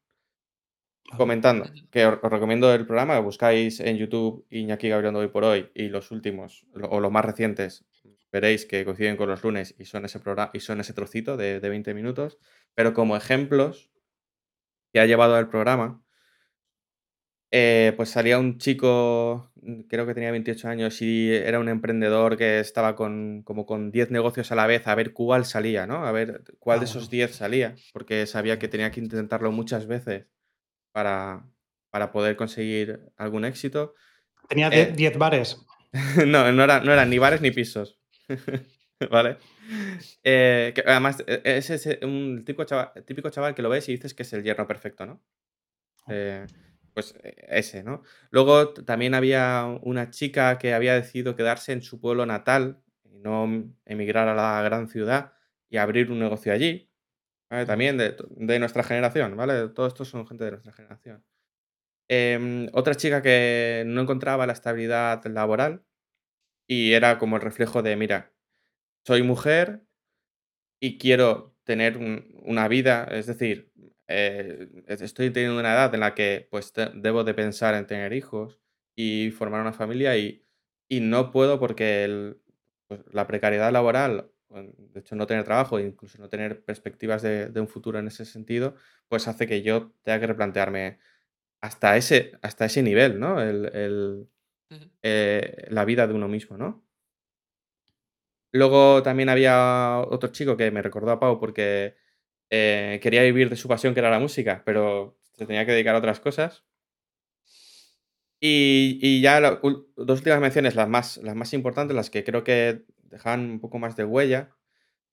comentando 1.17 1.71
que 1.91 2.07
os, 2.07 2.21
recomiendo 2.21 2.73
el 2.75 2.87
programa, 2.87 3.15
que 3.15 3.23
buscáis 3.23 3.81
en 3.81 3.97
YouTube 3.97 4.47
Iñaki 4.51 4.89
Gabriel 4.89 5.17
hoy 5.17 5.29
por 5.29 5.45
hoy 5.45 5.71
y 5.75 5.89
los 5.89 6.11
últimos 6.11 6.67
o 6.91 7.01
los 7.01 7.13
más 7.13 7.25
recientes 7.25 7.85
veréis 8.31 8.67
que 8.67 8.85
coinciden 8.85 9.17
con 9.17 9.29
los 9.29 9.43
lunes 9.43 9.75
y 9.79 9.87
son 9.87 10.05
ese 10.05 10.21
programa 10.21 10.51
y 10.53 10.61
son 10.61 10.81
ese 10.81 10.93
trocito 10.93 11.37
de, 11.37 11.61
20 11.61 11.95
minutos, 11.95 12.39
pero 12.75 12.93
como 12.93 13.17
ejemplos 13.17 13.91
que 14.93 15.01
ha 15.01 15.07
llevado 15.07 15.35
al 15.37 15.49
programa, 15.49 16.03
eh, 17.51 17.95
pues 17.97 18.11
salía 18.11 18.39
un 18.39 18.59
chico, 18.59 19.51
creo 19.89 20.07
que 20.07 20.15
tenía 20.15 20.31
28 20.31 20.69
años 20.69 21.01
y 21.01 21.33
era 21.33 21.59
un 21.59 21.69
emprendedor 21.69 22.37
que 22.37 22.61
estaba 22.61 22.95
con 22.95 23.43
como 23.43 23.65
con 23.65 23.91
10 23.91 24.11
negocios 24.11 24.53
a 24.53 24.55
la 24.55 24.67
vez 24.67 24.87
a 24.87 24.95
ver 24.95 25.13
cuál 25.13 25.47
salía, 25.47 25.87
¿no? 25.87 26.05
A 26.07 26.13
ver 26.13 26.43
cuál 26.59 26.81
de 26.81 26.85
esos 26.85 27.09
10 27.09 27.35
salía, 27.35 27.75
porque 27.93 28.27
sabía 28.27 28.59
que 28.59 28.69
tenía 28.69 28.91
que 28.91 29.01
intentarlo 29.01 29.51
muchas 29.51 29.87
veces 29.87 30.27
para, 30.93 31.47
para 31.91 32.13
poder 32.13 32.37
conseguir 32.37 33.01
algún 33.17 33.45
éxito. 33.45 33.95
Tenía 34.49 34.69
10 34.69 34.99
eh, 34.99 35.19
bares. 35.19 35.65
no, 36.27 36.53
no, 36.53 36.65
era, 36.65 36.81
no 36.81 36.93
eran 36.93 37.09
ni 37.09 37.19
bares 37.19 37.41
ni 37.41 37.51
pisos. 37.51 37.99
¿Vale? 39.11 39.39
Eh, 40.23 40.75
además, 40.85 41.23
e, 41.27 41.41
es, 41.45 41.99
un 42.03 42.45
típico 42.45 42.65
chaval, 42.65 42.93
típico 43.07 43.31
chaval 43.31 43.55
que 43.55 43.63
lo 43.63 43.69
ves 43.69 43.89
y 43.89 43.93
dices 43.93 44.13
que 44.13 44.25
es 44.25 44.33
el 44.33 44.43
yerno 44.43 44.67
perfecto, 44.67 45.07
¿no? 45.07 45.23
Eh, 46.09 46.47
pues 46.95 47.15
ese, 47.49 47.83
¿no? 47.83 48.03
Luego 48.31 48.73
también 48.73 49.15
había 49.15 49.65
una 49.83 50.11
chica 50.11 50.59
que 50.59 50.75
había 50.75 50.95
decidido 50.95 51.37
quedarse 51.37 51.73
en 51.73 51.83
su 51.83 52.01
pueblo 52.01 52.27
natal 52.27 52.83
y 53.05 53.19
no 53.19 53.73
emigrar 53.85 54.29
a 54.29 54.35
la 54.35 54.63
gran 54.63 54.89
ciudad 54.89 55.33
y 55.69 55.77
abrir 55.77 56.11
un 56.11 56.19
negocio 56.19 56.53
allí. 56.53 56.91
También 57.49 57.97
de, 57.97 58.59
nuestra 58.59 58.83
generación, 58.83 59.35
¿vale? 59.37 59.69
Todos 59.71 59.95
estos 59.95 60.09
son 60.09 60.27
gente 60.27 60.45
de 60.45 60.51
nuestra 60.51 60.73
generación. 60.73 61.25
Em, 62.09 62.69
otra 62.73 62.95
chica 62.95 63.23
que 63.23 63.85
no 63.87 64.03
encontraba 64.03 64.47
la 64.47 64.53
estabilidad 64.53 65.25
laboral 65.27 65.85
y 66.67 66.93
era 66.93 67.19
como 67.19 67.37
el 67.37 67.43
reflejo 67.43 67.83
de, 67.83 67.97
mira, 67.97 68.33
soy 69.07 69.23
mujer 69.23 69.85
y 70.81 70.99
quiero 70.99 71.57
tener 71.65 71.99
una 71.99 72.69
vida, 72.69 73.05
es 73.11 73.27
decir, 73.27 73.68
eh, 74.09 74.69
estoy 74.89 75.31
teniendo 75.31 75.59
una 75.61 75.75
edad 75.75 75.95
en 75.95 76.01
la 76.01 76.15
que 76.15 76.49
pues 76.51 76.73
debo 76.95 77.25
de 77.25 77.35
pensar 77.35 77.75
en 77.75 77.87
tener 77.87 78.13
hijos 78.13 78.59
y 78.97 79.31
formar 79.31 79.61
una 79.61 79.73
familia 79.73 80.17
y, 80.17 80.45
y 80.89 81.01
no 81.01 81.31
puedo 81.31 81.61
porque 81.61 82.37
pues, 82.89 83.01
la 83.13 83.27
precariedad 83.27 83.73
laboral 83.73 84.31
de 84.51 85.01
hecho 85.01 85.15
no 85.17 85.27
tener 85.27 85.45
trabajo 85.45 85.79
e 85.79 85.83
incluso 85.83 86.19
no 86.19 86.29
tener 86.29 86.65
perspectivas 86.65 87.23
de, 87.23 87.53
un 87.61 87.69
futuro 87.69 87.99
en 87.99 88.09
ese 88.09 88.25
sentido, 88.25 88.75
pues 89.09 89.29
hace 89.29 89.47
que 89.47 89.63
yo 89.63 89.93
tenga 90.03 90.21
que 90.21 90.27
replantearme 90.27 90.99
hasta 91.61 91.97
ese, 91.97 92.33
hasta 92.43 92.67
ese 92.67 92.83
nivel, 92.83 93.21
¿no? 93.21 93.43
El, 93.43 94.29
eh, 95.03 95.67
la 95.71 95.85
vida 95.85 96.07
de 96.07 96.15
uno 96.15 96.29
mismo, 96.29 96.57
¿no? 96.57 96.85
Luego 98.53 99.03
también 99.03 99.29
había 99.29 100.03
otro 100.09 100.31
chico 100.31 100.57
que 100.57 100.71
me 100.71 100.83
recordó 100.83 101.11
a 101.11 101.21
Pau 101.21 101.39
porque 101.39 101.97
eh, 102.51 102.99
quería 103.03 103.23
vivir 103.23 103.51
de 103.51 103.57
su 103.57 103.69
pasión, 103.69 103.95
que 103.95 104.01
era 104.01 104.11
la 104.11 104.19
música, 104.19 104.63
pero 104.65 105.19
se 105.33 105.47
tenía 105.47 105.65
que 105.67 105.73
dedicar 105.73 105.95
a 105.95 105.99
otras 105.99 106.21
cosas. 106.21 106.65
Y, 108.41 109.21
ya 109.21 109.41
dos 109.41 110.19
últimas 110.19 110.41
menciones, 110.41 110.77
las 110.77 110.89
más, 110.89 111.17
las 111.19 111.35
más 111.35 111.53
importantes, 111.55 111.97
las 111.97 112.11
que 112.11 112.25
creo 112.25 112.45
que 112.45 112.85
dejaban 113.03 113.41
un 113.51 113.61
poco 113.61 113.79
más 113.79 113.97
de 113.97 114.05
huella, 114.05 114.51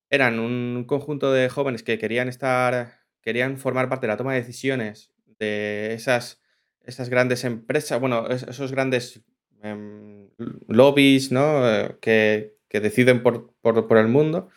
eran 0.10 0.40
un 0.40 0.86
conjunto 0.88 1.32
de 1.32 1.50
jóvenes 1.50 1.84
que 1.84 1.98
querían 1.98 2.28
estar, 2.28 3.00
querían 3.22 3.58
formar 3.58 3.90
parte 3.90 4.06
de 4.06 4.14
la 4.14 4.18
toma 4.18 4.34
de 4.34 4.42
decisiones 4.42 5.12
de 5.40 5.94
esas, 5.94 6.42
esas 6.84 7.10
grandes 7.10 7.44
empresas, 7.44 8.00
bueno, 8.00 8.28
esos 8.30 8.72
grandes 8.72 9.24
em, 9.64 10.30
lobbies, 10.68 11.32
¿no? 11.32 11.68
Eh, 11.68 11.98
que, 12.00 12.56
deciden 12.80 13.24
por, 13.24 13.54
el 13.64 14.08
mundo 14.10 14.50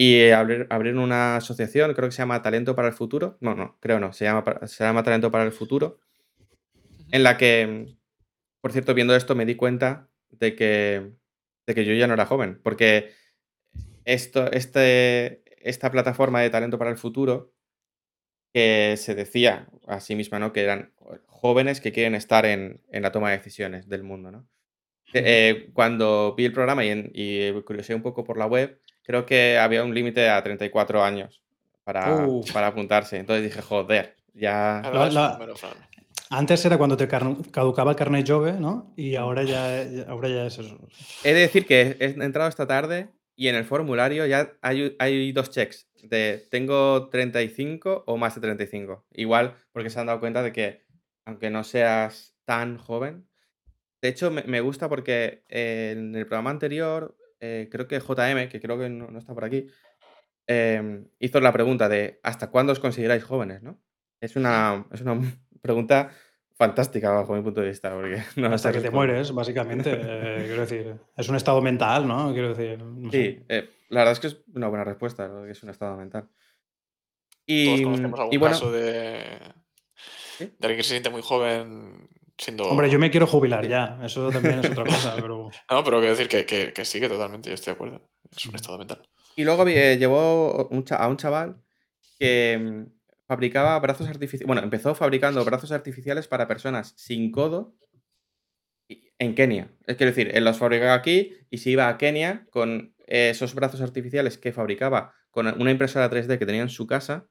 y 0.00 0.30
abrir, 0.30 0.68
abrir, 0.70 0.96
una 0.96 1.38
asociación, 1.38 1.92
creo 1.92 2.08
que 2.08 2.14
se 2.14 2.22
llama 2.22 2.40
Talento 2.40 2.76
para 2.76 2.86
el 2.86 2.94
Futuro, 2.94 3.36
no, 3.40 3.56
no, 3.56 3.76
creo 3.80 3.98
no, 3.98 4.12
se 4.12 4.26
llama, 4.26 4.44
se 4.68 4.84
llama 4.84 5.02
Talento 5.02 5.32
para 5.32 5.42
el 5.42 5.50
Futuro, 5.50 5.98
en 7.10 7.24
la 7.24 7.36
que, 7.36 7.96
por 8.60 8.70
cierto, 8.70 8.94
viendo 8.94 9.16
esto 9.16 9.34
me 9.34 9.44
di 9.44 9.56
cuenta 9.56 10.08
de 10.30 10.54
que 10.54 11.18
de 11.66 11.74
que 11.74 11.84
yo 11.84 11.94
ya 11.94 12.06
no 12.06 12.14
era 12.14 12.26
joven, 12.26 12.60
porque 12.62 13.10
esto, 14.04 14.50
este, 14.52 15.42
esta 15.60 15.90
plataforma 15.90 16.40
de 16.42 16.50
talento 16.50 16.78
para 16.78 16.90
el 16.90 16.96
futuro 16.96 17.52
que 18.54 18.94
se 18.96 19.16
decía 19.16 19.68
a 19.88 19.98
sí 19.98 20.14
misma, 20.14 20.38
¿no? 20.38 20.52
Que 20.52 20.62
eran 20.62 20.94
jóvenes 21.26 21.80
que 21.80 21.92
quieren 21.92 22.14
estar 22.14 22.46
en, 22.46 22.82
la 22.90 23.10
toma 23.10 23.30
de 23.30 23.38
decisiones 23.38 23.88
del 23.88 24.04
mundo, 24.04 24.30
¿no? 24.30 24.48
Eh, 25.12 25.70
cuando 25.74 26.34
vi 26.36 26.44
el 26.44 26.52
programa 26.52 26.84
y, 26.84 27.10
y 27.12 27.62
curiosé 27.62 27.96
un 27.96 28.02
poco 28.02 28.22
por 28.22 28.38
la 28.38 28.46
web, 28.46 28.80
creo 29.08 29.24
que 29.24 29.56
había 29.58 29.82
un 29.82 29.94
límite 29.94 30.28
a 30.28 30.42
34 30.42 31.02
años 31.02 31.42
para, 31.82 32.26
para 32.52 32.66
apuntarse. 32.66 33.16
Entonces 33.16 33.42
dije, 33.42 33.62
joder, 33.62 34.16
ya... 34.34 34.82
Antes 36.28 36.62
era 36.66 36.76
cuando 36.76 36.98
te 36.98 37.08
caducaba 37.08 37.92
el 37.92 37.96
carnet 37.96 38.28
jove, 38.28 38.52
¿no? 38.60 38.92
Y 38.96 39.16
ahora 39.16 39.44
ya, 39.44 39.82
ahora 40.08 40.28
ya 40.28 40.44
es 40.44 40.58
eso. 40.58 40.78
He 41.24 41.32
de 41.32 41.40
decir 41.40 41.64
que 41.64 41.96
he 41.98 42.22
entrado 42.22 42.50
esta 42.50 42.66
tarde 42.66 43.08
y 43.34 43.48
en 43.48 43.54
el 43.54 43.64
formulario 43.64 44.26
ya 44.26 44.52
hay, 44.60 44.94
hay 44.98 45.32
dos 45.32 45.50
checks 45.50 45.88
de 46.02 46.46
tengo 46.50 47.08
35 47.08 48.04
o 48.06 48.18
más 48.18 48.34
de 48.34 48.42
35. 48.42 49.06
Igual 49.14 49.54
porque 49.72 49.88
se 49.88 49.98
han 50.00 50.06
dado 50.06 50.20
cuenta 50.20 50.42
de 50.42 50.52
que 50.52 50.84
aunque 51.24 51.48
no 51.48 51.64
seas 51.64 52.36
tan 52.44 52.76
joven, 52.76 53.26
de 54.02 54.08
hecho 54.08 54.30
me, 54.30 54.60
gusta 54.60 54.90
porque 54.90 55.44
en 55.48 56.14
el 56.14 56.26
programa 56.26 56.50
anterior, 56.50 57.16
eh, 57.40 57.68
creo 57.70 57.86
que 57.86 58.00
JM, 58.00 58.48
que 58.48 58.60
creo 58.60 58.78
que 58.78 58.88
no, 58.88 59.16
está 59.18 59.34
por 59.34 59.44
aquí, 59.44 59.68
em, 60.46 61.08
hizo 61.18 61.40
la 61.40 61.52
pregunta 61.52 61.88
de 61.88 62.20
¿hasta 62.22 62.50
cuándo 62.50 62.72
os 62.72 62.80
consideráis 62.80 63.24
jóvenes? 63.24 63.62
¿no? 63.62 63.80
Es 64.20 64.36
una, 64.36 64.86
es 64.92 65.00
una 65.00 65.18
pregunta 65.62 66.10
fantástica 66.58 67.10
bajo 67.10 67.34
mi 67.34 67.42
punto 67.42 67.60
de 67.60 67.68
vista. 67.68 67.94
Porque 67.94 68.22
no 68.36 68.48
Hasta 68.48 68.72
que 68.72 68.80
te 68.80 68.90
mueres, 68.90 69.32
básicamente. 69.32 69.92
Eh, 69.92 70.44
quiero 70.46 70.60
decir, 70.62 70.96
es 71.16 71.28
un 71.28 71.36
estado 71.36 71.62
mental, 71.62 72.06
¿no? 72.06 72.32
Quiero 72.32 72.54
decir. 72.54 72.82
sí, 73.10 73.40
eh, 73.48 73.70
la 73.88 74.00
verdad 74.00 74.12
es 74.12 74.20
que 74.20 74.26
es 74.26 74.36
una 74.54 74.68
buena 74.68 74.84
respuesta, 74.84 75.30
que 75.44 75.52
es 75.52 75.62
un 75.62 75.70
estado 75.70 75.96
mental. 75.96 76.28
Y, 77.46 77.64
Todos 77.64 77.80
conocemos 77.82 78.20
algún 78.20 78.40
caso 78.40 78.72
de, 78.72 79.22
de 80.38 80.50
alguien 80.60 80.76
que 80.76 80.82
se 80.82 80.90
siente 80.90 81.08
muy 81.08 81.22
joven 81.22 82.08
siendo. 82.38 82.64
Hombre, 82.64 82.88
yo 82.88 82.98
me 82.98 83.10
quiero 83.10 83.26
jubilar 83.26 83.66
ya. 83.66 83.98
Eso 84.02 84.30
también 84.30 84.60
es 84.60 84.70
otra 84.70 84.84
cosa. 84.84 85.14
Pero... 85.16 85.50
no, 85.70 85.84
pero 85.84 85.98
quiero 85.98 86.14
decir 86.14 86.28
que, 86.28 86.46
que, 86.46 86.72
que 86.72 86.84
sí, 86.84 87.00
que 87.00 87.08
totalmente, 87.08 87.50
yo 87.50 87.54
estoy 87.54 87.72
de 87.72 87.74
acuerdo. 87.74 88.10
Es 88.34 88.46
un 88.46 88.54
estado 88.54 88.78
mental. 88.78 89.02
Y 89.36 89.44
luego 89.44 89.66
eh, 89.66 89.96
llevó 89.98 90.70
a 90.90 91.08
un 91.08 91.16
chaval 91.16 91.62
que 92.18 92.86
fabricaba 93.26 93.78
brazos 93.78 94.08
artificiales. 94.08 94.46
Bueno, 94.46 94.62
empezó 94.62 94.94
fabricando 94.94 95.44
brazos 95.44 95.70
artificiales 95.70 96.26
para 96.26 96.48
personas 96.48 96.94
sin 96.96 97.30
codo 97.30 97.76
en 99.18 99.34
Kenia. 99.34 99.70
Es 99.86 99.96
quiero 99.96 100.10
decir, 100.12 100.30
él 100.34 100.44
los 100.44 100.58
fabricaba 100.58 100.94
aquí 100.94 101.36
y 101.50 101.58
se 101.58 101.70
iba 101.70 101.88
a 101.88 101.98
Kenia 101.98 102.46
con 102.50 102.94
esos 103.06 103.54
brazos 103.54 103.80
artificiales 103.80 104.38
que 104.38 104.52
fabricaba 104.52 105.14
con 105.30 105.46
una 105.60 105.70
impresora 105.70 106.10
3D 106.10 106.38
que 106.38 106.46
tenía 106.46 106.62
en 106.62 106.68
su 106.68 106.86
casa 106.86 107.28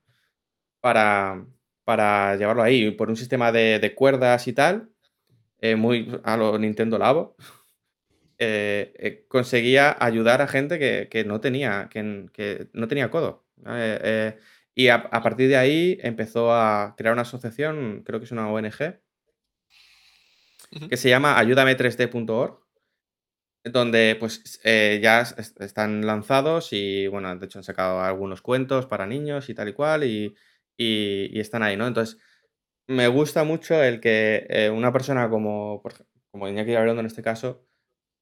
para, 0.82 1.46
para 1.84 2.36
llevarlo 2.36 2.64
ahí 2.64 2.92
por 2.92 3.10
un 3.10 3.18
sistema 3.18 3.52
de, 3.52 3.94
cuerdas 3.96 4.48
y 4.48 4.54
tal, 4.54 4.90
eh, 5.62 5.76
muy 5.76 6.20
a 6.24 6.38
lo 6.38 6.58
Nintendo 6.58 6.98
Labo. 6.98 7.36
Eh, 8.40 8.94
eh, 9.00 9.26
conseguía 9.28 9.98
ayudar 10.00 10.42
a 10.44 10.48
gente 10.48 10.78
que, 10.78 11.24
no, 11.26 11.42
tenía, 11.42 11.90
que, 11.90 12.28
que, 12.32 12.68
no 12.74 12.88
tenía 12.88 13.10
codo. 13.10 13.46
Y 14.78 14.90
a, 14.90 15.10
partir 15.10 15.50
de 15.50 15.58
ahí 15.58 15.98
empezó 16.04 16.54
a 16.54 16.94
crear 16.96 17.14
una 17.14 17.24
asociación, 17.24 18.04
creo 18.06 18.20
que 18.20 18.26
es 18.26 18.32
una 18.32 18.48
ONG, 18.48 19.00
que 20.88 20.98
se 20.98 21.10
llama 21.10 21.36
ayúdame3d.org, 21.40 22.60
donde 23.64 24.16
pues 24.20 24.60
eh, 24.64 25.00
ya 25.02 25.22
están 25.22 26.06
lanzados 26.06 26.74
y 26.74 27.08
bueno, 27.08 27.36
de 27.36 27.44
hecho 27.44 27.58
han 27.58 27.64
sacado 27.64 28.02
algunos 28.02 28.44
cuentos 28.44 28.86
para 28.86 29.08
niños 29.08 29.50
y 29.50 29.56
tal 29.56 29.70
y 29.70 29.74
cual 29.74 30.04
y, 30.04 30.36
están 30.78 31.64
ahí, 31.64 31.76
¿no? 31.76 31.88
Entonces, 31.88 32.20
me 32.88 33.08
gusta 33.08 33.44
mucho 33.44 33.82
el 33.84 34.00
que 34.00 34.46
eh, 34.50 34.70
una 34.70 34.92
persona 34.92 35.30
como, 35.30 35.82
como 36.32 36.48
Iñaki 36.48 36.76
hablando 36.76 37.02
en 37.02 37.06
este 37.06 37.22
caso, 37.22 37.66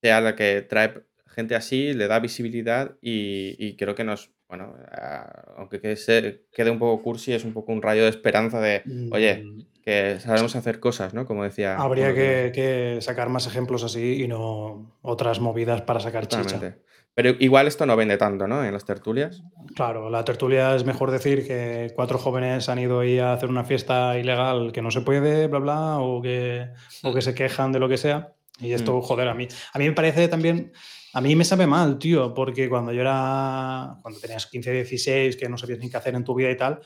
sea 0.01 0.21
la 0.21 0.35
que 0.35 0.61
trae 0.61 1.05
gente 1.27 1.55
así, 1.55 1.93
le 1.93 2.07
da 2.07 2.19
visibilidad 2.19 2.97
y, 3.01 3.55
y 3.59 3.75
creo 3.75 3.95
que 3.95 4.03
nos, 4.03 4.31
bueno, 4.47 4.75
ah, 4.91 5.53
aunque 5.57 5.79
quede, 5.79 6.71
un 6.71 6.79
poco 6.79 7.03
cursi, 7.03 7.33
es 7.33 7.43
un 7.43 7.53
poco 7.53 7.71
un 7.71 7.81
rayo 7.81 8.03
de 8.03 8.09
esperanza 8.09 8.59
de, 8.59 8.83
oye, 9.11 9.43
mm. 9.43 9.81
que 9.83 10.19
sabemos 10.19 10.55
hacer 10.55 10.79
cosas, 10.79 11.13
¿no? 11.13 11.25
Como 11.25 11.43
decía. 11.43 11.77
Habría 11.77 12.13
que, 12.13 12.97
sacar 13.01 13.29
más 13.29 13.47
ejemplos 13.47 13.83
así 13.83 14.23
y 14.23 14.27
no 14.27 14.97
otras 15.01 15.39
movidas 15.39 15.81
para 15.81 15.99
sacar 15.99 16.27
chicha. 16.27 16.77
Pero 17.15 17.31
igual 17.39 17.67
esto 17.67 17.85
no 17.85 17.95
vende 17.95 18.17
tanto, 18.17 18.47
¿no? 18.47 18.63
En 18.63 18.73
las 18.73 18.85
tertulias. 18.85 19.41
Claro, 19.73 20.09
la 20.09 20.25
tertulia 20.25 20.75
es 20.75 20.83
mejor 20.83 21.11
decir 21.11 21.47
que 21.47 21.91
cuatro 21.95 22.17
jóvenes 22.17 22.67
han 22.69 22.79
ido 22.79 22.99
ahí 22.99 23.19
a 23.19 23.33
hacer 23.33 23.49
una 23.49 23.63
fiesta 23.63 24.19
ilegal 24.19 24.71
que 24.73 24.81
no 24.81 24.91
se 24.91 25.01
puede, 25.01 25.47
bla, 25.47 25.59
bla, 25.59 25.99
o 25.99 26.21
que, 26.21 26.67
o 27.03 27.13
que 27.13 27.21
se 27.21 27.33
quejan 27.33 27.71
de 27.71 27.79
lo 27.79 27.87
que 27.87 27.97
sea. 27.97 28.33
Y 28.59 28.73
esto, 28.73 28.97
mm. 28.97 29.01
joder, 29.01 29.29
a 29.29 29.33
mí, 29.33 29.47
a 29.73 29.79
mí 29.79 29.85
me 29.87 29.93
parece 29.93 30.27
también 30.27 30.71
a 31.15 31.21
mí 31.21 31.33
me 31.33 31.45
sabe 31.45 31.65
mal, 31.65 31.97
tío, 31.97 32.33
porque 32.33 32.67
cuando 32.67 32.91
yo 32.91 32.99
era, 32.99 33.99
cuando 34.01 34.19
tenías 34.19 34.47
15, 34.47 34.69
16, 34.73 35.37
que 35.37 35.47
no 35.47 35.57
sabías 35.57 35.79
ni 35.79 35.89
qué 35.89 35.95
hacer 35.95 36.13
en 36.13 36.25
tu 36.25 36.35
vida 36.35 36.51
y 36.51 36.57
tal, 36.57 36.81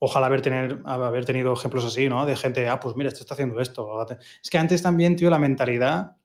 ojalá 0.00 0.26
haber, 0.26 0.42
tener, 0.42 0.80
haber 0.84 1.24
tenido 1.24 1.52
ejemplos 1.52 1.84
así, 1.84 2.08
¿no? 2.08 2.26
De 2.26 2.34
gente, 2.34 2.68
ah, 2.68 2.80
pues 2.80 2.96
mira, 2.96 3.06
este 3.06 3.20
está 3.20 3.34
haciendo 3.34 3.60
esto. 3.60 4.04
Es 4.42 4.50
que 4.50 4.58
antes 4.58 4.82
también, 4.82 5.14
tío, 5.14 5.30
la 5.30 5.38
mentalidad, 5.38 6.16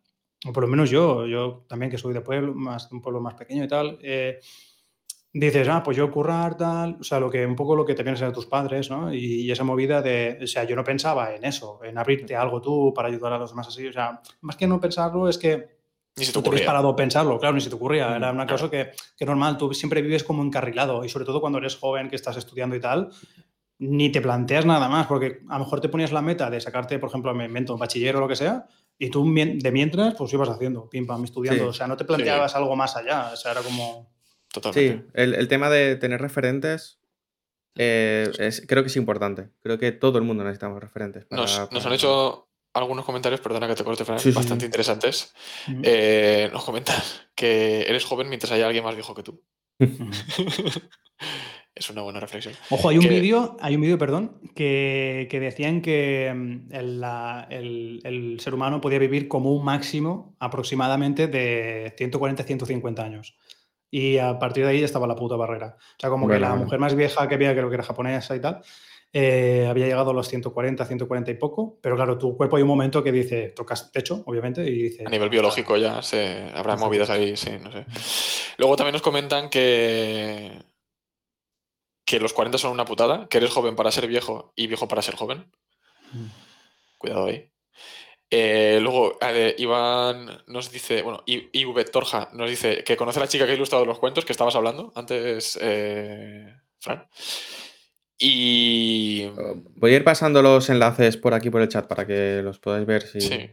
o 0.46 0.54
por 0.54 0.64
lo 0.64 0.70
menos 0.70 0.90
yo, 0.90 1.26
yo 1.26 1.66
también 1.68 1.90
que 1.90 1.98
soy 1.98 2.14
de 2.14 2.22
pueblo, 2.22 2.54
más, 2.54 2.92
un 2.92 3.02
pueblo 3.02 3.22
más 3.22 3.36
pequeño 3.36 3.64
y 3.64 3.68
tal, 3.68 3.98
eh, 4.02 4.40
dices, 5.34 5.68
ah, 5.68 5.82
pues 5.84 5.98
yo 5.98 6.12
currar, 6.12 6.56
tal, 6.58 6.98
o 7.00 7.04
sea, 7.04 7.20
lo 7.20 7.30
que, 7.30 7.46
un 7.46 7.56
poco 7.56 7.76
lo 7.76 7.86
que 7.86 7.96
te 7.96 8.04
piensan 8.04 8.30
de 8.30 8.36
tus 8.36 8.46
padres, 8.46 8.90
¿no? 8.90 9.14
Y, 9.14 9.42
y, 9.42 9.52
esa 9.52 9.64
movida 9.64 10.02
de, 10.02 10.40
o 10.44 10.48
sea, 10.48 10.64
yo 10.64 10.76
no 10.76 10.84
pensaba 10.84 11.34
en 11.34 11.44
eso, 11.46 11.80
en 11.84 11.98
abrirte 11.98 12.36
algo 12.36 12.62
tú 12.62 12.94
para 12.94 13.08
ayudar 13.08 13.34
a 13.34 13.38
los 13.38 13.52
demás 13.52 13.68
así, 13.68 13.88
o 13.88 13.94
sea, 13.94 14.22
más 14.42 14.56
que 14.56 14.68
no 14.68 14.80
pensarlo 14.80 15.28
es 15.28 15.38
que 15.38 15.84
ni 16.16 16.26
se 16.26 16.32
te 16.34 16.40
ocurría. 16.40 16.66
parado 16.66 16.90
a 16.90 16.96
pensarlo, 16.96 17.40
claro, 17.40 17.56
ni 17.56 17.62
se 17.62 17.70
te 17.70 17.76
ocurría. 17.76 18.16
Era 18.16 18.32
una 18.32 18.46
cosa 18.46 18.70
que, 18.70 18.92
que, 19.18 19.26
normal, 19.26 19.58
tú 19.58 19.74
siempre 19.74 20.02
vives 20.02 20.24
como 20.24 20.44
encarrilado 20.44 21.04
y 21.04 21.10
sobre 21.10 21.26
todo 21.26 21.42
cuando 21.42 21.58
eres 21.58 21.76
joven, 21.76 22.10
que 22.10 22.16
estás 22.16 22.38
estudiando 22.38 22.76
y 22.76 22.80
tal, 22.80 23.10
ni 23.80 24.12
te 24.12 24.22
planteas 24.22 24.66
nada 24.66 24.88
más, 24.88 25.08
porque 25.08 25.42
a 25.50 25.58
lo 25.58 25.66
mejor 25.66 25.82
te 25.82 25.90
ponías 25.90 26.12
la 26.12 26.22
meta 26.22 26.50
de 26.50 26.62
sacarte, 26.62 27.00
por 27.00 27.10
ejemplo, 27.10 27.34
me 27.34 27.46
invento, 27.46 27.78
bachiller 27.78 28.16
o 28.16 28.20
lo 28.20 28.28
que 28.28 28.36
sea, 28.36 28.68
y 29.04 29.10
tú 29.10 29.30
de 29.34 29.72
mientras, 29.72 30.16
pues 30.16 30.32
ibas 30.32 30.48
haciendo, 30.48 30.90
pim 30.90 31.06
pam, 31.06 31.26
estudiando. 31.26 31.68
O 31.68 31.74
sea, 31.74 31.88
no 31.88 31.98
te 31.98 32.06
planteabas 32.06 32.56
algo 32.56 32.74
más 32.76 32.96
allá. 32.96 33.32
O 33.34 33.36
sea, 33.36 33.52
era 33.52 33.62
como. 33.62 34.10
Totalmente. 34.52 35.04
Sí, 35.04 35.12
el, 35.14 35.34
el 35.34 35.48
tema 35.50 35.70
de 35.70 35.98
tener 35.98 36.22
referentes 36.22 37.00
eh, 37.76 38.32
es, 38.40 38.64
creo 38.66 38.82
que 38.82 38.88
es 38.88 38.96
importante. 38.96 39.50
Creo 39.62 39.78
que 39.78 39.92
todo 39.92 40.20
el 40.20 40.24
mundo 40.24 40.46
necesitamos 40.46 40.82
referentes. 40.82 41.26
nos, 41.30 41.70
nos, 41.72 41.86
han 41.86 41.94
hecho 41.94 42.48
algunos 42.74 43.04
comentarios, 43.04 43.42
perdona 43.42 43.68
que 43.68 43.76
te 43.76 43.84
corte, 43.84 44.06
Fran, 44.06 44.20
bastante 44.34 44.66
interesantes. 44.66 45.34
Eh, 45.84 46.50
nos 46.54 46.64
comentas 46.64 47.28
que 47.36 47.82
eres 47.82 48.06
joven 48.06 48.30
mientras 48.30 48.54
hay 48.54 48.62
alguien 48.62 48.86
más 48.86 48.96
viejo 48.96 49.14
que 49.14 49.24
tú. 49.24 49.44
es 51.76 51.90
una 51.90 52.02
buena 52.04 52.20
reflexión. 52.20 52.54
Ojo, 52.70 52.90
hay 52.90 52.98
un 52.98 53.08
vídeo, 53.08 53.58
hay 53.60 53.76
un 53.76 53.82
vídeo, 53.82 53.98
perdón, 53.98 54.40
que, 54.56 55.28
decían 55.32 55.82
que 55.82 56.32
mm, 56.34 56.74
el, 56.74 58.38
ser 58.40 58.54
humano 58.54 58.80
podía 58.80 59.00
vivir 59.00 59.28
como 59.28 59.54
un 59.54 59.66
máximo 59.66 60.36
aproximadamente 60.40 61.28
de 61.28 61.96
140-150 61.98 63.00
años. 63.00 63.36
Y 63.90 64.18
a 64.18 64.40
partir 64.40 64.66
de 64.66 64.72
ahí 64.72 64.80
ya 64.80 64.86
estaba 64.86 65.08
la 65.08 65.16
puta 65.16 65.36
barrera. 65.36 65.78
O 65.78 66.00
sea, 66.00 66.10
como 66.10 66.28
que 66.28 66.40
la 66.40 66.56
mujer 66.56 66.80
más 66.80 66.96
vieja 66.96 67.28
que 67.28 67.36
había, 67.36 67.54
creo 67.54 67.70
que 67.70 67.76
era 67.76 67.84
japonesa 67.84 68.36
y 68.36 68.40
tal, 68.40 68.62
eh, 69.16 69.68
había 69.70 69.86
llegado 69.86 70.10
a 70.10 70.14
los 70.14 70.28
140, 70.28 70.84
140 70.86 71.30
y 71.30 71.36
poco, 71.36 71.78
pero 71.80 71.96
claro, 71.96 72.18
tu 72.18 72.36
cuerpo 72.36 72.56
hay 72.56 72.64
un 72.64 72.70
momento 72.70 73.04
que 73.04 73.12
dice, 73.12 73.50
tocas 73.50 73.92
techo, 73.92 74.24
obviamente, 74.26 74.64
y 74.64 74.84
dice... 74.84 75.04
A 75.06 75.10
nivel 75.12 75.30
biológico 75.30 75.78
ya 75.78 76.02
se 76.02 76.50
habrá 76.56 76.76
movidas 76.78 77.12
ahí, 77.12 77.38
sí, 77.38 77.52
no 77.62 77.72
sé. 77.72 77.86
Luego 78.58 78.76
también 78.76 78.94
nos 78.94 79.04
comentan 79.04 79.52
que 79.52 80.73
que 82.06 82.20
los 82.20 82.34
40 82.34 82.58
son 82.58 82.72
una 82.72 82.86
putada, 82.86 83.28
que 83.28 83.38
eres 83.38 83.52
joven 83.52 83.76
para 83.76 83.92
ser 83.92 84.08
viejo 84.08 84.54
y 84.56 84.68
viejo 84.68 84.88
para 84.88 85.02
ser 85.02 85.16
joven. 85.16 85.52
Mm. 86.12 86.26
Cuidado 86.98 87.26
ahí. 87.26 87.50
Eh, 88.36 88.80
luego, 88.82 89.20
Iván 89.58 90.44
nos 90.48 90.72
dice, 90.72 91.04
bueno, 91.04 91.22
IV 91.28 91.86
Torja 91.92 92.30
nos 92.34 92.50
dice 92.50 92.84
que 92.84 92.98
conoce 92.98 93.20
a 93.20 93.24
la 93.24 93.28
chica 93.28 93.46
que 93.46 93.52
ha 93.52 93.56
ilustrado 93.56 93.86
los 93.86 94.00
cuentos 94.00 94.26
que 94.26 94.32
estabas 94.32 94.56
hablando 94.56 94.92
antes, 94.96 95.58
eh, 95.62 96.52
Fran. 96.80 97.08
Y. 98.18 99.28
Voy 99.76 99.94
a 99.94 99.98
ir 99.98 100.04
pasando 100.04 100.42
los 100.42 100.70
enlaces 100.70 101.18
por 101.18 101.34
aquí 101.34 101.50
por 101.52 101.62
el 101.62 101.68
chat 101.68 101.86
para 101.86 102.08
que 102.08 102.42
los 102.44 102.58
podáis 102.58 102.88
ver. 102.88 103.04
Si, 103.04 103.22
sí. 103.22 103.50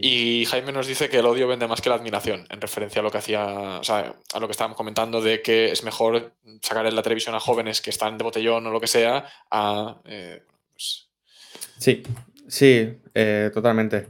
Y 0.00 0.44
Jaime 0.46 0.72
nos 0.72 0.86
dice 0.86 1.08
que 1.08 1.18
el 1.18 1.26
odio 1.26 1.46
vende 1.46 1.68
más 1.68 1.80
que 1.80 1.88
la 1.88 1.96
admiración, 1.96 2.46
en 2.48 2.60
referencia 2.60 3.00
a 3.00 3.02
lo 3.02 3.10
que 3.10 3.18
hacía, 3.18 3.78
o 3.80 3.84
sea, 3.84 4.14
a 4.32 4.40
lo 4.40 4.46
que 4.48 4.52
estábamos 4.52 4.76
comentando 4.76 5.20
de 5.20 5.42
que 5.42 5.70
es 5.70 5.84
mejor 5.84 6.32
sacar 6.62 6.86
en 6.86 6.96
la 6.96 7.02
televisión 7.02 7.34
a 7.34 7.40
jóvenes 7.40 7.80
que 7.80 7.90
están 7.90 8.18
de 8.18 8.24
botellón 8.24 8.66
o 8.66 8.70
lo 8.70 8.80
que 8.80 8.86
sea, 8.86 9.26
a. 9.50 10.00
Eh, 10.04 10.42
pues 10.72 11.08
sí, 11.78 12.02
sí, 12.48 12.98
eh, 13.14 13.50
totalmente. 13.52 14.08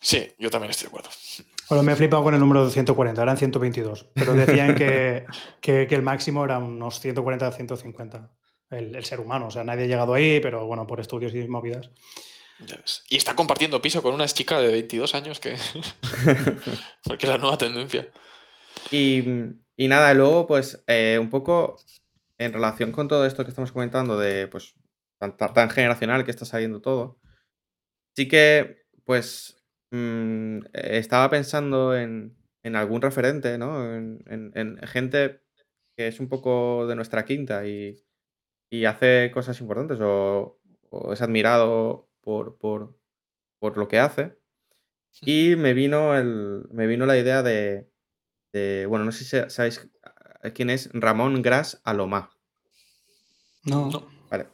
Sí, 0.00 0.32
yo 0.38 0.50
también 0.50 0.70
estoy 0.70 0.84
de 0.84 0.88
acuerdo. 0.88 1.10
Bueno, 1.68 1.84
me 1.84 1.92
he 1.92 1.96
flipado 1.96 2.22
con 2.22 2.34
el 2.34 2.40
número 2.40 2.66
de 2.66 2.70
140, 2.70 3.22
eran 3.22 3.36
122, 3.36 4.06
pero 4.14 4.34
decían 4.34 4.74
que, 4.76 5.24
que, 5.60 5.86
el 5.88 6.02
máximo 6.02 6.44
era 6.44 6.58
unos 6.58 7.00
140 7.00 7.46
a 7.46 7.52
150, 7.52 8.30
el, 8.70 8.94
el, 8.94 9.04
ser 9.04 9.20
humano. 9.20 9.46
O 9.46 9.50
sea, 9.50 9.64
nadie 9.64 9.84
ha 9.84 9.86
llegado 9.86 10.12
ahí, 10.12 10.40
pero 10.40 10.66
bueno, 10.66 10.86
por 10.86 11.00
estudios 11.00 11.34
y 11.34 11.48
movidas. 11.48 11.90
Y 13.08 13.16
está 13.16 13.34
compartiendo 13.34 13.82
piso 13.82 14.02
con 14.02 14.14
una 14.14 14.26
chica 14.26 14.60
de 14.60 14.70
22 14.70 15.14
años 15.14 15.40
que... 15.40 15.56
Porque 17.04 17.26
es 17.26 17.32
la 17.32 17.38
nueva 17.38 17.58
tendencia. 17.58 18.08
Y, 18.90 19.24
y 19.76 19.88
nada, 19.88 20.14
luego 20.14 20.46
pues 20.46 20.82
eh, 20.86 21.18
un 21.20 21.30
poco 21.30 21.76
en 22.38 22.52
relación 22.52 22.92
con 22.92 23.08
todo 23.08 23.26
esto 23.26 23.44
que 23.44 23.50
estamos 23.50 23.72
comentando 23.72 24.18
de 24.18 24.48
pues 24.48 24.74
tan, 25.18 25.36
tan 25.36 25.70
generacional 25.70 26.24
que 26.24 26.30
está 26.30 26.44
saliendo 26.44 26.80
todo, 26.80 27.20
sí 28.16 28.28
que 28.28 28.84
pues 29.04 29.62
mm, 29.90 30.60
estaba 30.72 31.30
pensando 31.30 31.96
en, 31.96 32.36
en, 32.62 32.76
algún 32.76 33.02
referente, 33.02 33.58
¿no? 33.58 33.94
En, 33.94 34.22
en, 34.26 34.78
gente 34.86 35.42
que 35.96 36.08
es 36.08 36.20
un 36.20 36.28
poco 36.28 36.86
de 36.86 36.96
nuestra 36.96 37.24
quinta 37.24 37.66
y, 37.66 38.02
y 38.70 38.84
hace 38.86 39.30
cosas 39.32 39.60
importantes 39.60 39.98
o, 40.00 40.60
o 40.90 41.12
es 41.12 41.22
admirado 41.22 42.11
por, 42.22 42.56
por, 42.58 42.98
por 43.58 43.76
lo 43.76 43.88
que 43.88 43.98
hace. 43.98 44.38
Y 45.20 45.56
me 45.56 45.74
vino, 45.74 46.16
el, 46.16 46.64
me 46.70 46.86
vino 46.86 47.04
la 47.04 47.18
idea 47.18 47.42
de, 47.42 47.90
de, 48.52 48.86
bueno, 48.86 49.04
no 49.04 49.12
sé 49.12 49.24
si 49.24 49.50
sabéis 49.50 49.88
quién 50.54 50.70
es 50.70 50.88
Ramón 50.94 51.42
Gras 51.42 51.80
Alomá. 51.84 52.30
No. 53.64 53.90
no. 53.90 54.08
Vale. 54.30 54.46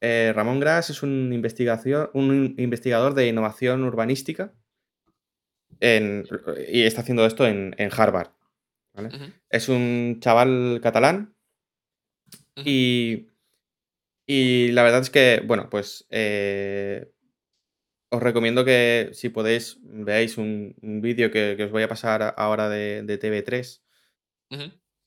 Eh, 0.00 0.32
Ramón 0.34 0.60
Gras 0.60 0.90
es 0.90 1.02
un, 1.02 1.32
investigación, 1.32 2.10
un 2.12 2.54
investigador 2.58 3.14
de 3.14 3.28
innovación 3.28 3.84
urbanística 3.84 4.52
en, 5.80 6.24
y 6.68 6.82
está 6.82 7.00
haciendo 7.00 7.24
esto 7.26 7.46
en, 7.46 7.74
en 7.78 7.90
Harvard. 7.90 8.30
¿vale? 8.94 9.10
Es 9.48 9.68
un 9.68 10.18
chaval 10.20 10.80
catalán 10.82 11.34
y 12.56 13.28
y 14.26 14.72
la 14.72 14.82
verdad 14.82 15.02
es 15.02 15.10
que, 15.10 15.42
bueno, 15.44 15.68
pues 15.70 16.06
eh, 16.10 17.10
os 18.10 18.22
recomiendo 18.22 18.64
que 18.64 19.10
si 19.12 19.28
podéis 19.28 19.78
veáis 19.82 20.38
un, 20.38 20.74
vídeo 21.02 21.30
que, 21.30 21.56
os 21.62 21.70
voy 21.70 21.82
a 21.82 21.88
pasar 21.88 22.34
ahora 22.36 22.68
de, 22.68 23.04
TV3, 23.04 23.82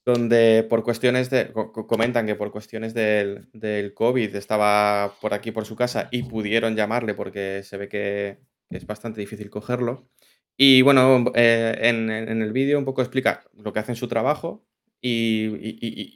donde 0.04 0.66
por 0.68 0.82
cuestiones 0.82 1.30
de, 1.30 1.52
comentan 1.88 2.26
que 2.26 2.34
por 2.34 2.50
cuestiones 2.50 2.94
del, 2.94 3.48
del, 3.52 3.94
COVID 3.94 4.34
estaba 4.34 5.14
por 5.20 5.34
aquí 5.34 5.50
por 5.50 5.66
su 5.66 5.76
casa 5.76 6.08
y 6.10 6.22
pudieron 6.24 6.76
llamarle 6.76 7.14
porque 7.14 7.62
se 7.62 7.76
ve 7.76 7.88
que 7.88 8.38
es 8.70 8.86
bastante 8.86 9.20
difícil 9.20 9.50
cogerlo. 9.50 10.08
Y 10.56 10.82
bueno, 10.82 11.24
eh, 11.34 11.74
en, 11.82 12.10
el 12.10 12.52
vídeo 12.52 12.78
un 12.78 12.84
poco 12.84 13.00
explica 13.00 13.44
lo 13.54 13.72
que 13.72 13.78
hacen 13.78 13.96
su 13.96 14.08
trabajo 14.08 14.66
y, 15.00 15.46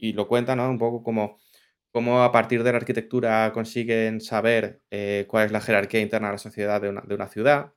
y, 0.07 0.13
lo 0.13 0.29
cuenta, 0.29 0.55
¿no? 0.55 0.69
Un 0.69 0.79
poco 0.79 1.03
como 1.03 1.39
cómo 1.95 2.25
a 2.25 2.33
partir 2.33 2.65
de 2.65 2.73
la 2.73 2.79
arquitectura 2.79 3.53
consiguen 3.55 4.21
saber 4.21 4.83
eh, 4.91 5.27
cuál 5.29 5.47
es 5.47 5.53
la 5.53 5.61
jerarquía 5.61 6.01
interna 6.01 6.27
de 6.27 6.35
la 6.35 6.39
sociedad 6.39 6.83
de 6.83 6.89
una, 6.89 7.29
ciudad. 7.29 7.73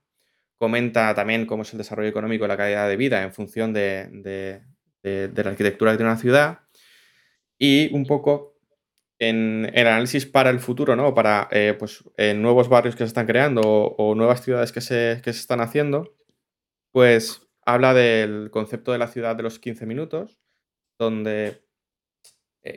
Comenta 0.57 1.13
también 1.13 1.45
cómo 1.45 1.61
es 1.61 1.71
el 1.71 1.77
desarrollo 1.77 2.09
económico 2.09 2.43
y 2.43 2.47
la 2.47 2.57
calidad 2.57 2.89
de 2.89 2.97
vida 2.97 3.21
en 3.21 3.31
función 3.31 3.73
de, 3.73 4.63
la 5.03 5.49
arquitectura 5.51 5.95
de 5.95 6.03
una 6.03 6.17
ciudad. 6.17 6.61
Y 7.59 7.93
un 7.93 8.07
poco 8.07 8.57
en 9.19 9.69
el 9.75 9.85
análisis 9.85 10.25
para 10.25 10.49
el 10.49 10.61
futuro, 10.61 10.95
¿no? 10.95 11.13
Para 11.13 11.47
eh, 11.51 11.75
pues, 11.77 12.03
nuevos 12.35 12.69
barrios 12.69 12.95
que 12.95 13.03
se 13.03 13.09
están 13.09 13.27
creando 13.27 13.61
o, 13.61 14.15
nuevas 14.15 14.41
ciudades 14.41 14.71
que 14.71 14.81
se, 14.81 15.21
que 15.23 15.31
se, 15.31 15.41
están 15.41 15.61
haciendo, 15.61 16.15
pues 16.91 17.47
habla 17.67 17.93
del 17.93 18.49
concepto 18.49 18.91
de 18.93 18.97
la 18.97 19.09
ciudad 19.09 19.35
de 19.35 19.43
los 19.43 19.59
15 19.59 19.85
minutos, 19.85 20.39
donde 20.97 21.49
eh, 21.49 21.66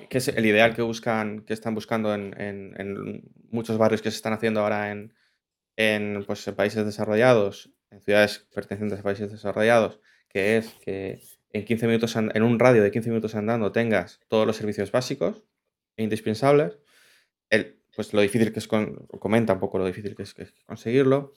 que 0.08 0.18
es 0.18 0.28
el 0.28 0.46
ideal 0.46 0.74
que 0.74 0.82
buscan, 0.82 1.40
que 1.44 1.54
están 1.54 1.74
buscando 1.74 2.14
en, 2.14 3.22
muchos 3.50 3.78
barrios 3.78 4.02
que 4.02 4.10
se 4.10 4.16
están 4.16 4.32
haciendo 4.32 4.60
ahora 4.60 4.90
en, 4.90 6.24
pues, 6.26 6.44
países 6.56 6.84
desarrollados, 6.84 7.70
en 7.90 8.00
ciudades 8.00 8.46
pertenecientes 8.54 9.00
a 9.00 9.02
países 9.02 9.32
desarrollados, 9.32 10.00
que 10.28 10.56
es 10.56 10.74
que 10.84 11.20
en 11.52 11.64
15 11.64 11.86
minutos, 11.86 12.14
en 12.16 12.42
un 12.42 12.58
radio 12.58 12.82
de 12.82 12.90
15 12.90 13.08
minutos 13.10 13.34
andando 13.34 13.72
tengas 13.72 14.20
todos 14.28 14.46
los 14.46 14.56
servicios 14.56 14.92
básicos 14.92 15.44
e 15.96 16.04
indispensables. 16.04 16.78
El, 17.48 17.80
pues 17.94 18.12
lo 18.12 18.20
difícil 18.20 18.52
que 18.52 18.60
es, 18.60 18.68
comenta 18.68 19.54
un 19.54 19.60
poco 19.60 19.78
lo 19.78 19.86
difícil 19.86 20.14
que 20.14 20.22
es, 20.22 20.34
conseguirlo. 20.64 21.32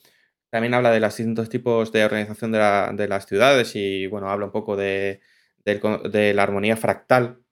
También 0.49 0.75
habla 0.75 0.91
de 0.91 0.99
los 0.99 1.17
distintos 1.17 1.49
tipos 1.49 1.91
de 1.91 2.05
organización 2.05 2.51
de, 2.51 3.07
las 3.07 3.25
ciudades 3.25 3.75
y, 3.75 4.05
bueno, 4.05 4.29
habla 4.29 4.45
un 4.45 4.51
poco 4.51 4.75
de 4.75 5.19
la 5.65 6.43
armonía 6.43 6.77
fractal 6.77 7.42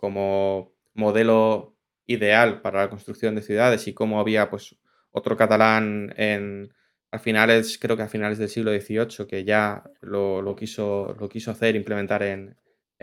como 0.00 0.72
modelo 0.94 1.76
ideal 2.06 2.62
para 2.62 2.80
la 2.80 2.90
construcción 2.90 3.34
de 3.34 3.42
ciudades 3.42 3.86
y 3.86 3.92
cómo 3.92 4.18
había 4.18 4.50
pues 4.50 4.76
otro 5.12 5.36
catalán 5.36 6.14
en 6.16 6.72
a 7.12 7.18
finales, 7.18 7.76
creo 7.78 7.96
que 7.96 8.04
a 8.04 8.08
finales 8.08 8.38
del 8.38 8.48
siglo 8.48 8.70
XVIII, 8.72 9.26
que 9.26 9.44
ya 9.44 9.82
lo, 10.00 10.54
quiso, 10.56 11.16
lo 11.18 11.28
quiso 11.28 11.50
hacer, 11.50 11.74
implementar 11.74 12.22
en, 12.22 12.56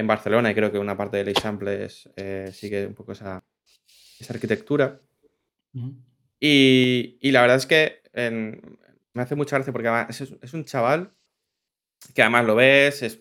Barcelona, 0.05 0.51
y 0.51 0.53
creo 0.53 0.71
que 0.71 0.77
una 0.77 0.95
parte 0.95 1.17
de 1.17 1.23
L'Eixample 1.25 1.87
eh, 2.15 2.51
sigue 2.53 2.85
un 2.85 2.93
poco 2.93 3.13
esa, 3.13 3.43
esa 4.19 4.33
arquitectura. 4.33 5.01
y, 6.39 7.31
la 7.31 7.41
verdad 7.41 7.57
es 7.57 7.65
que 7.65 8.01
me 9.13 9.21
hace 9.21 9.35
mucha 9.35 9.57
gracia 9.57 9.73
porque 9.73 9.87
además 9.87 10.21
es, 10.21 10.53
un 10.53 10.65
chaval 10.65 11.11
que 12.13 12.21
además 12.21 12.45
lo 12.45 12.55
ves, 12.55 13.01
es, 13.01 13.19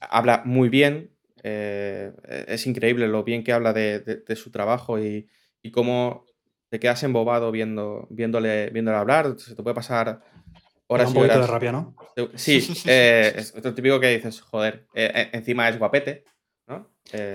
habla 0.00 0.42
muy 0.46 0.70
bien, 0.70 1.13
eh, 1.46 2.10
es 2.48 2.66
increíble 2.66 3.06
lo 3.06 3.22
bien 3.22 3.44
que 3.44 3.52
habla 3.52 3.74
de, 3.74 4.24
su 4.34 4.50
trabajo 4.50 4.98
y, 4.98 5.28
cómo 5.72 6.24
te 6.70 6.80
quedas 6.80 7.02
embobado 7.02 7.52
viendo, 7.52 8.06
viéndole, 8.10 8.70
viéndole 8.70 8.96
hablar. 8.96 9.34
Se 9.38 9.54
te 9.54 9.62
puede 9.62 9.74
pasar 9.74 10.22
horas 10.86 11.10
un 11.10 11.16
y 11.16 11.20
horas. 11.20 11.40
de 11.40 11.46
rabia, 11.46 11.72
¿no? 11.72 11.94
Sí, 12.34 12.66
eh, 12.86 13.34
es 13.36 13.54
lo 13.62 13.74
típico 13.74 14.00
que 14.00 14.16
dices, 14.16 14.40
joder, 14.40 14.86
eh, 14.94 15.28
encima 15.32 15.68
es 15.68 15.78
guapete. 15.78 16.24
¿no? 16.66 16.88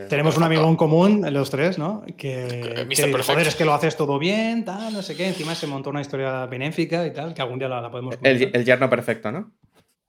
Tenemos 0.09 0.35
un 0.37 0.43
amigo 0.43 0.67
en 0.67 0.75
común, 0.75 1.23
los 1.31 1.51
tres, 1.51 1.77
¿no? 1.77 2.03
Que, 2.17 2.87
que 2.89 3.23
joder, 3.23 3.47
es 3.47 3.55
que 3.55 3.63
lo 3.63 3.75
haces 3.75 3.95
todo 3.95 4.17
bien, 4.17 4.65
tal, 4.65 4.91
no 4.91 5.03
sé 5.03 5.15
qué. 5.15 5.27
Encima 5.27 5.53
se 5.53 5.67
montó 5.67 5.91
una 5.91 6.01
historia 6.01 6.47
benéfica 6.47 7.05
y 7.05 7.13
tal, 7.13 7.35
que 7.35 7.43
algún 7.43 7.59
día 7.59 7.69
la, 7.69 7.91
podemos 7.91 8.15
El, 8.23 8.49
el 8.51 8.65
yerno 8.65 8.89
perfecto, 8.89 9.31
¿no? 9.31 9.51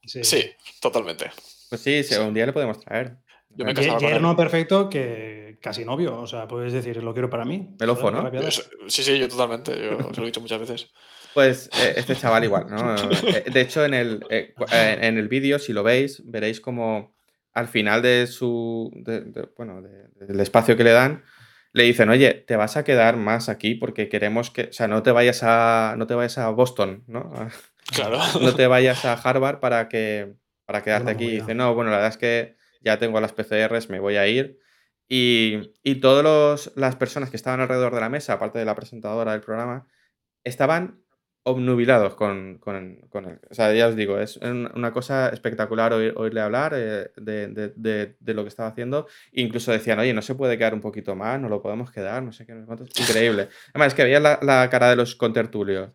Sí. 0.06 0.52
totalmente. 0.80 1.30
Pues 1.68 1.82
sí, 1.82 2.02
sí, 2.02 2.14
un 2.16 2.32
día 2.32 2.46
le 2.46 2.54
podemos 2.54 2.80
traer. 2.80 3.18
Yo 3.56 3.64
me 3.64 3.74
Yerno 3.74 4.36
perfecto 4.36 4.88
que 4.88 5.40
casi 5.60 5.84
novio. 5.84 6.18
O 6.20 6.26
sea, 6.26 6.48
puedes 6.48 6.72
decir, 6.72 7.02
lo 7.02 7.12
quiero 7.12 7.30
para 7.30 7.44
mí. 7.44 7.68
Melofo, 7.78 8.10
¿no? 8.10 8.30
Sí, 8.88 9.02
sí, 9.02 9.18
yo 9.18 9.28
totalmente. 9.28 9.72
Yo 9.72 10.12
se 10.12 10.20
lo 10.20 10.22
he 10.22 10.26
dicho 10.26 10.40
muchas 10.40 10.60
veces. 10.60 10.90
Pues 11.34 11.70
eh, 11.80 11.94
este 11.96 12.16
chaval 12.16 12.44
igual, 12.44 12.66
¿no? 12.68 12.96
Eh, 13.28 13.44
de 13.52 13.60
hecho, 13.60 13.84
en 13.84 13.94
el, 13.94 14.26
eh, 14.30 14.54
en 14.72 15.16
el 15.16 15.28
vídeo, 15.28 15.58
si 15.58 15.72
lo 15.72 15.82
veis, 15.82 16.22
veréis 16.24 16.60
como 16.60 17.14
al 17.52 17.68
final 17.68 18.02
de 18.02 18.26
su. 18.26 18.90
bueno, 19.56 19.82
del 19.82 20.40
espacio 20.40 20.76
que 20.76 20.84
le 20.84 20.92
dan, 20.92 21.24
le 21.72 21.84
dicen, 21.84 22.08
oye, 22.08 22.34
te 22.34 22.56
vas 22.56 22.76
a 22.76 22.84
quedar 22.84 23.16
más 23.16 23.48
aquí 23.48 23.74
porque 23.74 24.08
queremos 24.08 24.50
que. 24.50 24.64
O 24.64 24.72
sea, 24.72 24.88
no 24.88 25.02
te 25.02 25.12
vayas 25.12 25.42
a. 25.42 25.94
No 25.96 26.06
te 26.06 26.14
vayas 26.14 26.38
a 26.38 26.48
Boston, 26.50 27.04
¿no? 27.06 27.32
Claro. 27.92 28.20
No 28.40 28.54
te 28.54 28.68
vayas 28.68 29.04
a 29.04 29.14
Harvard 29.14 29.58
para 29.58 29.88
que. 29.88 30.34
para 30.64 30.82
quedarte 30.82 31.10
aquí. 31.10 31.24
Y 31.24 31.40
dice, 31.40 31.54
no, 31.54 31.74
bueno, 31.74 31.90
la 31.90 31.96
verdad 31.96 32.12
es 32.12 32.18
que 32.18 32.59
ya 32.80 32.98
tengo 32.98 33.20
las 33.20 33.32
PCRs, 33.32 33.90
me 33.90 34.00
voy 34.00 34.16
a 34.16 34.26
ir. 34.26 34.58
Y, 35.08 35.72
y 35.82 35.96
todas 35.96 36.72
las 36.76 36.96
personas 36.96 37.30
que 37.30 37.36
estaban 37.36 37.60
alrededor 37.60 37.94
de 37.94 38.00
la 38.00 38.08
mesa, 38.08 38.34
aparte 38.34 38.58
de 38.58 38.64
la 38.64 38.76
presentadora 38.76 39.32
del 39.32 39.40
programa, 39.40 39.86
estaban 40.44 41.02
obnubilados 41.42 42.14
con, 42.14 42.58
con, 42.58 43.00
con, 43.08 43.24
él. 43.24 43.40
O 43.50 43.54
sea, 43.54 43.72
ya 43.72 43.88
os 43.88 43.96
digo, 43.96 44.18
es 44.18 44.36
una 44.36 44.92
cosa 44.92 45.30
espectacular 45.30 45.92
oírle 45.92 46.40
hablar 46.40 46.74
eh, 46.76 47.10
de, 47.16 47.48
de, 47.48 48.14
de, 48.18 48.34
lo 48.34 48.42
que 48.42 48.48
estaba 48.48 48.68
haciendo. 48.68 49.06
Incluso 49.32 49.72
decían, 49.72 49.98
oye, 49.98 50.12
no 50.12 50.22
se 50.22 50.34
puede 50.34 50.58
quedar 50.58 50.74
un 50.74 50.80
poquito 50.80 51.16
más, 51.16 51.40
no 51.40 51.48
lo 51.48 51.62
podemos 51.62 51.90
quedar, 51.90 52.22
no 52.22 52.32
sé 52.32 52.46
qué. 52.46 52.52
Increíble. 53.00 53.48
Además, 53.70 53.88
es 53.88 53.94
que 53.94 54.04
veía 54.04 54.20
la, 54.20 54.38
la 54.42 54.68
cara 54.70 54.90
de 54.90 54.96
los 54.96 55.14
contertulios. 55.14 55.90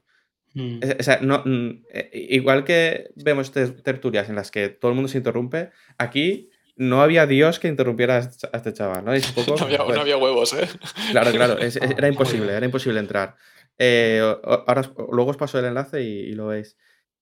Mm. 0.56 0.80
O 1.00 1.04
sea, 1.04 1.20
no, 1.22 1.44
eh, 1.46 2.10
igual 2.14 2.64
que 2.64 3.12
vemos 3.16 3.52
tertulias 3.52 4.30
en 4.30 4.36
las 4.36 4.52
que 4.52 4.70
todo 4.70 4.90
el 4.90 4.96
mundo 4.96 5.10
se 5.10 5.20
interrumpe, 5.20 5.70
aquí 5.98 6.50
no 6.76 7.02
había 7.02 7.26
Dios 7.26 7.60
que 7.60 7.68
interrumpiera 7.68 8.18
a 8.18 8.58
este 8.58 8.74
chaval, 8.74 9.06
¿no? 9.06 9.12
no, 9.48 9.64
había, 9.66 9.78
no, 9.78 10.02
había, 10.02 10.18
huevos, 10.18 10.54
¿eh? 10.54 10.68
Claro, 11.12 11.32
claro, 11.32 11.58
era 11.60 12.08
imposible, 12.08 12.54
era 12.54 12.66
imposible 12.66 13.00
entrar. 13.00 13.36
Eh, 13.78 14.22
ahora, 14.44 14.94
luego 15.12 15.32
os 15.32 15.38
paso 15.38 15.60
el 15.60 15.66
enlace 15.66 16.02
y, 16.02 16.34
lo 16.34 16.48
veis. 16.48 16.78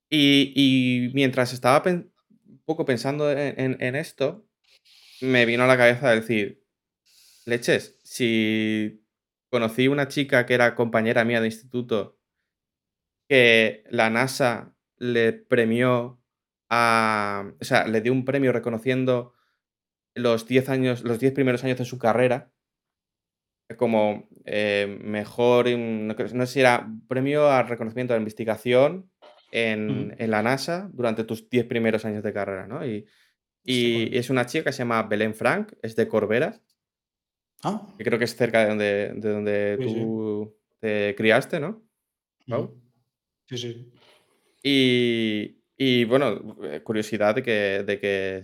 Y, 0.09 1.11
mientras 1.13 1.53
estaba 1.53 1.81
un 1.85 2.11
poco 2.65 2.85
pensando 2.85 3.31
en, 3.31 3.95
esto, 3.95 4.45
me 5.21 5.45
vino 5.45 5.63
a 5.63 5.67
la 5.67 5.77
cabeza 5.77 6.11
decir, 6.11 6.63
leches, 7.45 7.99
si 8.03 9.03
conocí 9.49 9.87
una 9.87 10.07
chica 10.07 10.45
que 10.45 10.53
era 10.53 10.75
compañera 10.75 11.25
mía 11.25 11.41
de 11.41 11.47
instituto, 11.47 12.19
que 13.27 13.83
la 13.89 14.09
NASA 14.09 14.75
le 14.97 15.33
premió 15.33 16.21
a. 16.69 17.51
O 17.59 17.65
sea, 17.65 17.87
le 17.87 18.01
dio 18.01 18.11
un 18.11 18.25
premio 18.25 18.51
reconociendo 18.51 19.33
los 20.15 20.47
10 20.47 20.69
años, 20.69 21.03
los 21.03 21.19
10 21.19 21.33
primeros 21.33 21.63
años 21.63 21.77
de 21.77 21.85
su 21.85 21.97
carrera 21.97 22.53
como 23.77 24.27
eh, 24.45 24.99
mejor, 25.01 25.69
no, 25.69 26.15
sé 26.15 26.47
si 26.47 26.59
era 26.59 26.91
premio 27.07 27.49
al 27.49 27.67
reconocimiento 27.67 28.13
de 28.13 28.19
investigación 28.19 29.09
en, 29.51 30.15
en, 30.17 30.31
la 30.31 30.41
NASA 30.41 30.89
durante 30.93 31.23
tus 31.23 31.49
10 31.49 31.65
primeros 31.65 32.05
años 32.05 32.23
de 32.23 32.33
carrera, 32.33 32.67
¿no? 32.67 32.85
Y, 32.85 33.05
y, 33.63 34.15
es 34.17 34.29
una 34.29 34.45
chica 34.45 34.65
que 34.65 34.71
se 34.71 34.79
llama 34.79 35.03
Belén 35.03 35.33
Frank, 35.33 35.73
es 35.81 35.95
de 35.95 36.07
Corbera. 36.07 36.59
Ah. 37.63 37.87
Que 37.97 38.03
creo 38.03 38.19
que 38.19 38.25
es 38.25 38.35
cerca 38.35 38.63
de 38.63 38.67
donde, 38.67 39.13
de 39.15 39.29
donde 39.29 39.77
tú 39.81 40.57
te 40.79 41.15
criaste, 41.15 41.59
¿no? 41.59 41.81
Sí, 43.47 43.57
sí. 43.57 43.91
Y, 44.61 45.63
y, 45.77 46.03
bueno, 46.05 46.57
eh, 46.63 46.81
curiosidad 46.83 47.35
de 47.35 47.43
que, 47.43 47.83
de 47.85 47.99
que 47.99 48.41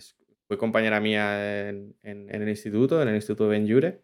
fue 0.49 0.57
compañera 0.57 0.99
mía 0.99 1.69
en, 1.69 1.95
en, 2.01 2.27
el 2.31 2.49
instituto, 2.49 3.03
en 3.03 3.07
el 3.07 3.15
Instituto 3.15 3.43
de 3.43 3.49
Benjure. 3.51 4.01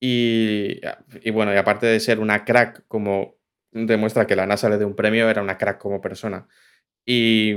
Y, 0.00 0.80
y, 1.22 1.30
bueno, 1.30 1.54
y 1.54 1.56
aparte 1.56 1.86
de 1.86 2.00
ser 2.00 2.18
una 2.18 2.44
crack 2.44 2.84
como 2.88 3.36
demuestra 3.70 4.26
que 4.26 4.34
la 4.34 4.44
NASA 4.44 4.68
le 4.68 4.78
dio 4.78 4.88
un 4.88 4.96
premio, 4.96 5.30
era 5.30 5.40
una 5.40 5.58
crack 5.58 5.78
como 5.78 6.00
persona. 6.00 6.48
Y, 7.06 7.54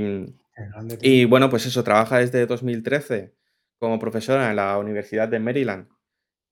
y 1.00 1.24
bueno, 1.24 1.50
pues 1.50 1.66
eso, 1.66 1.82
trabaja 1.82 2.20
desde 2.20 2.46
2013 2.46 3.34
como 3.80 3.98
profesora 3.98 4.50
en 4.50 4.56
la 4.56 4.78
Universidad 4.78 5.26
de 5.26 5.40
Maryland 5.40 5.88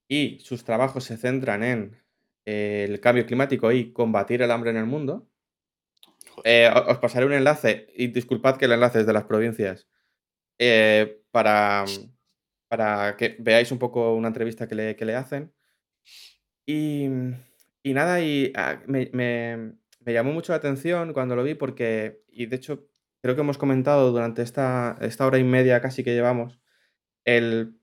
y 0.09 0.41
sus 0.41 0.65
trabajos 0.65 1.05
se 1.05 1.17
centran 1.17 1.63
en 1.63 2.03
el 2.47 2.99
cambio 2.99 3.27
climático 3.27 3.71
y 3.71 3.93
combatir 3.93 4.43
el 4.43 4.51
hambre 4.51 4.71
en 4.71 4.79
el 4.79 4.87
mundo. 4.87 5.31
Eh, 6.43 6.69
os 6.89 6.99
pasaré 6.99 7.27
un 7.27 7.33
enlace 7.33 7.87
y 7.95 8.09
disculpad 8.09 8.57
que 8.57 8.65
el 8.65 8.73
enlace 8.73 8.99
es 8.99 9.07
de 9.07 9.13
las 9.13 9.25
provincias 9.25 9.87
eh, 10.59 11.24
para, 11.35 11.85
para 12.69 13.17
que 13.17 13.37
veáis 13.41 13.73
un 13.73 13.81
poco 13.81 14.15
una 14.15 14.29
entrevista 14.29 14.69
que 14.69 14.77
le, 14.77 14.95
que 14.95 15.05
le 15.05 15.17
hacen. 15.17 15.53
Y, 16.65 17.09
y 17.83 17.93
nada, 17.93 18.21
y 18.21 18.53
ah, 18.55 18.81
me, 18.87 19.11
me, 19.13 20.13
llamó 20.13 20.33
mucho 20.33 20.53
la 20.53 20.59
atención 20.59 21.13
cuando 21.13 21.35
lo 21.35 21.43
vi 21.43 21.55
porque, 21.55 22.23
y 22.29 22.47
de 22.47 22.55
hecho 22.55 22.87
creo 23.21 23.35
que 23.35 23.41
hemos 23.41 23.59
comentado 23.59 24.13
durante 24.13 24.43
esta, 24.43 24.97
esta 25.01 25.27
hora 25.27 25.39
y 25.39 25.45
media 25.45 25.81
casi 25.81 26.05
que 26.05 26.15
llevamos, 26.15 26.61
el, 27.25 27.81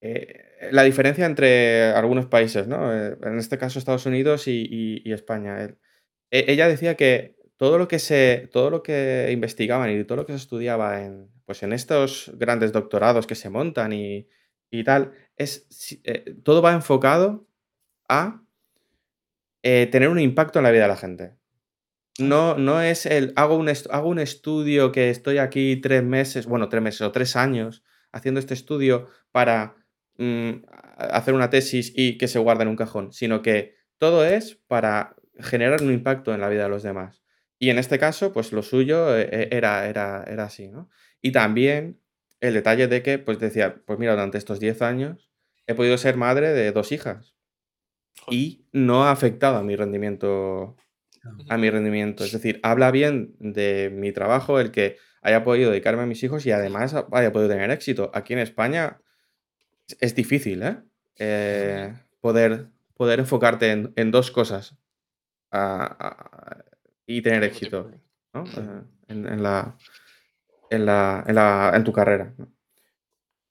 eh, 0.00 0.68
la 0.72 0.82
diferencia 0.82 1.26
entre 1.26 1.92
algunos 1.92 2.26
países, 2.26 2.66
¿no? 2.66 2.92
Eh, 2.92 3.16
en 3.22 3.38
este 3.38 3.56
caso 3.56 3.78
Estados 3.78 4.06
Unidos 4.06 4.48
y, 4.48 5.00
y, 5.04 5.12
España. 5.12 5.62
E, 5.62 5.76
ella 6.48 6.66
decía 6.66 6.96
que 6.96 7.36
todo 7.56 7.78
lo 7.78 7.86
que 7.86 8.00
se, 8.00 8.48
todo 8.52 8.70
lo 8.70 8.82
que 8.82 9.30
investigaban 9.32 9.90
y 9.90 10.04
todo 10.04 10.16
lo 10.16 10.26
que 10.26 10.32
se 10.32 10.38
estudiaba 10.38 11.04
en, 11.04 11.31
pues 11.44 11.62
en 11.62 11.72
estos 11.72 12.30
grandes 12.34 12.72
doctorados 12.72 13.26
que 13.26 13.34
se 13.34 13.50
montan 13.50 13.92
y, 13.92 14.28
y 14.70 14.84
tal, 14.84 15.12
es, 15.36 15.66
eh, 16.04 16.34
todo 16.42 16.62
va 16.62 16.72
enfocado 16.72 17.46
a 18.08 18.42
tener 19.62 20.08
un 20.08 20.18
impacto 20.18 20.58
en 20.58 20.64
la 20.64 20.72
vida 20.72 20.82
de 20.82 20.88
la 20.88 20.96
gente. 20.96 21.36
No, 22.18 22.58
no 22.58 22.82
es 22.82 23.06
el 23.06 23.32
hago 23.36 23.56
un, 23.56 23.70
hago 23.90 24.08
un 24.08 24.18
estudio 24.18 24.92
que 24.92 25.08
estoy 25.08 25.38
aquí 25.38 25.76
tres 25.76 26.02
meses, 26.02 26.46
bueno, 26.46 26.68
tres 26.68 26.82
meses 26.82 27.00
o 27.02 27.12
tres 27.12 27.36
años 27.36 27.82
haciendo 28.12 28.38
este 28.38 28.54
estudio 28.54 29.08
para 29.30 29.76
mm, 30.18 30.64
hacer 30.96 31.32
una 31.32 31.48
tesis 31.48 31.92
y 31.96 32.18
que 32.18 32.28
se 32.28 32.38
guarde 32.38 32.62
en 32.64 32.68
un 32.68 32.76
cajón, 32.76 33.12
sino 33.12 33.40
que 33.40 33.76
todo 33.96 34.24
es 34.24 34.56
para 34.66 35.16
generar 35.38 35.82
un 35.82 35.92
impacto 35.92 36.34
en 36.34 36.40
la 36.40 36.50
vida 36.50 36.64
de 36.64 36.68
los 36.68 36.82
demás. 36.82 37.22
Y 37.58 37.70
en 37.70 37.78
este 37.78 37.98
caso, 37.98 38.32
pues 38.32 38.52
lo 38.52 38.62
suyo 38.62 39.16
eh, 39.16 39.28
eh, 39.30 39.48
era, 39.52 39.88
era, 39.88 40.24
era 40.24 40.44
así, 40.44 40.68
¿no? 40.68 40.90
Y 41.22 41.32
también 41.32 42.00
el 42.40 42.54
detalle 42.54 42.88
de 42.88 43.02
que, 43.02 43.18
pues 43.18 43.38
decía, 43.38 43.76
pues 43.86 43.98
mira, 43.98 44.12
durante 44.12 44.36
estos 44.36 44.60
10 44.60 44.82
años 44.82 45.30
he 45.66 45.74
podido 45.74 45.96
ser 45.96 46.16
madre 46.16 46.52
de 46.52 46.72
dos 46.72 46.92
hijas 46.92 47.34
y 48.28 48.66
no 48.72 49.04
ha 49.04 49.12
afectado 49.12 49.56
a 49.56 49.62
mi 49.62 49.76
rendimiento 49.76 50.76
a 51.48 51.56
mi 51.56 51.70
rendimiento. 51.70 52.24
Es 52.24 52.32
decir, 52.32 52.60
habla 52.62 52.90
bien 52.90 53.36
de 53.38 53.90
mi 53.92 54.12
trabajo, 54.12 54.58
el 54.58 54.70
que 54.70 54.96
haya 55.22 55.44
podido 55.44 55.70
dedicarme 55.70 56.02
a 56.02 56.06
mis 56.06 56.22
hijos 56.22 56.44
y 56.46 56.50
además 56.50 56.94
haya 57.12 57.32
podido 57.32 57.48
tener 57.48 57.70
éxito. 57.70 58.10
Aquí 58.12 58.32
en 58.32 58.40
España 58.40 59.00
es 60.00 60.14
difícil, 60.14 60.62
¿eh? 60.62 60.78
eh 61.18 61.94
poder, 62.20 62.68
poder 62.94 63.20
enfocarte 63.20 63.70
en, 63.94 64.10
dos 64.10 64.30
cosas 64.30 64.76
y 67.06 67.22
tener 67.22 67.44
éxito 67.44 67.90
eh, 68.34 68.82
en, 69.08 69.42
la, 69.42 69.76
en, 70.72 70.86
la, 70.86 71.72
en, 71.74 71.84
tu 71.84 71.92
carrera. 71.92 72.34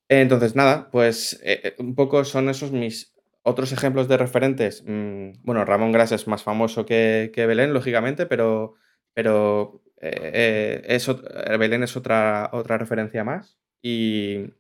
Entonces, 0.10 0.56
nada, 0.56 0.90
pues 0.92 1.40
eh, 1.44 1.76
un 1.80 1.96
poco 1.96 2.26
son 2.26 2.50
esos 2.50 2.72
mis 2.72 3.14
otros 3.44 3.72
ejemplos 3.72 4.08
de 4.08 4.18
referentes, 4.18 4.84
mm, 4.86 5.44
bueno, 5.44 5.66
Ramón 5.66 5.92
Gras 5.92 6.12
es 6.12 6.28
más 6.28 6.44
famoso 6.44 6.86
que, 6.86 7.32
Belén, 7.36 7.74
lógicamente, 7.74 8.26
pero, 8.26 8.76
pero 9.14 9.82
eh, 10.02 10.84
eh, 10.86 11.58
Belén 11.58 11.84
es 11.84 11.96
otra, 11.98 12.50
otra 12.54 12.78
referencia 12.78 13.24
más. 13.24 13.58
Y, 13.82 14.54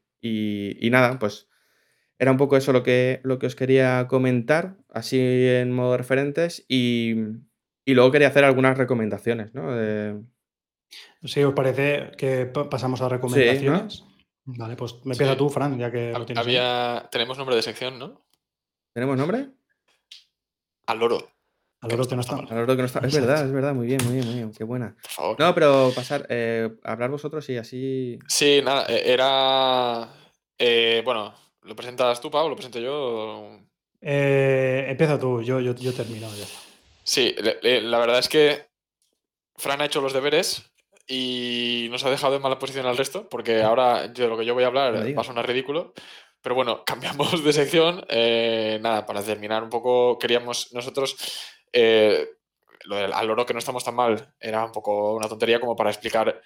nada, 0.89 1.19
pues 1.19 1.47
era 2.17 2.31
un 2.31 2.37
poco 2.37 2.57
eso 2.57 2.73
lo 2.73 2.83
que, 2.83 3.19
lo 3.23 3.39
que 3.39 3.47
os 3.47 3.55
quería 3.55 4.07
comentar, 4.07 4.77
así 4.89 5.19
en 5.19 5.71
modo 5.71 5.97
referentes, 5.97 6.65
y, 6.67 7.15
luego 7.85 8.11
quería 8.11 8.29
hacer 8.29 8.45
algunas 8.45 8.77
recomendaciones, 8.77 9.53
¿no? 9.53 9.69
Sí, 11.23 11.43
¿os 11.43 11.53
parece 11.53 12.11
que 12.17 12.45
pasamos 12.45 13.01
a 13.01 13.09
recomendaciones? 13.09 14.03
Vale, 14.43 14.75
pues 14.75 14.95
me 15.05 15.13
empieza 15.13 15.37
tú, 15.37 15.49
Fran, 15.49 15.77
ya 15.77 15.91
que 15.91 16.11
lo 16.11 16.25
tienes. 16.25 16.43
Había... 16.43 17.07
Tenemos 17.11 17.37
nombre 17.37 17.55
de 17.55 17.61
sección, 17.61 17.99
¿no? 17.99 18.25
¿Tenemos 18.93 19.15
nombre? 19.15 19.49
Al 20.87 20.99
loro. 20.99 21.31
Al 21.81 21.89
loro 21.89 22.07
que 22.07 22.15
no 22.15 22.21
está. 22.21 22.35
Al 22.35 22.47
loro 22.49 22.75
que 22.75 22.81
no 22.81 22.85
está. 22.85 22.99
Es 22.99 23.13
verdad, 23.13 23.45
es 23.45 23.51
verdad. 23.51 23.73
Muy 23.73 23.87
bien, 23.87 23.99
muy 24.03 24.13
bien, 24.13 24.25
muy 24.25 24.35
bien. 24.35 24.51
Qué 24.51 24.63
buena. 24.63 24.95
Por 25.01 25.11
favor. 25.11 25.39
No, 25.39 25.53
pero 25.55 25.91
pasar, 25.95 26.25
eh, 26.29 26.69
hablar 26.83 27.09
vosotros 27.09 27.47
y 27.49 27.57
así. 27.57 28.19
Sí, 28.27 28.61
nada, 28.63 28.85
e, 28.87 29.11
era. 29.11 30.09
Eh, 30.57 31.01
bueno, 31.05 31.33
¿lo 31.61 31.75
presentas 31.75 32.19
tú, 32.21 32.29
Pablo? 32.29 32.49
¿Lo 32.49 32.55
presento 32.55 32.79
yo? 32.79 33.59
Eh, 34.01 34.85
empieza 34.89 35.19
tú, 35.19 35.41
yo, 35.41 35.59
yo, 35.59 35.73
yo 35.75 35.93
termino 35.93 36.27
ya. 36.35 36.45
Sí, 37.03 37.35
la 37.63 37.99
verdad 37.99 38.19
es 38.19 38.29
que 38.29 38.67
Fran 39.55 39.81
ha 39.81 39.85
hecho 39.85 40.01
los 40.01 40.13
deberes 40.13 40.70
y 41.07 41.87
nos 41.91 42.03
ha 42.05 42.09
dejado 42.09 42.35
en 42.35 42.41
mala 42.41 42.59
posición 42.59 42.85
al 42.85 42.97
resto, 42.97 43.27
porque 43.29 43.61
ahora 43.61 44.07
de 44.07 44.27
lo 44.27 44.37
que 44.37 44.45
yo 44.45 44.53
voy 44.53 44.63
a 44.63 44.67
hablar 44.67 45.17
va 45.17 45.21
a 45.21 45.25
sonar 45.25 45.47
ridículo, 45.47 45.93
pero 46.41 46.55
bueno, 46.55 46.83
cambiamos 46.85 47.43
de 47.43 47.53
sección. 47.53 48.05
Eh, 48.09 48.79
nada, 48.81 49.05
para 49.05 49.23
terminar 49.23 49.63
un 49.63 49.69
poco, 49.69 50.17
queríamos 50.17 50.73
nosotros. 50.73 51.15
Eh, 51.71 52.27
lo 52.83 52.95
del 52.95 53.13
al 53.13 53.29
oro 53.29 53.45
que 53.45 53.53
no 53.53 53.59
estamos 53.59 53.83
tan 53.83 53.95
mal 53.95 54.33
era 54.39 54.65
un 54.65 54.71
poco 54.71 55.13
una 55.15 55.29
tontería 55.29 55.59
como 55.59 55.75
para 55.75 55.91
explicar 55.91 56.41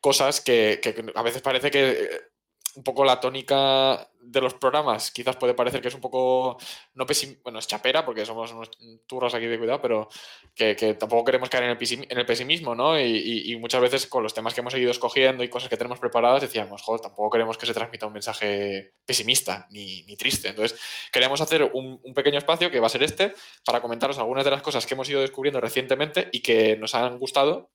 cosas 0.00 0.40
que, 0.40 0.80
que 0.80 1.04
a 1.14 1.22
veces 1.22 1.42
parece 1.42 1.70
que 1.70 2.31
un 2.74 2.82
poco 2.82 3.04
la 3.04 3.20
tónica 3.20 4.08
de 4.20 4.40
los 4.40 4.54
programas. 4.54 5.10
Quizás 5.10 5.36
puede 5.36 5.54
parecer 5.54 5.82
que 5.82 5.88
es 5.88 5.94
un 5.94 6.00
poco, 6.00 6.58
no 6.94 7.06
bueno, 7.42 7.58
es 7.58 7.66
chapera 7.66 8.04
porque 8.04 8.24
somos 8.24 8.52
unos 8.52 8.70
turros 9.06 9.34
aquí 9.34 9.46
de 9.46 9.58
cuidado, 9.58 9.80
pero 9.82 10.08
que, 10.54 10.74
tampoco 10.98 11.24
queremos 11.24 11.50
caer 11.50 11.64
en 11.64 11.70
el, 12.18 12.26
pesimismo, 12.26 12.74
¿no? 12.74 12.98
Y, 12.98 13.56
muchas 13.56 13.80
veces 13.80 14.06
con 14.06 14.22
los 14.22 14.32
temas 14.32 14.54
que 14.54 14.60
hemos 14.60 14.72
seguido 14.72 14.90
escogiendo 14.90 15.44
y 15.44 15.48
cosas 15.48 15.68
que 15.68 15.76
tenemos 15.76 15.98
preparadas 15.98 16.42
decíamos, 16.42 16.82
joder, 16.82 17.00
tampoco 17.00 17.30
queremos 17.30 17.58
que 17.58 17.66
se 17.66 17.74
transmita 17.74 18.06
un 18.06 18.12
mensaje 18.12 18.94
pesimista 19.04 19.66
ni, 19.70 20.04
triste. 20.16 20.48
Entonces, 20.48 20.78
queremos 21.12 21.40
hacer 21.40 21.70
un, 21.74 22.00
pequeño 22.14 22.38
espacio 22.38 22.70
que 22.70 22.80
va 22.80 22.86
a 22.86 22.90
ser 22.90 23.02
este 23.02 23.34
para 23.64 23.80
comentaros 23.80 24.18
algunas 24.18 24.44
de 24.44 24.50
las 24.50 24.62
cosas 24.62 24.86
que 24.86 24.94
hemos 24.94 25.08
ido 25.08 25.20
descubriendo 25.20 25.60
recientemente 25.60 26.28
y 26.32 26.40
que 26.40 26.76
nos 26.76 26.94
han 26.94 27.18
gustado 27.18 27.70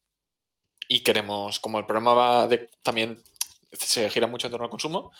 y 0.87 1.01
queremos, 1.01 1.59
como 1.59 1.79
el 1.79 1.85
programa 1.85 2.13
va 2.13 2.49
también 2.81 3.21
se 3.71 4.09
gira 4.09 4.27
mucho 4.27 4.47
en 4.47 4.51
torno 4.51 4.65
al 4.65 4.69
consumo, 4.69 5.11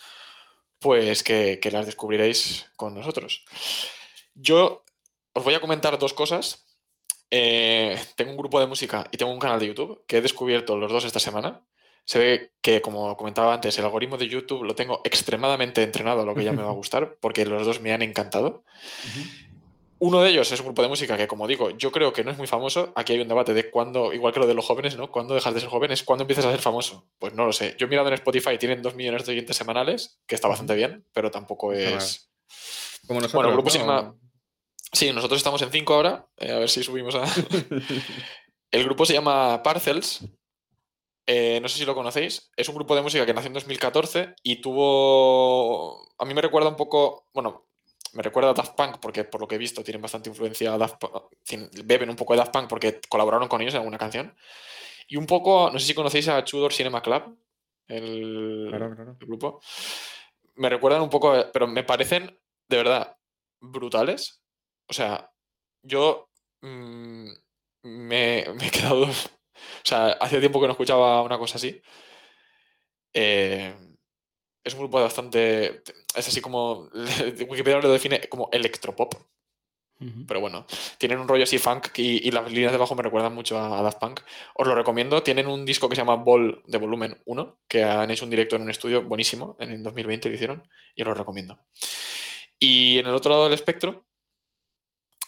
pues 0.78 1.22
que, 1.22 1.60
las 1.72 1.86
descubriréis 1.86 2.66
con 2.76 2.94
nosotros. 2.94 3.44
Yo 4.34 4.84
os 5.32 5.44
voy 5.44 5.54
a 5.54 5.60
comentar 5.60 5.98
dos 5.98 6.14
cosas. 6.14 6.66
Eh, 7.30 8.00
tengo 8.16 8.30
un 8.30 8.36
grupo 8.36 8.58
de 8.60 8.66
música 8.66 9.06
y 9.10 9.16
tengo 9.16 9.32
un 9.32 9.38
canal 9.38 9.60
de 9.60 9.66
YouTube 9.66 10.04
que 10.06 10.18
he 10.18 10.22
descubierto 10.22 10.76
los 10.76 10.90
dos 10.90 11.04
esta 11.04 11.20
semana. 11.20 11.62
Se 12.04 12.18
ve 12.18 12.52
que, 12.62 12.80
como 12.80 13.14
comentaba 13.18 13.52
antes, 13.52 13.78
el 13.78 13.84
algoritmo 13.84 14.16
de 14.16 14.28
YouTube 14.28 14.64
lo 14.64 14.74
tengo 14.74 15.02
extremadamente 15.04 15.82
entrenado 15.82 16.22
a 16.22 16.24
lo 16.24 16.34
que 16.34 16.44
ya 16.44 16.52
me 16.52 16.62
va 16.62 16.70
a 16.70 16.74
gustar, 16.74 17.18
porque 17.20 17.44
los 17.44 17.66
dos 17.66 17.80
me 17.80 17.92
han 17.92 18.00
encantado. 18.00 18.64
Uno 20.00 20.20
de 20.22 20.30
ellos 20.30 20.50
es 20.52 20.60
un 20.60 20.66
grupo 20.66 20.82
de 20.82 20.88
música 20.88 21.16
que, 21.16 21.26
como 21.26 21.48
digo, 21.48 21.70
yo 21.70 21.90
creo 21.90 22.12
que 22.12 22.22
no 22.22 22.30
es 22.30 22.38
muy 22.38 22.46
famoso. 22.46 22.92
Aquí 22.94 23.14
hay 23.14 23.20
un 23.20 23.28
debate 23.28 23.52
de 23.52 23.68
cuándo, 23.70 24.12
igual 24.12 24.32
que 24.32 24.38
lo 24.38 24.46
de 24.46 24.54
los 24.54 24.64
jóvenes, 24.64 24.96
¿no? 24.96 25.10
¿Cuándo 25.10 25.34
dejas 25.34 25.52
de 25.54 25.60
ser 25.60 25.68
jóvenes? 25.68 26.04
¿Cuándo 26.04 26.22
empiezas 26.22 26.44
a 26.44 26.52
ser 26.52 26.60
famoso? 26.60 27.08
Pues 27.18 27.34
no 27.34 27.44
lo 27.44 27.52
sé. 27.52 27.74
Yo 27.78 27.86
he 27.86 27.88
mirado 27.90 28.06
en 28.08 28.14
Spotify, 28.14 28.58
tienen 28.58 28.80
dos 28.80 28.94
millones 28.94 29.26
de 29.26 29.32
oyentes 29.32 29.56
semanales, 29.56 30.20
que 30.26 30.36
está 30.36 30.46
bastante 30.46 30.76
bien, 30.76 31.04
pero 31.12 31.30
tampoco 31.30 31.72
es. 31.72 32.30
Como 33.06 33.20
nosotros. 33.20 33.32
Bueno, 33.32 33.48
el 33.48 33.54
grupo 33.54 33.70
se 33.70 33.78
llama. 33.78 34.14
Sí, 34.92 35.12
nosotros 35.12 35.38
estamos 35.38 35.60
en 35.62 35.70
cinco 35.70 35.94
ahora. 35.94 36.28
Eh, 36.36 36.52
a 36.52 36.58
ver 36.58 36.70
si 36.70 36.84
subimos 36.84 37.16
a. 37.16 37.24
el 38.70 38.84
grupo 38.84 39.04
se 39.04 39.14
llama 39.14 39.62
Parcels. 39.64 40.20
eh, 41.26 41.58
no 41.60 41.68
sé 41.68 41.78
si 41.78 41.84
lo 41.84 41.94
conocéis, 41.94 42.50
es 42.56 42.68
un 42.68 42.74
grupo 42.76 42.94
de 42.94 43.02
música 43.02 43.26
que 43.26 43.34
nació 43.34 43.48
en 43.48 43.54
2014 43.54 44.34
y 44.42 44.62
tuvo, 44.62 46.08
a 46.16 46.24
mí 46.24 46.32
me 46.32 46.40
recuerda 46.40 46.70
un 46.70 46.76
poco, 46.76 47.26
bueno, 47.34 47.67
me 48.12 48.22
recuerda 48.22 48.50
a 48.50 48.54
Daft 48.54 48.74
Punk 48.74 48.98
porque 49.00 49.24
por 49.24 49.40
lo 49.40 49.48
que 49.48 49.56
he 49.56 49.58
visto 49.58 49.82
tienen 49.82 50.02
bastante 50.02 50.28
influencia, 50.28 50.76
Daft 50.76 51.02
beben 51.84 52.10
un 52.10 52.16
poco 52.16 52.32
de 52.32 52.38
Daft 52.38 52.52
Punk 52.52 52.68
porque 52.68 53.00
colaboraron 53.08 53.48
con 53.48 53.60
ellos 53.60 53.74
en 53.74 53.80
alguna 53.80 53.98
canción. 53.98 54.34
Y 55.08 55.16
un 55.16 55.26
poco, 55.26 55.70
no 55.72 55.78
sé 55.78 55.86
si 55.86 55.94
conocéis 55.94 56.28
a 56.28 56.44
Tudor 56.44 56.72
Cinema 56.72 57.02
Club, 57.02 57.38
el, 57.88 59.16
grupo. 59.20 59.60
Me 60.56 60.68
recuerdan 60.68 61.02
un 61.02 61.10
poco, 61.10 61.34
pero 61.52 61.66
me 61.66 61.84
parecen 61.84 62.38
de 62.68 62.76
verdad 62.76 63.16
brutales. 63.60 64.42
O 64.86 64.92
sea, 64.92 65.30
yo 65.82 66.30
mm, 66.60 67.30
me, 67.82 68.46
me, 68.54 68.66
he 68.66 68.70
quedado 68.70 69.04
o 69.04 69.12
sea, 69.84 70.08
hace 70.20 70.40
tiempo 70.40 70.60
que 70.60 70.66
no 70.66 70.72
escuchaba 70.72 71.22
una 71.22 71.38
cosa 71.38 71.56
así. 71.56 71.80
Eh, 73.14 73.74
es 74.68 74.74
un 74.74 74.80
grupo 74.80 75.00
bastante. 75.00 75.82
Es 76.14 76.28
así 76.28 76.40
como. 76.40 76.88
Wikipedia 77.48 77.80
lo 77.80 77.92
define 77.92 78.20
como 78.28 78.48
electropop. 78.52 79.14
Pero 80.28 80.38
bueno, 80.38 80.64
tienen 80.96 81.18
un 81.18 81.26
rollo 81.26 81.42
así 81.42 81.58
funk 81.58 81.88
y, 81.98 82.30
las 82.30 82.52
líneas 82.52 82.70
de 82.70 82.76
abajo 82.76 82.94
me 82.94 83.02
recuerdan 83.02 83.34
mucho 83.34 83.58
a, 83.58 83.82
Daft 83.82 83.98
Punk. 83.98 84.20
Os 84.54 84.68
lo 84.68 84.76
recomiendo. 84.76 85.24
Tienen 85.24 85.48
un 85.48 85.64
disco 85.64 85.88
que 85.88 85.96
se 85.96 86.02
llama 86.02 86.14
Ball 86.14 86.62
de 86.68 86.78
volumen 86.78 87.20
1, 87.24 87.58
que 87.66 87.82
han 87.82 88.08
hecho 88.08 88.24
un 88.24 88.30
directo 88.30 88.54
en 88.54 88.62
un 88.62 88.70
estudio 88.70 89.02
buenísimo. 89.02 89.56
En 89.58 89.72
el 89.72 89.82
2020 89.82 90.28
lo 90.28 90.34
hicieron 90.36 90.68
y 90.94 91.02
os 91.02 91.08
lo 91.08 91.14
recomiendo. 91.14 91.58
Y 92.60 92.98
en 92.98 93.08
el 93.08 93.14
otro 93.14 93.32
lado 93.32 93.44
del 93.44 93.54
espectro, 93.54 94.06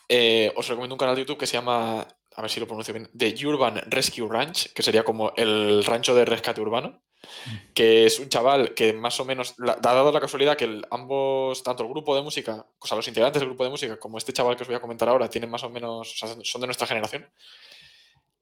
eh, 0.08 0.52
os 0.54 0.68
recomiendo 0.68 0.94
un 0.94 1.00
canal 1.00 1.16
de 1.16 1.22
YouTube 1.22 1.38
que 1.38 1.48
se 1.48 1.54
llama 1.54 2.06
a 2.36 2.42
ver 2.42 2.50
si 2.50 2.60
lo 2.60 2.66
pronuncio 2.66 2.94
bien, 2.94 3.10
The 3.16 3.34
Urban 3.46 3.82
Rescue 3.86 4.28
Ranch, 4.28 4.72
que 4.72 4.82
sería 4.82 5.04
como 5.04 5.32
el 5.36 5.84
rancho 5.84 6.14
de 6.14 6.24
rescate 6.24 6.60
urbano. 6.60 7.02
Que 7.74 8.06
es 8.06 8.18
un 8.18 8.28
chaval 8.28 8.74
que 8.74 8.92
más 8.92 9.18
o 9.20 9.24
menos, 9.24 9.54
ha 9.58 9.76
dado 9.80 10.12
la 10.12 10.20
casualidad 10.20 10.56
que 10.56 10.82
ambos, 10.90 11.62
tanto 11.62 11.82
el 11.82 11.88
grupo 11.88 12.14
de 12.14 12.22
música, 12.22 12.66
o 12.78 12.86
sea, 12.86 12.96
los 12.96 13.08
integrantes 13.08 13.40
del 13.40 13.48
grupo 13.48 13.64
de 13.64 13.70
música, 13.70 13.98
como 13.98 14.18
este 14.18 14.32
chaval 14.32 14.56
que 14.56 14.62
os 14.62 14.68
voy 14.68 14.76
a 14.76 14.80
comentar 14.80 15.08
ahora, 15.08 15.28
tienen 15.28 15.50
más 15.50 15.64
o 15.64 15.70
menos, 15.70 16.18
son 16.42 16.60
de 16.60 16.66
nuestra 16.66 16.86
generación. 16.86 17.28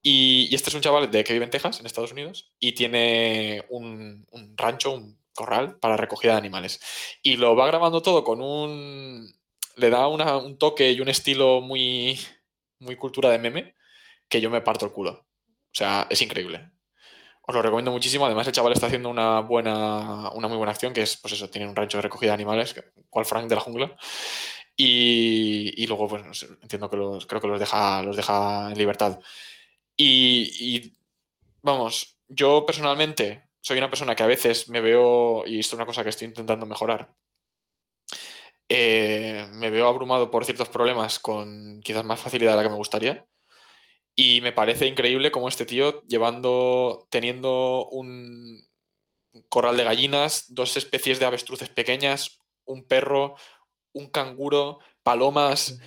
Y, 0.03 0.55
este 0.55 0.71
es 0.71 0.75
un 0.75 0.81
chaval 0.81 1.11
de 1.11 1.25
que 1.25 1.33
vive 1.33 1.45
en 1.45 1.51
Texas, 1.51 1.81
en 1.81 1.87
Estados 1.87 2.13
Unidos, 2.13 2.53
y 2.59 2.73
tiene 2.73 3.65
un, 3.69 4.27
rancho, 4.57 4.93
un 4.93 5.19
corral 5.35 5.79
para 5.79 5.97
recogida 5.97 6.33
de 6.33 6.39
animales. 6.39 6.81
Y 7.23 7.37
lo 7.37 7.57
va 7.57 7.67
grabando 7.67 8.03
todo 8.03 8.25
con 8.25 8.41
un... 8.41 9.33
Le 9.77 9.91
da 9.91 10.09
un 10.09 10.59
toque 10.59 10.91
y 10.93 11.01
un 11.01 11.09
estilo 11.09 11.61
muy, 11.61 12.19
muy 12.81 12.97
cultura 12.97 13.31
de 13.31 13.39
meme 13.39 13.75
que 14.29 14.41
yo 14.41 14.51
me 14.51 14.61
parto 14.61 14.87
el 14.87 14.93
culo. 14.93 15.13
O 15.13 15.75
sea, 15.75 16.07
es 16.11 16.21
increíble. 16.23 16.71
Os 17.49 17.55
lo 17.55 17.63
recomiendo 17.63 17.91
muchísimo. 17.91 18.27
Además, 18.27 18.47
el 18.47 18.53
chaval 18.53 18.75
está 18.75 18.89
haciendo 18.89 19.09
una 19.09 19.41
buena, 19.41 20.31
una 20.33 20.49
muy 20.49 20.59
buena 20.59 20.73
acción, 20.73 20.93
que 20.93 21.01
es, 21.01 21.17
pues 21.17 21.33
eso, 21.33 21.49
tiene 21.49 21.67
un 21.67 21.75
rancho 21.75 21.97
de 21.97 22.03
recogida 22.03 22.33
de 22.33 22.35
animales, 22.35 22.75
cual 23.09 23.25
Frank 23.25 23.49
de 23.49 23.55
la 23.55 23.63
jungla. 23.63 23.97
Y, 24.77 25.87
luego, 25.87 26.09
pues 26.09 26.43
entiendo 26.63 26.91
que 26.91 26.99
los, 26.99 27.27
creo 27.27 27.41
que 27.41 27.49
los 27.49 27.59
deja, 27.59 28.03
los 28.03 28.17
deja 28.17 28.69
en 28.71 28.77
libertad. 28.77 29.19
Y, 29.97 30.93
vamos, 31.63 32.19
yo 32.29 32.67
personalmente 32.67 33.49
soy 33.63 33.79
una 33.79 33.89
persona 33.89 34.15
que 34.15 34.25
a 34.25 34.27
veces 34.27 34.69
me 34.69 34.83
veo, 34.83 35.47
y 35.47 35.61
esto 35.61 35.75
es 35.75 35.79
una 35.79 35.87
cosa 35.87 36.03
que 36.05 36.11
estoy 36.11 36.29
intentando 36.29 36.67
mejorar, 36.67 37.15
eh, 38.69 39.47
me 39.53 39.71
veo 39.71 39.89
abrumado 39.89 40.31
por 40.31 40.45
ciertos 40.45 40.69
problemas 40.69 41.19
con 41.19 41.81
quizás 41.83 42.05
más 42.05 42.21
facilidad 42.21 42.53
de 42.53 42.57
la 42.59 42.63
que 42.65 42.69
me 42.69 42.77
gustaría. 42.77 43.27
Y 44.21 44.41
me 44.41 44.51
parece 44.51 44.89
increíble 44.89 45.31
cómo 45.31 45.47
este 45.49 45.65
tío, 45.65 46.03
llevando, 46.09 47.07
teniendo 47.09 47.87
un 47.89 48.67
corral 49.49 49.77
de 49.77 49.85
gallinas, 49.85 50.53
dos 50.53 50.77
especies 50.77 51.21
de 51.21 51.27
avestruces 51.27 51.69
pequeñas, 51.69 52.41
un 52.65 52.85
perro, 52.85 53.37
un 53.93 54.09
canguro, 54.11 54.81
palomas, 55.05 55.79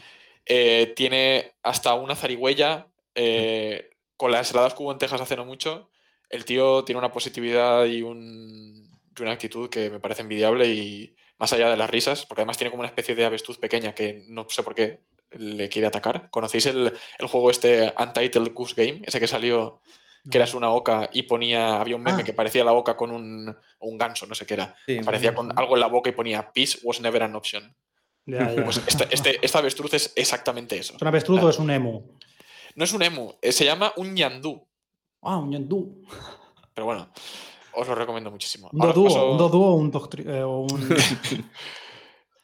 eh, 0.45 0.93
tiene 0.95 1.55
hasta 1.61 1.93
una 1.95 2.15
zarigüeya, 2.15 2.87
eh, 3.15 3.89
con 4.15 4.31
las 4.31 4.51
heladas 4.51 4.75
hubo 4.79 4.93
en 4.93 4.97
Texas 4.97 5.19
hace 5.19 5.35
no 5.35 5.43
mucho, 5.43 5.89
el 6.29 6.45
tío 6.45 6.85
tiene 6.85 6.99
una 6.99 7.11
positividad 7.11 7.83
y, 7.83 8.01
un, 8.01 8.89
y 9.13 9.21
una 9.21 9.33
actitud 9.33 9.69
que 9.69 9.89
me 9.89 9.99
parece 9.99 10.21
envidiable 10.21 10.67
y 10.67 11.17
más 11.37 11.51
allá 11.51 11.69
de 11.69 11.75
las 11.75 11.89
risas, 11.89 12.25
porque 12.25 12.43
además 12.43 12.57
tiene 12.57 12.71
como 12.71 12.79
una 12.79 12.89
especie 12.89 13.13
de 13.13 13.25
avestruz 13.25 13.57
pequeña 13.57 13.93
que 13.93 14.23
no 14.29 14.47
sé 14.47 14.63
por 14.63 14.73
qué 14.73 15.01
le 15.31 15.69
quiere 15.69 15.87
atacar. 15.87 16.29
¿Conocéis 16.29 16.65
el, 16.67 16.93
juego 17.29 17.51
este 17.51 17.93
Untitled 17.97 18.53
Goose 18.53 18.75
Game? 18.75 19.01
Ese 19.05 19.19
que 19.19 19.27
salió, 19.27 19.81
que 20.29 20.37
eras 20.37 20.53
una 20.53 20.71
oca 20.71 21.09
y 21.13 21.23
ponía, 21.23 21.79
había 21.79 21.95
un 21.95 22.03
meme 22.03 22.21
ah. 22.21 22.25
que 22.25 22.33
parecía 22.33 22.63
la 22.63 22.73
oca 22.73 22.95
con 22.95 23.11
un, 23.11 23.55
un 23.79 23.97
ganso, 23.97 24.25
no 24.25 24.35
sé 24.35 24.45
qué 24.45 24.55
era. 24.55 24.75
parecía 25.03 25.33
con 25.33 25.57
algo 25.57 25.75
en 25.75 25.81
la 25.81 25.87
boca 25.87 26.09
y 26.09 26.13
ponía 26.13 26.51
Peace 26.51 26.79
was 26.83 27.01
never 27.01 27.23
an 27.23 27.35
option. 27.35 27.75
Pues 28.63 28.81
este, 28.85 29.07
este, 29.09 29.39
esta 29.41 29.59
avestruz 29.59 29.93
es 29.95 30.13
exactamente 30.15 30.77
eso. 30.77 30.93
¿Es 30.95 31.01
un 31.01 31.07
avestruz 31.07 31.41
o 31.41 31.49
es 31.49 31.59
un 31.59 31.71
emu? 31.71 32.03
No 32.75 32.83
es 32.83 32.93
un 32.93 33.01
emu, 33.01 33.33
eh, 33.41 33.51
se 33.51 33.65
llama 33.65 33.93
un 33.97 34.13
ñandú. 34.13 34.65
Ah, 35.21 35.37
un 35.37 35.49
ñandú. 35.49 36.03
Pero 36.73 36.85
bueno, 36.85 37.09
os 37.73 37.87
lo 37.87 37.95
recomiendo 37.95 38.31
muchísimo. 38.31 38.69
Un 38.71 38.79
dodúo, 38.79 39.75
un 39.75 39.91
o 39.91 40.59
un... 40.61 40.95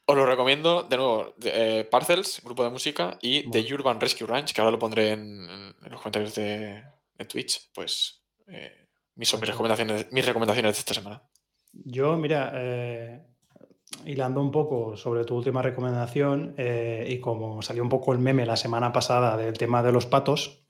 Os 0.10 0.16
lo 0.16 0.26
recomiendo, 0.26 0.84
de 0.84 0.96
nuevo, 0.96 1.34
eh, 1.44 1.86
Parcels, 1.92 2.42
grupo 2.42 2.64
de 2.64 2.70
música, 2.70 3.18
y 3.22 3.52
The 3.52 3.74
Urban 3.74 4.00
Rescue 4.00 4.26
Ranch, 4.26 4.54
que 4.54 4.62
ahora 4.62 4.72
lo 4.72 4.80
pondré 4.80 5.12
en, 5.12 5.46
los 5.82 6.00
comentarios 6.00 6.34
de, 6.34 6.82
Twitch, 7.28 7.70
pues 7.76 8.24
eh, 8.48 8.88
mis, 9.16 9.30
recomendaciones, 9.34 10.08
mis 10.14 10.26
recomendaciones 10.26 10.76
de 10.76 10.80
esta 10.80 10.94
semana. 10.94 11.22
Yo, 11.74 12.16
mira, 12.16 12.54
eh, 12.56 13.22
hilando 14.06 14.40
un 14.40 14.50
poco 14.50 14.96
sobre 14.96 15.26
tu 15.26 15.36
última 15.36 15.62
recomendación, 15.62 16.56
y 16.58 17.20
como 17.20 17.62
salió 17.62 17.84
un 17.84 17.90
poco 17.90 18.14
el 18.14 18.20
meme 18.20 18.46
la 18.46 18.56
semana 18.56 18.94
pasada 18.94 19.36
del 19.36 19.58
tema 19.58 19.84
de 19.84 19.92
los 19.92 20.06
patos, 20.06 20.67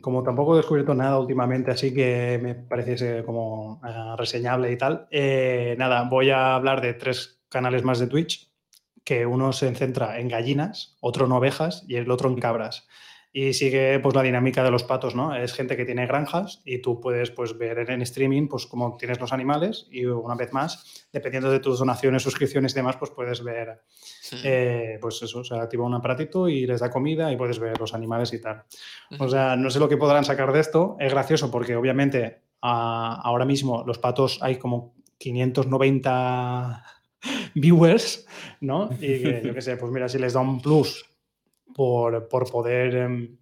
como 0.00 0.22
tampoco 0.22 0.54
he 0.54 0.58
descubierto 0.58 0.94
nada 0.94 1.18
últimamente, 1.18 1.70
así 1.70 1.92
que 1.92 2.38
me 2.42 2.54
parece 2.54 3.22
como 3.24 3.80
reseñable 4.16 4.72
y 4.72 4.78
tal, 4.78 5.08
nada, 5.76 6.08
voy 6.08 6.30
a 6.30 6.54
hablar 6.54 6.80
de 6.80 6.94
tres 6.94 7.42
canales 7.48 7.84
más 7.84 7.98
de 7.98 8.06
Twitch, 8.06 8.50
que 9.04 9.26
uno 9.26 9.52
se 9.52 9.74
centra 9.74 10.18
en 10.18 10.28
gallinas, 10.28 10.96
otro 11.00 11.26
en 11.26 11.32
ovejas 11.32 11.84
y 11.86 11.96
el 11.96 12.10
otro 12.10 12.30
en 12.30 12.40
cabras. 12.40 12.86
Y 13.36 13.52
sigue 13.52 13.98
pues 13.98 14.14
la 14.14 14.22
dinámica 14.22 14.62
de 14.62 14.70
los 14.70 14.84
patos, 14.84 15.16
¿no? 15.16 15.34
Es 15.34 15.54
gente 15.54 15.76
que 15.76 15.84
tiene 15.84 16.06
granjas 16.06 16.62
y 16.64 16.78
tú 16.78 17.00
puedes 17.00 17.32
pues 17.32 17.58
ver 17.58 17.90
en 17.90 18.00
streaming 18.02 18.46
pues 18.46 18.64
cómo 18.64 18.96
tienes 18.96 19.18
los 19.18 19.32
animales 19.32 19.88
y 19.90 20.04
una 20.06 20.36
vez 20.36 20.52
más, 20.52 21.04
dependiendo 21.12 21.50
de 21.50 21.58
tus 21.58 21.80
donaciones, 21.80 22.22
suscripciones 22.22 22.70
y 22.70 22.76
demás, 22.76 22.96
pues 22.96 23.10
puedes 23.10 23.42
ver, 23.42 23.82
eh, 24.44 24.98
pues 25.00 25.20
eso, 25.20 25.42
se 25.42 25.56
activa 25.56 25.84
un 25.84 25.94
aparatito 25.94 26.48
y 26.48 26.64
les 26.64 26.78
da 26.78 26.90
comida 26.90 27.32
y 27.32 27.36
puedes 27.36 27.58
ver 27.58 27.76
los 27.80 27.92
animales 27.92 28.32
y 28.34 28.40
tal. 28.40 28.62
O 29.18 29.28
sea, 29.28 29.56
no 29.56 29.68
sé 29.68 29.80
lo 29.80 29.88
que 29.88 29.96
podrán 29.96 30.24
sacar 30.24 30.52
de 30.52 30.60
esto. 30.60 30.96
Es 31.00 31.12
gracioso 31.12 31.50
porque 31.50 31.74
obviamente 31.74 32.42
ahora 32.60 33.44
mismo 33.44 33.82
los 33.84 33.98
patos 33.98 34.38
hay 34.42 34.58
como 34.58 34.94
590 35.18 36.84
viewers, 37.56 38.28
¿no? 38.60 38.90
Y 39.00 39.22
que, 39.22 39.42
yo 39.44 39.52
qué 39.52 39.60
sé, 39.60 39.76
pues 39.76 39.90
mira, 39.90 40.08
si 40.08 40.18
les 40.18 40.34
da 40.34 40.40
un 40.40 40.60
plus 40.60 41.04
por, 41.72 42.28
poder 42.28 42.96
em, 42.96 43.36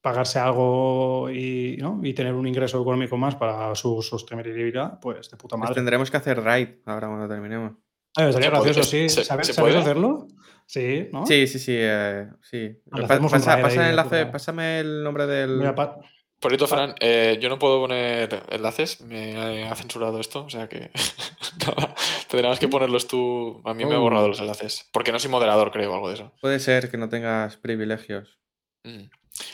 pagarse 0.00 0.38
algo 0.38 1.30
y, 1.30 1.76
¿no? 1.80 2.00
y, 2.02 2.14
tener 2.14 2.34
un 2.34 2.46
ingreso 2.46 2.80
económico 2.80 3.16
más 3.16 3.36
para 3.36 3.74
su 3.74 4.02
sostenibilidad, 4.02 4.98
pues 5.00 5.30
de 5.30 5.36
puta 5.36 5.56
pues 5.56 5.60
madre. 5.60 5.74
tendremos 5.74 6.10
que 6.10 6.16
hacer 6.16 6.42
raid 6.42 6.68
ahora 6.86 7.08
cuando 7.08 7.28
terminemos. 7.28 7.72
Ah, 8.16 8.32
sería 8.32 8.50
gracioso, 8.50 8.82
sí. 8.82 9.08
¿Sabes, 9.08 9.56
hacerlo? 9.58 10.26
Sí, 10.66 11.08
¿no? 11.12 11.24
Sí, 11.26 11.46
sí, 11.46 11.58
sí. 11.58 11.74
Eh, 11.76 12.28
sí. 12.42 12.76
Pasa, 12.90 13.58
el 13.58 13.90
enlace, 13.90 14.26
pásame 14.26 14.80
el 14.80 15.02
nombre 15.02 15.26
del. 15.26 15.62
Por 16.40 16.52
cierto, 16.52 16.68
Fran, 16.68 16.94
eh, 17.00 17.38
yo 17.40 17.48
no 17.48 17.58
puedo 17.58 17.80
poner 17.80 18.44
enlaces, 18.50 19.00
me 19.00 19.66
ha 19.68 19.74
censurado 19.74 20.20
esto, 20.20 20.44
o 20.44 20.50
sea 20.50 20.68
que 20.68 20.90
tendrás 22.28 22.60
que 22.60 22.68
ponerlos 22.68 23.08
tú. 23.08 23.60
A 23.64 23.74
mí 23.74 23.84
me 23.84 23.96
ha 23.96 23.98
borrado 23.98 24.26
oh. 24.26 24.28
los 24.28 24.38
enlaces, 24.38 24.88
porque 24.92 25.10
no 25.10 25.18
soy 25.18 25.30
moderador, 25.30 25.72
creo, 25.72 25.92
algo 25.92 26.08
de 26.08 26.14
eso. 26.14 26.32
Puede 26.40 26.60
ser 26.60 26.90
que 26.90 26.96
no 26.96 27.08
tengas 27.08 27.56
privilegios. 27.56 28.38
Mm. 28.84 29.10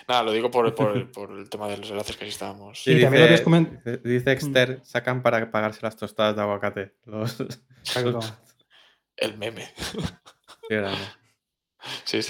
Nada, 0.09 0.23
lo 0.25 0.33
digo 0.33 0.51
por, 0.51 0.67
el 1.39 1.49
tema 1.49 1.69
de 1.69 1.79
los 1.79 1.91
enlaces 1.91 2.17
que 2.17 2.27
estábamos. 2.27 2.83
Sí, 2.83 2.95
dice, 2.95 3.05
también 3.05 3.81
lo 3.85 3.97
dice 3.97 4.33
Exter, 4.33 4.79
mm. 4.79 4.85
sacan 4.85 5.23
para 5.23 5.51
pagarse 5.51 5.81
las 5.83 5.97
tostadas 5.97 6.37
de 6.37 6.43
aguacate. 6.43 6.93
Los... 7.07 7.39
el 9.17 9.39
meme. 9.39 9.73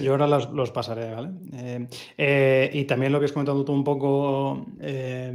Yo 0.01 0.13
ahora 0.13 0.27
los, 0.27 0.71
pasaré, 0.71 1.15
¿vale? 1.15 1.31
Eh, 1.53 1.89
eh, 2.17 2.71
y 2.73 2.85
también 2.85 3.13
lo 3.13 3.19
que 3.19 3.27
has 3.27 3.33
comentado 3.33 3.65
tú 3.65 3.73
un 3.73 3.85
poco, 3.85 4.67
eh, 4.81 5.33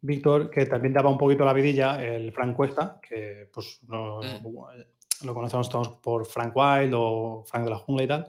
Víctor, 0.00 0.50
que 0.50 0.66
también 0.66 0.92
daba 0.92 1.10
un 1.10 1.18
poquito 1.18 1.44
la 1.44 1.52
vidilla, 1.52 2.02
el 2.02 2.32
Frank 2.32 2.56
Cuesta, 2.56 3.00
que 3.00 3.48
pues 3.52 3.80
lo, 3.88 4.20
mm. 4.20 5.26
conocemos 5.32 5.68
todos 5.68 5.88
por 6.02 6.26
Frank 6.26 6.54
Wild 6.54 6.92
o 6.94 7.44
Frank 7.46 7.64
de 7.64 7.70
la 7.70 7.78
Jungla 7.78 8.04
y 8.04 8.08
tal, 8.08 8.28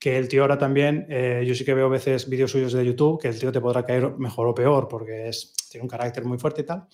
que 0.00 0.16
el 0.16 0.28
tío 0.28 0.42
ahora 0.42 0.56
también, 0.56 1.06
eh, 1.10 1.44
yo 1.46 1.54
sí 1.54 1.62
que 1.62 1.74
veo 1.74 1.86
a 1.86 1.90
veces 1.90 2.28
vídeos 2.28 2.50
suyos 2.50 2.72
de 2.72 2.84
YouTube, 2.84 3.20
que 3.20 3.28
el 3.28 3.38
tío 3.38 3.52
te 3.52 3.60
podrá 3.60 3.84
caer 3.84 4.16
mejor 4.16 4.48
o 4.48 4.54
peor, 4.54 4.88
porque 4.88 5.28
es, 5.28 5.52
tiene 5.70 5.82
un 5.82 5.90
carácter 5.90 6.24
muy 6.24 6.38
fuerte 6.38 6.62
y 6.62 6.64
tal, 6.64 6.86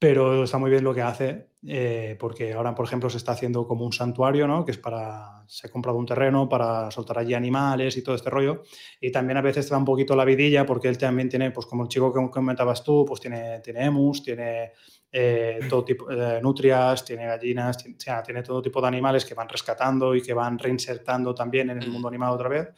pero 0.00 0.44
está 0.44 0.56
muy 0.56 0.70
bien 0.70 0.82
lo 0.82 0.94
que 0.94 1.02
hace, 1.02 1.50
eh, 1.68 2.16
porque 2.18 2.54
ahora, 2.54 2.74
por 2.74 2.86
ejemplo, 2.86 3.10
se 3.10 3.18
está 3.18 3.32
haciendo 3.32 3.66
como 3.66 3.84
un 3.84 3.92
santuario, 3.92 4.48
¿no? 4.48 4.64
Que 4.64 4.70
es 4.70 4.78
para, 4.78 5.44
se 5.46 5.66
ha 5.66 5.70
comprado 5.70 5.98
un 5.98 6.06
terreno 6.06 6.48
para 6.48 6.90
soltar 6.90 7.18
allí 7.18 7.34
animales 7.34 7.98
y 7.98 8.02
todo 8.02 8.14
este 8.14 8.30
rollo, 8.30 8.62
y 8.98 9.12
también 9.12 9.36
a 9.36 9.42
veces 9.42 9.66
te 9.66 9.72
da 9.72 9.78
un 9.78 9.84
poquito 9.84 10.16
la 10.16 10.24
vidilla, 10.24 10.64
porque 10.64 10.88
él 10.88 10.96
también 10.96 11.28
tiene, 11.28 11.50
pues 11.50 11.66
como 11.66 11.82
el 11.82 11.90
chico 11.90 12.14
que 12.14 12.30
comentabas 12.30 12.82
tú, 12.82 13.04
pues 13.06 13.20
tiene, 13.20 13.60
tiene 13.60 13.84
emus, 13.84 14.22
tiene 14.22 14.72
eh, 15.12 15.60
todo 15.68 15.84
tipo 15.84 16.06
de 16.06 16.40
nutrias, 16.40 17.04
tiene 17.04 17.26
gallinas, 17.26 17.76
tiene, 17.76 18.22
tiene 18.24 18.42
todo 18.42 18.62
tipo 18.62 18.80
de 18.80 18.88
animales 18.88 19.26
que 19.26 19.34
van 19.34 19.50
rescatando 19.50 20.14
y 20.14 20.22
que 20.22 20.32
van 20.32 20.58
reinsertando 20.58 21.34
también 21.34 21.68
en 21.68 21.82
el 21.82 21.90
mundo 21.90 22.08
animado 22.08 22.36
otra 22.36 22.48
vez. 22.48 22.68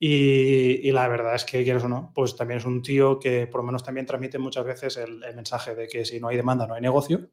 Y, 0.00 0.92
la 0.92 1.08
verdad 1.08 1.34
es 1.34 1.44
que, 1.44 1.64
quieres 1.64 1.82
o 1.82 1.88
no, 1.88 2.12
pues 2.14 2.36
también 2.36 2.58
es 2.58 2.64
un 2.64 2.82
tío 2.82 3.18
que 3.18 3.46
por 3.48 3.60
lo 3.60 3.66
menos 3.66 3.82
también 3.82 4.06
transmite 4.06 4.38
muchas 4.38 4.64
veces 4.64 4.96
el, 4.96 5.18
mensaje 5.34 5.74
de 5.74 5.88
que 5.88 6.04
si 6.04 6.20
no 6.20 6.28
hay 6.28 6.36
demanda 6.36 6.66
no 6.66 6.74
hay 6.74 6.80
negocio. 6.80 7.28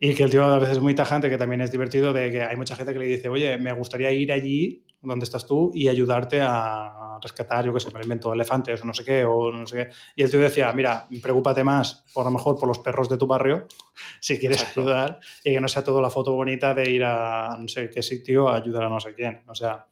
Y 0.00 0.14
que 0.14 0.24
el 0.24 0.30
tío 0.30 0.44
a 0.44 0.58
veces 0.58 0.78
es 0.78 0.82
muy 0.82 0.94
tajante, 0.94 1.30
que 1.30 1.38
también 1.38 1.60
es 1.60 1.70
divertido, 1.70 2.12
de 2.12 2.32
que 2.32 2.42
hay 2.42 2.56
mucha 2.56 2.74
gente 2.74 2.92
que 2.92 2.98
le 2.98 3.04
dice, 3.04 3.28
oye, 3.28 3.58
me 3.58 3.72
gustaría 3.72 4.10
ir 4.10 4.32
allí 4.32 4.84
donde 5.00 5.24
estás 5.24 5.46
tú 5.46 5.70
y 5.74 5.88
ayudarte 5.88 6.40
a 6.40 7.18
rescatar, 7.20 7.64
yo 7.64 7.72
qué 7.72 7.80
sé, 7.80 7.90
me 7.92 8.00
invento 8.02 8.32
elefantes 8.32 8.82
o 8.82 8.84
no 8.84 8.94
sé 8.94 9.04
qué, 9.04 9.24
o 9.24 9.52
no 9.52 9.66
sé 9.66 9.76
qué. 9.76 9.90
Y 10.16 10.22
el 10.22 10.30
tío 10.30 10.40
decía, 10.40 10.72
mira, 10.72 11.06
preocúpate 11.22 11.62
más, 11.62 12.04
por 12.12 12.24
lo 12.24 12.30
mejor, 12.30 12.58
por 12.58 12.68
los 12.68 12.78
perros 12.78 13.08
de 13.08 13.16
tu 13.16 13.26
barrio, 13.26 13.66
si 14.20 14.38
quieres 14.38 14.64
ayudar, 14.64 15.20
y 15.44 15.52
que 15.52 15.60
no 15.60 15.68
sea 15.68 15.84
todo 15.84 16.00
la 16.00 16.10
foto 16.10 16.32
bonita 16.32 16.74
de 16.74 16.90
ir 16.90 17.04
a 17.04 17.56
no 17.58 17.68
sé 17.68 17.90
qué 17.90 18.02
sitio 18.02 18.48
a 18.48 18.56
ayudar 18.56 18.84
a 18.84 18.88
no 18.88 19.00
sé 19.00 19.14
quién. 19.14 19.42
O 19.46 19.54
sea, 19.54 19.86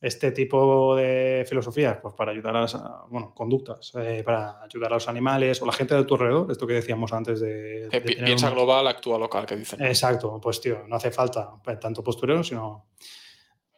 este 0.00 0.30
tipo 0.30 0.94
de 0.94 1.44
filosofías, 1.48 1.98
pues 2.00 2.14
para 2.14 2.30
ayudar 2.30 2.56
a 2.56 2.60
las, 2.60 2.76
bueno, 3.08 3.32
conductas, 3.34 3.92
eh, 3.96 4.22
para 4.24 4.62
ayudar 4.62 4.92
a 4.92 4.96
los 4.96 5.08
animales 5.08 5.60
o 5.60 5.66
la 5.66 5.72
gente 5.72 5.94
de 5.94 6.04
tu 6.04 6.14
alrededor, 6.14 6.50
esto 6.50 6.66
que 6.66 6.74
decíamos 6.74 7.12
antes 7.12 7.40
de... 7.40 7.88
piensa 8.24 8.50
global, 8.50 8.86
actúa 8.86 9.18
local, 9.18 9.44
que 9.44 9.56
dicen. 9.56 9.84
Exacto, 9.84 10.40
pues 10.40 10.60
tío, 10.60 10.84
no 10.86 10.96
hace 10.96 11.10
falta 11.10 11.50
tanto 11.80 12.04
postureo, 12.04 12.44
sino, 12.44 12.86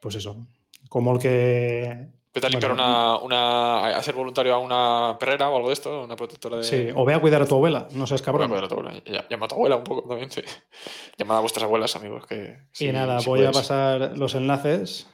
pues 0.00 0.16
eso, 0.16 0.46
como 0.88 1.14
el 1.14 1.18
que... 1.18 2.20
Vete 2.32 2.46
a 2.46 2.50
limpiar 2.50 2.70
una, 2.70 3.18
una, 3.18 3.86
a 3.88 4.02
ser 4.04 4.14
voluntario 4.14 4.54
a 4.54 4.58
una 4.58 5.16
perrera 5.18 5.50
o 5.50 5.56
algo 5.56 5.66
de 5.66 5.72
esto, 5.72 6.04
una 6.04 6.14
protectora 6.14 6.58
de. 6.58 6.62
Sí, 6.62 6.88
o 6.94 7.04
ve 7.04 7.12
a 7.12 7.20
cuidar 7.20 7.42
a 7.42 7.46
tu 7.46 7.56
abuela, 7.56 7.88
no 7.90 8.06
seas 8.06 8.22
cabrón. 8.22 8.44
a 8.44 8.48
cuidar 8.48 8.66
a 8.66 8.68
tu 8.68 8.74
abuela. 8.74 9.02
Llama 9.28 9.46
a 9.46 9.48
tu 9.48 9.56
abuela 9.56 9.74
un 9.74 9.82
poco 9.82 10.08
también, 10.08 10.30
sí. 10.30 10.40
Llama 11.18 11.38
a 11.38 11.40
vuestras 11.40 11.64
abuelas, 11.64 11.96
amigos. 11.96 12.26
Que, 12.26 12.56
y 12.78 12.92
nada, 12.92 13.18
voy 13.26 13.44
a 13.44 13.50
pasar 13.50 14.16
los 14.16 14.36
enlaces 14.36 15.08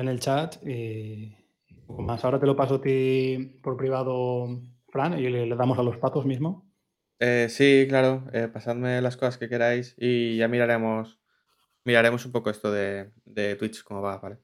en 0.00 0.08
el 0.08 0.20
chat 0.20 0.56
y 0.66 1.36
más. 1.88 2.24
Ahora 2.24 2.38
te 2.38 2.46
lo 2.46 2.56
paso 2.56 2.76
a 2.76 2.80
ti 2.80 3.58
por 3.62 3.76
privado, 3.76 4.48
Fran, 4.88 5.18
y 5.18 5.28
le, 5.28 5.48
damos 5.56 5.78
a 5.78 5.82
los 5.82 5.96
patos 5.96 6.26
mismo. 6.26 6.66
Eh, 7.18 7.46
sí, 7.48 7.86
claro, 7.88 8.24
eh, 8.32 8.48
pasadme 8.52 9.00
las 9.00 9.16
cosas 9.16 9.38
que 9.38 9.48
queráis 9.48 9.94
y 9.98 10.36
ya 10.36 10.48
miraremos 10.48 11.18
miraremos 11.86 12.26
un 12.26 12.32
poco 12.32 12.50
esto 12.50 12.70
de, 12.70 13.10
de 13.24 13.54
Twitch, 13.54 13.82
cómo 13.84 14.02
va, 14.02 14.18
¿vale? 14.18 14.38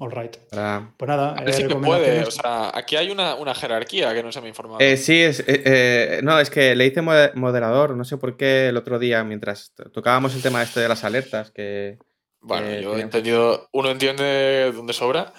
All 0.00 0.12
right. 0.12 0.36
Pues 0.36 1.08
nada, 1.08 1.34
eh, 1.44 1.68
puede, 1.82 2.22
o 2.22 2.30
sea, 2.30 2.70
aquí 2.72 2.94
hay 2.94 3.10
una, 3.10 3.34
una, 3.34 3.52
jerarquía 3.52 4.14
que 4.14 4.22
no 4.22 4.30
se 4.30 4.40
me 4.40 4.46
ha 4.46 4.48
informado. 4.50 4.78
Eh, 4.78 4.96
sí, 4.96 5.20
es, 5.20 5.42
eh, 5.48 6.20
no, 6.22 6.38
es 6.38 6.50
que 6.50 6.76
le 6.76 6.86
hice 6.86 7.02
moderador, 7.02 7.96
no 7.96 8.04
sé 8.04 8.16
por 8.16 8.36
qué 8.36 8.68
el 8.68 8.76
otro 8.76 9.00
día, 9.00 9.24
mientras 9.24 9.72
tocábamos 9.92 10.36
el 10.36 10.42
tema 10.42 10.62
este 10.62 10.78
de 10.78 10.88
las 10.88 11.02
alertas, 11.02 11.50
que 11.50 11.98
bueno, 12.40 12.80
yo 12.80 12.96
he 12.96 13.00
entendido, 13.00 13.68
uno 13.72 13.90
entiende 13.90 14.72
dónde 14.74 14.92
sobra. 14.92 15.32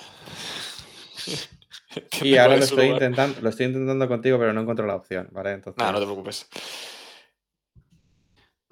y 2.22 2.38
ahora 2.38 2.58
lo 2.58 2.64
estoy, 2.64 2.88
intentando, 2.88 3.42
lo 3.42 3.50
estoy 3.50 3.68
intentando 3.68 4.08
contigo, 4.08 4.38
pero 4.38 4.54
no 4.54 4.62
encuentro 4.62 4.86
la 4.86 4.96
opción, 4.96 5.28
¿vale? 5.32 5.54
Entonces... 5.54 5.84
No, 5.84 5.92
no 5.92 6.00
te 6.00 6.06
preocupes. 6.06 6.48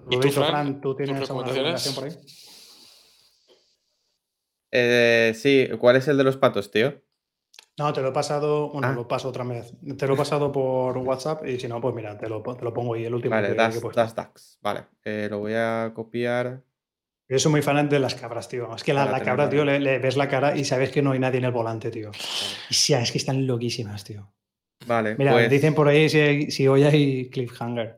¿Y 0.10 0.20
tú, 0.20 0.32
Fran, 0.32 0.80
¿tú 0.80 0.96
tienes 0.96 1.30
alguna 1.30 1.48
recomendación 1.48 1.96
por 1.96 2.04
ahí? 2.06 2.12
Eh, 4.72 5.34
sí, 5.36 5.70
¿cuál 5.80 5.96
es 5.96 6.08
el 6.08 6.18
de 6.18 6.24
los 6.24 6.38
patos, 6.38 6.72
tío? 6.72 7.02
No, 7.78 7.94
te 7.94 8.02
lo 8.02 8.10
he 8.10 8.12
pasado, 8.12 8.70
bueno, 8.70 8.88
ah. 8.88 8.92
lo 8.92 9.08
paso 9.08 9.30
otra 9.30 9.44
vez. 9.44 9.74
Te 9.98 10.08
lo 10.08 10.16
he 10.16 10.18
pasado 10.18 10.52
por 10.52 10.98
WhatsApp 10.98 11.46
y 11.46 11.60
si 11.60 11.68
no, 11.68 11.80
pues 11.80 11.94
mira, 11.94 12.18
te 12.18 12.28
lo, 12.28 12.42
te 12.42 12.64
lo 12.64 12.74
pongo 12.74 12.96
ahí 12.96 13.06
el 13.06 13.14
último. 13.14 13.36
Vale, 13.36 13.54
das, 13.54 13.82
das, 13.94 14.58
Vale, 14.62 14.86
eh, 15.04 15.28
lo 15.30 15.40
voy 15.40 15.54
a 15.54 15.92
copiar. 15.94 16.64
Yo 17.30 17.40
soy 17.40 17.52
muy 17.52 17.62
fan 17.62 17.90
de 17.90 18.00
las 18.00 18.16
cabras, 18.16 18.48
tío. 18.48 18.74
Es 18.74 18.84
que 18.84 18.94
la, 18.94 19.06
la 19.06 19.22
cabra, 19.22 19.50
tío, 19.50 19.66
le, 19.66 20.00
ves 20.00 20.16
la 20.16 20.30
cara 20.30 20.56
y 20.56 20.64
sabes 20.64 20.92
que 20.92 21.02
no 21.02 21.12
hay 21.12 21.20
nadie 21.20 21.40
en 21.40 21.46
el 21.46 21.52
volante, 21.52 21.92
tío. 21.92 22.12
Y 22.70 22.74
sí, 22.74 22.94
es 22.94 23.12
que 23.12 23.18
están 23.18 23.46
loquísimas, 23.46 24.04
tío. 24.04 24.32
Vale. 24.86 25.16
Mira, 25.18 25.34
pues 25.34 25.50
dicen 25.50 25.76
por 25.76 25.88
ahí 25.90 26.08
si, 26.08 26.50
si 26.52 26.68
hoy 26.68 26.84
hay 26.84 27.30
cliffhanger. 27.30 27.98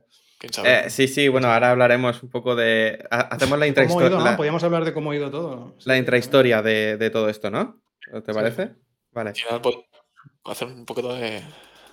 Eh, 0.63 0.85
sí, 0.89 1.07
sí, 1.07 1.27
bueno, 1.27 1.49
ahora 1.49 1.71
hablaremos 1.71 2.23
un 2.23 2.29
poco 2.29 2.55
de. 2.55 3.05
Hacemos 3.11 3.59
la 3.59 3.67
intrahistoria. 3.67 4.37
Podríamos 4.37 4.63
hablar 4.63 4.85
de 4.85 4.93
cómo 4.93 5.11
ha 5.11 5.15
ido 5.15 5.29
todo. 5.29 5.75
La 5.85 5.97
intrahistoria 5.97 6.61
de, 6.61 6.97
de 6.97 7.09
todo 7.09 7.29
esto, 7.29 7.51
¿no? 7.51 7.81
¿Te 8.25 8.33
parece? 8.33 8.71
Vale. 9.11 9.33
hacer 10.45 10.67
un 10.67 10.85
poco 10.85 11.13
de 11.13 11.43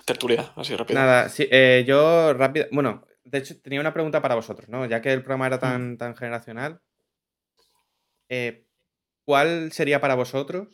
tertulia, 0.05 0.53
así 0.55 0.75
rápido. 0.75 0.99
Nada, 0.99 1.29
sí, 1.29 1.47
eh, 1.51 1.83
yo 1.85 2.33
rápido. 2.33 2.67
Bueno, 2.71 3.05
de 3.25 3.39
hecho, 3.39 3.59
tenía 3.61 3.81
una 3.81 3.93
pregunta 3.93 4.21
para 4.21 4.35
vosotros, 4.35 4.69
¿no? 4.69 4.85
Ya 4.85 5.01
que 5.01 5.11
el 5.11 5.21
programa 5.21 5.47
era 5.47 5.59
tan, 5.59 5.93
mm. 5.93 5.97
tan 5.97 6.15
generacional. 6.15 6.79
Eh, 8.29 8.65
¿Cuál 9.25 9.71
sería 9.71 9.99
para 9.99 10.15
vosotros? 10.15 10.67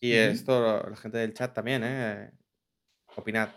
Y 0.00 0.12
esto, 0.12 0.86
la 0.88 0.96
gente 0.96 1.18
del 1.18 1.34
chat 1.34 1.54
también, 1.54 1.82
¿eh? 1.84 2.30
Opinad. 3.16 3.48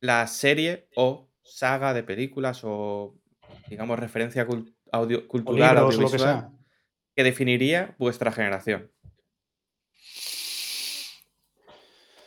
La 0.00 0.26
serie 0.26 0.88
o 0.96 1.30
saga 1.42 1.94
de 1.94 2.02
películas 2.02 2.60
o, 2.64 3.14
digamos, 3.68 3.98
referencia 3.98 4.46
audio 4.90 5.28
cultural, 5.28 5.78
audiovisual, 5.78 6.50
que, 7.14 7.22
definiría 7.22 7.94
vuestra 7.98 8.32
generación? 8.32 8.90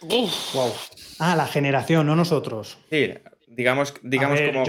Wow. 0.02 0.74
Ah, 1.20 1.36
la 1.36 1.48
generación, 1.48 2.06
no 2.06 2.16
nosotros. 2.16 2.78
Sí, 2.90 3.14
digamos, 3.48 3.96
digamos 4.04 4.40
como 4.42 4.64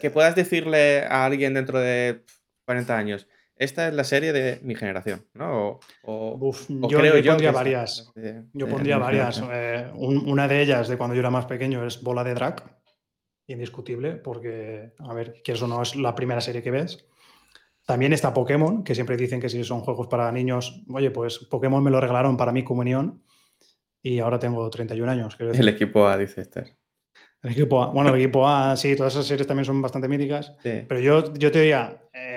que, 0.00 0.10
puedas 0.10 0.34
decirle 0.34 1.04
a 1.04 1.24
alguien 1.24 1.54
dentro 1.54 1.78
de 1.78 2.24
40 2.64 2.98
años, 2.98 3.28
esta 3.56 3.88
es 3.88 3.94
la 3.94 4.04
serie 4.04 4.32
de 4.32 4.60
mi 4.62 4.74
generación, 4.74 5.26
¿no? 5.34 5.80
O, 6.02 6.52
yo, 6.68 6.98
creo 6.98 7.18
yo, 7.18 7.32
pondría 7.32 7.52
varias. 7.52 8.12
yo 8.52 8.68
pondría 8.68 8.98
varias. 8.98 9.42
Eh, 9.50 9.90
una 9.94 10.48
de 10.48 10.62
ellas, 10.62 10.88
de 10.88 10.96
cuando 10.96 11.14
yo 11.14 11.20
era 11.20 11.30
más 11.30 11.46
pequeño, 11.46 11.86
es 11.86 12.02
Bola 12.02 12.24
de 12.24 12.34
Drag 12.34 12.62
indiscutible, 13.46 14.12
porque, 14.12 14.94
a 14.98 15.12
ver, 15.12 15.42
que 15.42 15.52
eso 15.52 15.68
no 15.68 15.82
es 15.82 15.96
la 15.96 16.14
primera 16.14 16.40
serie 16.40 16.62
que 16.62 16.70
ves. 16.70 17.06
También 17.86 18.14
está 18.14 18.32
Pokémon, 18.32 18.82
que 18.82 18.94
siempre 18.94 19.16
dicen 19.16 19.40
que 19.40 19.50
si 19.50 19.62
son 19.62 19.80
juegos 19.80 20.06
para 20.06 20.32
niños, 20.32 20.82
oye, 20.88 21.10
pues 21.10 21.38
Pokémon 21.38 21.84
me 21.84 21.90
lo 21.90 22.00
regalaron 22.00 22.36
para 22.36 22.52
mi 22.52 22.64
comunión 22.64 23.22
y 24.02 24.18
ahora 24.20 24.38
tengo 24.38 24.68
31 24.70 25.10
años. 25.10 25.36
El 25.38 25.68
equipo 25.68 26.06
A, 26.06 26.16
dice 26.16 26.40
Esther. 26.40 26.76
El 27.42 27.52
equipo 27.52 27.82
A, 27.82 27.88
bueno, 27.88 28.08
el 28.14 28.20
equipo 28.20 28.48
A, 28.48 28.74
sí, 28.76 28.96
todas 28.96 29.12
esas 29.12 29.26
series 29.26 29.46
también 29.46 29.66
son 29.66 29.82
bastante 29.82 30.08
míticas, 30.08 30.54
pero 30.62 30.98
yo, 30.98 31.34
yo 31.34 31.52
te 31.52 31.60
diría, 31.60 32.00
eh, 32.14 32.33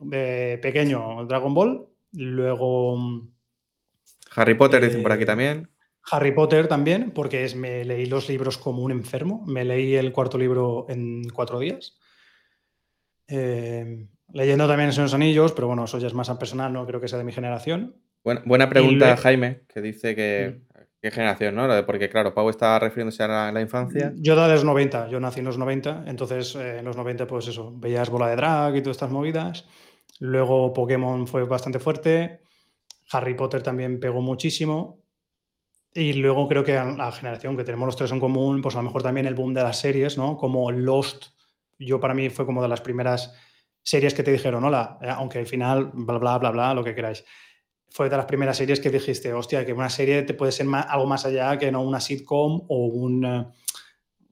de 0.00 0.58
pequeño, 0.62 1.24
Dragon 1.26 1.54
Ball, 1.54 1.88
luego... 2.12 3.28
Harry 4.34 4.54
Potter, 4.54 4.82
dicen 4.82 5.02
por 5.02 5.12
aquí 5.12 5.24
eh, 5.24 5.26
también. 5.26 5.68
Harry 6.10 6.32
Potter 6.32 6.66
también, 6.66 7.12
porque 7.12 7.44
es, 7.44 7.54
me 7.54 7.84
leí 7.84 8.06
los 8.06 8.28
libros 8.28 8.58
como 8.58 8.82
un 8.82 8.90
enfermo. 8.90 9.44
Me 9.46 9.64
leí 9.64 9.94
el 9.94 10.12
cuarto 10.12 10.38
libro 10.38 10.86
en 10.88 11.28
cuatro 11.28 11.58
días. 11.58 11.98
Eh, 13.28 14.06
leyendo 14.32 14.66
también 14.66 14.90
esos 14.90 15.14
Anillos, 15.14 15.52
pero 15.52 15.68
bueno, 15.68 15.84
eso 15.84 15.98
ya 15.98 16.06
es 16.06 16.14
más 16.14 16.30
personal, 16.30 16.72
no 16.72 16.86
creo 16.86 17.00
que 17.00 17.08
sea 17.08 17.18
de 17.18 17.24
mi 17.24 17.32
generación. 17.32 17.96
buena 18.22 18.68
pregunta, 18.68 19.16
Jaime, 19.16 19.62
que 19.72 19.80
dice 19.80 20.14
que. 20.16 20.62
Mm. 21.02 21.06
¿Qué 21.06 21.10
generación, 21.10 21.54
no? 21.56 21.86
Porque, 21.86 22.08
claro, 22.08 22.32
Pau 22.32 22.48
está 22.48 22.78
refiriéndose 22.78 23.22
a 23.24 23.50
la, 23.50 23.60
infancia. 23.60 24.12
Yo 24.16 24.36
de 24.36 24.48
los 24.48 24.64
90, 24.64 25.08
yo 25.08 25.18
nací 25.18 25.40
en 25.40 25.46
los 25.46 25.58
90, 25.58 26.04
entonces 26.06 26.54
eh, 26.54 26.78
en 26.78 26.84
los 26.84 26.96
90, 26.96 27.26
pues 27.26 27.48
eso, 27.48 27.72
veías 27.76 28.08
bola 28.08 28.28
de 28.28 28.36
drag 28.36 28.76
y 28.76 28.82
todas 28.82 28.96
estas 28.96 29.10
movidas. 29.10 29.66
Luego 30.20 30.72
Pokémon 30.72 31.26
fue 31.26 31.44
bastante 31.44 31.80
fuerte. 31.80 32.40
Harry 33.10 33.34
Potter 33.34 33.62
también 33.62 33.98
pegó 33.98 34.22
muchísimo. 34.22 35.02
Y 35.94 36.14
luego 36.14 36.48
creo 36.48 36.64
que 36.64 36.72
la 36.72 37.12
generación 37.12 37.56
que 37.56 37.64
tenemos 37.64 37.86
los 37.86 37.96
tres 37.96 38.12
en 38.12 38.20
común, 38.20 38.62
pues 38.62 38.74
a 38.76 38.78
lo 38.78 38.84
mejor 38.84 39.02
también 39.02 39.26
el 39.26 39.34
boom 39.34 39.52
de 39.52 39.62
las 39.62 39.78
series, 39.78 40.16
¿no? 40.16 40.38
Como 40.38 40.70
Lost, 40.70 41.26
yo 41.78 42.00
para 42.00 42.14
mí 42.14 42.30
fue 42.30 42.46
como 42.46 42.62
de 42.62 42.68
las 42.68 42.80
primeras 42.80 43.34
series 43.82 44.14
que 44.14 44.22
te 44.22 44.32
dijeron, 44.32 44.64
hola, 44.64 44.98
eh, 45.02 45.08
aunque 45.10 45.40
al 45.40 45.46
final, 45.46 45.90
bla, 45.92 46.18
bla, 46.18 46.38
bla, 46.38 46.50
bla, 46.50 46.74
lo 46.74 46.84
que 46.84 46.94
queráis. 46.94 47.24
Fue 47.92 48.08
de 48.08 48.16
las 48.16 48.24
primeras 48.24 48.56
series 48.56 48.80
que 48.80 48.88
dijiste, 48.88 49.34
hostia, 49.34 49.66
que 49.66 49.74
una 49.74 49.90
serie 49.90 50.22
te 50.22 50.32
puede 50.32 50.50
ser 50.50 50.66
algo 50.88 51.06
más 51.06 51.26
allá 51.26 51.58
que 51.58 51.70
no 51.70 51.82
una 51.82 52.00
sitcom 52.00 52.62
o 52.68 52.86
un, 52.86 53.24
eh, 53.26 53.46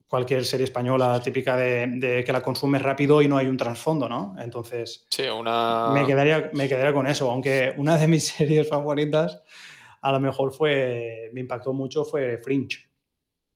cualquier 0.09 0.47
serie 0.47 0.65
española 0.65 1.21
típica 1.23 1.57
de, 1.57 2.25
que 2.25 2.33
la 2.33 2.43
consumes 2.43 2.81
rápido 2.81 3.21
y 3.21 3.29
no 3.29 3.37
hay 3.37 3.49
un 3.49 3.59
trasfondo, 3.59 4.09
¿no? 4.09 4.35
Entonces, 4.39 5.07
sí, 5.11 5.25
una... 5.25 5.91
me, 5.93 6.07
quedaría, 6.07 6.51
me 6.55 6.69
quedaría 6.69 6.95
con 6.95 7.07
eso, 7.07 7.31
aunque 7.31 7.75
una 7.77 7.99
de 7.99 8.09
mis 8.09 8.29
series 8.37 8.67
favoritas 8.67 9.43
a 10.01 10.11
lo 10.11 10.21
mejor 10.21 10.55
fue, 10.55 11.31
me 11.35 11.41
impactó 11.41 11.75
mucho 11.75 12.07
fue 12.07 12.39
Fringe, 12.39 12.89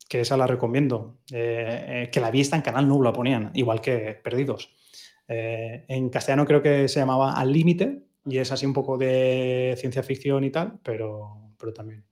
que 0.06 0.20
esa 0.20 0.36
la 0.36 0.46
recomiendo, 0.46 1.16
eh, 1.32 2.10
que 2.12 2.20
la 2.20 2.30
vi 2.30 2.42
está 2.42 2.56
en 2.56 2.62
Canal 2.62 2.86
No, 2.86 3.02
la 3.02 3.14
ponían, 3.14 3.52
igual 3.54 3.80
que 3.80 4.20
Perdidos. 4.22 4.68
en 5.26 6.10
castellano 6.10 6.44
creo 6.44 6.60
que 6.60 6.88
se 6.88 7.00
llamaba 7.00 7.32
Al 7.32 7.50
Límite 7.50 8.04
y 8.26 8.38
es 8.38 8.50
así 8.52 8.66
un 8.66 8.72
poco 8.72 8.96
de 8.96 9.74
ciencia 9.78 10.02
ficción 10.02 10.44
y 10.44 10.50
tal, 10.50 10.78
pero, 10.82 11.52
pero 11.58 11.72
también. 11.72 12.04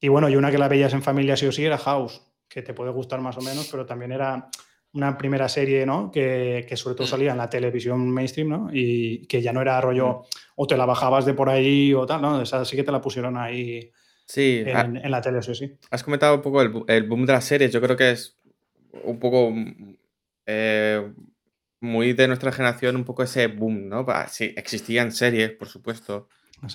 Y 0.00 0.08
bueno, 0.08 0.28
y 0.28 0.36
una 0.36 0.50
que 0.50 0.58
la 0.58 0.68
veías 0.68 0.92
en 0.92 1.02
familia 1.02 1.36
sí 1.36 1.46
o 1.46 1.52
sí 1.52 1.64
era 1.64 1.78
House, 1.78 2.22
que 2.48 2.62
te 2.62 2.74
puede 2.74 2.90
gustar 2.90 3.20
más 3.20 3.36
o 3.36 3.40
menos, 3.40 3.68
pero 3.70 3.86
también 3.86 4.12
era 4.12 4.48
una 4.92 5.18
primera 5.18 5.48
serie, 5.48 5.84
¿no? 5.84 6.10
Que, 6.10 6.64
que, 6.68 6.76
sobre 6.76 6.96
todo 6.96 7.06
mm. 7.06 7.10
salía 7.10 7.32
en 7.32 7.38
la 7.38 7.50
televisión 7.50 8.10
mainstream, 8.10 8.48
¿no? 8.48 8.68
Y 8.72 9.26
que 9.26 9.42
ya 9.42 9.52
no 9.52 9.60
era 9.60 9.80
rollo, 9.80 10.20
mm. 10.20 10.24
o 10.56 10.66
te 10.66 10.76
la 10.76 10.86
bajabas 10.86 11.26
de 11.26 11.34
por 11.34 11.50
ahí 11.50 11.92
o 11.92 12.06
tal, 12.06 12.22
¿no? 12.22 12.40
Esa 12.40 12.64
sí 12.64 12.76
que 12.76 12.84
te 12.84 12.92
la 12.92 13.00
pusieron 13.00 13.36
ahí 13.36 13.90
sí, 14.24 14.62
en, 14.66 15.10
la 15.10 15.20
tele, 15.20 15.42
sí, 15.42 15.54
sí. 15.54 15.76
Has 15.90 16.02
comentado 16.02 16.36
un 16.36 16.42
poco 16.42 16.62
el, 16.62 16.84
el, 16.88 17.02
boom 17.04 17.26
de 17.26 17.32
las 17.34 17.44
series, 17.44 17.72
yo 17.72 17.80
creo 17.80 17.96
que 17.96 18.10
es 18.10 18.38
un 19.04 19.18
poco 19.18 19.52
eh, 20.46 21.12
muy 21.80 22.12
de 22.12 22.28
nuestra 22.28 22.52
generación, 22.52 22.96
un 22.96 23.04
poco 23.04 23.22
ese 23.22 23.46
boom, 23.48 23.88
¿no? 23.88 24.06
Sí, 24.28 24.54
existían 24.56 25.12
series, 25.12 25.50
por 25.52 25.68
supuesto, 25.68 26.28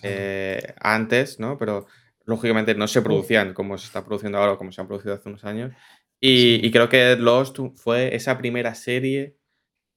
eh, 0.03 0.73
antes, 0.79 1.39
¿no? 1.39 1.57
Pero 1.57 1.87
lógicamente 2.25 2.75
no 2.75 2.87
se 2.87 3.01
producían 3.01 3.53
como 3.53 3.77
se 3.77 3.87
está 3.87 4.05
produciendo 4.05 4.37
ahora 4.37 4.53
o 4.53 4.57
como 4.57 4.71
se 4.71 4.81
han 4.81 4.87
producido 4.87 5.15
hace 5.15 5.29
unos 5.29 5.43
años. 5.43 5.73
Y, 6.19 6.69
creo 6.69 6.87
que 6.87 7.15
Lost 7.15 7.57
fue 7.75 8.15
esa 8.15 8.37
primera 8.37 8.75
serie. 8.75 9.37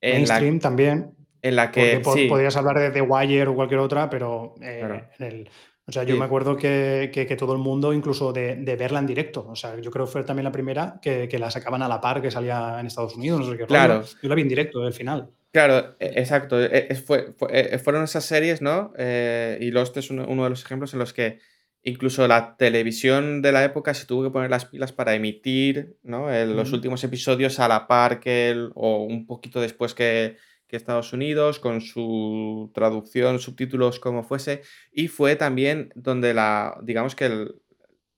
En 0.00 0.22
Mainstream 0.22 0.58
también. 0.58 1.14
En 1.42 1.56
la 1.56 1.70
que. 1.70 2.02
Sí. 2.14 2.26
Podrías 2.26 2.56
hablar 2.56 2.78
de 2.78 2.90
The 2.90 3.02
Wire 3.02 3.48
o 3.48 3.54
cualquier 3.54 3.80
otra, 3.80 4.08
pero 4.08 4.54
eh, 4.62 5.04
en 5.18 5.26
el, 5.26 5.50
o 5.86 5.92
sea, 5.92 6.04
yo 6.04 6.16
me 6.16 6.24
acuerdo 6.24 6.56
que, 6.56 7.10
que, 7.12 7.36
todo 7.36 7.52
el 7.52 7.58
mundo, 7.58 7.92
incluso 7.92 8.32
de, 8.32 8.56
de, 8.56 8.76
verla 8.76 9.00
en 9.00 9.06
directo, 9.06 9.46
o 9.46 9.54
sea, 9.54 9.78
yo 9.78 9.90
creo 9.90 10.06
que 10.06 10.12
fue 10.12 10.24
también 10.24 10.44
la 10.44 10.52
primera 10.52 10.98
que, 11.02 11.28
que 11.28 11.38
la 11.38 11.50
sacaban 11.50 11.82
a 11.82 11.88
la 11.88 12.00
par 12.00 12.22
que 12.22 12.30
salía 12.30 12.80
en 12.80 12.86
Estados 12.86 13.16
Unidos, 13.16 13.40
no 13.40 13.50
sé 13.50 13.58
qué. 13.58 13.66
Claro. 13.66 14.02
Yo 14.22 14.28
la 14.28 14.34
vi 14.34 14.42
en 14.42 14.48
directo, 14.48 14.80
del 14.80 14.94
final. 14.94 15.28
Claro, 15.52 15.94
e, 16.00 16.06
exacto. 16.16 16.58
E, 16.58 16.94
fue, 16.94 17.34
e, 17.50 17.78
fueron 17.78 18.02
esas 18.02 18.24
series, 18.24 18.62
¿no? 18.62 18.94
Eh, 18.96 19.58
y 19.60 19.70
Lost 19.72 19.96
es 19.98 20.10
uno, 20.10 20.24
uno, 20.26 20.44
de 20.44 20.50
los 20.50 20.64
ejemplos 20.64 20.94
en 20.94 21.00
los 21.00 21.12
que 21.12 21.38
incluso 21.82 22.26
la 22.26 22.56
televisión 22.56 23.42
de 23.42 23.52
la 23.52 23.62
época 23.62 23.92
se 23.92 24.06
tuvo 24.06 24.24
que 24.24 24.30
poner 24.30 24.48
las 24.48 24.64
pilas 24.64 24.92
para 24.92 25.14
emitir 25.14 25.98
¿no? 26.02 26.30
los 26.46 26.72
últimos 26.72 27.04
episodios 27.04 27.60
a 27.60 27.68
la 27.68 27.86
par 27.86 28.20
que 28.20 28.48
el, 28.48 28.70
o 28.74 29.04
un 29.04 29.26
poquito 29.26 29.60
después 29.60 29.92
que, 29.92 30.38
que, 30.74 30.78
Estados 30.78 31.12
Unidos, 31.12 31.58
con 31.58 31.80
su 31.80 32.70
traducción, 32.74 33.38
subtítulos, 33.38 34.00
como 34.00 34.22
fuese. 34.22 34.62
Y 34.92 35.08
fue 35.08 35.36
también 35.36 35.92
donde 35.94 36.34
la, 36.34 36.78
digamos 36.82 37.14
que 37.14 37.26
el, 37.26 37.54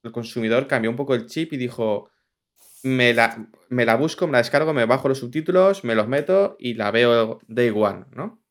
el 0.02 0.12
consumidor 0.12 0.66
cambió 0.66 0.90
un 0.90 0.96
poco 0.96 1.14
el 1.14 1.26
chip 1.26 1.52
y 1.52 1.56
dijo, 1.56 2.10
me 2.82 3.14
la, 3.14 3.48
me 3.68 3.84
la, 3.84 3.96
busco, 3.96 4.26
me 4.26 4.32
la 4.32 4.38
descargo, 4.38 4.72
me 4.72 4.84
bajo 4.86 5.08
los 5.08 5.18
subtítulos, 5.18 5.84
me 5.84 5.94
los 5.94 6.08
meto 6.08 6.56
y 6.58 6.74
la 6.74 6.90
veo 6.90 7.40
day 7.46 7.70
one, 7.74 8.04
¿no? 8.12 8.42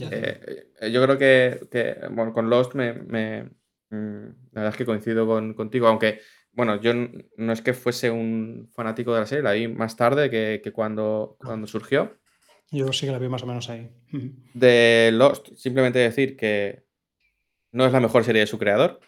Eh, 0.00 0.70
eh, 0.80 0.92
yo 0.92 1.02
creo 1.02 1.18
que, 1.18 1.66
que 1.70 1.96
bueno, 2.12 2.32
con 2.32 2.48
Lost 2.48 2.74
me, 2.74 2.92
me, 2.92 3.50
Mm, 3.90 4.26
la 4.52 4.62
verdad 4.62 4.70
es 4.70 4.76
que 4.76 4.86
coincido 4.86 5.26
con, 5.26 5.54
contigo, 5.54 5.86
aunque, 5.88 6.20
bueno, 6.52 6.80
yo 6.80 6.92
no 6.94 7.52
es 7.52 7.62
que 7.62 7.72
fuese 7.72 8.10
un 8.10 8.68
fanático 8.74 9.14
de 9.14 9.20
la 9.20 9.26
serie, 9.26 9.42
la 9.42 9.52
vi 9.52 9.68
más 9.68 9.96
tarde 9.96 10.30
que, 10.30 10.72
cuando, 10.72 11.36
cuando 11.38 11.66
surgió. 11.66 12.18
Yo 12.70 12.92
sí 12.92 13.06
que 13.06 13.12
la 13.12 13.18
vi 13.18 13.28
más 13.28 13.42
o 13.42 13.46
menos 13.46 13.70
ahí. 13.70 13.90
De 14.54 15.10
Lost, 15.12 15.54
simplemente 15.56 15.98
decir 15.98 16.36
que 16.36 16.84
no 17.72 17.86
es 17.86 17.92
la 17.92 18.00
mejor 18.00 18.24
serie 18.24 18.40
de 18.40 18.46
su 18.46 18.58
creador. 18.58 19.00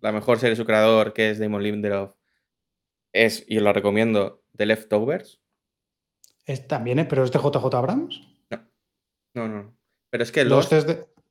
La 0.00 0.12
mejor 0.12 0.38
serie 0.38 0.50
de 0.50 0.56
su 0.56 0.64
creador, 0.64 1.12
que 1.12 1.30
es 1.30 1.38
Damon 1.38 1.62
Lindelof, 1.62 2.14
es, 3.12 3.44
y 3.46 3.58
os 3.58 3.62
lo 3.62 3.72
recomiendo, 3.72 4.42
The 4.56 4.66
Leftovers. 4.66 5.40
Es, 6.44 6.66
también, 6.66 6.98
¿eh? 6.98 7.04
¿Pero 7.04 7.24
es 7.24 7.32
de 7.32 7.38
JJ 7.38 7.74
Abrams? 7.74 8.20
No, 8.50 9.48
no, 9.48 9.48
no. 9.48 9.78
Pero 10.10 10.22
es 10.22 10.32
que 10.32 10.44
Lost, 10.44 10.72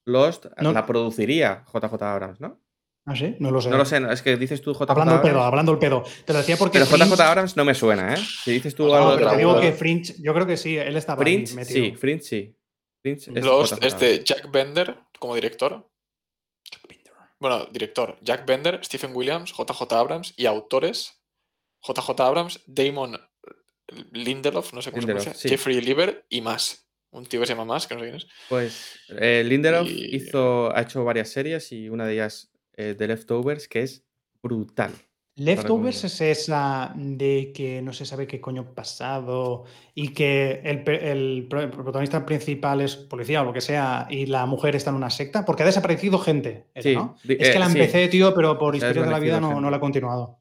Lost 0.06 0.46
la 0.58 0.86
produciría 0.86 1.66
JJ 1.74 2.04
Abrams, 2.04 2.40
¿no? 2.40 2.62
¿Ah, 3.06 3.16
sí? 3.16 3.36
No 3.40 3.52
lo 3.52 3.62
sé. 3.62 3.70
No 3.70 3.78
lo 3.78 3.86
sé, 3.86 4.02
es 4.12 4.22
que 4.22 4.36
dices 4.36 4.62
tú 4.62 4.74
JJ 4.74 4.90
Hablando 4.90 5.16
el 5.16 5.22
pedo, 5.22 5.42
hablando 5.42 5.72
el 5.72 5.78
pedo. 5.78 6.04
Te 6.26 6.34
lo 6.34 6.40
decía 6.40 6.58
porque. 6.58 6.80
Pero 6.80 7.06
JJ 7.06 7.22
Abrams 7.22 7.56
no 7.56 7.64
me 7.64 7.76
suena, 7.76 8.16
¿eh? 8.16 8.18
Si 8.18 8.52
dices 8.52 8.74
tú 8.74 8.94
algo 8.94 9.12
no, 9.12 9.18
pero 9.18 9.32
te 9.32 9.38
digo 9.38 9.60
que 9.60 9.72
Fringe, 9.74 10.16
yo 10.20 10.34
creo 10.34 10.48
que 10.48 10.58
sí, 10.58 10.78
él 10.78 10.96
estaba 10.96 11.22
Fringe, 11.22 11.54
metido. 11.54 11.86
Sí, 11.86 11.96
Fringe 11.96 12.24
sí. 12.24 12.58
Fringe 13.02 13.32
es 13.36 13.46
Lost 13.46 13.84
es 13.84 14.00
de 14.00 14.24
Jack 14.24 14.52
Bender 14.52 14.98
como 15.20 15.36
director. 15.36 15.88
Jack 16.64 16.88
Bender. 16.88 17.14
Bueno, 17.40 17.68
director. 17.72 18.18
Jack 18.22 18.46
Bender, 18.48 18.80
Stephen 18.84 19.12
Williams, 19.14 19.54
JJ 19.54 19.94
Abrams 19.94 20.34
y 20.36 20.48
autores 20.48 21.22
JJ 21.86 22.20
Abrams, 22.22 22.62
Damon 22.66 23.18
Lindelof, 24.12 24.74
no 24.74 24.82
sé 24.82 24.92
cómo 24.92 25.02
se 25.02 25.08
pronuncia, 25.08 25.34
Jeffrey 25.34 25.80
Lieber 25.82 26.26
y 26.30 26.42
más. 26.42 26.90
Un 27.12 27.26
tío 27.26 27.40
que 27.40 27.46
se 27.46 27.54
llama 27.54 27.66
más, 27.66 27.88
que 27.88 27.94
no 27.94 28.02
sé 28.02 28.08
quién 28.08 28.18
es. 28.18 28.28
Pues 28.50 29.00
eh, 29.10 29.44
Lindelof 29.46 29.88
hizo, 29.88 30.76
ha 30.76 30.82
hecho 30.82 31.04
varias 31.06 31.30
series 31.30 31.72
y 31.72 31.88
una 31.88 32.06
de 32.06 32.14
ellas 32.14 32.52
eh, 32.78 32.96
de 32.96 33.08
Leftovers, 33.08 33.68
que 33.68 33.82
es 33.82 34.06
brutal. 34.42 34.94
Leftovers 35.38 36.06
es 36.06 36.22
esa 36.22 36.94
de 36.96 37.52
que 37.54 37.82
no 37.82 37.92
se 37.92 38.06
sabe 38.06 38.26
qué 38.26 38.40
coño 38.40 38.74
pasado 38.74 39.66
y 39.94 40.14
que 40.14 40.62
el, 40.64 41.46
protagonista 41.50 42.26
principal 42.26 42.80
es 42.80 42.96
policía 42.96 43.42
o 43.42 43.46
lo 43.46 43.52
que 43.52 43.60
sea 43.60 44.08
y 44.10 44.28
la 44.28 44.46
mujer 44.46 44.78
está 44.78 44.92
en 44.92 44.96
una 44.96 45.10
secta, 45.10 45.44
porque 45.44 45.64
ha 45.64 45.66
desaparecido 45.66 46.20
gente. 46.20 46.68
es 46.74 46.86
que 46.86 47.60
la 47.60 47.66
eh, 47.66 47.70
empecé, 47.70 48.08
tío, 48.08 48.34
pero 48.34 48.58
por 48.58 48.78
historia 48.78 49.04
de 49.04 49.12
la 49.12 49.20
vida 49.20 49.42
no, 49.42 49.60
no, 49.60 49.70
la 49.70 49.76
he 49.76 49.80
continuado. 49.82 50.40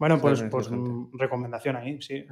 Bueno, 0.00 0.20
pues, 0.20 0.42
pues 0.50 0.68
recomendación 1.12 1.76
ahí, 1.76 2.02
sí. 2.02 2.26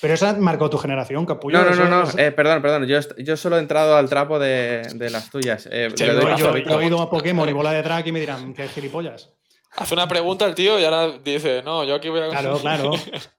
Pero 0.00 0.14
esa 0.14 0.32
marcó 0.34 0.68
tu 0.68 0.78
generación, 0.78 1.24
capullo. 1.24 1.62
No, 1.62 1.70
no, 1.70 1.88
no, 1.88 2.04
no. 2.04 2.18
Eh, 2.18 2.32
perdón, 2.32 2.60
perdón. 2.62 2.84
Yo, 2.86 2.98
yo, 3.18 3.36
solo 3.36 3.58
he 3.58 3.60
entrado 3.60 3.96
al 3.96 4.08
trapo 4.08 4.40
de, 4.40 4.82
de 4.96 5.10
las 5.10 5.30
tuyas. 5.30 5.68
yo, 5.96 6.48
he 6.56 6.74
oído 6.74 7.00
a 7.00 7.08
Pokémon 7.08 7.48
y 7.48 7.52
bola 7.52 7.70
de 7.70 7.82
drag 7.82 8.08
y 8.08 8.10
me 8.10 8.18
dirán, 8.18 8.52
¿qué 8.54 8.66
gilipollas? 8.66 9.35
Hace 9.76 9.94
una 9.94 10.08
pregunta 10.08 10.46
el 10.46 10.54
tío 10.54 10.78
y 10.80 10.84
ahora 10.84 11.18
dice, 11.18 11.62
no, 11.62 11.84
yo 11.84 11.94
aquí 11.94 12.08
voy 12.08 12.20
a... 12.20 12.28
Claro, 12.28 12.58
claro. 12.60 12.90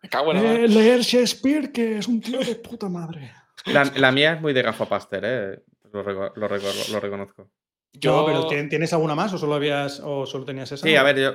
Me 0.02 0.10
cago 0.10 0.32
en 0.32 0.38
eh, 0.38 0.68
leer 0.68 1.02
Shakespeare, 1.02 1.72
que 1.72 1.98
es 1.98 2.08
un 2.08 2.22
tío 2.22 2.40
de 2.40 2.56
puta 2.56 2.90
madre. 2.90 3.32
La, 3.66 4.12
mía 4.12 4.34
es 4.34 4.42
muy 4.42 4.54
de 4.54 4.62
gafapaster, 4.62 5.24
¿eh? 5.26 5.64
Lo, 5.92 6.04
lo, 6.36 7.00
reconozco. 7.00 7.50
Yo... 7.94 8.26
pero 8.26 8.48
¿tienes 8.48 8.94
alguna 8.94 9.16
más 9.16 9.34
o 9.34 9.38
solo, 9.38 9.56
habías, 9.56 10.00
o 10.04 10.26
solo 10.26 10.46
tenías 10.46 10.72
esa? 10.72 10.86
Sí, 10.86 10.96
a 10.96 11.04
ver, 11.04 11.18
yo 11.18 11.34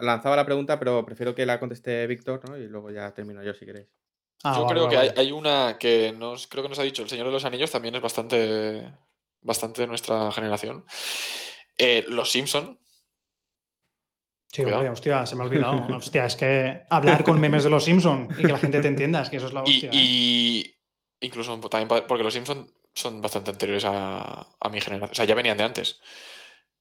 lanzaba 0.00 0.36
la 0.36 0.44
pregunta, 0.44 0.78
pero 0.78 1.04
prefiero 1.04 1.34
que 1.34 1.46
la 1.46 1.60
conteste 1.60 2.06
Víctor, 2.06 2.40
¿no? 2.48 2.56
Y 2.56 2.66
luego 2.66 2.90
ya 2.90 3.12
termino 3.14 3.42
yo 3.42 3.54
si 3.54 3.64
queréis. 3.64 3.86
Ah, 4.42 4.56
yo 4.58 4.66
creo 4.66 4.88
que 4.88 4.96
hay, 4.98 5.32
una 5.32 5.78
que 5.78 6.12
nos, 6.12 6.46
creo 6.48 6.62
que 6.62 6.68
nos 6.68 6.78
ha 6.78 6.82
dicho 6.82 7.02
El 7.02 7.08
Señor 7.08 7.26
de 7.26 7.32
los 7.32 7.44
Anillos, 7.44 7.70
también 7.70 7.94
es 7.94 8.02
bastante, 8.02 8.92
bastante 9.40 9.82
de 9.82 9.86
nuestra 9.86 10.30
generación. 10.32 10.84
Eh, 11.78 12.04
los 12.08 12.30
Simpson, 12.30 12.78
Sí, 14.54 14.62
hostia, 14.62 15.26
se 15.26 15.34
me 15.34 15.42
ha 15.42 15.46
olvidado. 15.46 15.84
hostia, 15.96 16.26
es 16.26 16.36
que 16.36 16.82
hablar 16.88 17.24
con 17.24 17.40
memes 17.40 17.64
de 17.64 17.70
los 17.70 17.82
Simpsons 17.82 18.38
y 18.38 18.42
que 18.42 18.52
la 18.52 18.58
gente 18.58 18.80
te 18.80 18.86
entienda, 18.86 19.22
es 19.22 19.28
que 19.28 19.38
eso 19.38 19.48
es 19.48 19.52
la 19.52 19.62
hostia. 19.62 19.90
Y, 19.92 20.60
¿eh? 20.60 21.26
incluso 21.26 21.58
también 21.58 22.04
porque 22.06 22.22
los 22.22 22.32
Simpsons 22.32 22.72
son 22.94 23.20
bastante 23.20 23.50
anteriores 23.50 23.84
a, 23.84 24.46
mi 24.70 24.80
generación. 24.80 25.10
O 25.10 25.14
sea, 25.14 25.24
ya 25.24 25.34
venían 25.34 25.58
de 25.58 25.64
antes. 25.64 26.00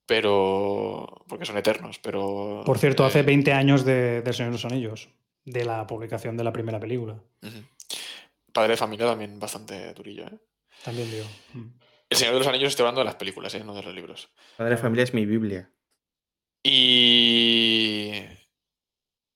Pero. 0.06 1.26
Porque 1.28 1.46
son 1.46 1.58
eternos, 1.58 1.98
pero. 1.98 2.62
Por 2.64 2.78
cierto, 2.78 3.06
hace 3.06 3.24
20 3.24 3.50
eh, 3.50 3.54
años 3.56 3.84
de, 3.84 4.22
de 4.22 4.34
Señor 4.34 4.52
de 4.52 4.58
los 4.58 4.66
Anillos, 4.66 5.10
de 5.44 5.66
la 5.66 5.88
publicación 5.88 6.38
de 6.38 6.44
la 6.44 6.54
primera 6.54 6.80
película. 6.80 7.24
Padre 8.52 8.74
de 8.74 8.78
familia 8.78 9.08
también 9.08 9.40
bastante 9.40 9.94
durillo, 9.96 10.28
¿eh? 10.28 10.38
También 10.84 11.10
digo. 11.10 11.26
Mm. 11.54 11.70
El 12.08 12.18
Señor 12.18 12.34
de 12.34 12.40
los 12.40 12.48
Anillos 12.48 12.70
estoy 12.70 12.84
hablando 12.84 13.02
de 13.02 13.06
las 13.06 13.16
películas, 13.16 13.56
¿eh? 13.56 13.64
No 13.64 13.74
de 13.74 13.82
los 13.82 13.96
libros. 13.96 14.30
Padre 14.58 14.76
de 14.76 14.78
familia 14.78 15.04
es 15.06 15.14
mi 15.16 15.26
Biblia. 15.26 15.73
Y. 16.64 18.24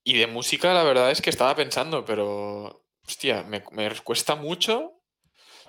Y 0.03 0.17
de 0.17 0.27
música, 0.27 0.73
la 0.73 0.83
verdad 0.83 1.11
es 1.11 1.21
que 1.21 1.29
estaba 1.29 1.55
pensando, 1.55 2.05
pero. 2.05 2.85
Hostia, 3.07 3.43
me, 3.43 3.63
cuesta 4.03 4.35
mucho. 4.35 4.93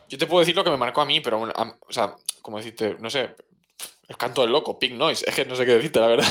Yo 0.09 0.19
te 0.19 0.27
puedo 0.27 0.41
decir 0.41 0.57
lo 0.57 0.65
que 0.65 0.71
me 0.71 0.77
marcó 0.77 1.01
a 1.01 1.07
mí, 1.07 1.21
pero. 1.21 1.43
o 1.43 1.93
sea, 1.93 2.15
como 2.43 2.59
decirte, 2.59 2.97
no 3.01 3.11
sé. 3.11 3.35
El 4.09 4.17
canto 4.17 4.41
del 4.43 4.53
loco, 4.53 4.79
Pink 4.79 4.95
Noise. 4.95 5.25
Es 5.29 5.35
que 5.35 5.45
no 5.45 5.55
sé 5.55 5.67
qué 5.67 5.73
decirte, 5.73 6.01
la 6.01 6.07
verdad. 6.07 6.27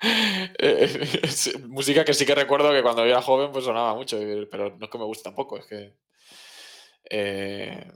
música 1.68 2.04
que 2.04 2.14
sí 2.14 2.24
que 2.24 2.34
recuerdo 2.34 2.70
que 2.70 2.82
cuando 2.82 3.04
era 3.04 3.20
joven 3.20 3.50
pues 3.52 3.64
sonaba 3.64 3.94
mucho, 3.94 4.18
pero 4.50 4.76
no 4.78 4.84
es 4.84 4.90
que 4.90 4.98
me 4.98 5.04
guste 5.04 5.24
tampoco, 5.24 5.58
es 5.58 5.66
que. 5.66 5.96
Eh, 7.10 7.92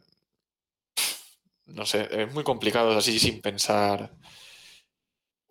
no 1.67 1.87
sé, 1.87 2.09
es 2.11 2.33
muy 2.33 2.45
complicado 2.45 2.97
así 2.97 3.19
sin 3.19 3.41
pensar. 3.41 4.13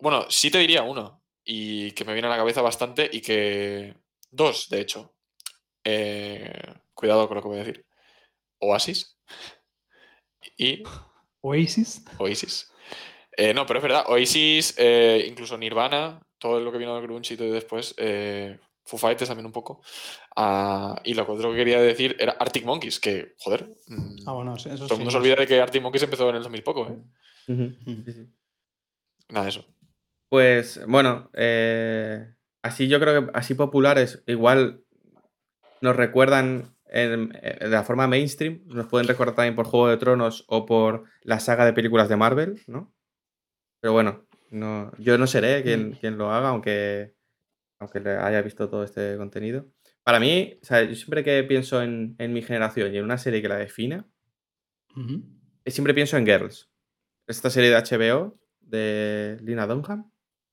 Bueno, 0.02 0.26
sí 0.30 0.52
te 0.52 0.58
diría 0.58 0.84
uno. 0.84 1.22
Y 1.44 1.92
que 1.92 2.06
me 2.06 2.14
viene 2.14 2.28
a 2.28 2.32
la 2.32 2.38
cabeza 2.38 2.62
bastante 2.62 3.10
y 3.12 3.22
que. 3.22 3.96
Dos, 4.30 4.70
de 4.70 4.82
hecho. 4.82 5.14
Eh, 5.84 6.52
cuidado 6.94 7.28
con 7.28 7.36
lo 7.36 7.42
que 7.42 7.48
voy 7.48 7.58
a 7.58 7.64
decir. 7.64 7.86
Oasis. 8.60 9.18
Y. 10.58 10.84
Oasis. 11.42 12.04
Oasis. 12.20 12.72
Eh, 13.38 13.54
no, 13.54 13.66
pero 13.66 13.80
es 13.80 13.84
verdad, 13.84 14.06
Oasis, 14.08 14.76
eh, 14.78 15.26
incluso 15.28 15.58
Nirvana, 15.58 16.22
todo 16.38 16.60
lo 16.60 16.72
que 16.72 16.78
vino 16.78 16.94
del 16.96 17.04
grunge 17.04 17.34
y 17.34 17.38
todo 17.38 17.52
después, 17.52 17.96
eh, 17.98 18.60
Foo 18.84 19.00
Fighters 19.00 19.30
también 19.30 19.46
un 19.46 19.52
poco. 19.52 19.82
Ah, 20.36 21.00
y 21.04 21.14
lo 21.14 21.26
que 21.26 21.32
otro 21.32 21.52
que 21.52 21.58
quería 21.58 21.82
decir 21.82 22.16
era 22.20 22.34
Arctic 22.34 22.66
Monkeys, 22.66 23.00
que, 23.00 23.36
joder, 23.40 23.70
mm, 23.88 24.28
Ah, 24.28 24.34
bueno, 24.34 24.58
sí, 24.58 24.70
eso 24.70 24.86
todo 24.86 24.96
el 24.96 25.00
mundo 25.00 25.12
sí, 25.12 25.14
se 25.14 25.18
olvida 25.18 25.36
de 25.36 25.48
que 25.48 25.62
Arctic 25.62 25.82
Monkeys 25.82 26.04
empezó 26.04 26.30
en 26.30 26.36
el 26.36 26.44
2000 26.44 26.64
poco, 26.64 26.88
¿eh? 26.88 26.98
Nada 29.30 29.46
de 29.46 29.50
eso. 29.50 29.66
Pues 30.32 30.80
bueno, 30.88 31.30
eh, 31.34 32.26
así 32.64 32.88
yo 32.88 33.02
creo 33.02 33.26
que 33.26 33.32
así 33.34 33.54
populares 33.54 34.24
igual 34.28 34.86
nos 35.82 35.94
recuerdan 35.98 36.74
en- 36.86 37.38
eh, 37.42 37.58
de 37.60 37.68
la 37.68 37.84
forma 37.84 38.08
mainstream, 38.08 38.62
nos 38.68 38.88
pueden 38.88 39.10
recordar 39.10 39.36
también 39.36 39.58
por 39.58 39.66
Juego 39.66 39.90
de 39.90 39.98
Tronos 39.98 40.46
o 40.48 40.66
por 40.66 41.04
la 41.24 41.42
saga 41.42 41.66
de 41.66 41.74
películas 41.74 42.08
de 42.08 42.16
Marvel, 42.16 42.62
¿no? 42.68 42.94
Pero 43.82 43.92
bueno, 43.92 44.26
no, 44.52 44.94
yo 45.00 45.18
no 45.18 45.28
seré 45.28 45.64
quien, 45.64 45.92
quien 46.00 46.18
lo 46.18 46.32
haga, 46.32 46.48
aunque, 46.48 47.14
aunque 47.80 48.00
haya 48.00 48.42
visto 48.42 48.70
todo 48.70 48.86
este 48.86 49.18
contenido. 49.18 49.68
Para 50.04 50.22
mí, 50.22 50.58
o 50.62 50.66
sea, 50.66 50.82
yo 50.84 50.96
siempre 50.96 51.26
que 51.26 51.44
pienso 51.44 51.82
en, 51.82 52.16
en 52.20 52.32
mi 52.32 52.42
generación 52.42 52.94
y 52.96 53.00
en 53.00 53.04
una 53.04 53.18
serie 53.18 53.42
que 53.42 53.50
la 53.50 53.58
defina, 53.58 54.08
siempre 55.66 55.94
pienso 55.94 56.16
en 56.16 56.26
Girls. 56.26 56.70
Esta 57.28 57.50
serie 57.50 57.70
de 57.70 57.76
HBO 57.76 58.40
de 58.62 59.38
Lina 59.42 59.68
Dunham, 59.68 60.11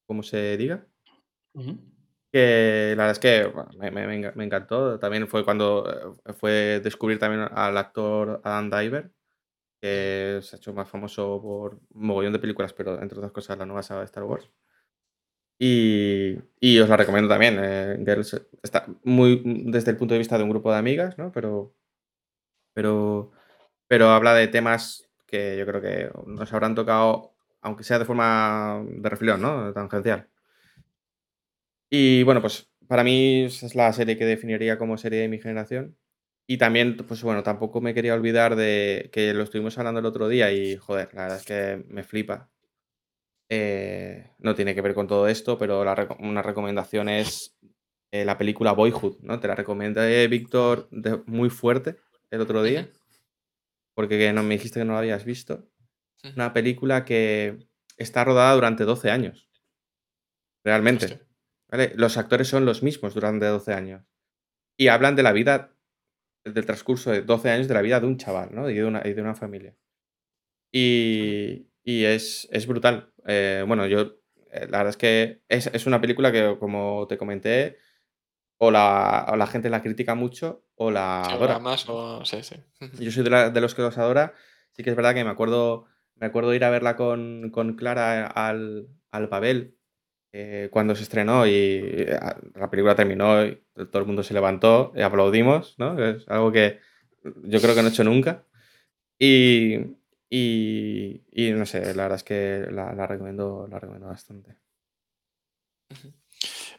como 0.08 0.22
se 0.24 0.56
diga. 0.56 0.86
Que 2.32 2.94
la 2.96 3.04
verdad 3.04 3.10
es 3.12 3.18
que 3.18 3.46
bueno, 3.46 3.70
me, 4.34 4.44
encantó. 4.44 4.98
También 4.98 5.28
fue 5.28 5.44
cuando 5.44 6.16
eh, 6.26 6.32
fue 6.32 6.80
descubrir 6.82 7.18
también 7.18 7.48
al 7.52 7.76
actor 7.76 8.40
Adam 8.42 8.70
Diver, 8.70 9.12
que 9.80 10.40
se 10.42 10.56
ha 10.56 10.58
hecho 10.58 10.72
más 10.72 10.88
famoso 10.88 11.40
por 11.42 11.74
un 11.74 12.06
mogollón 12.06 12.32
de 12.32 12.38
películas, 12.38 12.72
pero 12.72 13.00
entre 13.00 13.18
otras 13.18 13.32
cosas 13.32 13.58
la 13.58 13.66
nueva 13.66 13.82
saga 13.82 14.00
de 14.00 14.06
Star 14.06 14.24
Wars. 14.24 14.50
Y, 15.60 16.38
y 16.60 16.78
os 16.78 16.88
la 16.88 16.96
recomiendo 16.96 17.28
también. 17.28 17.58
eh, 17.60 17.96
Girls 18.04 18.40
está 18.62 18.86
muy 19.04 19.42
desde 19.66 19.90
el 19.90 19.96
punto 19.96 20.14
de 20.14 20.18
vista 20.18 20.38
de 20.38 20.44
un 20.44 20.50
grupo 20.50 20.72
de 20.72 20.78
amigas, 20.78 21.18
¿no? 21.18 21.32
Pero, 21.32 21.74
pero, 22.74 23.32
pero 23.88 24.10
habla 24.10 24.34
de 24.34 24.48
temas 24.48 25.08
que 25.26 25.56
yo 25.58 25.66
creo 25.66 25.80
que 25.82 26.10
nos 26.26 26.52
habrán 26.52 26.74
tocado, 26.74 27.34
aunque 27.62 27.84
sea 27.84 27.98
de 27.98 28.04
forma 28.04 28.84
de 28.88 29.08
reflexión, 29.08 29.42
¿no? 29.42 29.72
Tangencial. 29.72 30.28
Y 31.90 32.22
bueno, 32.24 32.40
pues 32.40 32.70
para 32.86 33.04
mí 33.04 33.44
es 33.44 33.74
la 33.74 33.92
serie 33.92 34.16
que 34.18 34.24
definiría 34.26 34.78
como 34.78 34.96
serie 34.98 35.20
de 35.20 35.28
mi 35.28 35.38
generación. 35.40 35.96
Y 36.46 36.56
también, 36.58 36.96
pues 36.96 37.22
bueno, 37.22 37.42
tampoco 37.42 37.80
me 37.80 37.94
quería 37.94 38.14
olvidar 38.14 38.56
de 38.56 39.10
que 39.12 39.34
lo 39.34 39.42
estuvimos 39.44 39.76
hablando 39.78 40.00
el 40.00 40.06
otro 40.06 40.28
día 40.28 40.50
y, 40.52 40.76
joder, 40.76 41.12
la 41.14 41.22
verdad 41.22 41.38
es 41.38 41.44
que 41.46 41.84
me 41.88 42.02
flipa. 42.04 42.50
Eh, 43.50 44.30
no 44.38 44.54
tiene 44.54 44.74
que 44.74 44.82
ver 44.82 44.94
con 44.94 45.06
todo 45.06 45.26
esto, 45.28 45.56
pero 45.58 45.84
la 45.84 45.94
reco- 45.96 46.16
una 46.20 46.42
recomendación 46.42 47.08
es 47.08 47.56
eh, 48.12 48.24
la 48.24 48.36
película 48.38 48.72
Boyhood, 48.72 49.18
¿no? 49.22 49.40
Te 49.40 49.48
la 49.48 49.54
recomendé, 49.54 50.26
Víctor, 50.28 50.88
de- 50.90 51.22
muy 51.26 51.48
fuerte 51.50 51.96
el 52.30 52.40
otro 52.42 52.62
día, 52.62 52.88
porque 53.94 54.32
no 54.32 54.42
me 54.42 54.54
dijiste 54.54 54.80
que 54.80 54.84
no 54.86 54.94
la 54.94 55.00
habías 55.00 55.24
visto. 55.26 55.68
Una 56.36 56.52
película 56.52 57.04
que 57.04 57.58
está 57.96 58.24
rodada 58.24 58.54
durante 58.54 58.84
12 58.84 59.10
años, 59.10 59.48
realmente. 60.64 61.04
Hostia. 61.06 61.26
¿vale? 61.70 61.92
Los 61.96 62.16
actores 62.16 62.48
son 62.48 62.64
los 62.64 62.82
mismos 62.82 63.14
durante 63.14 63.46
12 63.46 63.72
años. 63.72 64.02
Y 64.76 64.88
hablan 64.88 65.16
de 65.16 65.22
la 65.22 65.32
vida, 65.32 65.74
del 66.44 66.66
transcurso 66.66 67.10
de 67.10 67.22
12 67.22 67.50
años 67.50 67.68
de 67.68 67.74
la 67.74 67.82
vida 67.82 68.00
de 68.00 68.06
un 68.06 68.16
chaval, 68.16 68.50
¿no? 68.52 68.68
Y 68.70 68.74
de 68.74 68.84
una, 68.84 69.02
y 69.06 69.12
de 69.12 69.22
una 69.22 69.34
familia. 69.34 69.74
Y, 70.72 71.68
y 71.82 72.04
es, 72.04 72.48
es 72.50 72.66
brutal. 72.66 73.12
Eh, 73.26 73.64
bueno, 73.66 73.86
yo, 73.86 74.20
eh, 74.52 74.66
la 74.68 74.78
verdad 74.78 74.88
es 74.90 74.96
que 74.96 75.42
es, 75.48 75.66
es 75.68 75.86
una 75.86 76.00
película 76.00 76.30
que, 76.32 76.56
como 76.58 77.06
te 77.08 77.18
comenté, 77.18 77.78
o 78.58 78.70
la, 78.70 79.26
o 79.28 79.36
la 79.36 79.46
gente 79.46 79.70
la 79.70 79.82
critica 79.82 80.14
mucho 80.14 80.64
o 80.74 80.90
la 80.90 81.22
adora. 81.22 81.58
más 81.58 81.88
o... 81.88 82.24
Sí, 82.24 82.42
sí. 82.42 82.56
Yo 82.98 83.10
soy 83.10 83.24
de, 83.24 83.30
la- 83.30 83.50
de 83.50 83.60
los 83.60 83.74
que 83.74 83.82
los 83.82 83.96
adora. 83.98 84.34
Sí 84.72 84.82
que 84.82 84.90
es 84.90 84.96
verdad 84.96 85.14
que 85.14 85.24
me 85.24 85.30
acuerdo, 85.30 85.86
me 86.20 86.26
acuerdo 86.26 86.54
ir 86.54 86.64
a 86.64 86.70
verla 86.70 86.96
con, 86.96 87.50
con 87.50 87.74
Clara 87.74 88.26
al, 88.26 88.88
al 89.10 89.26
Babel 89.28 89.78
eh, 90.32 90.68
cuando 90.70 90.94
se 90.94 91.02
estrenó 91.02 91.46
y 91.46 91.52
eh, 91.52 92.18
la 92.54 92.70
película 92.70 92.94
terminó 92.94 93.44
y 93.44 93.62
todo 93.74 93.98
el 93.98 94.06
mundo 94.06 94.22
se 94.22 94.34
levantó 94.34 94.92
y 94.94 95.00
aplaudimos, 95.00 95.74
¿no? 95.78 96.02
Es 96.02 96.28
algo 96.28 96.52
que 96.52 96.80
yo 97.44 97.60
creo 97.60 97.74
que 97.74 97.82
no 97.82 97.88
he 97.88 97.90
hecho 97.90 98.04
nunca. 98.04 98.44
Y, 99.18 99.78
y, 100.30 101.50
no 101.52 101.66
sé, 101.66 101.94
la 101.94 102.04
verdad 102.04 102.16
es 102.16 102.24
que 102.24 102.66
la, 102.70 103.06
recomiendo, 103.06 103.66
la 103.70 103.78
recomiendo 103.78 104.08
bastante. 104.08 104.56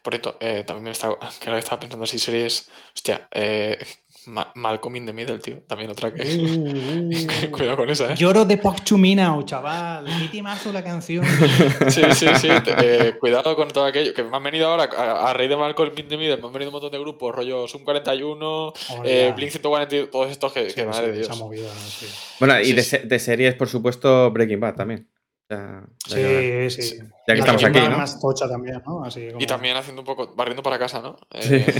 Por 0.01 0.13
cierto, 0.13 0.37
eh, 0.39 0.63
también 0.63 0.83
me 0.85 0.91
estaba 0.91 1.79
pensando 1.79 2.05
si 2.05 2.19
series. 2.19 2.69
Hostia, 2.93 3.27
eh, 3.31 3.77
Ma- 4.25 4.51
Malcolm 4.55 4.95
in 4.97 5.05
the 5.05 5.13
Middle, 5.13 5.39
tío. 5.39 5.59
También 5.67 5.89
otra 5.89 6.13
que. 6.13 6.21
Uh, 6.23 7.51
Cuidado 7.51 7.77
con 7.77 7.89
esa, 7.89 8.11
¿eh? 8.11 8.15
Lloro 8.15 8.45
de 8.45 8.57
Poc 8.57 8.83
Chuminao, 8.83 9.41
chaval. 9.43 10.05
Qué 10.21 10.27
temazo 10.27 10.71
la 10.73 10.83
canción. 10.83 11.25
Sí, 11.89 12.01
sí, 12.13 12.27
sí. 12.39 12.47
eh, 12.81 13.13
cuidado 13.19 13.55
con 13.55 13.67
todo 13.69 13.85
aquello. 13.85 14.13
Que 14.13 14.23
me 14.23 14.35
han 14.35 14.43
venido 14.43 14.67
ahora, 14.67 14.89
a, 14.95 15.29
a 15.29 15.33
raíz 15.33 15.49
de 15.49 15.55
Malcolm 15.57 15.91
in 15.97 16.07
the 16.07 16.17
Middle, 16.17 16.37
me 16.37 16.47
han 16.47 16.53
venido 16.53 16.69
un 16.69 16.73
montón 16.73 16.91
de 16.91 16.99
grupos, 16.99 17.33
rollo 17.33 17.67
Zoom 17.67 17.83
41, 17.83 18.73
Hombre, 18.89 19.27
eh. 19.27 19.31
Blink 19.33 19.51
142, 19.51 20.11
todos 20.11 20.29
estos 20.29 20.51
que, 20.53 20.69
Sí, 20.69 20.75
que 20.75 20.81
sí, 20.81 20.87
madre 20.87 21.11
de 21.13 21.21
esa 21.21 21.27
Dios. 21.33 21.39
movida, 21.39 21.69
sí. 21.87 22.05
Bueno, 22.39 22.59
y 22.59 22.65
Sí, 22.65 22.73
de, 22.73 22.81
sí. 22.83 22.89
se- 22.89 22.99
de 22.99 23.19
series, 23.19 23.55
por 23.55 23.67
supuesto, 23.69 24.29
Breaking 24.31 24.59
Bad 24.59 24.75
también. 24.75 25.07
Ya, 25.49 25.83
Sí, 26.07 26.69
sí. 26.69 26.97
Ya 27.27 27.33
que 27.33 27.33
La 27.33 27.39
estamos 27.39 27.63
aquí, 27.63 27.79
más 27.79 28.19
tocha 28.19 28.47
también, 28.47 28.81
¿no? 28.85 29.03
Así 29.03 29.29
como... 29.29 29.41
Y 29.41 29.47
también 29.47 29.75
haciendo 29.77 30.01
un 30.01 30.05
poco, 30.05 30.33
barriendo 30.35 30.61
para 30.61 30.77
casa, 30.77 31.01
¿no? 31.01 31.17
Sí. 31.39 31.55
Eh, 31.55 31.73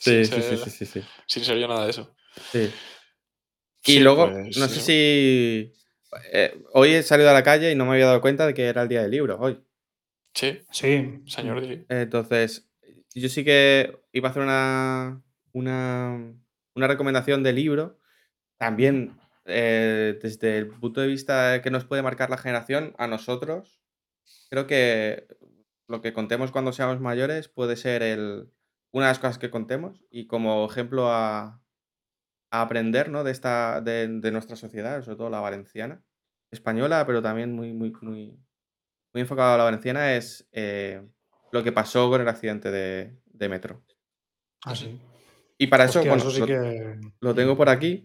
Sí, 0.00 0.24
sin, 0.24 0.34
sí, 0.36 0.42
sí, 0.42 0.56
ser, 0.56 0.58
sí, 0.58 0.70
sí, 0.70 0.86
sí. 0.86 1.02
sin 1.26 1.44
ser 1.44 1.58
yo 1.58 1.68
nada 1.68 1.84
de 1.84 1.90
eso. 1.90 2.14
Sí. 2.50 2.70
Y 3.86 3.92
Sí, 3.92 4.00
luego, 4.00 4.30
pues, 4.30 4.56
no 4.56 4.66
sé 4.68 4.80
si. 4.80 5.72
eh, 6.32 6.62
hoy 6.72 6.94
he 6.94 7.02
salido 7.02 7.30
a 7.30 7.34
la 7.34 7.42
calle 7.42 7.70
y 7.70 7.74
no 7.74 7.84
me 7.84 7.92
había 7.92 8.06
dado 8.06 8.20
cuenta 8.20 8.46
de 8.46 8.54
que 8.54 8.64
era 8.66 8.82
el 8.82 8.88
día 8.88 9.02
del 9.02 9.10
libro, 9.10 9.38
hoy. 9.38 9.62
Sí, 10.34 10.60
Sí. 10.70 11.22
señor. 11.26 11.62
Entonces, 11.88 12.70
yo 13.14 13.28
sí 13.28 13.44
que 13.44 13.98
iba 14.12 14.28
a 14.28 14.30
hacer 14.30 14.42
una, 14.42 15.22
una, 15.52 16.34
una 16.74 16.86
recomendación 16.86 17.42
de 17.42 17.52
libro. 17.52 17.98
También 18.58 19.18
eh, 19.46 20.18
desde 20.22 20.58
el 20.58 20.68
punto 20.68 21.00
de 21.00 21.08
vista 21.08 21.60
que 21.62 21.70
nos 21.70 21.84
puede 21.84 22.02
marcar 22.02 22.30
la 22.30 22.38
generación, 22.38 22.94
a 22.98 23.06
nosotros, 23.06 23.80
creo 24.50 24.66
que 24.66 25.26
lo 25.88 26.00
que 26.00 26.12
contemos 26.12 26.52
cuando 26.52 26.72
seamos 26.72 27.00
mayores 27.00 27.48
puede 27.48 27.76
ser 27.76 28.02
el, 28.02 28.48
una 28.92 29.06
de 29.06 29.10
las 29.10 29.18
cosas 29.18 29.38
que 29.38 29.50
contemos 29.50 30.04
y 30.10 30.26
como 30.26 30.66
ejemplo 30.66 31.10
a, 31.10 31.60
a 32.50 32.62
aprender 32.62 33.10
¿no? 33.10 33.24
de, 33.24 33.30
esta, 33.30 33.80
de, 33.80 34.08
de 34.08 34.30
nuestra 34.32 34.56
sociedad, 34.56 35.02
sobre 35.02 35.16
todo 35.16 35.30
la 35.30 35.40
valenciana, 35.40 36.02
española, 36.50 37.06
pero 37.06 37.22
también 37.22 37.52
muy, 37.52 37.72
muy, 37.72 37.92
muy, 38.02 38.38
muy 39.12 39.20
enfocado 39.20 39.54
a 39.54 39.58
la 39.58 39.64
valenciana, 39.64 40.14
es 40.14 40.48
eh, 40.52 41.06
lo 41.52 41.62
que 41.62 41.72
pasó 41.72 42.10
con 42.10 42.20
el 42.20 42.28
accidente 42.28 42.70
de, 42.70 43.16
de 43.26 43.48
metro. 43.48 43.84
Ah, 44.64 44.74
sí. 44.74 45.00
Y 45.58 45.66
para 45.68 45.84
eso, 45.84 46.00
Hostia, 46.00 46.12
bueno, 46.12 46.28
eso 46.28 46.32
sí 46.32 46.40
lo, 46.40 46.46
que... 46.46 47.00
lo 47.20 47.34
tengo 47.34 47.56
por 47.56 47.68
aquí. 47.68 48.04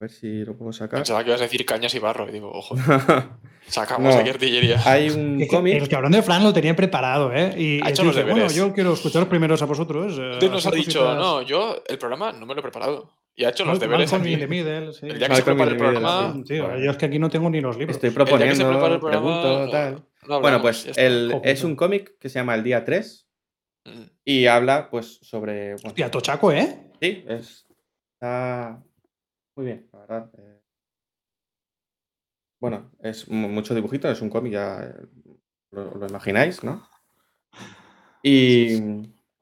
A 0.00 0.04
ver 0.04 0.10
si 0.10 0.44
lo 0.46 0.56
puedo 0.56 0.72
sacar. 0.72 1.00
Pensaba 1.00 1.22
que 1.22 1.28
ibas 1.28 1.42
a 1.42 1.44
decir 1.44 1.64
cañas 1.66 1.94
y 1.94 1.98
barro. 1.98 2.26
Y 2.26 2.32
digo, 2.32 2.50
ojo, 2.50 2.74
sacamos 3.68 4.14
No. 4.14 4.20
aquí 4.20 4.30
artillería. 4.30 4.80
Hay 4.86 5.10
un 5.10 5.46
cómic. 5.46 5.74
el 5.74 5.88
cabrón 5.90 6.12
de 6.12 6.22
Fran 6.22 6.42
lo 6.42 6.54
tenía 6.54 6.74
preparado, 6.74 7.30
¿eh? 7.34 7.52
Y 7.58 7.80
Ha 7.84 7.90
hecho 7.90 8.04
los 8.04 8.14
dice, 8.14 8.22
bueno, 8.24 8.36
deberes. 8.36 8.54
yo 8.56 8.72
quiero 8.72 8.94
escucharos 8.94 9.28
primeros 9.28 9.60
a 9.60 9.66
vosotros. 9.66 10.16
eh, 10.18 10.30
Usted 10.32 10.50
nos 10.50 10.66
ha 10.66 10.70
dicho, 10.70 11.00
cositas- 11.00 11.16
no, 11.18 11.42
yo 11.42 11.82
el 11.86 11.98
programa 11.98 12.32
no 12.32 12.46
me 12.46 12.54
lo 12.54 12.60
he 12.60 12.62
preparado. 12.62 13.12
Y 13.36 13.44
ha 13.44 13.50
hecho 13.50 13.66
los 13.66 13.78
deberes 13.78 14.10
Malcolm 14.10 14.34
aquí. 14.34 14.46
Middle, 14.46 14.92
sí. 14.94 15.06
El 15.06 15.18
día 15.18 15.28
que 15.28 15.34
se 15.36 15.42
Malcolm 15.42 15.56
prepare 15.58 15.70
el 15.70 15.76
programa. 15.76 16.32
sí. 16.34 16.42
Tío, 16.44 16.64
Bueno. 16.64 16.78
yo 16.82 16.90
es 16.92 16.96
que 16.96 17.06
aquí 17.06 17.18
no 17.18 17.28
tengo 17.28 17.50
ni 17.50 17.60
los 17.60 17.76
libros. 17.76 17.96
Estoy 17.96 18.08
El 18.08 18.14
día 18.14 18.24
que 18.24 18.54
se 18.56 18.64
proponiendo, 18.64 18.70
el 18.94 19.00
programa. 19.00 19.10
pregunto, 19.10 19.64
no- 19.66 19.70
tal. 19.70 19.94
no 19.94 20.40
Bueno, 20.40 20.56
hablamos, 20.56 20.62
pues 20.62 20.96
el, 20.98 21.40
es 21.44 21.62
un 21.62 21.76
cómic 21.76 22.18
que 22.18 22.30
se 22.30 22.38
llama 22.38 22.54
El 22.54 22.62
Día 22.64 22.84
3 22.86 23.26
Mm. 23.84 24.02
y 24.24 24.46
habla 24.46 24.88
pues 24.90 25.18
sobre... 25.22 25.74
bueno, 25.74 25.88
Hostia, 25.88 26.10
tochaco, 26.10 26.52
¿eh? 26.52 26.90
Sí, 27.02 27.24
es, 27.28 27.66
está 28.14 28.82
muy 29.60 29.66
bien, 29.66 29.86
la 29.92 29.98
verdad. 29.98 30.30
eh. 30.38 30.58
Bueno, 32.58 32.90
es 33.02 33.28
mu- 33.28 33.48
mucho 33.50 33.74
dibujito, 33.74 34.10
es 34.10 34.22
un 34.22 34.30
cómic, 34.30 34.54
ya 34.54 34.82
eh, 34.84 34.94
lo, 35.72 35.94
lo 35.96 36.06
imagináis, 36.06 36.64
¿no? 36.64 36.88
Y... 38.22 38.76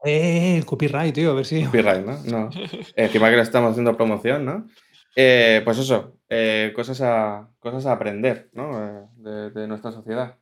Eh, 0.04 0.56
el 0.58 0.66
copyright, 0.66 1.14
tío, 1.14 1.30
a 1.30 1.34
ver 1.34 1.46
si. 1.46 1.64
Copyright, 1.64 2.04
¿no? 2.04 2.18
No. 2.24 2.50
Encima 2.96 3.30
que 3.30 3.36
le 3.36 3.42
estamos 3.42 3.70
haciendo 3.70 3.96
promoción, 3.96 4.44
¿no? 4.44 4.66
Eh, 5.14 5.62
pues 5.64 5.78
eso, 5.78 6.18
eh, 6.28 6.72
cosas, 6.74 7.00
a, 7.00 7.48
cosas 7.60 7.86
a 7.86 7.92
aprender, 7.92 8.50
¿no? 8.54 8.84
Eh, 8.84 9.06
de, 9.16 9.50
de 9.50 9.68
nuestra 9.68 9.92
sociedad. 9.92 10.36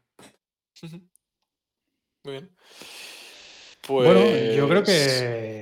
Muy 2.24 2.32
bien. 2.32 2.50
Bueno, 3.88 4.20
yo 4.54 4.68
creo 4.68 4.82
Pues 4.82 4.88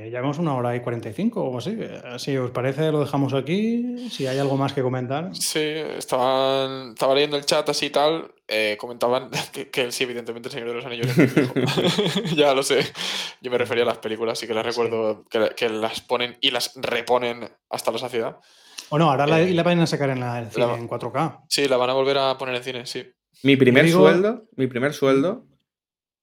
que 0.03 0.09
llevamos 0.11 0.39
una 0.39 0.55
hora 0.55 0.75
y 0.77 0.81
45 0.81 1.43
o 1.43 1.59
así. 1.59 1.77
Si 2.19 2.37
os 2.37 2.51
parece, 2.51 2.91
lo 2.93 3.01
dejamos 3.01 3.35
aquí. 3.35 4.09
Si 4.11 4.27
hay 4.27 4.39
algo 4.39 4.57
más 4.57 4.73
que 4.73 4.83
comentar. 4.83 5.35
Sí, 5.35 5.59
estaban, 5.61 6.91
estaba 6.91 7.15
leyendo 7.15 7.37
el 7.37 7.45
chat 7.45 7.69
así 7.69 7.87
y 7.87 7.91
tal. 7.91 8.31
eh, 8.49 8.77
comentaban 8.79 9.31
que, 9.53 9.71
que 9.71 9.91
sí, 9.93 10.05
evidentemente, 10.05 10.49
el 10.49 10.53
Señor 10.53 10.69
de 10.69 10.75
los 10.75 10.85
Anillos 10.85 11.07
es 11.07 11.17
muy 11.17 11.27
viejo. 11.27 11.55
ya 12.37 12.55
lo 12.55 12.63
sé. 12.63 12.81
Yo 13.41 13.51
me 13.51 13.59
refería 13.59 13.85
a 13.85 13.87
las 13.87 13.99
películas, 13.99 14.39
sí 14.39 14.47
que 14.47 14.55
las 14.55 14.65
recuerdo 14.67 15.25
que, 15.29 15.51
que 15.57 15.69
las 15.69 16.01
ponen 16.01 16.37
y 16.41 16.51
las 16.51 16.73
reponen 16.77 17.49
hasta 17.71 17.91
la 17.93 17.99
saciedad. 17.99 18.37
O 18.91 18.99
no, 18.99 19.11
ahora 19.11 19.27
la, 19.27 19.41
Eh, 19.41 19.53
la 19.55 19.63
van 19.63 19.81
a 19.81 19.87
sacar 19.87 20.11
en 20.11 20.21
la 20.21 20.39
el 20.41 20.51
cine 20.51 20.67
la- 20.67 20.75
en 20.77 20.89
4K. 20.89 21.45
Sí, 21.49 21.67
la 21.69 21.77
van 21.79 21.91
a 21.91 21.95
volver 21.95 22.19
a 22.19 22.37
poner 22.39 22.55
en 22.57 22.63
cine, 22.63 22.87
sí. 22.87 23.05
Mi 23.43 23.57
primer 23.57 23.85
digo- 23.87 24.01
sueldo, 24.01 24.45
mi 24.57 24.67
primer 24.67 24.93
sueldo, 24.93 25.47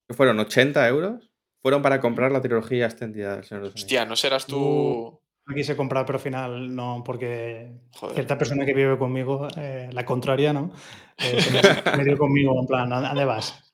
que 0.07 0.13
fueron 0.13 0.39
80 0.39 0.87
euros, 0.87 1.30
fueron 1.61 1.81
para 1.81 1.99
comprar 2.01 2.31
la 2.31 2.41
trilogía 2.41 2.85
extendida 2.85 3.35
del 3.35 3.43
Señor 3.45 3.63
de 3.63 3.67
los 3.69 3.73
Anillos. 3.75 3.83
Hostia, 3.85 4.05
¿no 4.05 4.15
serás 4.15 4.45
tú...? 4.45 4.57
Uh. 4.59 5.21
No 5.43 5.55
quise 5.55 5.75
comprar, 5.75 6.05
pero 6.05 6.17
al 6.17 6.23
final 6.23 6.75
no, 6.75 7.01
porque 7.03 7.71
Joder. 7.95 8.13
cierta 8.13 8.37
persona 8.37 8.63
que 8.63 8.75
vive 8.75 8.95
conmigo, 8.99 9.47
eh, 9.57 9.89
la 9.91 10.05
contraria, 10.05 10.53
¿no? 10.53 10.71
Eh, 11.17 11.41
se 11.41 11.97
me- 11.97 12.03
dio 12.05 12.15
conmigo 12.15 12.57
en 12.61 12.67
plan, 12.67 12.93
¿a 12.93 13.01
dónde 13.01 13.25
vas? 13.25 13.73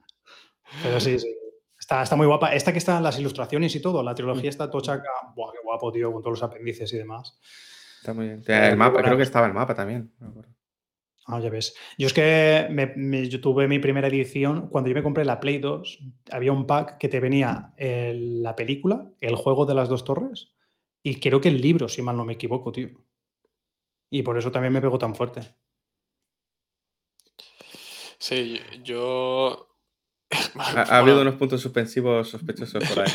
Pero 0.82 0.98
sí, 1.02 1.20
sí. 1.20 1.28
Está, 1.78 2.04
está 2.04 2.16
muy 2.16 2.26
guapa. 2.26 2.54
Esta 2.56 2.72
que 2.72 2.78
están 2.80 3.04
las 3.04 3.20
ilustraciones 3.20 3.76
y 3.76 3.82
todo, 3.82 4.02
la 4.02 4.16
trilogía 4.16 4.50
está 4.50 4.70
tochaca. 4.70 5.10
Buah, 5.36 5.52
qué 5.52 5.58
guapo, 5.62 5.92
tío, 5.92 6.12
con 6.14 6.22
todos 6.24 6.40
los 6.40 6.50
apéndices 6.50 6.92
y 6.94 6.98
demás. 6.98 7.38
Está 8.00 8.14
muy 8.14 8.28
bien. 8.28 8.44
El 8.48 8.78
mapa, 8.78 9.02
creo 9.04 9.18
que 9.18 9.24
estaba 9.24 9.46
el 9.46 9.54
mapa 9.54 9.76
también. 9.76 10.14
no 10.20 10.28
me 10.28 10.32
acuerdo. 10.32 10.52
Ah, 11.30 11.40
ya 11.42 11.50
ves. 11.50 11.76
Yo 11.98 12.08
es 12.08 12.14
que 12.14 12.68
me, 12.72 12.94
me- 12.96 13.28
yo 13.28 13.42
tuve 13.42 13.68
mi 13.68 13.80
primera 13.80 14.08
edición, 14.08 14.70
cuando 14.70 14.90
yo 14.90 14.96
me 14.96 15.04
compré 15.04 15.26
la 15.26 15.40
Play 15.42 15.58
2, 15.58 16.00
había 16.32 16.54
un 16.54 16.66
pack 16.66 16.98
que 16.98 17.10
te 17.10 17.20
venía 17.20 17.74
el- 17.78 18.42
la 18.42 18.56
película, 18.56 19.10
el 19.20 19.36
juego 19.36 19.66
de 19.66 19.74
las 19.76 19.90
dos 19.90 20.06
torres, 20.06 20.54
y 21.04 21.20
creo 21.20 21.42
que 21.42 21.50
el 21.50 21.60
libro, 21.62 21.90
si 21.90 22.02
mal 22.02 22.16
no 22.16 22.24
me 22.26 22.34
equivoco, 22.34 22.72
tío. 22.72 22.90
Y 24.10 24.24
por 24.24 24.38
eso 24.38 24.52
también 24.52 24.72
me 24.72 24.80
pegó 24.82 24.98
tan 24.98 25.16
fuerte. 25.16 25.42
Sí, 28.20 28.60
yo... 28.84 29.66
Ha, 30.60 30.82
ha 30.82 30.98
habido 31.00 31.22
unos 31.22 31.36
puntos 31.36 31.62
suspensivos 31.62 32.30
sospechosos 32.30 32.84
por 32.88 33.00
ahí. 33.00 33.12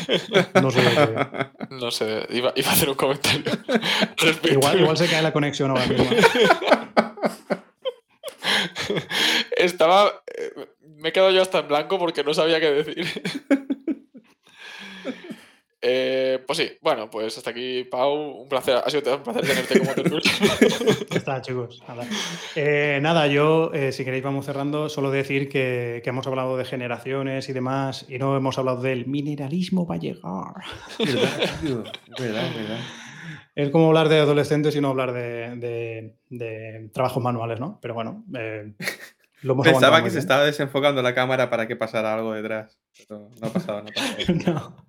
No 0.61 0.69
sé. 0.71 0.81
No 1.71 1.89
sé, 1.91 2.27
iba, 2.29 2.53
iba 2.55 2.69
a 2.69 2.73
hacer 2.73 2.89
un 2.89 2.95
comentario. 2.95 3.43
igual, 4.51 4.79
igual 4.79 4.97
se 4.97 5.07
cae 5.09 5.21
la 5.23 5.33
conexión 5.33 5.71
ahora 5.71 5.85
mismo. 5.87 6.05
Estaba. 9.57 10.23
eh, 10.37 10.51
Me 10.97 11.09
he 11.09 11.11
quedado 11.11 11.31
yo 11.31 11.41
hasta 11.41 11.59
en 11.59 11.67
blanco 11.67 11.97
porque 11.99 12.23
no 12.23 12.33
sabía 12.33 12.59
qué 12.59 12.71
decir. 12.71 13.05
Eh, 15.85 16.41
pues 16.47 16.57
sí, 16.59 16.71
bueno, 16.81 17.09
pues 17.09 17.37
hasta 17.37 17.49
aquí, 17.49 17.83
Pau. 17.83 18.13
Un 18.43 18.47
placer. 18.47 18.77
Ha 18.77 18.89
sido 18.89 19.17
un 19.17 19.21
placer 19.21 19.41
tenerte 19.45 19.79
como 19.79 19.93
tertulia. 19.93 20.31
Ya 21.11 21.17
está, 21.17 21.41
chicos. 21.41 21.83
Nada, 21.85 22.05
Eh, 22.55 22.99
nada 23.01 23.27
yo, 23.27 23.69
eh, 23.73 23.91
si 23.91 24.05
queréis, 24.05 24.23
vamos 24.23 24.45
cerrando. 24.45 24.87
Solo 24.87 25.11
decir 25.11 25.49
que, 25.49 25.99
que 26.01 26.09
hemos 26.09 26.25
hablado 26.25 26.55
de 26.55 26.63
generaciones 26.63 27.49
y 27.49 27.53
demás, 27.53 28.05
y 28.07 28.17
no 28.17 28.37
hemos 28.37 28.57
hablado 28.57 28.81
del 28.81 29.07
mineralismo 29.07 29.85
va 29.85 29.95
a 29.95 29.97
llegar. 29.97 30.53
¿Verdad, 30.99 31.51
tío? 31.61 31.83
¿Verdad, 32.17 32.49
verdad? 32.55 32.79
Es 33.55 33.69
como 33.69 33.87
hablar 33.87 34.09
de 34.09 34.19
adolescentes 34.19 34.75
y 34.75 34.81
no 34.81 34.89
hablar 34.89 35.13
de, 35.13 35.55
de- 35.57 36.15
de 36.29 36.89
trabajos 36.93 37.21
manuales, 37.21 37.59
¿no? 37.59 37.79
Pero 37.81 37.93
bueno, 37.93 38.23
eh, 38.35 38.73
lo 39.43 39.53
hemos 39.53 39.67
Pensaba 39.67 39.97
que 40.03 40.09
se 40.09 40.15
bien. 40.15 40.19
estaba 40.19 40.43
desenfocando 40.45 41.01
la 41.03 41.13
cámara 41.13 41.49
para 41.49 41.67
que 41.67 41.75
pasara 41.75 42.13
algo 42.15 42.33
detrás. 42.33 42.79
Pero 43.07 43.29
no 43.39 43.47
ha 43.47 43.53
pasado, 43.53 43.81
no 43.83 43.89
ha 43.89 43.93
pasado. 43.93 44.17
No, 44.45 44.85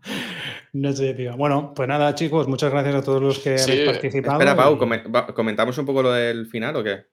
no 0.73 0.93
sé, 0.93 1.15
tío. 1.15 1.37
Bueno, 1.37 1.73
pues 1.75 1.89
nada, 1.89 2.15
chicos, 2.15 2.49
muchas 2.49 2.71
gracias 2.73 2.95
a 2.97 3.03
todos 3.03 3.23
los 3.23 3.39
que 3.39 3.59
Sí, 3.59 3.71
habéis 3.73 3.87
participado. 3.91 4.35
Espera, 4.41 4.57
Pau, 4.57 4.75
y- 4.77 5.33
¿comentamos 5.35 5.77
un 5.79 5.87
poco 5.87 6.03
lo 6.03 6.13
del 6.13 6.47
final 6.47 6.75
o 6.77 6.83
qué? 6.83 7.05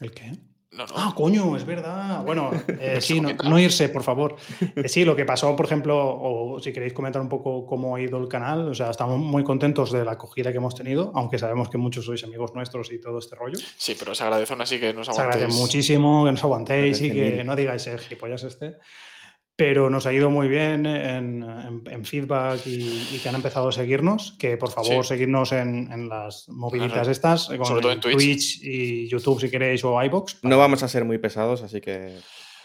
¿El 0.00 0.10
qué? 0.10 0.32
No, 0.80 0.86
no. 0.86 0.92
Ah, 0.96 1.12
coño, 1.14 1.56
es 1.56 1.66
verdad. 1.66 2.22
Bueno, 2.24 2.50
eh, 2.80 2.98
sí, 3.00 3.20
no, 3.20 3.58
irse, 3.58 3.88
por 3.90 4.02
favor. 4.02 4.36
Eh, 4.76 4.84
sí, 4.88 5.04
lo 5.04 5.14
que 5.14 5.24
pasó, 5.26 5.54
por 5.54 5.66
ejemplo, 5.66 5.96
o 5.98 6.58
si 6.60 6.72
queréis 6.72 6.92
comentar 6.94 7.20
un 7.20 7.28
poco 7.28 7.66
cómo 7.66 7.96
ha 7.96 8.00
ido 8.00 8.18
el 8.18 8.28
canal, 8.28 8.68
o 8.68 8.74
sea, 8.74 8.90
estamos 8.90 9.18
muy 9.18 9.44
contentos 9.44 9.92
de 9.92 10.04
la 10.04 10.12
acogida 10.12 10.50
que 10.52 10.56
hemos 10.58 10.74
tenido, 10.74 11.12
aunque 11.14 11.38
sabemos 11.38 11.68
que 11.68 11.76
muchos 11.78 12.04
sois 12.06 12.24
amigos 12.24 12.54
nuestros 12.54 12.90
y 12.92 13.00
todo 13.00 13.18
este 13.18 13.36
rollo. 13.36 13.58
Sí, 13.76 13.94
pero 13.98 14.14
se 14.14 14.22
agradece 14.24 14.52
aún 14.54 14.62
así 14.62 14.80
que 14.80 14.94
nos 14.94 15.06
Se 15.06 15.12
agradece 15.12 15.44
aguantéis. 15.44 15.60
muchísimo 15.60 16.24
que 16.24 16.30
nos 16.32 16.42
aguantéis 16.44 17.00
y 17.02 17.10
Agradece 17.10 17.30
que 17.30 17.36
mil. 17.38 17.46
no 17.46 17.56
digáis 17.56 17.86
el 17.86 17.98
gilipollas 17.98 18.42
este. 18.44 18.76
Pero 19.60 19.90
nos 19.90 20.06
ha 20.06 20.12
ido 20.14 20.30
muy 20.30 20.48
bien 20.48 20.86
en, 20.86 21.42
en- 21.42 21.82
en 21.86 22.04
feedback 22.06 22.66
y, 22.66 23.08
y 23.12 23.20
que 23.22 23.28
han 23.28 23.34
empezado 23.34 23.68
a 23.68 23.72
seguirnos. 23.72 24.32
Que 24.38 24.56
por 24.56 24.70
favor, 24.70 25.04
Sí. 25.04 25.08
seguidnos 25.10 25.52
en, 25.52 25.92
en 25.92 26.08
las 26.08 26.48
moviditas 26.48 27.02
Ajá. 27.02 27.10
estas, 27.10 27.46
con 27.48 27.66
Sobre 27.66 27.82
todo 27.82 27.92
en 27.92 28.00
Twitch. 28.00 28.60
y 28.62 29.06
YouTube 29.08 29.38
si 29.38 29.50
queréis 29.50 29.84
o 29.84 30.02
iBox. 30.02 30.38
No 30.44 30.56
vamos 30.56 30.82
a 30.82 30.88
ser 30.88 31.04
muy 31.04 31.18
pesados, 31.18 31.60
así 31.62 31.82
que. 31.82 32.16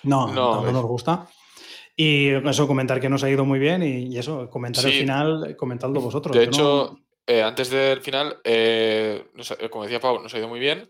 No, 0.03 0.27
No, 0.33 0.63
no, 0.63 0.71
nos 0.71 0.85
gusta. 0.85 1.27
Y 1.97 2.29
eso, 2.29 2.65
comentar 2.65 3.01
que 3.01 3.09
nos 3.09 3.23
ha 3.25 3.29
ido 3.29 3.43
muy 3.43 3.59
bien 3.59 3.83
y, 3.83 4.13
y 4.13 4.17
eso, 4.17 4.49
comentar 4.49 4.83
Sí. 4.85 4.91
final, 4.91 5.55
comentadlo 5.57 5.99
vosotros. 5.99 6.33
De 6.33 6.45
yo 6.45 6.51
no- 6.51 6.55
hecho, 6.57 6.99
eh, 7.27 7.41
antes 7.43 7.69
del 7.71 7.99
final, 8.01 8.37
eh, 8.45 9.25
nos 9.33 9.53
como 9.69 9.83
decía 9.83 9.99
Pau, 9.99 10.21
nos 10.23 10.33
ha 10.33 10.37
ido 10.37 10.47
muy 10.47 10.59
bien. 10.61 10.87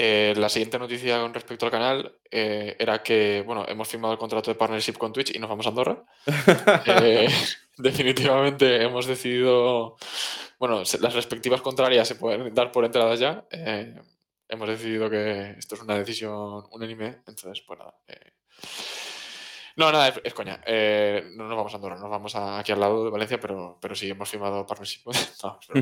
Eh, 0.00 0.32
la 0.36 0.48
siguiente 0.48 0.78
noticia 0.78 1.20
con 1.20 1.34
respecto 1.34 1.66
al 1.66 1.72
canal 1.72 2.20
eh, 2.30 2.76
era 2.78 3.02
que, 3.02 3.42
bueno, 3.44 3.64
hemos 3.66 3.88
firmado 3.88 4.12
el 4.12 4.18
contrato 4.18 4.48
de 4.48 4.54
partnership 4.54 4.92
con 4.92 5.12
Twitch 5.12 5.34
y 5.34 5.40
nos 5.40 5.50
vamos 5.50 5.66
a 5.66 5.70
Andorra. 5.70 6.04
Eh, 6.86 7.28
definitivamente 7.76 8.80
hemos 8.80 9.06
decidido, 9.06 9.96
bueno, 10.60 10.84
las 11.00 11.14
respectivas 11.14 11.62
contrarias 11.62 12.06
se 12.06 12.14
pueden 12.14 12.54
dar 12.54 12.70
por 12.70 12.84
entradas 12.84 13.18
ya. 13.18 13.44
eh, 13.50 14.00
hemos 14.48 14.68
decidido 14.68 15.10
que 15.10 15.56
esto 15.58 15.74
es 15.74 15.82
una 15.82 15.98
decisión 15.98 16.62
unánime, 16.70 17.22
entonces, 17.26 17.60
pues 17.66 17.80
nada. 17.80 17.94
No, 19.78 19.92
nada, 19.92 20.08
es, 20.08 20.20
es 20.24 20.34
coña. 20.34 20.60
eh, 20.66 21.22
no 21.36 21.46
nos 21.46 21.56
vamos 21.56 21.72
a 21.72 21.76
Andorra, 21.76 21.96
nos 21.96 22.10
vamos 22.10 22.34
a- 22.34 22.58
aquí 22.58 22.72
al 22.72 22.80
lado 22.80 23.04
de 23.04 23.10
Valencia, 23.10 23.38
pero, 23.38 23.78
pero 23.80 23.94
sí 23.94 24.10
hemos 24.10 24.28
firmado 24.28 24.66
partnership. 24.66 25.02
No. 25.44 25.58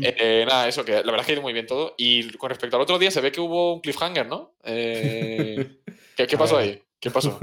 Eh, 0.00 0.44
nada, 0.48 0.68
eso, 0.68 0.84
que 0.84 0.92
la 0.92 0.98
verdad 1.02 1.20
es 1.20 1.26
que 1.26 1.32
ha 1.32 1.34
ido 1.34 1.42
muy 1.42 1.52
bien 1.52 1.66
todo. 1.66 1.94
Y 1.98 2.30
con 2.38 2.48
respecto 2.50 2.76
al 2.76 2.82
otro 2.82 2.98
día, 2.98 3.10
se 3.10 3.20
ve 3.20 3.32
que 3.32 3.40
hubo 3.40 3.74
un 3.74 3.80
cliffhanger, 3.80 4.26
¿no? 4.26 4.54
Eh, 4.64 5.80
¿qué, 6.16 6.38
pasó 6.38 6.56
ahí? 6.58 6.80
¿Qué 7.00 7.10
pasó? 7.10 7.36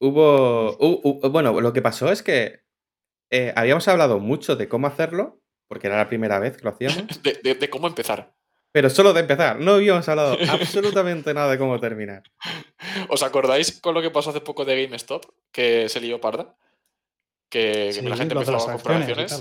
Hubo. 0.00 0.78
hu- 0.78 1.00
hu- 1.02 1.30
bueno, 1.30 1.60
lo 1.60 1.72
que 1.72 1.82
pasó 1.82 2.10
es 2.10 2.22
que 2.22 2.60
habíamos 3.54 3.86
hablado 3.88 4.18
mucho 4.18 4.56
de 4.56 4.68
cómo 4.68 4.86
hacerlo, 4.86 5.40
porque 5.68 5.88
era 5.88 5.96
la 5.98 6.08
primera 6.08 6.38
vez 6.38 6.56
que 6.56 6.64
lo 6.64 6.70
hacíamos, 6.70 7.22
De, 7.22 7.34
de- 7.42 7.54
de 7.54 7.68
cómo 7.70 7.86
empezar. 7.86 8.32
Pero 8.72 8.90
solo 8.90 9.12
de 9.12 9.20
empezar. 9.20 9.58
No 9.58 9.72
habíamos 9.74 10.08
hablado 10.08 10.36
absolutamente 10.50 11.32
nada 11.34 11.50
de 11.50 11.58
cómo 11.58 11.80
terminar. 11.80 12.22
¿Os 13.08 13.22
acordáis 13.22 13.80
con 13.80 13.94
lo 13.94 14.02
que 14.02 14.10
pasó 14.10 14.30
hace 14.30 14.40
poco 14.40 14.64
de 14.64 14.84
GameStop? 14.84 15.24
Que 15.52 15.88
se 15.88 16.00
lió 16.00 16.20
parda. 16.20 16.54
Que, 17.48 17.98
la 18.02 18.16
gente 18.16 18.34
empezaba 18.34 18.58
a 18.58 18.72
comprar 18.74 18.98
acciones. 18.98 19.32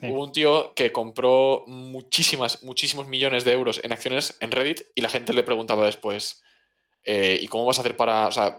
Sí. 0.00 0.06
Hubo 0.06 0.24
un 0.24 0.32
tío 0.32 0.72
que 0.74 0.92
compró 0.92 1.64
muchísimas, 1.66 2.62
muchísimos 2.62 3.06
millones 3.06 3.44
de 3.44 3.52
euros 3.52 3.80
en 3.84 3.92
acciones 3.92 4.36
en 4.40 4.50
Reddit 4.50 4.82
y 4.94 5.02
la 5.02 5.10
gente 5.10 5.34
le 5.34 5.42
preguntaba 5.42 5.84
después, 5.84 6.42
eh, 7.04 7.38
¿y 7.38 7.48
cómo 7.48 7.66
vas 7.66 7.76
a 7.76 7.82
hacer 7.82 7.96
para...? 7.96 8.28
O 8.28 8.32
sea, 8.32 8.56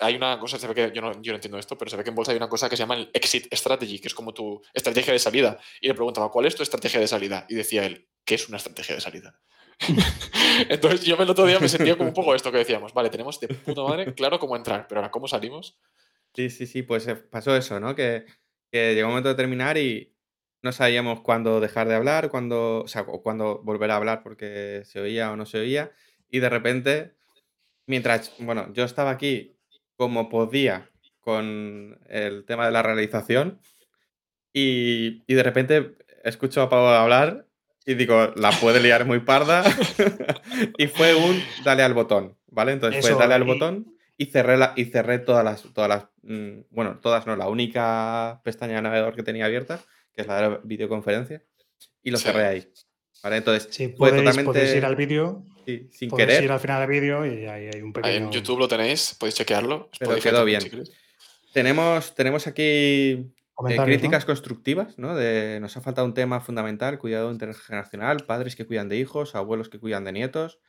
hay 0.00 0.14
una 0.14 0.38
cosa, 0.38 0.60
se 0.60 0.68
ve 0.68 0.74
que 0.74 0.92
yo 0.94 1.02
no, 1.02 1.20
yo 1.20 1.32
no 1.32 1.36
entiendo 1.36 1.58
esto, 1.58 1.76
pero 1.76 1.90
se 1.90 1.96
ve 1.96 2.04
que 2.04 2.10
en 2.10 2.14
bolsa 2.14 2.30
hay 2.30 2.36
una 2.36 2.48
cosa 2.48 2.68
que 2.68 2.76
se 2.76 2.84
llama 2.84 2.94
el 2.94 3.10
exit 3.12 3.52
strategy, 3.52 3.98
que 3.98 4.06
es 4.06 4.14
como 4.14 4.32
tu 4.32 4.62
estrategia 4.72 5.12
de 5.12 5.18
salida. 5.18 5.58
Y 5.80 5.88
le 5.88 5.94
preguntaba, 5.94 6.30
¿cuál 6.30 6.46
es 6.46 6.54
tu 6.54 6.62
estrategia 6.62 7.00
de 7.00 7.08
salida? 7.08 7.46
Y 7.48 7.56
decía 7.56 7.84
él, 7.84 8.08
¿qué 8.24 8.36
es 8.36 8.48
una 8.48 8.58
estrategia 8.58 8.94
de 8.94 9.00
salida? 9.00 9.40
Entonces 10.68 11.04
yo 11.04 11.16
el 11.16 11.30
otro 11.30 11.46
día 11.46 11.60
me 11.60 11.68
sentía 11.68 11.96
como 11.96 12.08
un 12.08 12.14
poco 12.14 12.34
esto 12.34 12.50
que 12.50 12.58
decíamos, 12.58 12.94
vale, 12.94 13.10
tenemos 13.10 13.38
de 13.40 13.48
puta 13.48 13.82
madre 13.82 14.14
claro 14.14 14.38
cómo 14.38 14.56
entrar, 14.56 14.86
pero 14.88 15.00
ahora 15.00 15.10
cómo 15.10 15.28
salimos. 15.28 15.78
Sí, 16.34 16.50
sí, 16.50 16.66
sí, 16.66 16.82
pues 16.82 17.06
eh, 17.08 17.16
pasó 17.16 17.56
eso, 17.56 17.80
¿no? 17.80 17.94
Que, 17.94 18.26
llegó 18.72 19.00
el 19.00 19.06
momento 19.06 19.30
de 19.30 19.34
terminar 19.34 19.78
y 19.78 20.14
no 20.62 20.70
sabíamos 20.72 21.20
cuándo 21.20 21.60
dejar 21.60 21.88
de 21.88 21.94
hablar, 21.94 22.28
cuándo, 22.30 22.82
o 22.82 22.88
sea, 22.88 23.04
cuándo 23.04 23.62
volver 23.62 23.90
a 23.90 23.96
hablar 23.96 24.22
porque 24.22 24.82
se 24.84 25.00
oía 25.00 25.32
o 25.32 25.36
no 25.36 25.46
se 25.46 25.60
oía. 25.60 25.92
Y 26.30 26.40
de 26.40 26.50
repente, 26.50 27.14
mientras, 27.86 28.34
bueno, 28.38 28.70
yo 28.74 28.84
estaba 28.84 29.10
aquí 29.12 29.56
como 29.96 30.28
podía 30.28 30.90
con 31.20 31.98
el 32.08 32.44
tema 32.44 32.66
de 32.66 32.72
la 32.72 32.82
realización 32.82 33.60
y, 34.52 35.22
y 35.26 35.34
de 35.34 35.42
repente 35.42 35.96
escucho 36.22 36.60
a 36.60 36.68
Pablo 36.68 36.88
hablar 36.88 37.46
y 37.86 37.94
digo, 37.94 38.32
la 38.36 38.50
puede 38.50 38.80
liar 38.80 39.04
muy 39.06 39.20
parda. 39.20 39.62
y 40.78 40.86
fue 40.88 41.14
un 41.14 41.40
dale 41.64 41.82
al 41.82 41.94
botón, 41.94 42.36
¿vale? 42.48 42.72
Entonces 42.72 42.98
Eso, 42.98 43.14
fue 43.14 43.18
dale 43.18 43.34
al 43.34 43.42
y- 43.44 43.46
botón 43.46 43.86
y 44.18 44.26
cerré, 44.26 44.56
la, 44.56 44.72
y 44.76 44.86
cerré 44.86 45.18
todas 45.20 45.44
las, 45.44 45.62
todas 45.74 45.88
las, 45.88 46.04
mm, 46.22 46.62
bueno, 46.70 46.98
todas 47.00 47.26
no, 47.26 47.36
la 47.36 47.48
única 47.48 48.40
pestaña 48.44 48.76
de 48.76 48.82
navegador 48.82 49.14
que 49.14 49.22
tenía 49.22 49.44
abierta, 49.44 49.80
que 50.14 50.22
es 50.22 50.26
la 50.26 50.36
de 50.36 50.42
la 50.42 50.60
videoconferencia, 50.64 51.42
y 52.02 52.10
lo 52.10 52.18
Sí. 52.18 52.24
cerré 52.24 52.46
ahí. 52.46 52.68
¿Vale? 53.22 53.36
Entonces, 53.38 53.68
Sí, 53.70 53.88
fue 53.88 54.10
podéis, 54.10 54.16
totalmente 54.16 54.44
podéis 54.44 54.74
ir 54.74 54.84
al 54.84 54.96
vídeo, 54.96 55.44
sí, 55.64 55.88
sin 55.92 56.10
podéis 56.10 56.28
querer, 56.28 56.44
ir 56.44 56.50
al 56.52 56.60
final 56.60 56.80
del 56.80 56.90
vídeo 57.00 57.26
y 57.26 57.46
ahí 57.46 57.68
hay 57.72 57.82
un 57.82 57.88
Ahí 57.88 57.92
pequeño... 57.92 58.26
en 58.26 58.30
YouTube 58.32 58.58
lo 58.58 58.68
tenéis, 58.68 59.14
podéis 59.18 59.34
chequearlo. 59.36 59.90
Pero 59.98 60.16
quedó 60.16 60.44
bien. 60.44 60.60
si. 60.62 60.70
Tenemos, 61.52 62.14
tenemos 62.14 62.46
aquí 62.46 63.32
eh, 63.68 63.76
críticas 63.76 64.24
constructivas, 64.24 64.98
¿no? 64.98 65.14
De, 65.14 65.58
nos 65.60 65.76
ha 65.76 65.80
faltado 65.80 66.06
un 66.06 66.14
tema 66.14 66.40
fundamental, 66.40 66.98
cuidado 66.98 67.30
intergeneracional, 67.30 68.24
padres 68.26 68.56
que 68.56 68.66
cuidan 68.66 68.88
de 68.88 68.98
hijos, 68.98 69.34
abuelos 69.34 69.68
que 69.68 69.78
cuidan 69.78 70.04
de 70.04 70.12
nietos, 70.12 70.60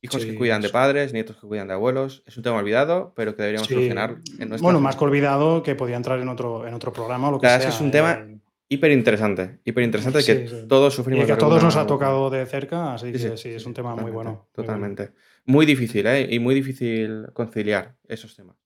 hijos 0.00 0.24
que 0.24 0.34
cuidan 0.34 0.62
de 0.62 0.68
padres, 0.68 1.12
nietos 1.12 1.36
que 1.36 1.46
cuidan 1.46 1.68
de 1.68 1.74
abuelos. 1.74 2.22
Es 2.26 2.36
un 2.36 2.42
tema 2.42 2.56
olvidado, 2.56 3.12
pero 3.16 3.34
que 3.34 3.42
deberíamos 3.42 3.68
solucionar 3.68 4.18
en 4.38 4.48
nuestra 4.48 4.64
Bueno, 4.64 4.80
más 4.80 4.96
que 4.96 5.04
olvidado, 5.04 5.62
que 5.62 5.74
podía 5.74 5.96
entrar 5.96 6.20
en 6.20 6.28
otro, 6.28 6.66
en 6.66 6.74
otro 6.74 6.92
programa 6.92 7.28
o 7.28 7.32
lo 7.32 7.40
que 7.40 7.48
sea. 7.48 7.68
Es 7.68 7.80
un 7.80 7.90
tema 7.90 8.24
hiper 8.68 8.92
interesante, 8.92 9.60
hiper 9.64 9.84
interesante 9.84 10.24
que 10.24 10.66
todos 10.68 10.94
sufrimos. 10.94 11.24
Y 11.24 11.26
que 11.26 11.32
a 11.32 11.38
todos 11.38 11.62
nos 11.62 11.76
ha 11.76 11.86
tocado 11.86 12.30
de 12.30 12.46
cerca, 12.46 12.94
así 12.94 13.12
que 13.12 13.36
sí, 13.36 13.50
es 13.50 13.66
un 13.66 13.74
tema 13.74 13.94
muy 13.96 14.10
bueno. 14.10 14.48
Totalmente. 14.52 15.12
Muy, 15.44 15.66
difícil, 15.66 16.06
¿eh? 16.06 16.26
Y 16.30 16.38
muy 16.38 16.54
difícil 16.54 17.26
conciliar 17.32 17.96
esos 18.08 18.34
temas. 18.34 18.56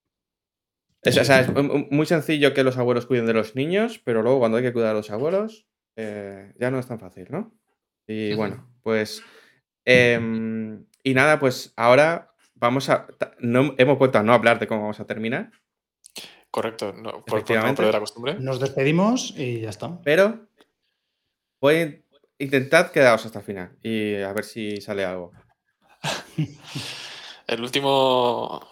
Es, 1.02 1.16
o 1.16 1.24
sea, 1.24 1.40
es 1.40 1.50
muy 1.90 2.04
sencillo 2.06 2.52
que 2.52 2.62
los 2.62 2.76
abuelos 2.76 3.06
cuiden 3.06 3.26
de 3.26 3.32
los 3.32 3.56
niños, 3.56 4.00
pero 4.04 4.22
luego 4.22 4.38
cuando 4.38 4.58
hay 4.58 4.64
que 4.64 4.72
cuidar 4.72 4.90
a 4.90 4.98
los 4.98 5.10
abuelos, 5.10 5.66
eh, 5.96 6.52
ya 6.58 6.70
no 6.70 6.78
es 6.78 6.86
tan 6.86 7.00
fácil, 7.00 7.28
¿no? 7.30 7.54
Y 8.06 8.34
bueno, 8.34 8.68
pues. 8.82 9.22
Em, 9.84 10.84
y 11.02 11.14
nada, 11.14 11.40
pues 11.40 11.72
ahora 11.76 12.34
vamos 12.54 12.90
a. 12.90 13.06
No, 13.38 13.74
hemos 13.78 13.98
vuelto 13.98 14.18
a 14.18 14.22
no 14.22 14.34
hablar 14.34 14.58
de 14.58 14.66
cómo 14.66 14.82
vamos 14.82 15.00
a 15.00 15.06
terminar. 15.06 15.52
Correcto, 16.50 16.92
no, 16.92 17.24
por, 17.24 17.38
no 17.48 17.74
perder 17.74 17.94
la 17.94 18.00
costumbre. 18.00 18.34
Nos 18.40 18.60
despedimos 18.60 19.34
y 19.36 19.60
ya 19.60 19.70
está. 19.70 20.00
Pero 20.02 20.48
voy 21.60 21.74
a 21.76 22.02
intentar 22.38 22.90
quedaros 22.90 23.24
hasta 23.24 23.38
el 23.38 23.44
final 23.44 23.78
y 23.82 24.16
a 24.16 24.32
ver 24.32 24.44
si 24.44 24.80
sale 24.80 25.04
algo. 25.04 25.32
el 27.46 27.60
último. 27.60 28.69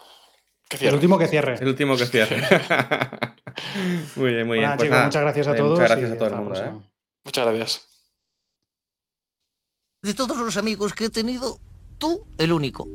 El 0.81 0.95
último 0.95 1.19
que 1.19 1.29
cierre. 1.29 1.57
El 1.61 1.69
último 1.69 1.97
que 1.97 2.07
cierre. 2.07 2.37
muy 4.17 4.35
bien, 4.35 4.47
muy 4.47 4.59
bien. 4.59 4.73
Pues 4.77 4.91
muchas 4.91 5.23
gracias 5.23 5.47
a 5.49 5.57
todos. 5.57 5.79
Muchas 5.79 5.91
gracias 5.91 6.13
a 6.13 6.19
todo 6.19 6.29
el 6.29 6.35
mundo. 6.37 6.65
¿eh? 6.65 6.73
Muchas 7.25 7.47
gracias. 7.47 7.89
De 10.03 10.15
todos 10.15 10.37
los 10.37 10.57
amigos 10.57 10.93
que 10.93 11.07
he 11.07 11.11
tenido, 11.11 11.59
tú 11.99 12.27
el 12.39 12.53
único. 12.53 12.87